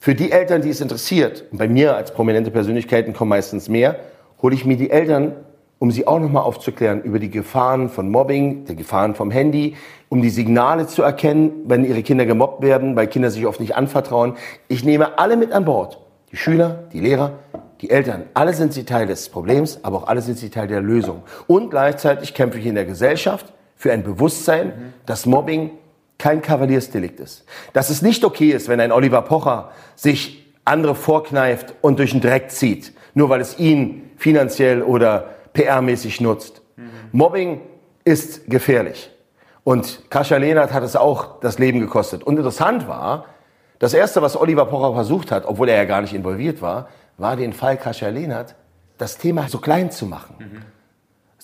für 0.00 0.16
die 0.16 0.32
Eltern, 0.32 0.62
die 0.62 0.70
es 0.70 0.80
interessiert, 0.80 1.44
und 1.52 1.58
bei 1.58 1.68
mir 1.68 1.94
als 1.94 2.12
prominente 2.12 2.50
Persönlichkeiten 2.50 3.12
kommen 3.12 3.28
meistens 3.28 3.68
mehr, 3.68 4.00
hole 4.42 4.52
ich 4.52 4.64
mir 4.64 4.76
die 4.76 4.90
Eltern, 4.90 5.36
um 5.78 5.92
sie 5.92 6.08
auch 6.08 6.18
nochmal 6.18 6.42
aufzuklären 6.42 7.00
über 7.02 7.20
die 7.20 7.30
Gefahren 7.30 7.90
von 7.90 8.10
Mobbing, 8.10 8.64
die 8.64 8.74
Gefahren 8.74 9.14
vom 9.14 9.30
Handy, 9.30 9.76
um 10.08 10.20
die 10.20 10.30
Signale 10.30 10.88
zu 10.88 11.02
erkennen, 11.02 11.52
wenn 11.66 11.84
ihre 11.84 12.02
Kinder 12.02 12.26
gemobbt 12.26 12.62
werden, 12.62 12.96
weil 12.96 13.06
Kinder 13.06 13.30
sich 13.30 13.46
oft 13.46 13.60
nicht 13.60 13.76
anvertrauen. 13.76 14.34
Ich 14.66 14.84
nehme 14.84 15.18
alle 15.18 15.36
mit 15.36 15.52
an 15.52 15.64
Bord. 15.64 16.01
Die 16.32 16.36
Schüler, 16.38 16.84
die 16.92 17.00
Lehrer, 17.00 17.38
die 17.82 17.90
Eltern. 17.90 18.24
Alle 18.32 18.54
sind 18.54 18.72
sie 18.72 18.84
Teil 18.84 19.06
des 19.06 19.28
Problems, 19.28 19.80
aber 19.82 19.98
auch 19.98 20.06
alle 20.08 20.22
sind 20.22 20.38
sie 20.38 20.48
Teil 20.48 20.66
der 20.66 20.80
Lösung. 20.80 21.22
Und 21.46 21.70
gleichzeitig 21.70 22.32
kämpfe 22.32 22.58
ich 22.58 22.66
in 22.66 22.74
der 22.74 22.86
Gesellschaft 22.86 23.52
für 23.76 23.92
ein 23.92 24.02
Bewusstsein, 24.02 24.94
dass 25.04 25.26
Mobbing 25.26 25.70
kein 26.18 26.40
Kavaliersdelikt 26.40 27.20
ist. 27.20 27.44
Dass 27.72 27.90
es 27.90 28.00
nicht 28.00 28.24
okay 28.24 28.50
ist, 28.50 28.68
wenn 28.68 28.80
ein 28.80 28.92
Oliver 28.92 29.22
Pocher 29.22 29.72
sich 29.94 30.50
andere 30.64 30.94
vorkneift 30.94 31.74
und 31.82 31.98
durch 31.98 32.12
den 32.12 32.20
Dreck 32.20 32.50
zieht, 32.50 32.92
nur 33.14 33.28
weil 33.28 33.40
es 33.40 33.58
ihn 33.58 34.10
finanziell 34.16 34.82
oder 34.82 35.30
PR-mäßig 35.54 36.22
nutzt. 36.22 36.62
Mhm. 36.76 36.90
Mobbing 37.10 37.60
ist 38.04 38.48
gefährlich. 38.48 39.10
Und 39.64 40.10
Kascha 40.10 40.36
Lehnert 40.38 40.72
hat 40.72 40.82
es 40.82 40.96
auch 40.96 41.40
das 41.40 41.58
Leben 41.58 41.80
gekostet. 41.80 42.22
Und 42.22 42.36
interessant 42.36 42.88
war, 42.88 43.26
das 43.82 43.94
Erste, 43.94 44.22
was 44.22 44.36
Oliver 44.36 44.66
Pocher 44.66 44.94
versucht 44.94 45.32
hat, 45.32 45.44
obwohl 45.44 45.68
er 45.68 45.74
ja 45.74 45.84
gar 45.86 46.02
nicht 46.02 46.14
involviert 46.14 46.62
war, 46.62 46.88
war 47.18 47.34
den 47.34 47.52
Fall 47.52 47.76
Kascha 47.76 48.06
Lehnert, 48.10 48.54
das 48.96 49.18
Thema 49.18 49.48
so 49.48 49.58
klein 49.58 49.90
zu 49.90 50.06
machen. 50.06 50.36
Mhm. 50.38 50.62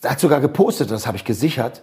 Er 0.03 0.11
hat 0.13 0.21
sogar 0.21 0.41
gepostet, 0.41 0.93
das 0.93 1.09
habe 1.09 1.17
ich 1.17 1.25
gesichert, 1.25 1.83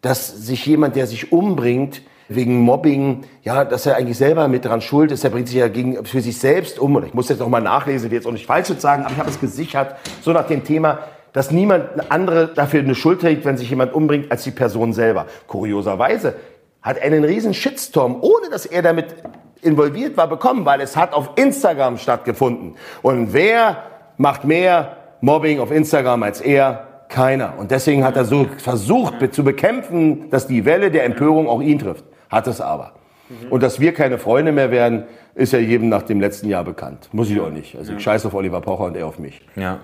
dass 0.00 0.28
sich 0.28 0.64
jemand, 0.66 0.94
der 0.94 1.08
sich 1.08 1.32
umbringt, 1.32 2.02
wegen 2.28 2.60
Mobbing, 2.60 3.24
ja, 3.42 3.64
dass 3.64 3.86
er 3.86 3.96
eigentlich 3.96 4.16
selber 4.16 4.46
mit 4.46 4.64
dran 4.64 4.82
schuld 4.82 5.10
ist. 5.10 5.24
Er 5.24 5.30
bringt 5.30 5.48
sich 5.48 5.56
ja 5.56 5.66
gegen, 5.66 6.04
für 6.04 6.20
sich 6.20 6.38
selbst 6.38 6.78
um. 6.78 6.94
Oder 6.94 7.08
ich 7.08 7.14
muss 7.14 7.28
jetzt 7.28 7.40
noch 7.40 7.48
mal 7.48 7.60
nachlesen, 7.60 8.08
will 8.08 8.18
jetzt 8.18 8.26
auch 8.28 8.32
nicht 8.32 8.46
falsch 8.46 8.68
sagen, 8.78 9.02
aber 9.02 9.14
ich 9.14 9.18
habe 9.18 9.30
es 9.30 9.40
gesichert, 9.40 9.96
so 10.22 10.32
nach 10.32 10.46
dem 10.46 10.62
Thema, 10.62 11.00
dass 11.32 11.50
niemand 11.50 12.08
andere 12.12 12.54
dafür 12.54 12.82
eine 12.82 12.94
Schuld 12.94 13.20
trägt, 13.20 13.44
wenn 13.44 13.56
sich 13.56 13.68
jemand 13.68 13.92
umbringt, 13.94 14.30
als 14.30 14.44
die 14.44 14.52
Person 14.52 14.92
selber. 14.92 15.26
Kurioserweise 15.48 16.36
hat 16.82 16.98
er 16.98 17.02
einen 17.02 17.24
riesen 17.24 17.52
Shitstorm, 17.52 18.18
ohne 18.20 18.48
dass 18.48 18.64
er 18.64 18.82
damit 18.82 19.16
involviert 19.62 20.16
war, 20.16 20.28
bekommen, 20.28 20.64
weil 20.64 20.80
es 20.80 20.96
hat 20.96 21.12
auf 21.12 21.30
Instagram 21.36 21.98
stattgefunden. 21.98 22.76
Und 23.02 23.32
wer 23.32 23.84
macht 24.16 24.44
mehr 24.44 24.96
Mobbing 25.20 25.60
auf 25.60 25.70
Instagram 25.70 26.22
als 26.22 26.40
er? 26.40 26.84
Keiner. 27.08 27.54
Und 27.56 27.70
deswegen 27.70 28.04
hat 28.04 28.16
er 28.16 28.26
so 28.26 28.46
versucht 28.58 29.32
zu 29.32 29.42
bekämpfen, 29.42 30.28
dass 30.28 30.46
die 30.46 30.66
Welle 30.66 30.90
der 30.90 31.06
Empörung 31.06 31.48
auch 31.48 31.62
ihn 31.62 31.78
trifft 31.78 32.04
hat 32.28 32.46
es 32.46 32.60
aber. 32.60 32.92
Mhm. 33.28 33.52
Und 33.52 33.62
dass 33.62 33.80
wir 33.80 33.92
keine 33.94 34.18
Freunde 34.18 34.52
mehr 34.52 34.70
werden, 34.70 35.04
ist 35.34 35.52
ja 35.52 35.58
jedem 35.58 35.88
nach 35.88 36.02
dem 36.02 36.20
letzten 36.20 36.48
Jahr 36.48 36.64
bekannt. 36.64 37.08
Muss 37.12 37.30
ich 37.30 37.40
auch 37.40 37.50
nicht. 37.50 37.76
Also 37.76 37.92
ich 37.92 38.02
scheiße 38.02 38.28
auf 38.28 38.34
Oliver 38.34 38.60
Pocher 38.60 38.84
und 38.84 38.96
er 38.96 39.06
auf 39.06 39.18
mich. 39.18 39.40
Ja. 39.56 39.78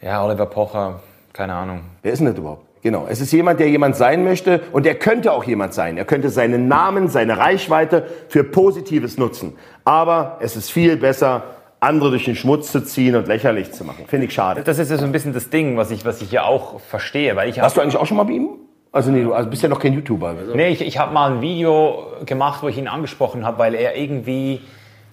Ja, 0.00 0.24
Oliver 0.24 0.46
Pocher, 0.46 1.00
keine 1.32 1.54
Ahnung. 1.54 1.80
Wer 2.02 2.12
ist 2.12 2.20
denn 2.20 2.28
das 2.28 2.38
überhaupt? 2.38 2.66
Genau. 2.82 3.06
Es 3.08 3.20
ist 3.20 3.32
jemand, 3.32 3.60
der 3.60 3.68
jemand 3.68 3.96
sein 3.96 4.24
möchte 4.24 4.62
und 4.72 4.86
der 4.86 4.94
könnte 4.94 5.32
auch 5.32 5.44
jemand 5.44 5.74
sein. 5.74 5.98
Er 5.98 6.04
könnte 6.04 6.30
seinen 6.30 6.66
Namen, 6.68 7.08
seine 7.08 7.36
Reichweite 7.36 8.06
für 8.28 8.42
Positives 8.42 9.18
nutzen. 9.18 9.54
Aber 9.84 10.38
es 10.40 10.56
ist 10.56 10.70
viel 10.70 10.96
besser, 10.96 11.42
andere 11.80 12.10
durch 12.10 12.24
den 12.24 12.36
Schmutz 12.36 12.72
zu 12.72 12.82
ziehen 12.84 13.16
und 13.16 13.26
lächerlich 13.26 13.72
zu 13.72 13.84
machen. 13.84 14.04
Finde 14.06 14.26
ich 14.26 14.32
schade. 14.32 14.62
Das 14.62 14.78
ist 14.78 14.90
ja 14.90 14.96
so 14.96 15.04
ein 15.04 15.12
bisschen 15.12 15.32
das 15.32 15.50
Ding, 15.50 15.76
was 15.76 15.90
ich, 15.90 16.04
was 16.04 16.22
ich 16.22 16.30
ja 16.30 16.44
auch 16.44 16.80
verstehe. 16.80 17.36
Weil 17.36 17.48
ich 17.48 17.60
Warst 17.60 17.76
du 17.76 17.80
eigentlich 17.80 17.96
auch 17.96 18.06
schon 18.06 18.16
mal 18.16 18.24
bei 18.24 18.32
ihm? 18.32 18.48
Also 18.92 19.10
nee, 19.10 19.22
du 19.22 19.32
also 19.32 19.48
bist 19.48 19.62
ja 19.62 19.68
noch 19.68 19.78
kein 19.78 19.92
YouTuber. 19.92 20.28
Also. 20.28 20.54
Nee, 20.54 20.68
ich, 20.68 20.80
ich 20.80 20.98
habe 20.98 21.12
mal 21.12 21.32
ein 21.32 21.40
Video 21.40 22.06
gemacht, 22.26 22.62
wo 22.62 22.68
ich 22.68 22.76
ihn 22.76 22.88
angesprochen 22.88 23.44
habe, 23.46 23.58
weil 23.58 23.74
er 23.74 23.96
irgendwie 23.96 24.60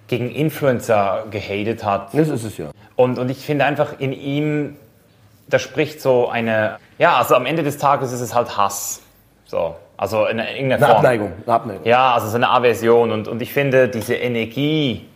gegen 0.08 0.30
Influencer 0.30 1.26
gehatet 1.30 1.84
hat. 1.84 2.12
Das 2.12 2.28
ist 2.28 2.44
es 2.44 2.58
ja. 2.58 2.70
Und, 2.96 3.18
und 3.18 3.30
ich 3.30 3.38
finde 3.38 3.66
einfach 3.66 4.00
in 4.00 4.12
ihm, 4.12 4.76
da 5.48 5.58
spricht 5.58 6.00
so 6.00 6.28
eine, 6.28 6.78
ja, 6.98 7.16
also 7.16 7.34
am 7.34 7.46
Ende 7.46 7.62
des 7.62 7.78
Tages 7.78 8.12
ist 8.12 8.20
es 8.20 8.34
halt 8.34 8.56
Hass. 8.56 9.02
So, 9.46 9.76
also 9.96 10.26
in 10.26 10.38
irgendeiner 10.38 10.78
Form. 10.78 10.90
Eine 10.90 10.96
Abneigung, 10.96 11.32
eine 11.44 11.54
Abneigung. 11.54 11.86
Ja, 11.86 12.14
also 12.14 12.28
so 12.28 12.36
eine 12.36 12.50
Aversion. 12.50 13.12
Und, 13.12 13.28
und 13.28 13.40
ich 13.40 13.52
finde, 13.52 13.88
diese 13.88 14.14
Energie 14.14 15.06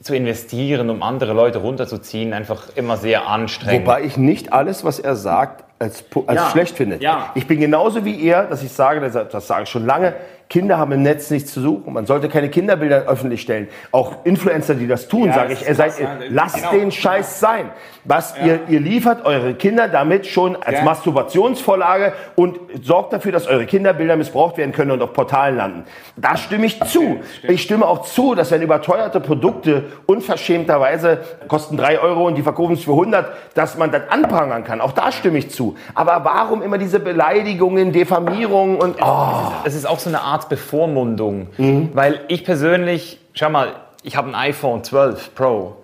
zu 0.00 0.14
investieren, 0.14 0.90
um 0.90 1.02
andere 1.02 1.32
Leute 1.32 1.58
runterzuziehen, 1.58 2.34
einfach 2.34 2.68
immer 2.74 2.98
sehr 2.98 3.26
anstrengend. 3.26 3.86
Wobei 3.86 4.02
ich 4.02 4.16
nicht 4.18 4.52
alles, 4.52 4.84
was 4.84 4.98
er 4.98 5.16
sagt, 5.16 5.64
als, 5.78 6.04
als 6.26 6.40
ja, 6.40 6.50
schlecht 6.50 6.76
finde. 6.76 6.98
Ja. 7.00 7.30
Ich 7.34 7.46
bin 7.46 7.58
genauso 7.58 8.04
wie 8.04 8.22
er, 8.22 8.44
dass 8.44 8.62
ich 8.62 8.70
sage, 8.70 9.00
das, 9.00 9.28
das 9.30 9.46
sage 9.46 9.64
ich 9.64 9.70
schon 9.70 9.86
lange, 9.86 10.14
Kinder 10.50 10.78
haben 10.78 10.92
im 10.92 11.02
Netz 11.02 11.30
nichts 11.30 11.52
zu 11.52 11.60
suchen. 11.60 11.92
Man 11.92 12.06
sollte 12.06 12.28
keine 12.28 12.48
Kinderbilder 12.50 13.04
öffentlich 13.08 13.40
stellen. 13.42 13.68
Auch 13.92 14.24
Influencer, 14.24 14.74
die 14.74 14.86
das 14.86 15.08
tun, 15.08 15.28
Ja, 15.28 15.34
sage 15.34 15.54
ich, 15.54 15.60
seid, 15.60 15.98
ja. 15.98 16.16
lasst 16.28 16.56
Genau. 16.56 16.70
den 16.72 16.92
Scheiß 16.92 17.40
sein. 17.40 17.70
Was 18.04 18.34
ihr, 18.44 18.60
ihr 18.68 18.80
liefert 18.80 19.24
eure 19.24 19.54
Kinder 19.54 19.88
damit 19.88 20.26
schon 20.26 20.56
als 20.56 20.78
Ja. 20.78 20.84
Masturbationsvorlage 20.84 22.12
und 22.36 22.58
sorgt 22.82 23.14
dafür, 23.14 23.32
dass 23.32 23.46
eure 23.46 23.64
Kinderbilder 23.64 24.16
missbraucht 24.16 24.58
werden 24.58 24.72
können 24.72 24.90
und 24.90 25.00
auf 25.02 25.14
Portalen 25.14 25.56
landen. 25.56 25.84
Da 26.16 26.36
stimme 26.36 26.66
ich 26.66 26.82
zu. 26.84 27.20
Ich 27.44 27.62
stimme 27.62 27.86
auch 27.86 28.02
zu, 28.02 28.34
dass 28.34 28.50
wenn 28.50 28.60
überteuerte 28.60 29.20
Produkte 29.20 29.84
unverschämterweise 30.06 31.18
kosten 31.48 31.76
drei 31.76 31.98
Euro 32.00 32.26
und 32.26 32.34
die 32.36 32.42
verkaufen 32.42 32.74
es 32.74 32.84
für 32.84 32.90
100, 32.92 33.32
dass 33.54 33.78
man 33.78 33.90
das 33.92 34.02
anprangern 34.10 34.64
kann. 34.64 34.80
Auch 34.80 34.92
da 34.92 35.10
stimme 35.12 35.38
ich 35.38 35.50
zu. 35.50 35.76
Aber 35.94 36.20
warum 36.24 36.62
immer 36.62 36.76
diese 36.78 37.00
Beleidigungen, 37.00 37.92
Diffamierungen 37.92 38.76
und 38.76 38.96
oh. 39.02 39.52
Es 39.64 39.74
ist 39.74 39.86
auch 39.86 39.98
so 39.98 40.10
eine 40.10 40.20
Art 40.20 40.33
Bevormundung, 40.48 41.48
weil 41.94 42.20
ich 42.28 42.44
persönlich, 42.44 43.18
schau 43.32 43.50
mal, 43.50 43.74
ich 44.02 44.16
habe 44.16 44.28
ein 44.28 44.34
iPhone 44.34 44.84
12 44.84 45.34
Pro. 45.34 45.76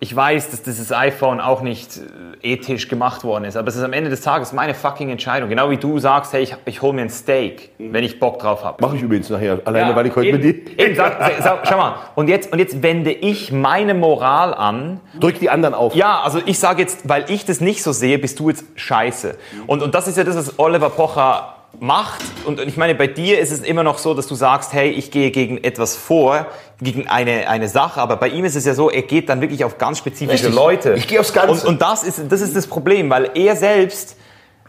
Ich 0.00 0.14
weiß, 0.14 0.50
dass 0.50 0.62
dieses 0.62 0.92
iPhone 0.92 1.40
auch 1.40 1.62
nicht 1.62 2.00
äh, 2.42 2.52
ethisch 2.54 2.88
gemacht 2.88 3.22
worden 3.22 3.44
ist, 3.44 3.56
aber 3.56 3.68
es 3.68 3.76
ist 3.76 3.84
am 3.84 3.92
Ende 3.92 4.10
des 4.10 4.20
Tages 4.20 4.52
meine 4.52 4.74
fucking 4.74 5.10
Entscheidung. 5.10 5.48
Genau 5.48 5.70
wie 5.70 5.76
du 5.76 6.00
sagst, 6.00 6.32
hey, 6.32 6.42
ich, 6.42 6.56
ich 6.64 6.82
hole 6.82 6.92
mir 6.92 7.02
ein 7.02 7.10
Steak, 7.10 7.70
wenn 7.78 8.02
ich 8.02 8.18
Bock 8.18 8.40
drauf 8.40 8.64
habe. 8.64 8.82
Mache 8.82 8.96
ich 8.96 9.02
übrigens 9.02 9.30
nachher, 9.30 9.60
alleine 9.64 9.94
weil 9.94 10.06
ich 10.06 10.16
heute 10.16 10.28
eben, 10.28 10.44
mit 10.44 10.78
dir... 10.78 10.84
eben, 10.84 10.96
sag, 10.96 11.16
sag, 11.40 11.66
schau 11.68 11.76
mal, 11.76 11.94
und 12.16 12.26
jetzt, 12.26 12.52
und 12.52 12.58
jetzt 12.58 12.82
wende 12.82 13.12
ich 13.12 13.52
meine 13.52 13.94
Moral 13.94 14.52
an 14.52 14.98
Drück 15.20 15.38
die 15.38 15.48
anderen 15.48 15.74
auf. 15.74 15.94
ja, 15.94 16.20
also 16.22 16.40
ich 16.44 16.58
sage 16.58 16.82
jetzt, 16.82 17.08
weil 17.08 17.26
ich 17.28 17.44
das 17.44 17.60
nicht 17.60 17.84
so 17.84 17.92
sehe, 17.92 18.18
bist 18.18 18.40
du 18.40 18.48
jetzt 18.48 18.64
scheiße. 18.74 19.36
Und, 19.68 19.80
und 19.80 19.94
das 19.94 20.08
ist 20.08 20.18
ja 20.18 20.24
das, 20.24 20.36
was 20.36 20.58
Oliver 20.58 20.90
Pocher 20.90 21.54
macht. 21.80 22.22
Und, 22.44 22.60
und 22.60 22.68
ich 22.68 22.76
meine, 22.76 22.94
bei 22.94 23.06
dir 23.06 23.38
ist 23.40 23.50
es 23.50 23.60
immer 23.60 23.82
noch 23.82 23.98
so, 23.98 24.14
dass 24.14 24.26
du 24.26 24.34
sagst, 24.34 24.72
hey, 24.72 24.90
ich 24.90 25.10
gehe 25.10 25.30
gegen 25.30 25.62
etwas 25.62 25.96
vor, 25.96 26.46
gegen 26.80 27.08
eine, 27.08 27.48
eine 27.48 27.68
Sache. 27.68 28.00
Aber 28.00 28.16
bei 28.16 28.28
ihm 28.28 28.44
ist 28.44 28.54
es 28.56 28.64
ja 28.64 28.74
so, 28.74 28.90
er 28.90 29.02
geht 29.02 29.28
dann 29.28 29.40
wirklich 29.40 29.64
auf 29.64 29.78
ganz 29.78 29.98
spezifische 29.98 30.46
Richtig. 30.46 30.54
Leute. 30.54 30.94
Ich 30.94 31.08
gehe 31.08 31.20
aufs 31.20 31.32
Ganze. 31.32 31.66
Und, 31.66 31.74
und 31.74 31.82
das, 31.82 32.04
ist, 32.04 32.20
das 32.30 32.40
ist 32.40 32.54
das 32.56 32.66
Problem, 32.66 33.10
weil 33.10 33.30
er 33.34 33.56
selbst... 33.56 34.16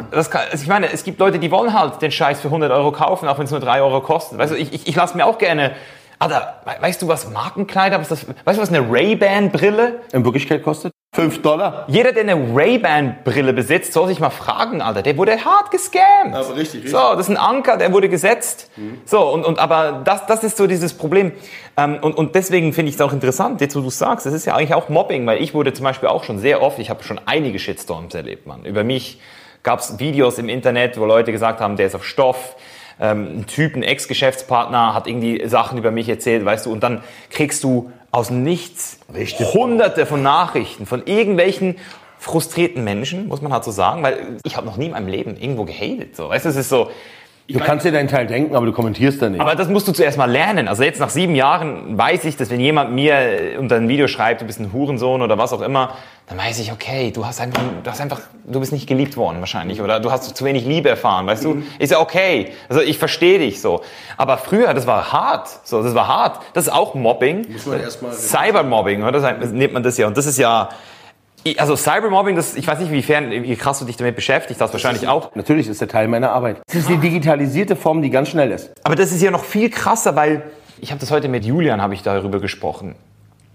Das 0.09 0.31
kann, 0.31 0.41
also 0.51 0.63
ich 0.63 0.67
meine, 0.69 0.91
es 0.91 1.03
gibt 1.03 1.19
Leute, 1.19 1.37
die 1.37 1.51
wollen 1.51 1.71
halt 1.71 2.01
den 2.01 2.11
Scheiß 2.11 2.41
für 2.41 2.47
100 2.47 2.71
Euro 2.71 2.91
kaufen, 2.91 3.27
auch 3.27 3.37
wenn 3.37 3.45
es 3.45 3.51
nur 3.51 3.59
3 3.59 3.81
Euro 3.83 4.01
kostet. 4.01 4.39
Weißt 4.39 4.51
du, 4.51 4.57
ich, 4.57 4.73
ich, 4.73 4.87
ich 4.87 4.95
lasse 4.95 5.15
mir 5.15 5.25
auch 5.25 5.37
gerne... 5.37 5.75
Alter, 6.19 6.61
we- 6.65 6.81
weißt 6.81 7.01
du, 7.01 7.07
was 7.07 7.29
Markenkleider, 7.29 7.99
was 7.99 8.07
das, 8.07 8.25
weißt 8.45 8.57
du, 8.57 8.61
was 8.61 8.69
eine 8.69 8.89
Ray-Ban-Brille 8.89 10.01
In 10.13 10.23
Wirklichkeit 10.25 10.63
kostet 10.63 10.93
5 11.13 11.43
Dollar. 11.43 11.85
jeder, 11.87 12.11
der 12.11 12.23
eine 12.23 12.55
Ray-Ban-Brille 12.55 13.53
besitzt, 13.53 13.93
soll 13.93 14.07
sich 14.07 14.19
mal 14.19 14.31
fragen, 14.31 14.81
Alter. 14.81 15.03
Der 15.03 15.15
wurde 15.15 15.45
hart 15.45 15.69
gescammt. 15.69 16.33
Aber 16.33 16.55
richtig, 16.55 16.83
richtig. 16.83 16.89
So, 16.89 16.97
das 16.97 17.29
ist 17.29 17.29
ein 17.29 17.37
Anker, 17.37 17.77
der 17.77 17.93
wurde 17.93 18.09
gesetzt. 18.09 18.71
So, 19.05 19.21
und, 19.29 19.45
und 19.45 19.59
aber 19.59 20.01
das, 20.03 20.25
das 20.25 20.43
ist 20.43 20.57
so 20.57 20.65
dieses 20.65 20.95
Problem. 20.95 21.31
Ähm, 21.77 21.99
und, 22.01 22.15
und 22.17 22.33
deswegen 22.33 22.73
finde 22.73 22.89
ich 22.89 22.95
es 22.95 23.01
auch 23.01 23.13
interessant, 23.13 23.61
jetzt 23.61 23.75
wo 23.75 23.81
du 23.81 23.91
sagst, 23.91 24.25
das 24.25 24.33
ist 24.33 24.45
ja 24.45 24.55
eigentlich 24.55 24.73
auch 24.73 24.89
Mobbing, 24.89 25.25
weil 25.27 25.39
ich 25.39 25.53
wurde 25.53 25.71
zum 25.73 25.83
Beispiel 25.83 26.09
auch 26.09 26.23
schon 26.23 26.39
sehr 26.39 26.63
oft, 26.63 26.79
ich 26.79 26.89
habe 26.89 27.03
schon 27.03 27.21
einige 27.27 27.59
Shitstorms 27.59 28.15
erlebt, 28.15 28.47
Mann. 28.47 28.65
Über 28.65 28.83
mich 28.83 29.21
gab 29.61 29.79
es 29.79 29.99
Videos 29.99 30.39
im 30.39 30.49
Internet, 30.49 30.99
wo 30.99 31.05
Leute 31.05 31.31
gesagt 31.31 31.61
haben, 31.61 31.77
der 31.77 31.85
ist 31.85 31.95
auf 31.95 32.05
Stoff. 32.05 32.55
Ähm, 32.99 33.39
ein 33.39 33.45
Typ, 33.45 33.75
ein 33.75 33.83
Ex-Geschäftspartner 33.83 34.95
hat 34.95 35.07
irgendwie 35.07 35.47
Sachen 35.47 35.77
über 35.77 35.91
mich 35.91 36.09
erzählt, 36.09 36.43
weißt 36.43 36.65
du, 36.65 36.71
und 36.71 36.81
dann 36.81 37.03
kriegst 37.29 37.63
du 37.63 37.91
aus 38.13 38.29
nichts. 38.29 38.99
Hunderte 39.53 40.05
von 40.05 40.21
Nachrichten 40.21 40.85
von 40.85 41.05
irgendwelchen 41.05 41.77
frustrierten 42.19 42.83
Menschen, 42.83 43.27
muss 43.27 43.41
man 43.41 43.51
halt 43.51 43.63
so 43.63 43.71
sagen, 43.71 44.03
weil 44.03 44.37
ich 44.45 44.55
habe 44.55 44.67
noch 44.67 44.77
nie 44.77 44.85
in 44.85 44.91
meinem 44.91 45.07
Leben 45.07 45.35
irgendwo 45.35 45.65
gehatet, 45.65 46.15
so, 46.15 46.29
weißt 46.29 46.45
du, 46.45 46.49
es 46.49 46.55
ist 46.55 46.69
so, 46.69 46.91
Du 47.49 47.59
kannst 47.59 47.85
dir 47.85 47.91
deinen 47.91 48.07
Teil 48.07 48.25
denken, 48.25 48.55
aber 48.55 48.65
du 48.65 48.71
kommentierst 48.71 49.21
da 49.21 49.29
nicht. 49.29 49.41
aber 49.41 49.55
das 49.55 49.67
musst 49.67 49.85
du 49.87 49.91
zuerst 49.91 50.17
mal 50.17 50.31
lernen. 50.31 50.67
Also 50.69 50.83
jetzt 50.83 50.99
nach 51.01 51.09
sieben 51.09 51.35
Jahren 51.35 51.97
weiß 51.97 52.23
ich, 52.23 52.37
dass 52.37 52.49
wenn 52.49 52.61
jemand 52.61 52.93
mir 52.93 53.57
unter 53.59 53.75
ein 53.75 53.89
Video 53.89 54.07
schreibt, 54.07 54.41
du 54.41 54.45
bist 54.45 54.59
ein 54.61 54.71
Hurensohn 54.71 55.21
oder 55.21 55.37
was 55.37 55.51
auch 55.51 55.61
immer, 55.61 55.95
dann 56.29 56.37
weiß 56.37 56.59
ich, 56.59 56.71
okay, 56.71 57.11
du 57.11 57.25
hast 57.25 57.41
einfach, 57.41 57.61
du 57.83 57.91
hast 57.91 57.99
einfach, 57.99 58.21
du 58.45 58.61
bist 58.61 58.71
nicht 58.71 58.87
geliebt 58.87 59.17
worden 59.17 59.41
wahrscheinlich 59.41 59.81
oder 59.81 59.99
du 59.99 60.09
hast 60.09 60.35
zu 60.37 60.45
wenig 60.45 60.63
Liebe 60.65 60.87
erfahren, 60.87 61.27
weißt 61.27 61.43
du? 61.43 61.63
Ist 61.79 61.91
ja 61.91 61.99
okay. 61.99 62.53
Also 62.69 62.81
ich 62.81 62.97
verstehe 62.97 63.39
dich 63.39 63.59
so. 63.59 63.81
Aber 64.15 64.37
früher, 64.37 64.73
das 64.73 64.87
war 64.87 65.11
hart. 65.11 65.49
So, 65.65 65.83
das 65.83 65.93
war 65.93 66.07
hart. 66.07 66.39
Das 66.53 66.67
ist 66.67 66.73
auch 66.73 66.93
Mobbing. 66.95 67.45
Muss 67.51 67.65
man 67.65 67.81
erst 67.81 68.01
mal- 68.01 68.13
Cybermobbing, 68.13 69.03
oder? 69.03 69.19
Das 69.19 69.51
nennt 69.51 69.73
man 69.73 69.83
das 69.83 69.97
ja. 69.97 70.07
Und 70.07 70.15
das 70.15 70.25
ist 70.27 70.37
ja, 70.37 70.69
also 71.57 71.75
Cybermobbing, 71.75 72.35
das, 72.35 72.55
ich 72.55 72.67
weiß 72.67 72.79
nicht, 72.79 72.91
wiefern, 72.91 73.31
wie 73.31 73.55
krass 73.55 73.79
du 73.79 73.85
dich 73.85 73.97
damit 73.97 74.15
beschäftigst, 74.15 74.61
das 74.61 74.71
wahrscheinlich 74.71 75.07
auch. 75.07 75.35
Natürlich 75.35 75.67
ist 75.67 75.81
der 75.81 75.87
Teil 75.87 76.07
meiner 76.07 76.31
Arbeit. 76.31 76.57
Es 76.67 76.75
ist 76.75 76.89
die 76.89 76.97
digitalisierte 76.97 77.75
Form, 77.75 78.01
die 78.01 78.09
ganz 78.09 78.29
schnell 78.29 78.51
ist. 78.51 78.71
Aber 78.83 78.95
das 78.95 79.11
ist 79.11 79.21
ja 79.21 79.31
noch 79.31 79.43
viel 79.43 79.69
krasser, 79.69 80.15
weil 80.15 80.43
ich 80.79 80.91
habe 80.91 80.99
das 80.99 81.11
heute 81.11 81.27
mit 81.27 81.45
Julian 81.45 81.81
habe 81.81 81.93
ich 81.93 82.03
darüber 82.03 82.39
gesprochen, 82.39 82.95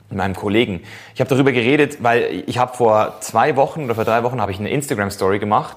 mit 0.08 0.18
meinem 0.18 0.34
Kollegen. 0.34 0.82
Ich 1.14 1.20
habe 1.20 1.28
darüber 1.28 1.52
geredet, 1.52 1.98
weil 2.02 2.44
ich 2.46 2.58
habe 2.58 2.76
vor 2.76 3.16
zwei 3.20 3.56
Wochen 3.56 3.84
oder 3.84 3.94
vor 3.94 4.04
drei 4.04 4.22
Wochen 4.22 4.40
habe 4.40 4.52
ich 4.52 4.58
eine 4.58 4.70
Instagram 4.70 5.10
Story 5.10 5.38
gemacht, 5.38 5.76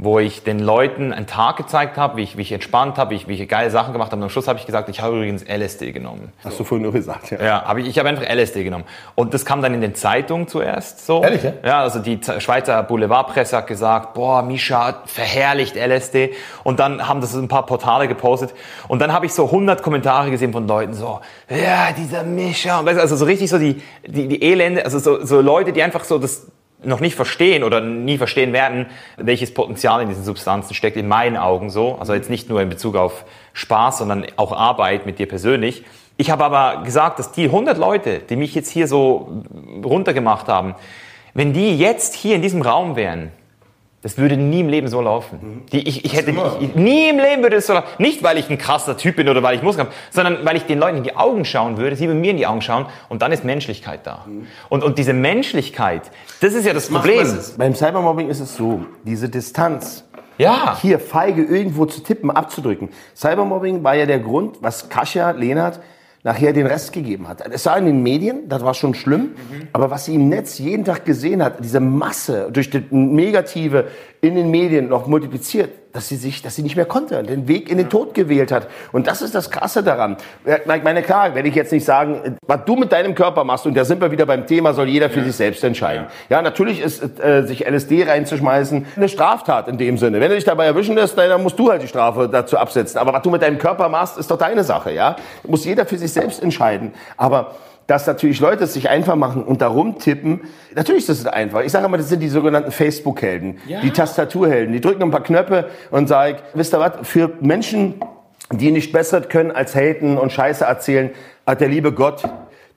wo 0.00 0.20
ich 0.20 0.44
den 0.44 0.60
Leuten 0.60 1.12
einen 1.12 1.26
Tag 1.26 1.56
gezeigt 1.56 1.96
habe, 1.96 2.16
wie 2.16 2.22
ich, 2.22 2.36
wie 2.36 2.42
ich 2.42 2.52
entspannt 2.52 2.98
habe, 2.98 3.10
wie 3.10 3.14
ich, 3.16 3.26
wie 3.26 3.34
ich 3.34 3.48
geile 3.48 3.68
Sachen 3.70 3.92
gemacht 3.92 4.12
habe. 4.12 4.20
Und 4.20 4.24
am 4.24 4.30
Schluss 4.30 4.46
habe 4.46 4.56
ich 4.56 4.64
gesagt, 4.64 4.88
ich 4.88 5.02
habe 5.02 5.16
übrigens 5.16 5.44
LSD 5.44 5.90
genommen. 5.90 6.32
Hast 6.44 6.58
du 6.58 6.62
vorhin 6.62 6.84
nur 6.84 6.92
gesagt, 6.92 7.32
ja. 7.32 7.42
Ja, 7.42 7.62
aber 7.64 7.80
ich, 7.80 7.88
ich 7.88 7.98
habe 7.98 8.08
einfach 8.08 8.22
LSD 8.22 8.62
genommen. 8.62 8.84
Und 9.16 9.34
das 9.34 9.44
kam 9.44 9.60
dann 9.60 9.74
in 9.74 9.80
den 9.80 9.96
Zeitungen 9.96 10.46
zuerst 10.46 11.04
so. 11.04 11.24
Ehrlich, 11.24 11.42
ja? 11.42 11.52
Ja, 11.64 11.80
also 11.80 11.98
die 11.98 12.20
Schweizer 12.38 12.80
Boulevardpresse 12.84 13.56
hat 13.56 13.66
gesagt, 13.66 14.14
boah, 14.14 14.42
Misha 14.42 15.02
verherrlicht 15.06 15.74
LSD. 15.74 16.32
Und 16.62 16.78
dann 16.78 17.08
haben 17.08 17.20
das 17.20 17.34
ein 17.34 17.48
paar 17.48 17.66
Portale 17.66 18.06
gepostet. 18.06 18.54
Und 18.86 19.00
dann 19.00 19.12
habe 19.12 19.26
ich 19.26 19.34
so 19.34 19.46
100 19.46 19.82
Kommentare 19.82 20.30
gesehen 20.30 20.52
von 20.52 20.68
Leuten 20.68 20.94
so, 20.94 21.18
ja, 21.50 21.90
dieser 21.90 22.22
Misha. 22.22 22.78
Und 22.78 22.86
weißt 22.86 22.98
du, 22.98 23.02
Also 23.02 23.16
so 23.16 23.24
richtig 23.24 23.50
so 23.50 23.58
die, 23.58 23.82
die, 24.06 24.28
die 24.28 24.42
Elende, 24.44 24.84
also 24.84 25.00
so, 25.00 25.24
so 25.24 25.40
Leute, 25.40 25.72
die 25.72 25.82
einfach 25.82 26.04
so 26.04 26.18
das 26.18 26.46
noch 26.82 27.00
nicht 27.00 27.16
verstehen 27.16 27.64
oder 27.64 27.80
nie 27.80 28.18
verstehen 28.18 28.52
werden, 28.52 28.86
welches 29.16 29.52
Potenzial 29.52 30.00
in 30.02 30.08
diesen 30.08 30.24
Substanzen 30.24 30.74
steckt, 30.74 30.96
in 30.96 31.08
meinen 31.08 31.36
Augen 31.36 31.70
so. 31.70 31.96
Also 31.96 32.14
jetzt 32.14 32.30
nicht 32.30 32.48
nur 32.48 32.60
in 32.60 32.68
Bezug 32.68 32.96
auf 32.96 33.24
Spaß, 33.52 33.98
sondern 33.98 34.26
auch 34.36 34.52
Arbeit 34.52 35.06
mit 35.06 35.18
dir 35.18 35.26
persönlich. 35.26 35.84
Ich 36.16 36.30
habe 36.30 36.44
aber 36.44 36.82
gesagt, 36.82 37.18
dass 37.18 37.32
die 37.32 37.44
100 37.44 37.78
Leute, 37.78 38.20
die 38.20 38.36
mich 38.36 38.54
jetzt 38.54 38.70
hier 38.70 38.86
so 38.86 39.42
runtergemacht 39.84 40.48
haben, 40.48 40.74
wenn 41.34 41.52
die 41.52 41.78
jetzt 41.78 42.14
hier 42.14 42.34
in 42.34 42.42
diesem 42.42 42.62
Raum 42.62 42.96
wären, 42.96 43.30
das 44.08 44.16
würde 44.16 44.38
nie 44.38 44.60
im 44.60 44.70
Leben 44.70 44.88
so 44.88 45.02
laufen. 45.02 45.64
Die, 45.70 45.86
ich, 45.86 46.02
ich 46.06 46.16
hätte 46.16 46.32
ich, 46.60 46.74
nie 46.74 47.10
im 47.10 47.18
Leben 47.18 47.42
würde 47.42 47.56
es 47.56 47.66
so 47.66 47.74
laufen. 47.74 47.88
Nicht, 47.98 48.22
weil 48.22 48.38
ich 48.38 48.48
ein 48.48 48.56
krasser 48.56 48.96
Typ 48.96 49.16
bin 49.16 49.28
oder 49.28 49.42
weil 49.42 49.54
ich 49.54 49.62
Muskeln 49.62 49.86
habe, 49.86 49.94
sondern 50.10 50.46
weil 50.46 50.56
ich 50.56 50.62
den 50.62 50.78
Leuten 50.78 50.96
in 50.96 51.02
die 51.02 51.14
Augen 51.14 51.44
schauen 51.44 51.76
würde, 51.76 51.94
sie 51.94 52.06
bei 52.06 52.14
mir 52.14 52.30
in 52.30 52.38
die 52.38 52.46
Augen 52.46 52.62
schauen 52.62 52.86
und 53.10 53.20
dann 53.20 53.32
ist 53.32 53.44
Menschlichkeit 53.44 54.06
da. 54.06 54.24
Und, 54.70 54.82
und 54.82 54.96
diese 54.96 55.12
Menschlichkeit, 55.12 56.10
das 56.40 56.54
ist 56.54 56.64
ja 56.64 56.72
das 56.72 56.88
Problem. 56.88 57.26
Beim 57.58 57.74
Cybermobbing 57.74 58.30
ist 58.30 58.40
es 58.40 58.56
so, 58.56 58.86
diese 59.04 59.28
Distanz, 59.28 60.04
Ja. 60.38 60.78
hier 60.80 61.00
feige 61.00 61.42
irgendwo 61.42 61.84
zu 61.84 62.02
tippen, 62.02 62.30
abzudrücken. 62.30 62.88
Cybermobbing 63.14 63.84
war 63.84 63.94
ja 63.94 64.06
der 64.06 64.20
Grund, 64.20 64.56
was 64.62 64.88
Kasia 64.88 65.32
Lehnert 65.32 65.80
nachher 66.24 66.52
den 66.52 66.66
Rest 66.66 66.92
gegeben 66.92 67.28
hat. 67.28 67.46
Es 67.52 67.66
war 67.66 67.78
in 67.78 67.86
den 67.86 68.02
Medien, 68.02 68.48
das 68.48 68.62
war 68.62 68.74
schon 68.74 68.94
schlimm, 68.94 69.30
aber 69.72 69.90
was 69.90 70.06
sie 70.06 70.16
im 70.16 70.28
Netz 70.28 70.58
jeden 70.58 70.84
Tag 70.84 71.04
gesehen 71.04 71.42
hat, 71.42 71.62
diese 71.62 71.80
Masse 71.80 72.48
durch 72.52 72.70
das 72.70 72.82
Negative 72.90 73.86
in 74.20 74.34
den 74.34 74.50
Medien 74.50 74.88
noch 74.88 75.06
multipliziert, 75.06 75.70
dass 75.92 76.08
sie 76.08 76.16
sich, 76.16 76.42
dass 76.42 76.54
sie 76.56 76.62
nicht 76.62 76.76
mehr 76.76 76.84
konnte, 76.84 77.22
den 77.22 77.48
Weg 77.48 77.70
in 77.70 77.78
den 77.78 77.88
Tod 77.88 78.14
gewählt 78.14 78.52
hat. 78.52 78.68
Und 78.92 79.06
das 79.06 79.22
ist 79.22 79.34
das 79.34 79.50
Krasse 79.50 79.82
daran. 79.82 80.16
Ja, 80.44 80.58
Ich 80.74 80.82
meine, 80.82 81.02
klar, 81.02 81.34
werde 81.34 81.48
ich 81.48 81.54
jetzt 81.54 81.72
nicht 81.72 81.84
sagen, 81.84 82.36
was 82.46 82.64
du 82.66 82.76
mit 82.76 82.92
deinem 82.92 83.14
Körper 83.14 83.44
machst, 83.44 83.66
und 83.66 83.76
da 83.76 83.84
sind 83.84 84.00
wir 84.00 84.10
wieder 84.10 84.26
beim 84.26 84.46
Thema, 84.46 84.74
soll 84.74 84.88
jeder 84.88 85.08
für 85.08 85.22
sich 85.22 85.34
selbst 85.34 85.64
entscheiden. 85.64 86.06
Ja, 86.28 86.42
natürlich 86.42 86.80
ist 86.80 87.02
äh, 87.20 87.44
sich 87.44 87.66
LSD 87.68 88.04
reinzuschmeißen 88.04 88.86
eine 88.96 89.08
Straftat 89.08 89.68
in 89.68 89.78
dem 89.78 89.98
Sinne. 89.98 90.20
Wenn 90.20 90.30
du 90.30 90.34
dich 90.34 90.44
dabei 90.44 90.66
erwischen 90.66 90.94
lässt, 90.94 91.16
dann 91.16 91.42
musst 91.42 91.58
du 91.58 91.70
halt 91.70 91.82
die 91.82 91.88
Strafe 91.88 92.28
dazu 92.28 92.58
absetzen. 92.58 92.98
Aber 92.98 93.12
was 93.12 93.22
du 93.22 93.30
mit 93.30 93.42
deinem 93.42 93.58
Körper 93.58 93.88
machst, 93.88 94.18
ist 94.18 94.30
doch 94.30 94.38
deine 94.38 94.64
Sache, 94.64 94.92
ja? 94.92 95.16
Muss 95.46 95.64
jeder 95.64 95.86
für 95.86 95.96
sich 95.96 96.12
selbst 96.12 96.42
entscheiden. 96.42 96.92
Aber 97.16 97.54
dass 97.88 98.06
natürlich 98.06 98.38
Leute 98.38 98.64
es 98.64 98.74
sich 98.74 98.90
einfach 98.90 99.16
machen 99.16 99.42
und 99.42 99.62
da 99.62 99.66
rumtippen, 99.66 100.42
natürlich 100.74 101.08
ist 101.08 101.24
das 101.24 101.32
einfach. 101.32 101.62
Ich 101.62 101.72
sage 101.72 101.86
immer, 101.86 101.96
das 101.96 102.10
sind 102.10 102.20
die 102.20 102.28
sogenannten 102.28 102.70
Facebook-Helden, 102.70 103.58
die 103.82 103.90
Tastaturhelden. 103.90 104.74
Die 104.74 104.80
drücken 104.80 105.02
ein 105.02 105.10
paar 105.10 105.22
Knöpfe 105.22 105.70
und 105.90 106.06
sagen, 106.06 106.36
wisst 106.52 106.74
ihr 106.74 106.80
was, 106.80 106.92
für 107.08 107.32
Menschen, 107.40 107.94
die 108.52 108.72
nicht 108.72 108.92
besser 108.92 109.22
können 109.22 109.50
als 109.50 109.74
haten 109.74 110.18
und 110.18 110.30
Scheiße 110.30 110.66
erzählen, 110.66 111.10
hat 111.46 111.62
der 111.62 111.68
liebe 111.68 111.92
Gott 111.92 112.24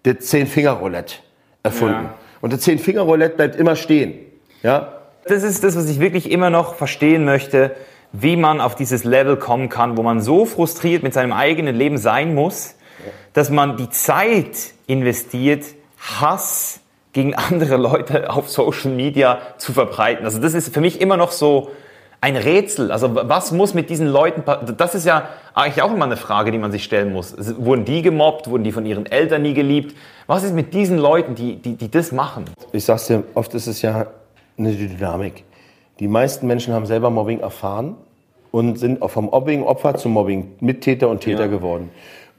das 0.04 0.20
Zehn-Finger-Roulette 0.22 1.16
erfunden. 1.62 2.10
Und 2.40 2.54
das 2.54 2.62
Zehn-Finger-Roulette 2.62 3.36
bleibt 3.36 3.58
immer 3.58 3.76
stehen. 3.76 4.14
Ja? 4.64 4.94
Das 5.26 5.44
ist 5.44 5.62
das, 5.66 5.76
was 5.76 5.90
ich 5.90 6.00
wirklich 6.00 6.32
immer 6.32 6.50
noch 6.50 6.76
verstehen 6.76 7.26
möchte, 7.26 7.76
wie 8.14 8.38
man 8.38 8.62
auf 8.62 8.76
dieses 8.76 9.04
Level 9.04 9.36
kommen 9.36 9.68
kann, 9.68 9.98
wo 9.98 10.04
man 10.04 10.22
so 10.22 10.46
frustriert 10.46 11.04
mit 11.04 11.14
seinem 11.14 11.34
eigenen 11.34 11.76
Leben 11.76 11.98
sein 11.98 12.34
muss, 12.34 12.76
dass 13.34 13.50
man 13.50 13.78
die 13.78 13.90
Zeit 13.90 14.74
investiert, 14.88 15.66
Hass 16.20 16.82
gegen 17.14 17.36
andere 17.36 17.78
Leute 17.78 18.30
auf 18.30 18.50
Social 18.50 18.92
Media 18.92 19.40
zu 19.58 19.74
verbreiten. 19.74 20.26
Also 20.26 20.40
das 20.40 20.54
ist 20.54 20.74
für 20.74 20.82
mich 20.82 21.02
immer 21.02 21.18
noch 21.18 21.32
so 21.32 21.70
ein 22.22 22.38
Rätsel. 22.38 22.92
Also 22.92 23.14
was 23.14 23.52
muss 23.52 23.74
mit 23.74 23.90
diesen 23.90 24.08
Leuten, 24.08 24.44
das 24.78 24.96
ist 24.96 25.06
ja 25.06 25.28
eigentlich 25.54 25.82
auch 25.82 25.92
immer 25.92 26.06
eine 26.06 26.18
Frage, 26.18 26.52
die 26.52 26.58
man 26.58 26.72
sich 26.72 26.84
stellen 26.84 27.12
muss. 27.12 27.36
Wurden 27.58 27.84
die 27.84 28.02
gemobbt? 28.02 28.50
Wurden 28.50 28.64
die 28.64 28.72
von 28.72 28.86
ihren 28.86 29.06
Eltern 29.06 29.42
nie 29.42 29.54
geliebt? 29.54 29.96
Was 30.28 30.44
ist 30.44 30.54
mit 30.54 30.74
diesen 30.74 30.98
Leuten, 30.98 31.36
die, 31.36 31.56
die, 31.58 31.76
die 31.76 31.90
das 31.90 32.12
machen? 32.12 32.46
Ich 32.72 32.86
sag's 32.86 33.08
dir, 33.08 33.24
oft 33.34 33.54
ist 33.54 33.68
es 33.68 33.82
ja 33.82 34.08
eine 34.58 34.74
Dynamik. 34.74 35.44
Die 36.00 36.08
meisten 36.08 36.48
Menschen 36.48 36.74
haben 36.74 36.86
selber 36.86 37.10
Mobbing 37.10 37.42
erfahren 37.42 37.96
und 38.52 38.78
sind 38.78 39.00
vom 39.10 39.26
Mobbing 39.26 39.64
Opfer 39.64 39.96
zum 39.96 40.14
Mobbing 40.14 40.54
Mittäter 40.60 41.10
und 41.10 41.22
Täter 41.22 41.42
ja. 41.42 41.48
geworden 41.48 41.90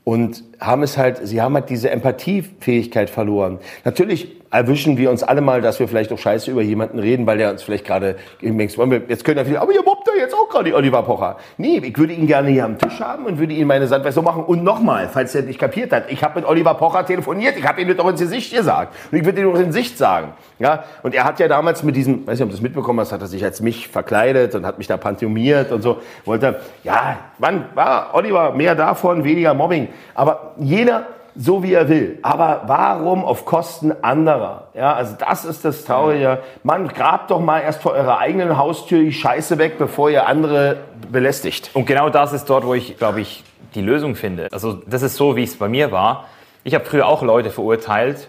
und 0.04 0.44
haben 0.60 0.82
es 0.82 0.98
halt, 0.98 1.20
sie 1.26 1.40
haben 1.40 1.54
halt 1.54 1.70
diese 1.70 1.90
Empathiefähigkeit 1.90 3.10
verloren. 3.10 3.58
Natürlich 3.84 4.41
erwischen 4.52 4.98
wir 4.98 5.10
uns 5.10 5.22
alle 5.22 5.40
mal, 5.40 5.62
dass 5.62 5.80
wir 5.80 5.88
vielleicht 5.88 6.12
auch 6.12 6.18
scheiße 6.18 6.50
über 6.50 6.60
jemanden 6.60 6.98
reden, 6.98 7.26
weil 7.26 7.38
der 7.38 7.50
uns 7.50 7.62
vielleicht 7.62 7.86
gerade 7.86 8.16
jetzt 8.40 9.24
können 9.24 9.38
ja 9.38 9.44
viele, 9.44 9.60
aber 9.60 9.72
ihr 9.72 9.82
mobbt 9.82 10.06
ja 10.06 10.12
jetzt 10.20 10.34
auch 10.34 10.48
gerade 10.48 10.64
die 10.66 10.74
Oliver 10.74 11.02
Pocher. 11.02 11.36
Nee, 11.56 11.78
ich 11.78 11.96
würde 11.96 12.12
ihn 12.12 12.26
gerne 12.26 12.50
hier 12.50 12.66
am 12.66 12.78
Tisch 12.78 13.00
haben 13.00 13.24
und 13.24 13.38
würde 13.38 13.54
ihn 13.54 13.66
meine 13.66 13.86
Sandweise 13.86 14.16
so 14.16 14.22
machen. 14.22 14.44
Und 14.44 14.62
nochmal, 14.62 15.08
falls 15.10 15.34
er 15.34 15.42
nicht 15.42 15.58
kapiert 15.58 15.90
hat, 15.92 16.10
ich 16.10 16.22
habe 16.22 16.40
mit 16.40 16.48
Oliver 16.48 16.74
Pocher 16.74 17.06
telefoniert, 17.06 17.56
ich 17.56 17.66
habe 17.66 17.80
ihm 17.80 17.88
das 17.88 17.96
doch 17.96 18.08
ins 18.08 18.20
Gesicht 18.20 18.54
gesagt. 18.54 18.94
Und 19.10 19.18
ich 19.18 19.24
würde 19.24 19.40
ihm 19.40 19.50
doch 19.50 19.58
ins 19.58 19.68
Gesicht 19.68 19.96
sagen. 19.96 20.34
Ja, 20.58 20.84
und 21.02 21.14
er 21.14 21.24
hat 21.24 21.40
ja 21.40 21.48
damals 21.48 21.82
mit 21.82 21.96
diesem, 21.96 22.26
weiß 22.26 22.38
nicht, 22.38 22.42
ob 22.42 22.50
du 22.50 22.54
das 22.54 22.62
mitbekommen 22.62 23.00
hast, 23.00 23.10
hat 23.10 23.22
er 23.22 23.28
sich 23.28 23.42
als 23.42 23.62
mich 23.62 23.88
verkleidet 23.88 24.54
und 24.54 24.66
hat 24.66 24.76
mich 24.76 24.86
da 24.86 24.98
pantomiert 24.98 25.72
und 25.72 25.80
so. 25.80 26.02
Wollte, 26.26 26.60
ja, 26.84 27.18
wann 27.38 27.64
war 27.74 28.10
Oliver 28.12 28.52
mehr 28.52 28.74
davon, 28.74 29.24
weniger 29.24 29.54
Mobbing. 29.54 29.88
Aber 30.14 30.52
jeder 30.58 31.06
so 31.34 31.62
wie 31.62 31.72
er 31.72 31.88
will. 31.88 32.18
Aber 32.22 32.62
warum 32.66 33.24
auf 33.24 33.44
Kosten 33.44 33.92
anderer? 34.02 34.68
Ja, 34.74 34.94
also 34.94 35.14
das 35.18 35.44
ist 35.44 35.64
das 35.64 35.84
Traurige. 35.84 36.38
Man 36.62 36.88
grabt 36.88 37.30
doch 37.30 37.40
mal 37.40 37.60
erst 37.60 37.82
vor 37.82 37.92
eurer 37.92 38.18
eigenen 38.18 38.56
Haustür 38.58 39.00
die 39.00 39.12
Scheiße 39.12 39.58
weg, 39.58 39.78
bevor 39.78 40.10
ihr 40.10 40.26
andere 40.26 40.78
belästigt. 41.10 41.70
Und 41.74 41.86
genau 41.86 42.10
das 42.10 42.32
ist 42.32 42.46
dort, 42.50 42.66
wo 42.66 42.74
ich, 42.74 42.98
glaube 42.98 43.20
ich, 43.20 43.44
die 43.74 43.80
Lösung 43.80 44.14
finde. 44.14 44.48
Also 44.52 44.74
das 44.86 45.02
ist 45.02 45.16
so, 45.16 45.36
wie 45.36 45.44
es 45.44 45.56
bei 45.56 45.68
mir 45.68 45.92
war. 45.92 46.26
Ich 46.64 46.74
habe 46.74 46.84
früher 46.84 47.06
auch 47.06 47.22
Leute 47.22 47.50
verurteilt. 47.50 48.28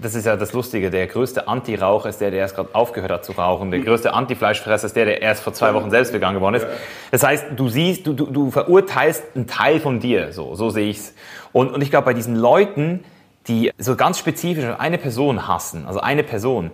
Das 0.00 0.14
ist 0.14 0.26
ja 0.26 0.36
das 0.36 0.52
Lustige. 0.52 0.90
Der 0.90 1.06
größte 1.06 1.48
Anti-Raucher 1.48 2.08
ist 2.08 2.20
der, 2.20 2.30
der 2.30 2.40
erst 2.40 2.56
gerade 2.56 2.74
aufgehört 2.74 3.10
hat 3.10 3.24
zu 3.24 3.32
rauchen. 3.32 3.70
Der 3.70 3.80
größte 3.80 4.12
Anti-Fleischfresser 4.12 4.86
ist 4.86 4.96
der, 4.96 5.04
der 5.04 5.22
erst 5.22 5.42
vor 5.42 5.52
zwei 5.52 5.74
Wochen 5.74 5.90
selbst 5.90 6.12
vegan 6.12 6.34
geworden 6.34 6.54
ist. 6.54 6.66
Das 7.10 7.22
heißt, 7.22 7.46
du 7.56 7.68
siehst, 7.68 8.06
du, 8.06 8.12
du, 8.12 8.26
du 8.26 8.50
verurteilst 8.50 9.22
einen 9.34 9.46
Teil 9.46 9.80
von 9.80 10.00
dir. 10.00 10.32
So, 10.32 10.54
so 10.54 10.70
sehe 10.70 10.88
ich's. 10.88 11.14
Und, 11.52 11.70
und 11.72 11.82
ich 11.82 11.90
glaube, 11.90 12.06
bei 12.06 12.14
diesen 12.14 12.36
Leuten, 12.36 13.04
die 13.46 13.72
so 13.78 13.96
ganz 13.96 14.18
spezifisch 14.18 14.64
eine 14.78 14.98
Person 14.98 15.46
hassen, 15.48 15.86
also 15.86 16.00
eine 16.00 16.22
Person, 16.22 16.70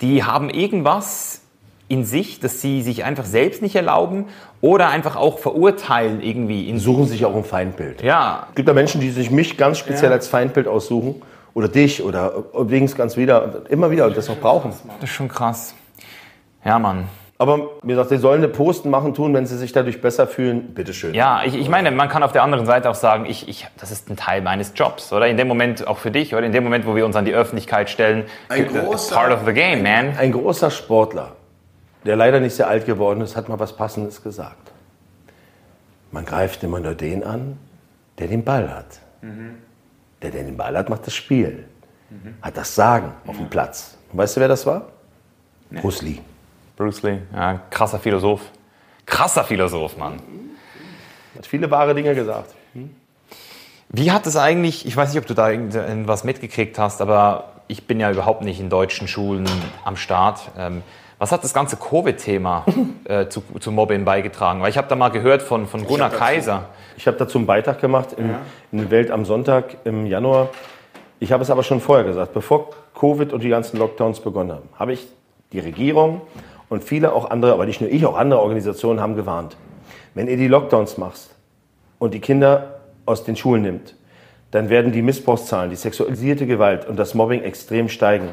die 0.00 0.24
haben 0.24 0.50
irgendwas 0.50 1.42
in 1.88 2.04
sich, 2.04 2.40
dass 2.40 2.60
sie 2.60 2.82
sich 2.82 3.04
einfach 3.04 3.24
selbst 3.24 3.62
nicht 3.62 3.76
erlauben 3.76 4.26
oder 4.60 4.88
einfach 4.88 5.16
auch 5.16 5.38
verurteilen 5.38 6.22
irgendwie. 6.22 6.68
In 6.68 6.78
Suchen 6.78 7.06
sich 7.06 7.26
auch 7.26 7.36
ein 7.36 7.44
Feindbild. 7.44 8.02
Ja. 8.02 8.46
Es 8.50 8.54
gibt 8.54 8.68
da 8.68 8.72
Menschen, 8.72 9.00
die 9.00 9.10
sich 9.10 9.30
mich 9.30 9.56
ganz 9.56 9.78
speziell 9.78 10.10
ja. 10.10 10.16
als 10.16 10.28
Feindbild 10.28 10.66
aussuchen 10.66 11.22
oder 11.54 11.68
dich 11.68 12.02
oder 12.02 12.44
übrigens 12.52 12.94
ganz 12.94 13.16
wieder, 13.16 13.62
immer 13.68 13.90
wieder 13.90 14.06
und 14.06 14.16
das 14.16 14.28
auch 14.28 14.38
brauchen. 14.38 14.72
Das 15.00 15.10
ist 15.10 15.14
schon 15.14 15.28
krass. 15.28 15.74
Ja, 16.64 16.78
Mann. 16.78 17.08
Aber 17.36 17.70
mir 17.82 17.96
sagt, 17.96 18.10
sie 18.10 18.16
sollen 18.16 18.42
eine 18.42 18.48
Posten 18.48 18.90
machen 18.90 19.12
tun, 19.12 19.34
wenn 19.34 19.44
sie 19.44 19.58
sich 19.58 19.72
dadurch 19.72 20.00
besser 20.00 20.26
fühlen. 20.28 20.72
Bitteschön. 20.72 21.14
Ja, 21.14 21.42
ich, 21.44 21.54
ich 21.56 21.68
meine, 21.68 21.90
man 21.90 22.08
kann 22.08 22.22
auf 22.22 22.30
der 22.30 22.44
anderen 22.44 22.64
Seite 22.64 22.88
auch 22.88 22.94
sagen, 22.94 23.26
ich, 23.26 23.48
ich, 23.48 23.66
das 23.78 23.90
ist 23.90 24.08
ein 24.08 24.16
Teil 24.16 24.40
meines 24.40 24.72
Jobs, 24.76 25.12
oder? 25.12 25.26
In 25.26 25.36
dem 25.36 25.48
Moment 25.48 25.86
auch 25.86 25.98
für 25.98 26.12
dich, 26.12 26.34
oder? 26.34 26.46
In 26.46 26.52
dem 26.52 26.62
Moment, 26.62 26.86
wo 26.86 26.94
wir 26.94 27.04
uns 27.04 27.16
an 27.16 27.24
die 27.24 27.34
Öffentlichkeit 27.34 27.90
stellen, 27.90 28.24
ein 28.48 28.68
großer, 28.68 29.16
part 29.16 29.32
of 29.32 29.40
the 29.46 29.52
game, 29.52 29.82
man. 29.82 30.10
Ein, 30.10 30.18
ein 30.18 30.32
großer 30.32 30.70
Sportler, 30.70 31.32
der 32.04 32.14
leider 32.14 32.38
nicht 32.38 32.54
sehr 32.54 32.68
alt 32.68 32.86
geworden 32.86 33.20
ist, 33.20 33.36
hat 33.36 33.48
mal 33.48 33.58
was 33.58 33.76
Passendes 33.76 34.22
gesagt. 34.22 34.70
Man 36.12 36.24
greift 36.24 36.62
immer 36.62 36.78
nur 36.78 36.94
den 36.94 37.24
an, 37.24 37.58
der 38.20 38.28
den 38.28 38.44
Ball 38.44 38.72
hat. 38.72 39.00
Mhm. 39.22 39.56
Der, 40.24 40.30
der 40.30 40.44
den 40.44 40.56
Ball 40.56 40.76
hat, 40.76 40.88
macht 40.88 41.06
das 41.06 41.14
Spiel. 41.14 41.66
Mhm. 42.08 42.34
Hat 42.40 42.56
das 42.56 42.74
Sagen 42.74 43.12
auf 43.26 43.36
dem 43.36 43.50
Platz. 43.50 43.96
Und 44.10 44.18
weißt 44.18 44.36
du, 44.36 44.40
wer 44.40 44.48
das 44.48 44.64
war? 44.64 44.88
Nee. 45.68 45.80
Bruce 45.80 46.00
Lee. 46.00 46.18
Bruce 46.76 47.02
Lee, 47.02 47.18
ja, 47.32 47.60
krasser 47.68 47.98
Philosoph. 47.98 48.40
Krasser 49.04 49.44
Philosoph, 49.44 49.96
Mann. 49.98 50.20
Hat 51.36 51.46
viele 51.46 51.70
wahre 51.70 51.94
Dinge 51.94 52.14
gesagt. 52.14 52.54
Hm? 52.72 52.90
Wie 53.90 54.10
hat 54.10 54.26
es 54.26 54.36
eigentlich, 54.36 54.86
ich 54.86 54.96
weiß 54.96 55.10
nicht, 55.10 55.20
ob 55.20 55.26
du 55.26 55.34
da 55.34 55.50
irgendwas 55.50 56.24
mitgekriegt 56.24 56.78
hast, 56.78 57.02
aber 57.02 57.52
ich 57.68 57.86
bin 57.86 58.00
ja 58.00 58.10
überhaupt 58.10 58.42
nicht 58.42 58.60
in 58.60 58.70
deutschen 58.70 59.08
Schulen 59.08 59.46
am 59.84 59.96
Start. 59.96 60.50
Was 61.24 61.32
hat 61.32 61.42
das 61.42 61.54
ganze 61.54 61.78
Covid-Thema 61.78 62.66
äh, 63.04 63.28
zu, 63.28 63.42
zu, 63.58 63.72
Mobbing 63.72 64.04
beigetragen? 64.04 64.60
Weil 64.60 64.68
ich 64.68 64.76
habe 64.76 64.88
da 64.88 64.94
mal 64.94 65.08
gehört 65.08 65.40
von, 65.40 65.66
von 65.66 65.86
Gunnar 65.86 66.12
ich 66.12 66.18
Kaiser. 66.18 66.52
Dazu, 66.52 66.98
ich 66.98 67.06
habe 67.06 67.16
dazu 67.16 67.38
einen 67.38 67.46
Beitrag 67.46 67.80
gemacht 67.80 68.12
in, 68.12 68.28
ja. 68.28 68.40
in 68.72 68.90
Welt 68.90 69.10
am 69.10 69.24
Sonntag 69.24 69.78
im 69.84 70.04
Januar. 70.04 70.50
Ich 71.20 71.32
habe 71.32 71.42
es 71.42 71.48
aber 71.48 71.62
schon 71.62 71.80
vorher 71.80 72.04
gesagt, 72.04 72.34
bevor 72.34 72.68
Covid 72.94 73.32
und 73.32 73.42
die 73.42 73.48
ganzen 73.48 73.78
Lockdowns 73.78 74.20
begonnen 74.20 74.52
haben, 74.52 74.68
habe 74.78 74.92
ich 74.92 75.08
die 75.52 75.60
Regierung 75.60 76.20
und 76.68 76.84
viele 76.84 77.14
auch 77.14 77.30
andere, 77.30 77.54
aber 77.54 77.64
nicht 77.64 77.80
nur 77.80 77.88
ich, 77.88 78.04
auch 78.04 78.18
andere 78.18 78.40
Organisationen 78.40 79.00
haben 79.00 79.16
gewarnt. 79.16 79.56
Wenn 80.12 80.28
ihr 80.28 80.36
die 80.36 80.48
Lockdowns 80.48 80.98
macht 80.98 81.30
und 81.98 82.12
die 82.12 82.20
Kinder 82.20 82.80
aus 83.06 83.24
den 83.24 83.34
Schulen 83.34 83.62
nimmt, 83.62 83.96
dann 84.50 84.68
werden 84.68 84.92
die 84.92 85.00
Missbrauchszahlen, 85.00 85.70
die 85.70 85.76
sexualisierte 85.76 86.46
Gewalt 86.46 86.86
und 86.86 86.98
das 86.98 87.14
Mobbing 87.14 87.40
extrem 87.40 87.88
steigen, 87.88 88.28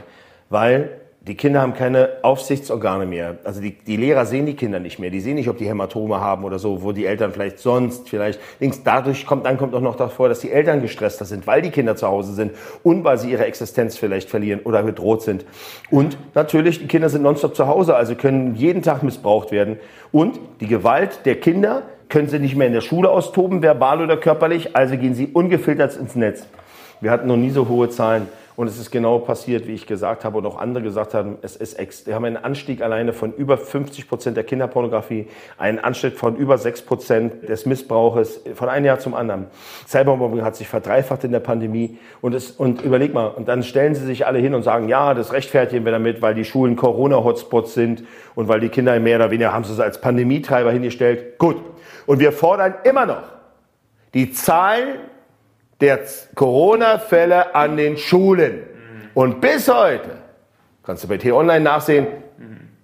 weil 0.50 1.01
die 1.28 1.36
Kinder 1.36 1.62
haben 1.62 1.76
keine 1.76 2.10
Aufsichtsorgane 2.24 3.06
mehr. 3.06 3.38
Also 3.44 3.62
die, 3.62 3.78
die 3.78 3.96
Lehrer 3.96 4.26
sehen 4.26 4.48
die 4.48 4.56
Kinder 4.56 4.80
nicht 4.80 4.98
mehr. 4.98 5.12
Die 5.12 5.20
sehen 5.20 5.36
nicht, 5.36 5.50
ob 5.50 5.58
die 5.60 5.68
Hämatome 5.68 6.20
haben 6.20 6.44
oder 6.44 6.58
so, 6.58 6.82
wo 6.82 6.94
die 6.94 7.06
Eltern 7.06 7.32
vielleicht 7.32 7.60
sonst 7.60 8.10
vielleicht 8.10 8.40
links. 8.60 8.82
Dadurch 8.84 9.28
kommt 9.28 9.46
dann 9.46 9.60
kommt 9.60 9.76
auch 9.76 9.82
noch 9.82 9.96
davor, 9.96 10.30
dass 10.30 10.40
die 10.40 10.52
Eltern 10.52 10.82
gestresster 10.82 11.26
sind, 11.26 11.46
weil 11.46 11.62
die 11.62 11.70
Kinder 11.70 11.96
zu 11.96 12.08
Hause 12.08 12.34
sind 12.34 12.54
und 12.82 13.04
weil 13.04 13.20
sie 13.20 13.30
ihre 13.30 13.46
Existenz 13.46 13.98
vielleicht 13.98 14.32
verlieren 14.32 14.62
oder 14.64 14.82
bedroht 14.82 15.22
sind. 15.22 15.46
Und 15.92 16.18
natürlich, 16.34 16.80
die 16.80 16.88
Kinder 16.88 17.08
sind 17.08 17.22
nonstop 17.22 17.56
zu 17.56 17.68
Hause, 17.68 17.96
also 17.96 18.16
können 18.16 18.56
jeden 18.56 18.82
Tag 18.82 19.04
missbraucht 19.04 19.52
werden. 19.52 19.78
Und 20.12 20.40
die 20.60 20.68
Gewalt 20.68 21.26
der 21.26 21.36
Kinder 21.36 21.84
können 22.10 22.30
sie 22.30 22.40
nicht 22.40 22.56
mehr 22.56 22.66
in 22.66 22.74
der 22.74 22.82
Schule 22.82 23.12
austoben, 23.12 23.62
verbal 23.62 24.02
oder 24.02 24.18
körperlich, 24.18 24.76
also 24.76 24.98
gehen 24.98 25.14
sie 25.14 25.28
ungefiltert 25.28 25.96
ins 25.98 26.16
Netz. 26.16 26.48
Wir 27.00 27.12
hatten 27.12 27.28
noch 27.28 27.38
nie 27.38 27.52
so 27.52 27.70
hohe 27.70 27.90
Zahlen. 27.90 28.28
Und 28.62 28.68
es 28.68 28.78
ist 28.78 28.92
genau 28.92 29.18
passiert, 29.18 29.66
wie 29.66 29.74
ich 29.74 29.88
gesagt 29.88 30.24
habe 30.24 30.38
und 30.38 30.46
auch 30.46 30.60
andere 30.60 30.84
gesagt 30.84 31.16
haben, 31.16 31.40
es 31.42 31.56
ist 31.56 31.80
ex 31.80 32.06
wir 32.06 32.14
haben 32.14 32.26
einen 32.26 32.38
Anstieg 32.38 32.84
alleine 32.84 33.12
von 33.12 33.34
über 33.34 33.58
50 33.58 34.08
Prozent 34.08 34.38
der 34.38 34.44
Kinderpornografie, 34.44 35.26
einen 35.58 35.80
Anstieg 35.80 36.16
von 36.16 36.36
über 36.36 36.60
6 36.60 36.84
Prozent 36.84 37.50
des 37.50 37.66
Missbrauches 37.66 38.44
von 38.54 38.70
einem 38.70 38.86
Jahr 38.86 39.00
zum 39.00 39.16
anderen. 39.16 39.48
Cybermobbing 39.88 40.44
hat 40.44 40.56
sich 40.56 40.68
verdreifacht 40.68 41.24
in 41.24 41.32
der 41.32 41.40
Pandemie 41.40 41.98
und, 42.22 42.36
es, 42.36 42.52
und 42.52 42.84
überleg 42.84 43.16
mal, 43.16 43.30
und 43.30 43.48
dann 43.48 43.64
stellen 43.64 43.96
sie 43.96 44.06
sich 44.06 44.28
alle 44.28 44.38
hin 44.38 44.54
und 44.54 44.62
sagen, 44.62 44.88
ja, 44.88 45.16
das 45.16 45.34
rechtfertigen 45.34 45.84
wir 45.84 45.92
damit, 45.92 46.22
weil 46.22 46.36
die 46.36 46.46
Schulen 46.46 46.76
Corona-Hotspots 46.76 47.74
sind 47.74 48.04
und 48.36 48.48
weil 48.48 48.60
die 48.60 48.70
Kinder 48.70 49.00
mehr 49.00 49.18
oder 49.18 49.32
weniger 49.32 49.54
haben 49.54 49.64
sie 49.64 49.74
es 49.74 49.80
als 49.80 50.00
Pandemietreiber 50.02 50.72
hingestellt. 50.72 51.40
Gut. 51.40 51.58
Und 52.06 52.20
wir 52.20 52.32
fordern 52.32 52.76
immer 52.84 53.08
noch 53.08 53.24
die 54.14 54.32
Zahlen 54.32 55.00
der 55.82 56.00
Corona-Fälle 56.36 57.56
an 57.56 57.78
den 57.78 57.98
Schulen. 57.98 58.64
Und 59.14 59.42
bis 59.42 59.68
heute, 59.68 60.12
kannst 60.84 61.04
du 61.04 61.08
bei 61.08 61.18
T-Online 61.18 61.62
nachsehen, 61.62 62.08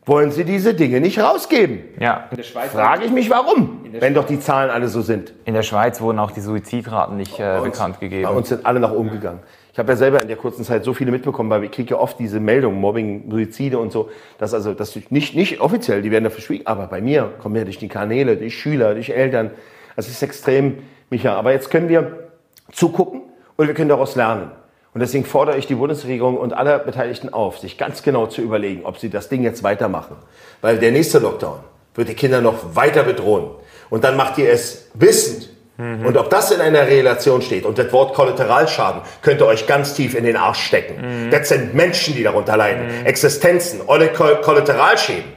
wollen 0.08 0.32
sie 0.32 0.46
diese 0.46 0.74
Dinge 0.74 1.02
nicht 1.02 1.20
rausgeben. 1.20 1.80
Ja. 2.00 2.30
Frage 2.72 3.06
ich 3.06 3.12
mich, 3.12 3.30
warum, 3.30 3.86
wenn 3.92 4.14
doch 4.14 4.26
die 4.26 4.40
Zahlen 4.40 4.72
alle 4.72 4.88
so 4.88 5.02
sind. 5.02 5.34
In 5.44 5.54
der 5.54 5.64
Schweiz 5.64 6.00
wurden 6.00 6.18
auch 6.20 6.32
die 6.32 6.40
Suizidraten 6.40 7.18
nicht 7.18 7.40
äh, 7.40 7.60
bekannt 7.62 8.00
gegeben. 8.00 8.24
Bei 8.24 8.30
uns 8.30 8.50
sind 8.50 8.66
alle 8.66 8.80
nach 8.80 8.92
oben 8.92 9.12
gegangen. 9.12 9.40
Ich 9.74 9.80
habe 9.80 9.92
ja 9.92 9.96
selber 9.98 10.22
in 10.22 10.28
der 10.28 10.38
kurzen 10.38 10.64
Zeit 10.64 10.86
so 10.86 10.94
viele 10.94 11.12
mitbekommen, 11.12 11.50
weil 11.50 11.66
ich 11.66 11.72
kriege 11.72 11.92
ja 11.92 12.00
oft 12.00 12.18
diese 12.20 12.40
Meldungen, 12.40 12.80
Mobbing, 12.80 13.30
Suizide 13.30 13.78
und 13.78 13.92
so, 13.92 14.10
dass 14.40 14.54
also 14.54 14.74
das 14.74 14.98
nicht, 15.10 15.36
nicht 15.36 15.60
offiziell, 15.60 16.02
die 16.02 16.10
werden 16.10 16.24
da 16.24 16.30
verschwiegen, 16.30 16.66
aber 16.66 16.88
bei 16.88 17.00
mir 17.02 17.34
kommen 17.40 17.56
ja 17.58 17.64
durch 17.64 17.78
die 17.78 17.90
Kanäle, 17.90 18.38
durch 18.38 18.58
Schüler, 18.58 18.94
durch 18.94 19.10
Eltern. 19.10 19.52
Das 19.96 20.08
ist 20.08 20.24
extrem, 20.24 20.80
Micha. 21.10 21.36
Aber 21.36 21.52
jetzt 21.52 21.70
können 21.70 21.90
wir 21.90 22.27
zugucken 22.72 23.22
und 23.56 23.68
wir 23.68 23.74
können 23.74 23.90
daraus 23.90 24.16
lernen. 24.16 24.52
Und 24.94 25.02
deswegen 25.02 25.26
fordere 25.26 25.58
ich 25.58 25.68
die 25.68 25.76
Bundesregierung 25.76 26.38
und 26.38 26.54
alle 26.54 26.80
Beteiligten 26.80 27.32
auf, 27.32 27.60
sich 27.60 27.78
ganz 27.78 28.02
genau 28.02 28.28
zu 28.28 28.42
überlegen, 28.42 28.84
ob 28.84 28.98
sie 28.98 29.10
das 29.10 29.30
Ding 29.30 29.44
jetzt 29.44 29.62
weitermachen. 29.62 30.16
Weil 30.62 30.80
der 30.80 30.92
nächste 30.92 31.20
Lockdown 31.20 31.60
wird 31.94 32.10
die 32.10 32.16
Kinder 32.16 32.42
noch 32.42 32.76
weiter 32.76 33.04
bedrohen. 33.04 33.52
Und 33.90 34.04
dann 34.04 34.18
macht 34.18 34.38
ihr 34.38 34.52
es 34.52 34.90
wissend. 34.96 35.50
Mhm. 35.78 36.06
Und 36.06 36.18
ob 36.18 36.30
das 36.30 36.52
in 36.52 36.62
einer 36.62 36.88
Relation 36.88 37.42
steht 37.42 37.66
und 37.66 37.78
das 37.78 37.92
Wort 37.94 38.16
Kollateralschaden 38.16 39.02
könnt 39.22 39.42
ihr 39.42 39.46
euch 39.46 39.68
ganz 39.68 39.94
tief 39.94 40.16
in 40.16 40.24
den 40.24 40.36
Arsch 40.36 40.64
stecken. 40.66 41.28
Mhm. 41.28 41.32
Das 41.32 41.50
sind 41.50 41.76
Menschen, 41.76 42.16
die 42.16 42.24
darunter 42.24 42.58
leiden. 42.58 42.88
Mhm. 43.02 43.06
Existenzen, 43.06 43.82
eure 43.86 44.10
Kollateralschäden 44.10 45.32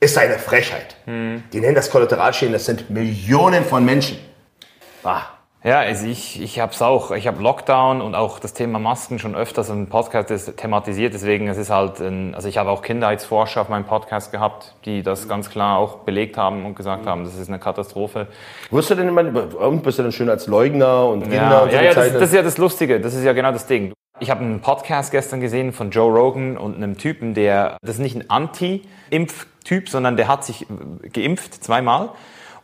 ist 0.00 0.18
eine 0.18 0.38
Frechheit. 0.38 0.96
Mhm. 1.06 1.44
Die 1.52 1.60
nennen 1.60 1.74
das 1.74 1.90
Kollateralschäden, 1.90 2.52
das 2.52 2.66
sind 2.66 2.90
Millionen 2.90 3.64
von 3.64 3.84
Menschen. 3.84 4.18
Ah. 5.02 5.22
Ja, 5.64 5.80
also 5.80 6.06
ich, 6.06 6.40
ich 6.40 6.60
habe 6.60 6.72
es 6.72 6.80
auch. 6.80 7.10
Ich 7.10 7.26
habe 7.26 7.42
Lockdown 7.42 8.00
und 8.00 8.14
auch 8.14 8.38
das 8.38 8.54
Thema 8.54 8.78
Masken 8.78 9.18
schon 9.18 9.34
öfters 9.34 9.70
im 9.70 9.88
Podcast 9.88 10.56
thematisiert. 10.56 11.14
Deswegen 11.14 11.48
es 11.48 11.58
ist 11.58 11.70
halt, 11.70 11.98
ein, 12.00 12.36
also 12.36 12.48
ich 12.48 12.58
habe 12.58 12.70
auch 12.70 12.80
Kindheitsforscher 12.80 13.62
auf 13.62 13.68
meinem 13.68 13.84
Podcast 13.84 14.30
gehabt, 14.30 14.76
die 14.84 15.02
das 15.02 15.28
ganz 15.28 15.50
klar 15.50 15.78
auch 15.78 15.98
belegt 15.98 16.36
haben 16.36 16.64
und 16.64 16.76
gesagt 16.76 17.06
haben, 17.06 17.24
das 17.24 17.36
ist 17.36 17.48
eine 17.48 17.58
Katastrophe. 17.58 18.28
Wirst 18.70 18.90
du 18.90 18.94
denn 18.94 19.08
immer, 19.08 19.24
bist 19.24 19.98
du 19.98 20.04
denn 20.04 20.12
schön 20.12 20.30
als 20.30 20.46
Leugner 20.46 21.08
und 21.08 21.22
Kinder 21.22 21.36
ja, 21.36 21.58
und 21.62 21.70
so 21.70 21.76
ja, 21.76 21.82
ja 21.82 21.94
das, 21.94 22.12
das 22.12 22.22
ist 22.22 22.34
ja 22.34 22.42
das 22.42 22.58
Lustige. 22.58 23.00
Das 23.00 23.14
ist 23.14 23.24
ja 23.24 23.32
genau 23.32 23.50
das 23.50 23.66
Ding. 23.66 23.92
Ich 24.20 24.30
habe 24.30 24.40
einen 24.40 24.60
Podcast 24.60 25.10
gestern 25.10 25.40
gesehen 25.40 25.72
von 25.72 25.90
Joe 25.90 26.12
Rogan 26.12 26.56
und 26.56 26.76
einem 26.76 26.98
Typen, 26.98 27.34
der, 27.34 27.78
das 27.82 27.96
ist 27.96 28.00
nicht 28.00 28.14
ein 28.16 28.30
Anti-Impf-Typ, 28.30 29.88
sondern 29.88 30.16
der 30.16 30.28
hat 30.28 30.44
sich 30.44 30.66
geimpft 31.12 31.64
zweimal 31.64 32.10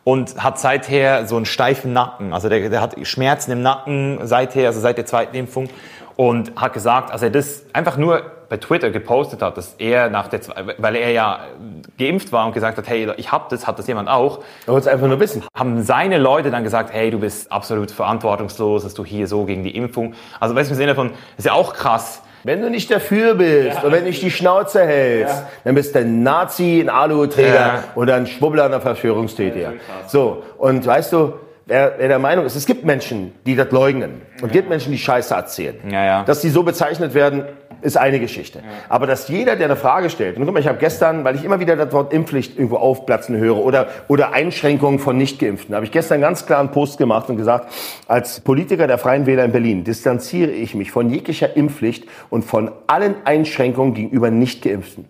und 0.04 0.42
hat 0.42 0.58
seither 0.58 1.26
so 1.26 1.36
einen 1.36 1.46
steifen 1.46 1.92
Nacken. 1.92 2.32
Also 2.32 2.48
der, 2.48 2.68
der 2.68 2.80
hat 2.80 2.94
Schmerzen 3.06 3.52
im 3.52 3.62
Nacken 3.62 4.20
seither, 4.22 4.68
also 4.68 4.80
seit 4.80 4.98
der 4.98 5.06
zweiten 5.06 5.34
Impfung 5.34 5.68
und 6.16 6.54
hat 6.56 6.72
gesagt, 6.72 7.10
als 7.10 7.22
er 7.22 7.30
das 7.30 7.64
einfach 7.72 7.96
nur 7.96 8.22
bei 8.48 8.58
Twitter 8.58 8.90
gepostet 8.90 9.42
hat, 9.42 9.56
dass 9.56 9.74
er 9.78 10.10
nach 10.10 10.28
der, 10.28 10.40
weil 10.78 10.96
er 10.96 11.10
ja 11.10 11.40
geimpft 11.98 12.30
war 12.30 12.46
und 12.46 12.52
gesagt 12.52 12.78
hat, 12.78 12.86
hey, 12.86 13.10
ich 13.16 13.32
hab 13.32 13.48
das, 13.48 13.66
hat 13.66 13.78
das 13.78 13.86
jemand 13.86 14.08
auch. 14.08 14.40
Er 14.66 14.74
wollte 14.74 14.88
es 14.88 14.92
einfach 14.92 15.08
nur 15.08 15.18
wissen. 15.18 15.42
Haben 15.56 15.82
seine 15.82 16.18
Leute 16.18 16.50
dann 16.50 16.62
gesagt, 16.62 16.92
hey, 16.92 17.10
du 17.10 17.18
bist 17.18 17.50
absolut 17.50 17.90
verantwortungslos, 17.90 18.84
dass 18.84 18.94
du 18.94 19.04
hier 19.04 19.26
so 19.26 19.44
gegen 19.44 19.64
die 19.64 19.74
Impfung. 19.74 20.14
Also 20.40 20.54
weißt 20.54 20.70
du, 20.70 20.74
im 20.74 20.78
Sinne 20.78 20.94
von, 20.94 21.12
ist 21.36 21.46
ja 21.46 21.52
auch 21.52 21.72
krass, 21.72 22.22
wenn 22.44 22.60
du 22.60 22.70
nicht 22.70 22.90
dafür 22.90 23.34
bist 23.34 23.76
ja. 23.76 23.82
und 23.82 23.92
wenn 23.92 24.00
du 24.00 24.10
nicht 24.10 24.22
die 24.22 24.30
Schnauze 24.30 24.86
hältst, 24.86 25.34
ja. 25.34 25.48
dann 25.64 25.74
bist 25.74 25.94
du 25.94 26.00
ein 26.00 26.22
Nazi, 26.22 26.80
ein 26.80 26.90
Aluhuträger 26.90 27.54
ja. 27.54 27.84
oder 27.94 28.14
ein 28.14 28.26
Schwubbler, 28.26 28.72
ein 28.72 28.80
Verschwörungstätiger. 28.80 29.72
So, 30.06 30.42
und 30.58 30.86
weißt 30.86 31.12
du, 31.12 31.34
wer, 31.66 31.94
wer 31.98 32.08
der 32.08 32.18
Meinung 32.18 32.44
ist, 32.44 32.54
es 32.54 32.66
gibt 32.66 32.84
Menschen, 32.84 33.34
die 33.46 33.56
das 33.56 33.70
leugnen 33.70 34.22
und 34.42 34.52
gibt 34.52 34.68
Menschen, 34.68 34.92
die 34.92 34.98
Scheiße 34.98 35.34
erzählen. 35.34 35.76
Ja, 35.90 36.04
ja. 36.04 36.22
Dass 36.24 36.40
die 36.40 36.50
so 36.50 36.62
bezeichnet 36.62 37.14
werden, 37.14 37.44
ist 37.84 37.96
eine 37.96 38.18
Geschichte. 38.18 38.60
Ja. 38.60 38.64
Aber 38.88 39.06
dass 39.06 39.28
jeder, 39.28 39.56
der 39.56 39.66
eine 39.66 39.76
Frage 39.76 40.10
stellt, 40.10 40.36
und 40.36 40.44
guck 40.44 40.54
mal, 40.54 40.60
ich 40.60 40.66
habe 40.66 40.78
gestern, 40.78 41.22
weil 41.24 41.36
ich 41.36 41.44
immer 41.44 41.60
wieder 41.60 41.76
das 41.76 41.92
Wort 41.92 42.12
Impfpflicht 42.12 42.56
irgendwo 42.56 42.76
aufplatzen 42.76 43.36
höre 43.36 43.58
oder, 43.58 43.88
oder 44.08 44.32
Einschränkungen 44.32 44.98
von 44.98 45.16
Nichtgeimpften, 45.16 45.74
habe 45.74 45.84
ich 45.84 45.92
gestern 45.92 46.20
ganz 46.20 46.46
klar 46.46 46.60
einen 46.60 46.70
Post 46.70 46.98
gemacht 46.98 47.28
und 47.28 47.36
gesagt, 47.36 47.72
als 48.08 48.40
Politiker 48.40 48.86
der 48.86 48.98
Freien 48.98 49.26
Wähler 49.26 49.44
in 49.44 49.52
Berlin 49.52 49.84
distanziere 49.84 50.50
ich 50.50 50.74
mich 50.74 50.90
von 50.90 51.10
jeglicher 51.10 51.56
Impfpflicht 51.56 52.06
und 52.30 52.44
von 52.44 52.70
allen 52.86 53.14
Einschränkungen 53.24 53.94
gegenüber 53.94 54.30
Nichtgeimpften. 54.30 55.04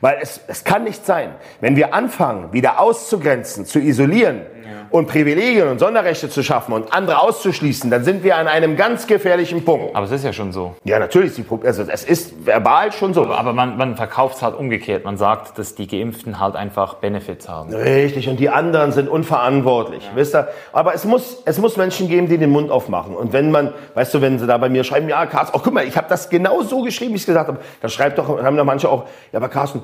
Weil 0.00 0.18
es, 0.22 0.40
es 0.46 0.64
kann 0.64 0.84
nicht 0.84 1.04
sein, 1.04 1.30
wenn 1.60 1.76
wir 1.76 1.94
anfangen, 1.94 2.52
wieder 2.52 2.80
auszugrenzen, 2.80 3.66
zu 3.66 3.78
isolieren, 3.78 4.42
und 4.90 5.06
Privilegien 5.06 5.68
und 5.68 5.78
Sonderrechte 5.78 6.28
zu 6.28 6.42
schaffen 6.42 6.72
und 6.72 6.92
andere 6.92 7.20
auszuschließen, 7.20 7.90
dann 7.90 8.04
sind 8.04 8.24
wir 8.24 8.36
an 8.36 8.48
einem 8.48 8.76
ganz 8.76 9.06
gefährlichen 9.06 9.64
Punkt. 9.64 9.94
Aber 9.94 10.06
es 10.06 10.12
ist 10.12 10.24
ja 10.24 10.32
schon 10.32 10.52
so. 10.52 10.74
Ja, 10.84 10.98
natürlich. 10.98 11.32
Also 11.64 11.82
es 11.82 12.04
ist 12.04 12.46
verbal 12.46 12.92
schon 12.92 13.14
so. 13.14 13.26
Aber 13.26 13.52
man, 13.52 13.76
man 13.76 13.96
verkauft 13.96 14.36
es 14.36 14.42
halt 14.42 14.56
umgekehrt. 14.56 15.04
Man 15.04 15.16
sagt, 15.16 15.58
dass 15.58 15.74
die 15.74 15.86
Geimpften 15.86 16.40
halt 16.40 16.56
einfach 16.56 16.94
Benefits 16.94 17.48
haben. 17.48 17.72
Richtig. 17.74 18.28
Und 18.28 18.40
die 18.40 18.48
anderen 18.48 18.92
sind 18.92 19.08
unverantwortlich. 19.08 20.04
Ja. 20.04 20.10
Wisst 20.14 20.34
ihr? 20.34 20.48
Aber 20.72 20.94
es 20.94 21.04
muss, 21.04 21.42
es 21.44 21.58
muss 21.58 21.76
Menschen 21.76 22.08
geben, 22.08 22.28
die 22.28 22.38
den 22.38 22.50
Mund 22.50 22.70
aufmachen. 22.70 23.14
Und 23.14 23.32
wenn 23.32 23.50
man, 23.50 23.72
weißt 23.94 24.14
du, 24.14 24.20
wenn 24.20 24.38
sie 24.38 24.46
da 24.46 24.56
bei 24.58 24.68
mir 24.68 24.84
schreiben, 24.84 25.08
ja, 25.08 25.26
Carsten, 25.26 25.56
oh, 25.56 25.60
guck 25.62 25.74
mal, 25.74 25.86
ich 25.86 25.96
habe 25.96 26.08
das 26.08 26.30
genau 26.30 26.62
so 26.62 26.82
geschrieben, 26.82 27.12
wie 27.12 27.16
ich 27.16 27.22
es 27.22 27.26
gesagt 27.26 27.48
habe. 27.48 27.58
Da 27.80 27.88
schreibt 27.88 28.18
doch, 28.18 28.42
haben 28.42 28.56
doch 28.56 28.64
manche 28.64 28.88
auch, 28.88 29.04
ja, 29.32 29.38
aber 29.38 29.48
Carsten, 29.48 29.82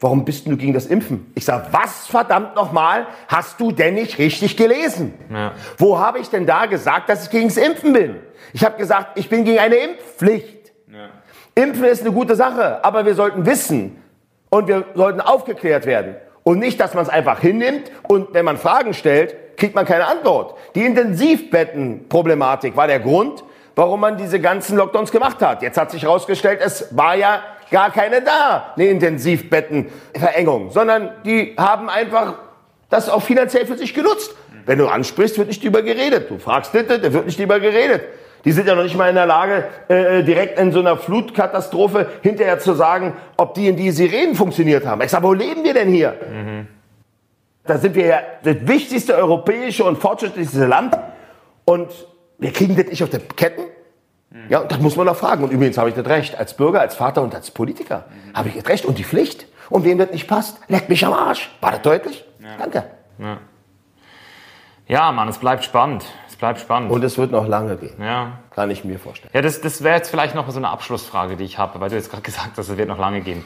warum 0.00 0.24
bist 0.24 0.46
du 0.46 0.56
gegen 0.56 0.72
das 0.72 0.86
Impfen? 0.86 1.30
Ich 1.34 1.44
sage, 1.44 1.66
was 1.70 2.06
verdammt 2.06 2.56
nochmal 2.56 3.06
hast 3.28 3.60
du 3.60 3.72
denn 3.72 3.94
nicht 3.94 4.18
richtig 4.18 4.41
gelesen? 4.48 5.14
Ja. 5.32 5.52
Wo 5.78 5.98
habe 5.98 6.18
ich 6.18 6.28
denn 6.30 6.46
da 6.46 6.66
gesagt, 6.66 7.08
dass 7.08 7.24
ich 7.24 7.30
gegen 7.30 7.48
das 7.48 7.56
Impfen 7.56 7.92
bin? 7.92 8.16
Ich 8.52 8.64
habe 8.64 8.76
gesagt, 8.76 9.18
ich 9.18 9.28
bin 9.28 9.44
gegen 9.44 9.58
eine 9.58 9.76
Impfpflicht. 9.76 10.72
Ja. 10.88 11.08
Impfen 11.54 11.84
ist 11.84 12.02
eine 12.02 12.12
gute 12.12 12.34
Sache, 12.36 12.84
aber 12.84 13.04
wir 13.06 13.14
sollten 13.14 13.46
wissen 13.46 14.02
und 14.50 14.68
wir 14.68 14.84
sollten 14.94 15.20
aufgeklärt 15.20 15.86
werden. 15.86 16.16
Und 16.44 16.58
nicht, 16.58 16.80
dass 16.80 16.94
man 16.94 17.04
es 17.04 17.08
einfach 17.08 17.40
hinnimmt 17.40 17.90
und 18.08 18.34
wenn 18.34 18.44
man 18.44 18.56
Fragen 18.58 18.94
stellt, 18.94 19.56
kriegt 19.56 19.74
man 19.74 19.86
keine 19.86 20.06
Antwort. 20.06 20.56
Die 20.74 20.84
Intensivbettenproblematik 20.84 22.76
war 22.76 22.86
der 22.86 23.00
Grund, 23.00 23.44
warum 23.76 24.00
man 24.00 24.16
diese 24.16 24.40
ganzen 24.40 24.76
Lockdowns 24.76 25.12
gemacht 25.12 25.40
hat. 25.40 25.62
Jetzt 25.62 25.78
hat 25.78 25.90
sich 25.90 26.02
herausgestellt, 26.02 26.60
es 26.62 26.96
war 26.96 27.14
ja 27.14 27.42
gar 27.70 27.90
keine 27.90 28.20
da, 28.22 28.72
eine 28.76 28.86
Intensivbettenverengung, 28.86 30.70
sondern 30.70 31.10
die 31.24 31.54
haben 31.56 31.88
einfach 31.88 32.34
das 32.92 33.08
auch 33.08 33.22
finanziell 33.22 33.66
für 33.66 33.76
sich 33.76 33.94
genutzt. 33.94 34.34
Wenn 34.66 34.78
du 34.78 34.86
ansprichst, 34.86 35.38
wird 35.38 35.48
nicht 35.48 35.64
drüber 35.64 35.82
geredet. 35.82 36.30
Du 36.30 36.38
fragst 36.38 36.72
bitte, 36.72 36.98
der 36.98 37.12
wird 37.12 37.26
nicht 37.26 37.38
drüber 37.38 37.58
geredet. 37.58 38.02
Die 38.44 38.52
sind 38.52 38.66
ja 38.66 38.74
noch 38.74 38.82
nicht 38.82 38.96
mal 38.96 39.08
in 39.08 39.14
der 39.14 39.26
Lage, 39.26 39.64
äh, 39.88 40.22
direkt 40.22 40.58
in 40.58 40.72
so 40.72 40.80
einer 40.80 40.96
Flutkatastrophe 40.96 42.08
hinterher 42.22 42.58
zu 42.58 42.74
sagen, 42.74 43.14
ob 43.36 43.54
die 43.54 43.68
in 43.68 43.76
die 43.76 43.90
Sirenen 43.90 44.34
funktioniert 44.34 44.84
haben. 44.84 45.00
Ich 45.02 45.10
sage, 45.10 45.24
wo 45.24 45.32
leben 45.32 45.64
wir 45.64 45.74
denn 45.74 45.88
hier? 45.88 46.10
Mhm. 46.10 46.66
Da 47.64 47.78
sind 47.78 47.94
wir 47.94 48.06
ja 48.06 48.18
das 48.42 48.56
wichtigste 48.62 49.14
europäische 49.14 49.84
und 49.84 49.98
fortschrittlichste 49.98 50.66
Land 50.66 50.98
und 51.64 51.88
wir 52.38 52.52
kriegen 52.52 52.76
das 52.76 52.86
nicht 52.86 53.02
auf 53.04 53.10
die 53.10 53.18
Ketten. 53.18 53.62
Mhm. 54.30 54.38
Ja, 54.48 54.60
und 54.60 54.72
das 54.72 54.80
muss 54.80 54.96
man 54.96 55.06
doch 55.06 55.16
fragen. 55.16 55.44
Und 55.44 55.52
übrigens 55.52 55.78
habe 55.78 55.88
ich 55.88 55.94
das 55.94 56.06
Recht. 56.06 56.36
Als 56.36 56.56
Bürger, 56.56 56.80
als 56.80 56.96
Vater 56.96 57.22
und 57.22 57.34
als 57.34 57.52
Politiker 57.52 58.06
mhm. 58.08 58.36
habe 58.36 58.48
ich 58.48 58.56
das 58.56 58.66
Recht 58.66 58.84
und 58.84 58.98
die 58.98 59.04
Pflicht. 59.04 59.46
Und 59.70 59.84
wem 59.84 59.98
das 59.98 60.10
nicht 60.10 60.26
passt, 60.26 60.58
leckt 60.68 60.88
mich 60.88 61.06
am 61.06 61.12
Arsch. 61.12 61.50
War 61.60 61.70
das 61.70 61.82
deutlich? 61.82 62.24
Ja. 62.42 62.56
Danke. 62.58 62.84
Ja. 63.18 63.38
ja, 64.88 65.12
Mann, 65.12 65.28
es 65.28 65.38
bleibt 65.38 65.64
spannend. 65.64 66.04
Es 66.28 66.36
bleibt 66.36 66.60
spannend. 66.60 66.90
Und 66.90 67.04
es 67.04 67.16
wird 67.16 67.30
noch 67.30 67.46
lange 67.46 67.76
gehen. 67.76 67.94
Ja. 68.00 68.38
Kann 68.54 68.70
ich 68.70 68.84
mir 68.84 68.98
vorstellen. 68.98 69.30
Ja, 69.32 69.42
das, 69.42 69.60
das 69.60 69.84
wäre 69.84 69.96
jetzt 69.96 70.10
vielleicht 70.10 70.34
noch 70.34 70.48
so 70.50 70.58
eine 70.58 70.68
Abschlussfrage, 70.70 71.36
die 71.36 71.44
ich 71.44 71.58
habe, 71.58 71.80
weil 71.80 71.90
du 71.90 71.96
jetzt 71.96 72.10
gerade 72.10 72.22
gesagt 72.24 72.56
hast, 72.56 72.68
es 72.68 72.76
wird 72.76 72.88
noch 72.88 72.98
lange 72.98 73.20
gehen. 73.20 73.44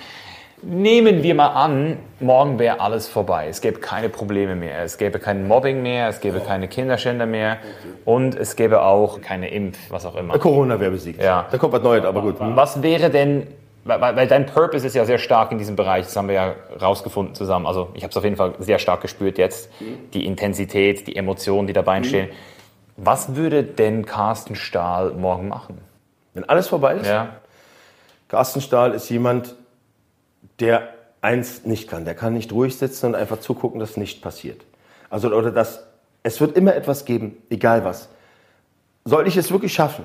Nehmen 0.63 1.23
wir 1.23 1.35
mal 1.35 1.49
an, 1.49 1.99
morgen 2.19 2.59
wäre 2.59 2.81
alles 2.81 3.07
vorbei. 3.09 3.49
Es 3.49 3.61
gäbe 3.61 3.79
keine 3.79 4.09
Probleme 4.09 4.57
mehr. 4.57 4.83
Es 4.83 4.97
gäbe 4.97 5.19
kein 5.19 5.47
Mobbing 5.47 5.83
mehr, 5.83 6.09
es 6.09 6.21
gäbe 6.21 6.41
keine 6.41 6.67
Kinderschänder 6.67 7.27
mehr 7.27 7.59
und 8.07 8.35
es 8.35 8.57
gäbe 8.57 8.81
auch 8.81 9.21
keine 9.21 9.51
Impf, 9.51 9.79
was 9.91 10.07
auch 10.07 10.17
immer. 10.17 10.39
Corona 10.39 10.81
wäre 10.81 10.93
besiegt. 10.93 11.23
Ja. 11.23 11.47
Da 11.51 11.59
kommt 11.59 11.75
was 11.75 11.83
Neues, 11.83 12.07
aber 12.07 12.23
gut. 12.23 12.37
Was 12.39 12.83
wäre 12.83 13.11
denn 13.11 13.47
weil, 13.87 14.17
weil 14.17 14.27
dein 14.27 14.47
Purpose 14.47 14.87
ist 14.87 14.95
ja 14.95 15.05
sehr 15.05 15.19
stark 15.19 15.53
in 15.53 15.59
diesem 15.59 15.77
Bereich, 15.77 16.07
das 16.07 16.17
haben 16.17 16.29
wir 16.29 16.35
ja 16.35 16.55
rausgefunden 16.81 17.35
zusammen. 17.35 17.67
Also 17.67 17.91
ich 17.95 18.03
habe 18.03 18.11
es 18.11 18.17
auf 18.17 18.25
jeden 18.25 18.37
Fall 18.37 18.55
sehr 18.59 18.79
stark 18.79 19.01
gespürt 19.01 19.39
jetzt, 19.39 19.71
die 20.13 20.27
Intensität, 20.27 21.07
die 21.07 21.17
Emotionen, 21.17 21.67
die 21.67 21.73
dabei 21.73 21.99
entstehen. 21.99 22.29
Was 22.97 23.37
würde 23.37 23.63
denn 23.63 24.07
Carsten 24.07 24.57
Stahl 24.57 25.13
morgen 25.13 25.49
machen? 25.49 25.79
Wenn 26.35 26.45
alles 26.45 26.69
vorbei 26.69 26.97
ist? 26.97 27.07
Ja. 27.07 27.37
Carsten 28.29 28.61
Stahl 28.61 28.93
ist 28.93 29.09
jemand, 29.09 29.55
der 30.61 30.89
eins 31.21 31.65
nicht 31.65 31.89
kann. 31.89 32.05
Der 32.05 32.15
kann 32.15 32.35
nicht 32.35 32.53
ruhig 32.53 32.77
sitzen 32.77 33.07
und 33.07 33.15
einfach 33.15 33.41
zugucken, 33.41 33.81
dass 33.81 33.97
nichts 33.97 34.21
passiert. 34.21 34.63
Also, 35.11 35.29
oder 35.29 35.51
dass 35.51 35.87
es 36.23 36.41
wird 36.41 36.57
immer 36.57 36.75
etwas 36.75 37.05
geben, 37.05 37.37
egal 37.51 37.85
was. 37.85 38.09
Soll 39.05 39.29
ich 39.29 39.37
es 39.37 39.53
wirklich 39.53 39.73
schaffen, 39.73 40.05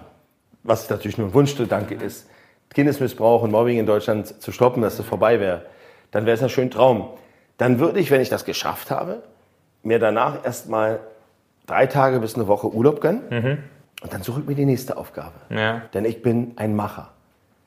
was 0.63 0.89
natürlich 0.89 1.17
nur 1.17 1.29
ein 1.29 1.33
Wunschgedanke 1.33 1.95
ist, 1.95 2.27
Kindesmissbrauch 2.73 3.41
und 3.43 3.51
Mobbing 3.51 3.77
in 3.77 3.85
Deutschland 3.85 4.41
zu 4.41 4.51
stoppen, 4.51 4.81
dass 4.81 4.97
es 4.97 5.05
vorbei 5.05 5.39
wäre, 5.39 5.65
dann 6.11 6.25
wäre 6.25 6.35
es 6.35 6.43
ein 6.43 6.49
schöner 6.49 6.69
Traum. 6.69 7.09
Dann 7.57 7.79
würde 7.79 7.99
ich, 7.99 8.11
wenn 8.11 8.21
ich 8.21 8.29
das 8.29 8.45
geschafft 8.45 8.91
habe, 8.91 9.23
mir 9.83 9.99
danach 9.99 10.45
erstmal 10.45 10.99
drei 11.67 11.85
Tage 11.85 12.19
bis 12.19 12.35
eine 12.35 12.47
Woche 12.47 12.73
Urlaub 12.73 13.01
gönnen 13.01 13.23
mhm. 13.29 13.57
und 14.01 14.13
dann 14.13 14.23
suche 14.23 14.41
ich 14.41 14.47
mir 14.47 14.55
die 14.55 14.65
nächste 14.65 14.97
Aufgabe. 14.97 15.35
Ja. 15.49 15.83
Denn 15.93 16.05
ich 16.05 16.21
bin 16.21 16.53
ein 16.55 16.75
Macher, 16.75 17.11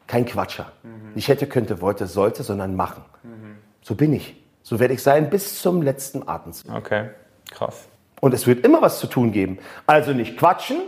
kein 0.07 0.27
Quatscher. 0.27 0.73
Mhm. 0.83 1.15
Nicht 1.15 1.29
hätte, 1.29 1.47
könnte, 1.47 1.81
wollte, 1.81 2.07
sollte, 2.07 2.43
sondern 2.43 2.75
machen. 2.77 3.05
Mhm. 3.23 3.57
So 3.83 3.95
bin 3.95 4.13
ich. 4.13 4.37
So 4.63 4.81
werde 4.81 4.95
ich 4.95 5.03
sein 5.03 5.29
bis 5.29 5.61
zum 5.61 5.83
letzten 5.83 6.27
Atemzug. 6.27 6.75
Okay, 6.75 7.11
krass. 7.51 7.87
Und 8.21 8.33
es 8.33 8.47
wird 8.47 8.65
immer 8.65 8.81
was 8.81 9.01
zu 9.01 9.07
tun 9.07 9.33
geben. 9.33 9.59
Also 9.87 10.13
nicht 10.13 10.39
quatschen 10.39 10.79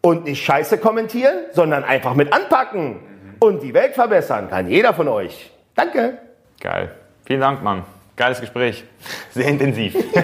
und 0.00 0.24
nicht 0.24 0.42
Scheiße 0.42 0.78
kommentieren, 0.78 1.36
sondern 1.52 1.84
einfach 1.84 2.14
mit 2.14 2.32
anpacken 2.32 2.96
und 3.40 3.62
die 3.62 3.74
Welt 3.74 3.94
verbessern 3.94 4.48
kann 4.48 4.68
jeder 4.68 4.94
von 4.94 5.08
euch. 5.08 5.50
Danke. 5.74 6.18
Geil. 6.60 6.94
Vielen 7.24 7.40
Dank, 7.40 7.62
Mann. 7.62 7.84
Geiles 8.16 8.40
Gespräch. 8.40 8.84
Sehr 9.30 9.46
intensiv. 9.48 9.94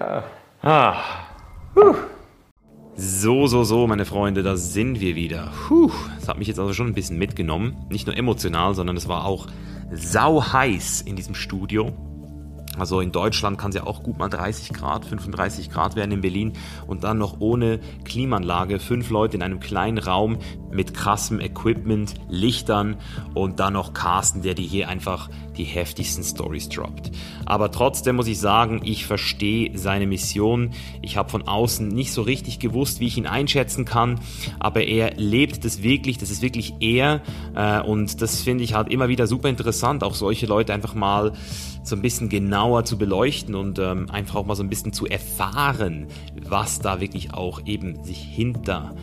ja. 0.00 0.24
ah. 0.62 0.96
So, 2.96 3.46
so, 3.46 3.64
so, 3.64 3.86
meine 3.86 4.06
Freunde, 4.06 4.42
da 4.42 4.56
sind 4.56 5.00
wir 5.00 5.14
wieder. 5.14 5.52
Puh, 5.68 5.90
das 6.18 6.28
hat 6.28 6.38
mich 6.38 6.48
jetzt 6.48 6.58
also 6.58 6.72
schon 6.72 6.86
ein 6.86 6.94
bisschen 6.94 7.18
mitgenommen. 7.18 7.76
Nicht 7.90 8.06
nur 8.06 8.16
emotional, 8.16 8.74
sondern 8.74 8.96
es 8.96 9.06
war 9.08 9.26
auch 9.26 9.46
sau 9.92 10.42
heiß 10.42 11.02
in 11.02 11.16
diesem 11.16 11.34
Studio. 11.34 11.92
Also 12.78 13.00
in 13.00 13.12
Deutschland 13.12 13.58
kann 13.58 13.70
es 13.70 13.76
ja 13.76 13.84
auch 13.84 14.02
gut 14.02 14.18
mal 14.18 14.28
30 14.28 14.72
Grad, 14.72 15.04
35 15.04 15.70
Grad 15.70 15.96
werden 15.96 16.12
in 16.12 16.20
Berlin 16.20 16.52
und 16.86 17.04
dann 17.04 17.18
noch 17.18 17.40
ohne 17.40 17.80
Klimaanlage, 18.04 18.78
fünf 18.78 19.10
Leute 19.10 19.36
in 19.36 19.42
einem 19.42 19.60
kleinen 19.60 19.98
Raum 19.98 20.38
mit 20.70 20.94
krassem 20.94 21.40
Equipment, 21.40 22.14
Lichtern 22.28 22.96
und 23.34 23.60
dann 23.60 23.72
noch 23.72 23.94
Carsten, 23.94 24.42
der 24.42 24.54
dir 24.54 24.66
hier 24.66 24.88
einfach 24.88 25.28
die 25.56 25.64
heftigsten 25.64 26.22
Stories 26.22 26.68
droppt. 26.68 27.10
Aber 27.44 27.70
trotzdem 27.70 28.16
muss 28.16 28.26
ich 28.26 28.38
sagen, 28.38 28.80
ich 28.84 29.06
verstehe 29.06 29.76
seine 29.76 30.06
Mission. 30.06 30.70
Ich 31.02 31.16
habe 31.16 31.28
von 31.28 31.46
außen 31.46 31.88
nicht 31.88 32.12
so 32.12 32.22
richtig 32.22 32.58
gewusst, 32.58 33.00
wie 33.00 33.06
ich 33.06 33.16
ihn 33.16 33.26
einschätzen 33.26 33.84
kann, 33.84 34.20
aber 34.58 34.82
er 34.82 35.14
lebt 35.16 35.64
das 35.64 35.82
wirklich, 35.82 36.18
das 36.18 36.30
ist 36.30 36.42
wirklich 36.42 36.74
er 36.80 37.22
äh, 37.54 37.80
und 37.80 38.20
das 38.22 38.42
finde 38.42 38.64
ich 38.64 38.74
halt 38.74 38.88
immer 38.88 39.08
wieder 39.08 39.26
super 39.26 39.48
interessant, 39.48 40.04
auch 40.04 40.14
solche 40.14 40.46
Leute 40.46 40.72
einfach 40.72 40.94
mal 40.94 41.32
so 41.82 41.94
ein 41.94 42.02
bisschen 42.02 42.28
genauer 42.28 42.84
zu 42.84 42.98
beleuchten 42.98 43.54
und 43.54 43.78
ähm, 43.78 44.10
einfach 44.10 44.36
auch 44.36 44.46
mal 44.46 44.56
so 44.56 44.62
ein 44.62 44.68
bisschen 44.68 44.92
zu 44.92 45.06
erfahren, 45.06 46.08
was 46.42 46.80
da 46.80 47.00
wirklich 47.00 47.32
auch 47.32 47.60
eben 47.64 48.02
sich 48.04 48.18
hinter 48.18 48.94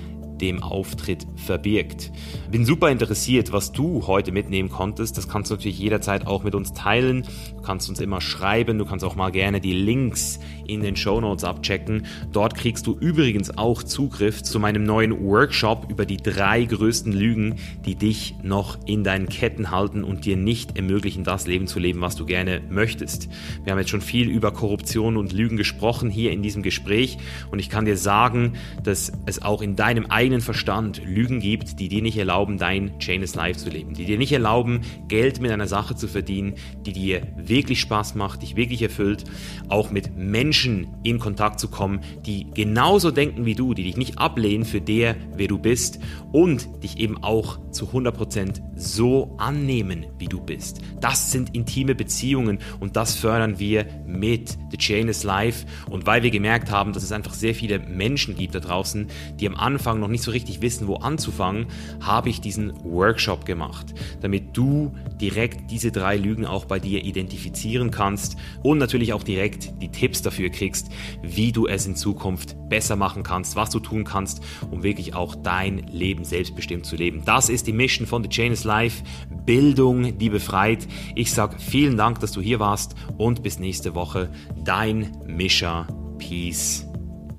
dem 0.41 0.61
Auftritt 0.61 1.25
verbirgt. 1.35 2.11
Bin 2.51 2.65
super 2.65 2.89
interessiert, 2.89 3.51
was 3.51 3.71
du 3.71 4.07
heute 4.07 4.31
mitnehmen 4.31 4.69
konntest. 4.69 5.17
Das 5.17 5.27
kannst 5.27 5.51
du 5.51 5.55
natürlich 5.55 5.79
jederzeit 5.79 6.27
auch 6.27 6.43
mit 6.43 6.55
uns 6.55 6.73
teilen. 6.73 7.23
Du 7.55 7.61
kannst 7.61 7.89
uns 7.89 7.99
immer 7.99 8.21
schreiben. 8.21 8.77
Du 8.77 8.85
kannst 8.85 9.05
auch 9.05 9.15
mal 9.15 9.31
gerne 9.31 9.61
die 9.61 9.73
Links 9.73 10.39
in 10.67 10.81
den 10.81 10.95
Show 10.95 11.19
Notes 11.21 11.43
abchecken. 11.43 12.05
Dort 12.31 12.55
kriegst 12.55 12.87
du 12.87 12.97
übrigens 12.97 13.57
auch 13.57 13.83
Zugriff 13.83 14.43
zu 14.43 14.59
meinem 14.59 14.83
neuen 14.83 15.23
Workshop 15.23 15.87
über 15.89 16.05
die 16.05 16.17
drei 16.17 16.63
größten 16.63 17.13
Lügen, 17.13 17.55
die 17.85 17.95
dich 17.95 18.35
noch 18.43 18.77
in 18.85 19.03
deinen 19.03 19.29
Ketten 19.29 19.71
halten 19.71 20.03
und 20.03 20.25
dir 20.25 20.37
nicht 20.37 20.77
ermöglichen, 20.77 21.23
das 21.23 21.47
Leben 21.47 21.67
zu 21.67 21.79
leben, 21.79 22.01
was 22.01 22.15
du 22.15 22.25
gerne 22.25 22.61
möchtest. 22.69 23.29
Wir 23.63 23.71
haben 23.71 23.79
jetzt 23.79 23.89
schon 23.89 24.01
viel 24.01 24.29
über 24.29 24.51
Korruption 24.51 25.17
und 25.17 25.33
Lügen 25.33 25.57
gesprochen 25.57 26.09
hier 26.09 26.31
in 26.31 26.41
diesem 26.41 26.63
Gespräch 26.63 27.17
und 27.51 27.59
ich 27.59 27.69
kann 27.69 27.85
dir 27.85 27.97
sagen, 27.97 28.53
dass 28.83 29.11
es 29.25 29.41
auch 29.41 29.61
in 29.61 29.75
deinem 29.75 30.05
eigenen 30.07 30.22
eigenen 30.23 30.41
Verstand 30.41 31.01
Lügen 31.03 31.41
gibt, 31.41 31.81
die 31.81 31.89
dir 31.89 32.01
nicht 32.01 32.17
erlauben, 32.17 32.57
dein 32.57 32.97
Chainless 32.97 33.35
Life 33.35 33.59
zu 33.59 33.69
leben, 33.69 33.93
die 33.93 34.05
dir 34.05 34.17
nicht 34.17 34.31
erlauben, 34.31 34.79
Geld 35.09 35.41
mit 35.41 35.51
einer 35.51 35.67
Sache 35.67 35.95
zu 35.95 36.07
verdienen, 36.07 36.53
die 36.85 36.93
dir 36.93 37.27
wirklich 37.35 37.81
Spaß 37.81 38.15
macht, 38.15 38.41
dich 38.41 38.55
wirklich 38.55 38.81
erfüllt, 38.81 39.25
auch 39.67 39.91
mit 39.91 40.15
Menschen 40.15 40.87
in 41.03 41.19
Kontakt 41.19 41.59
zu 41.59 41.67
kommen, 41.67 41.99
die 42.25 42.47
genauso 42.53 43.11
denken 43.11 43.45
wie 43.45 43.55
du, 43.55 43.73
die 43.73 43.83
dich 43.83 43.97
nicht 43.97 44.17
ablehnen 44.17 44.63
für 44.63 44.79
der, 44.79 45.17
wer 45.35 45.49
du 45.49 45.57
bist 45.57 45.99
und 46.31 46.69
dich 46.83 46.99
eben 46.99 47.21
auch 47.21 47.59
zu 47.71 47.87
100% 47.87 48.61
so 48.75 49.35
annehmen, 49.37 50.05
wie 50.19 50.27
du 50.27 50.39
bist. 50.39 50.79
Das 51.01 51.31
sind 51.31 51.53
intime 51.53 51.95
Beziehungen 51.95 52.59
und 52.79 52.95
das 52.95 53.15
fördern 53.15 53.59
wir 53.59 53.85
mit 54.05 54.57
The 54.71 54.77
Chainless 54.77 55.23
Life 55.23 55.65
und 55.89 56.05
weil 56.05 56.23
wir 56.23 56.31
gemerkt 56.31 56.71
haben, 56.71 56.93
dass 56.93 57.03
es 57.03 57.11
einfach 57.11 57.33
sehr 57.33 57.53
viele 57.53 57.79
Menschen 57.79 58.37
gibt 58.37 58.55
da 58.55 58.61
draußen, 58.61 59.07
die 59.39 59.47
am 59.47 59.55
Anfang 59.55 59.99
noch 59.99 60.07
nicht 60.13 60.23
so 60.23 60.31
richtig 60.31 60.61
wissen, 60.61 60.87
wo 60.87 60.95
anzufangen, 60.95 61.67
habe 61.99 62.29
ich 62.29 62.39
diesen 62.39 62.73
Workshop 62.85 63.45
gemacht, 63.45 63.93
damit 64.21 64.55
du 64.55 64.93
direkt 65.19 65.69
diese 65.69 65.91
drei 65.91 66.15
Lügen 66.15 66.45
auch 66.45 66.65
bei 66.65 66.79
dir 66.79 67.03
identifizieren 67.03 67.91
kannst 67.91 68.37
und 68.63 68.77
natürlich 68.77 69.11
auch 69.11 69.23
direkt 69.23 69.81
die 69.81 69.89
Tipps 69.89 70.21
dafür 70.21 70.49
kriegst, 70.49 70.89
wie 71.21 71.51
du 71.51 71.67
es 71.67 71.85
in 71.85 71.95
Zukunft 71.95 72.55
besser 72.69 72.95
machen 72.95 73.23
kannst, 73.23 73.55
was 73.55 73.69
du 73.69 73.79
tun 73.79 74.05
kannst, 74.05 74.41
um 74.71 74.83
wirklich 74.83 75.13
auch 75.13 75.35
dein 75.35 75.79
Leben 75.87 76.23
selbstbestimmt 76.23 76.85
zu 76.85 76.95
leben. 76.95 77.23
Das 77.25 77.49
ist 77.49 77.67
die 77.67 77.73
Mission 77.73 78.07
von 78.07 78.23
The 78.23 78.29
Chain 78.29 78.53
is 78.53 78.63
Life, 78.63 79.03
Bildung, 79.45 80.17
die 80.17 80.29
befreit. 80.29 80.87
Ich 81.15 81.31
sage 81.33 81.57
vielen 81.59 81.97
Dank, 81.97 82.19
dass 82.19 82.31
du 82.31 82.41
hier 82.41 82.59
warst 82.59 82.95
und 83.17 83.43
bis 83.43 83.59
nächste 83.59 83.93
Woche. 83.95 84.31
Dein 84.63 85.11
Mischer. 85.25 85.87
Peace 86.17 86.85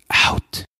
out. 0.08 0.64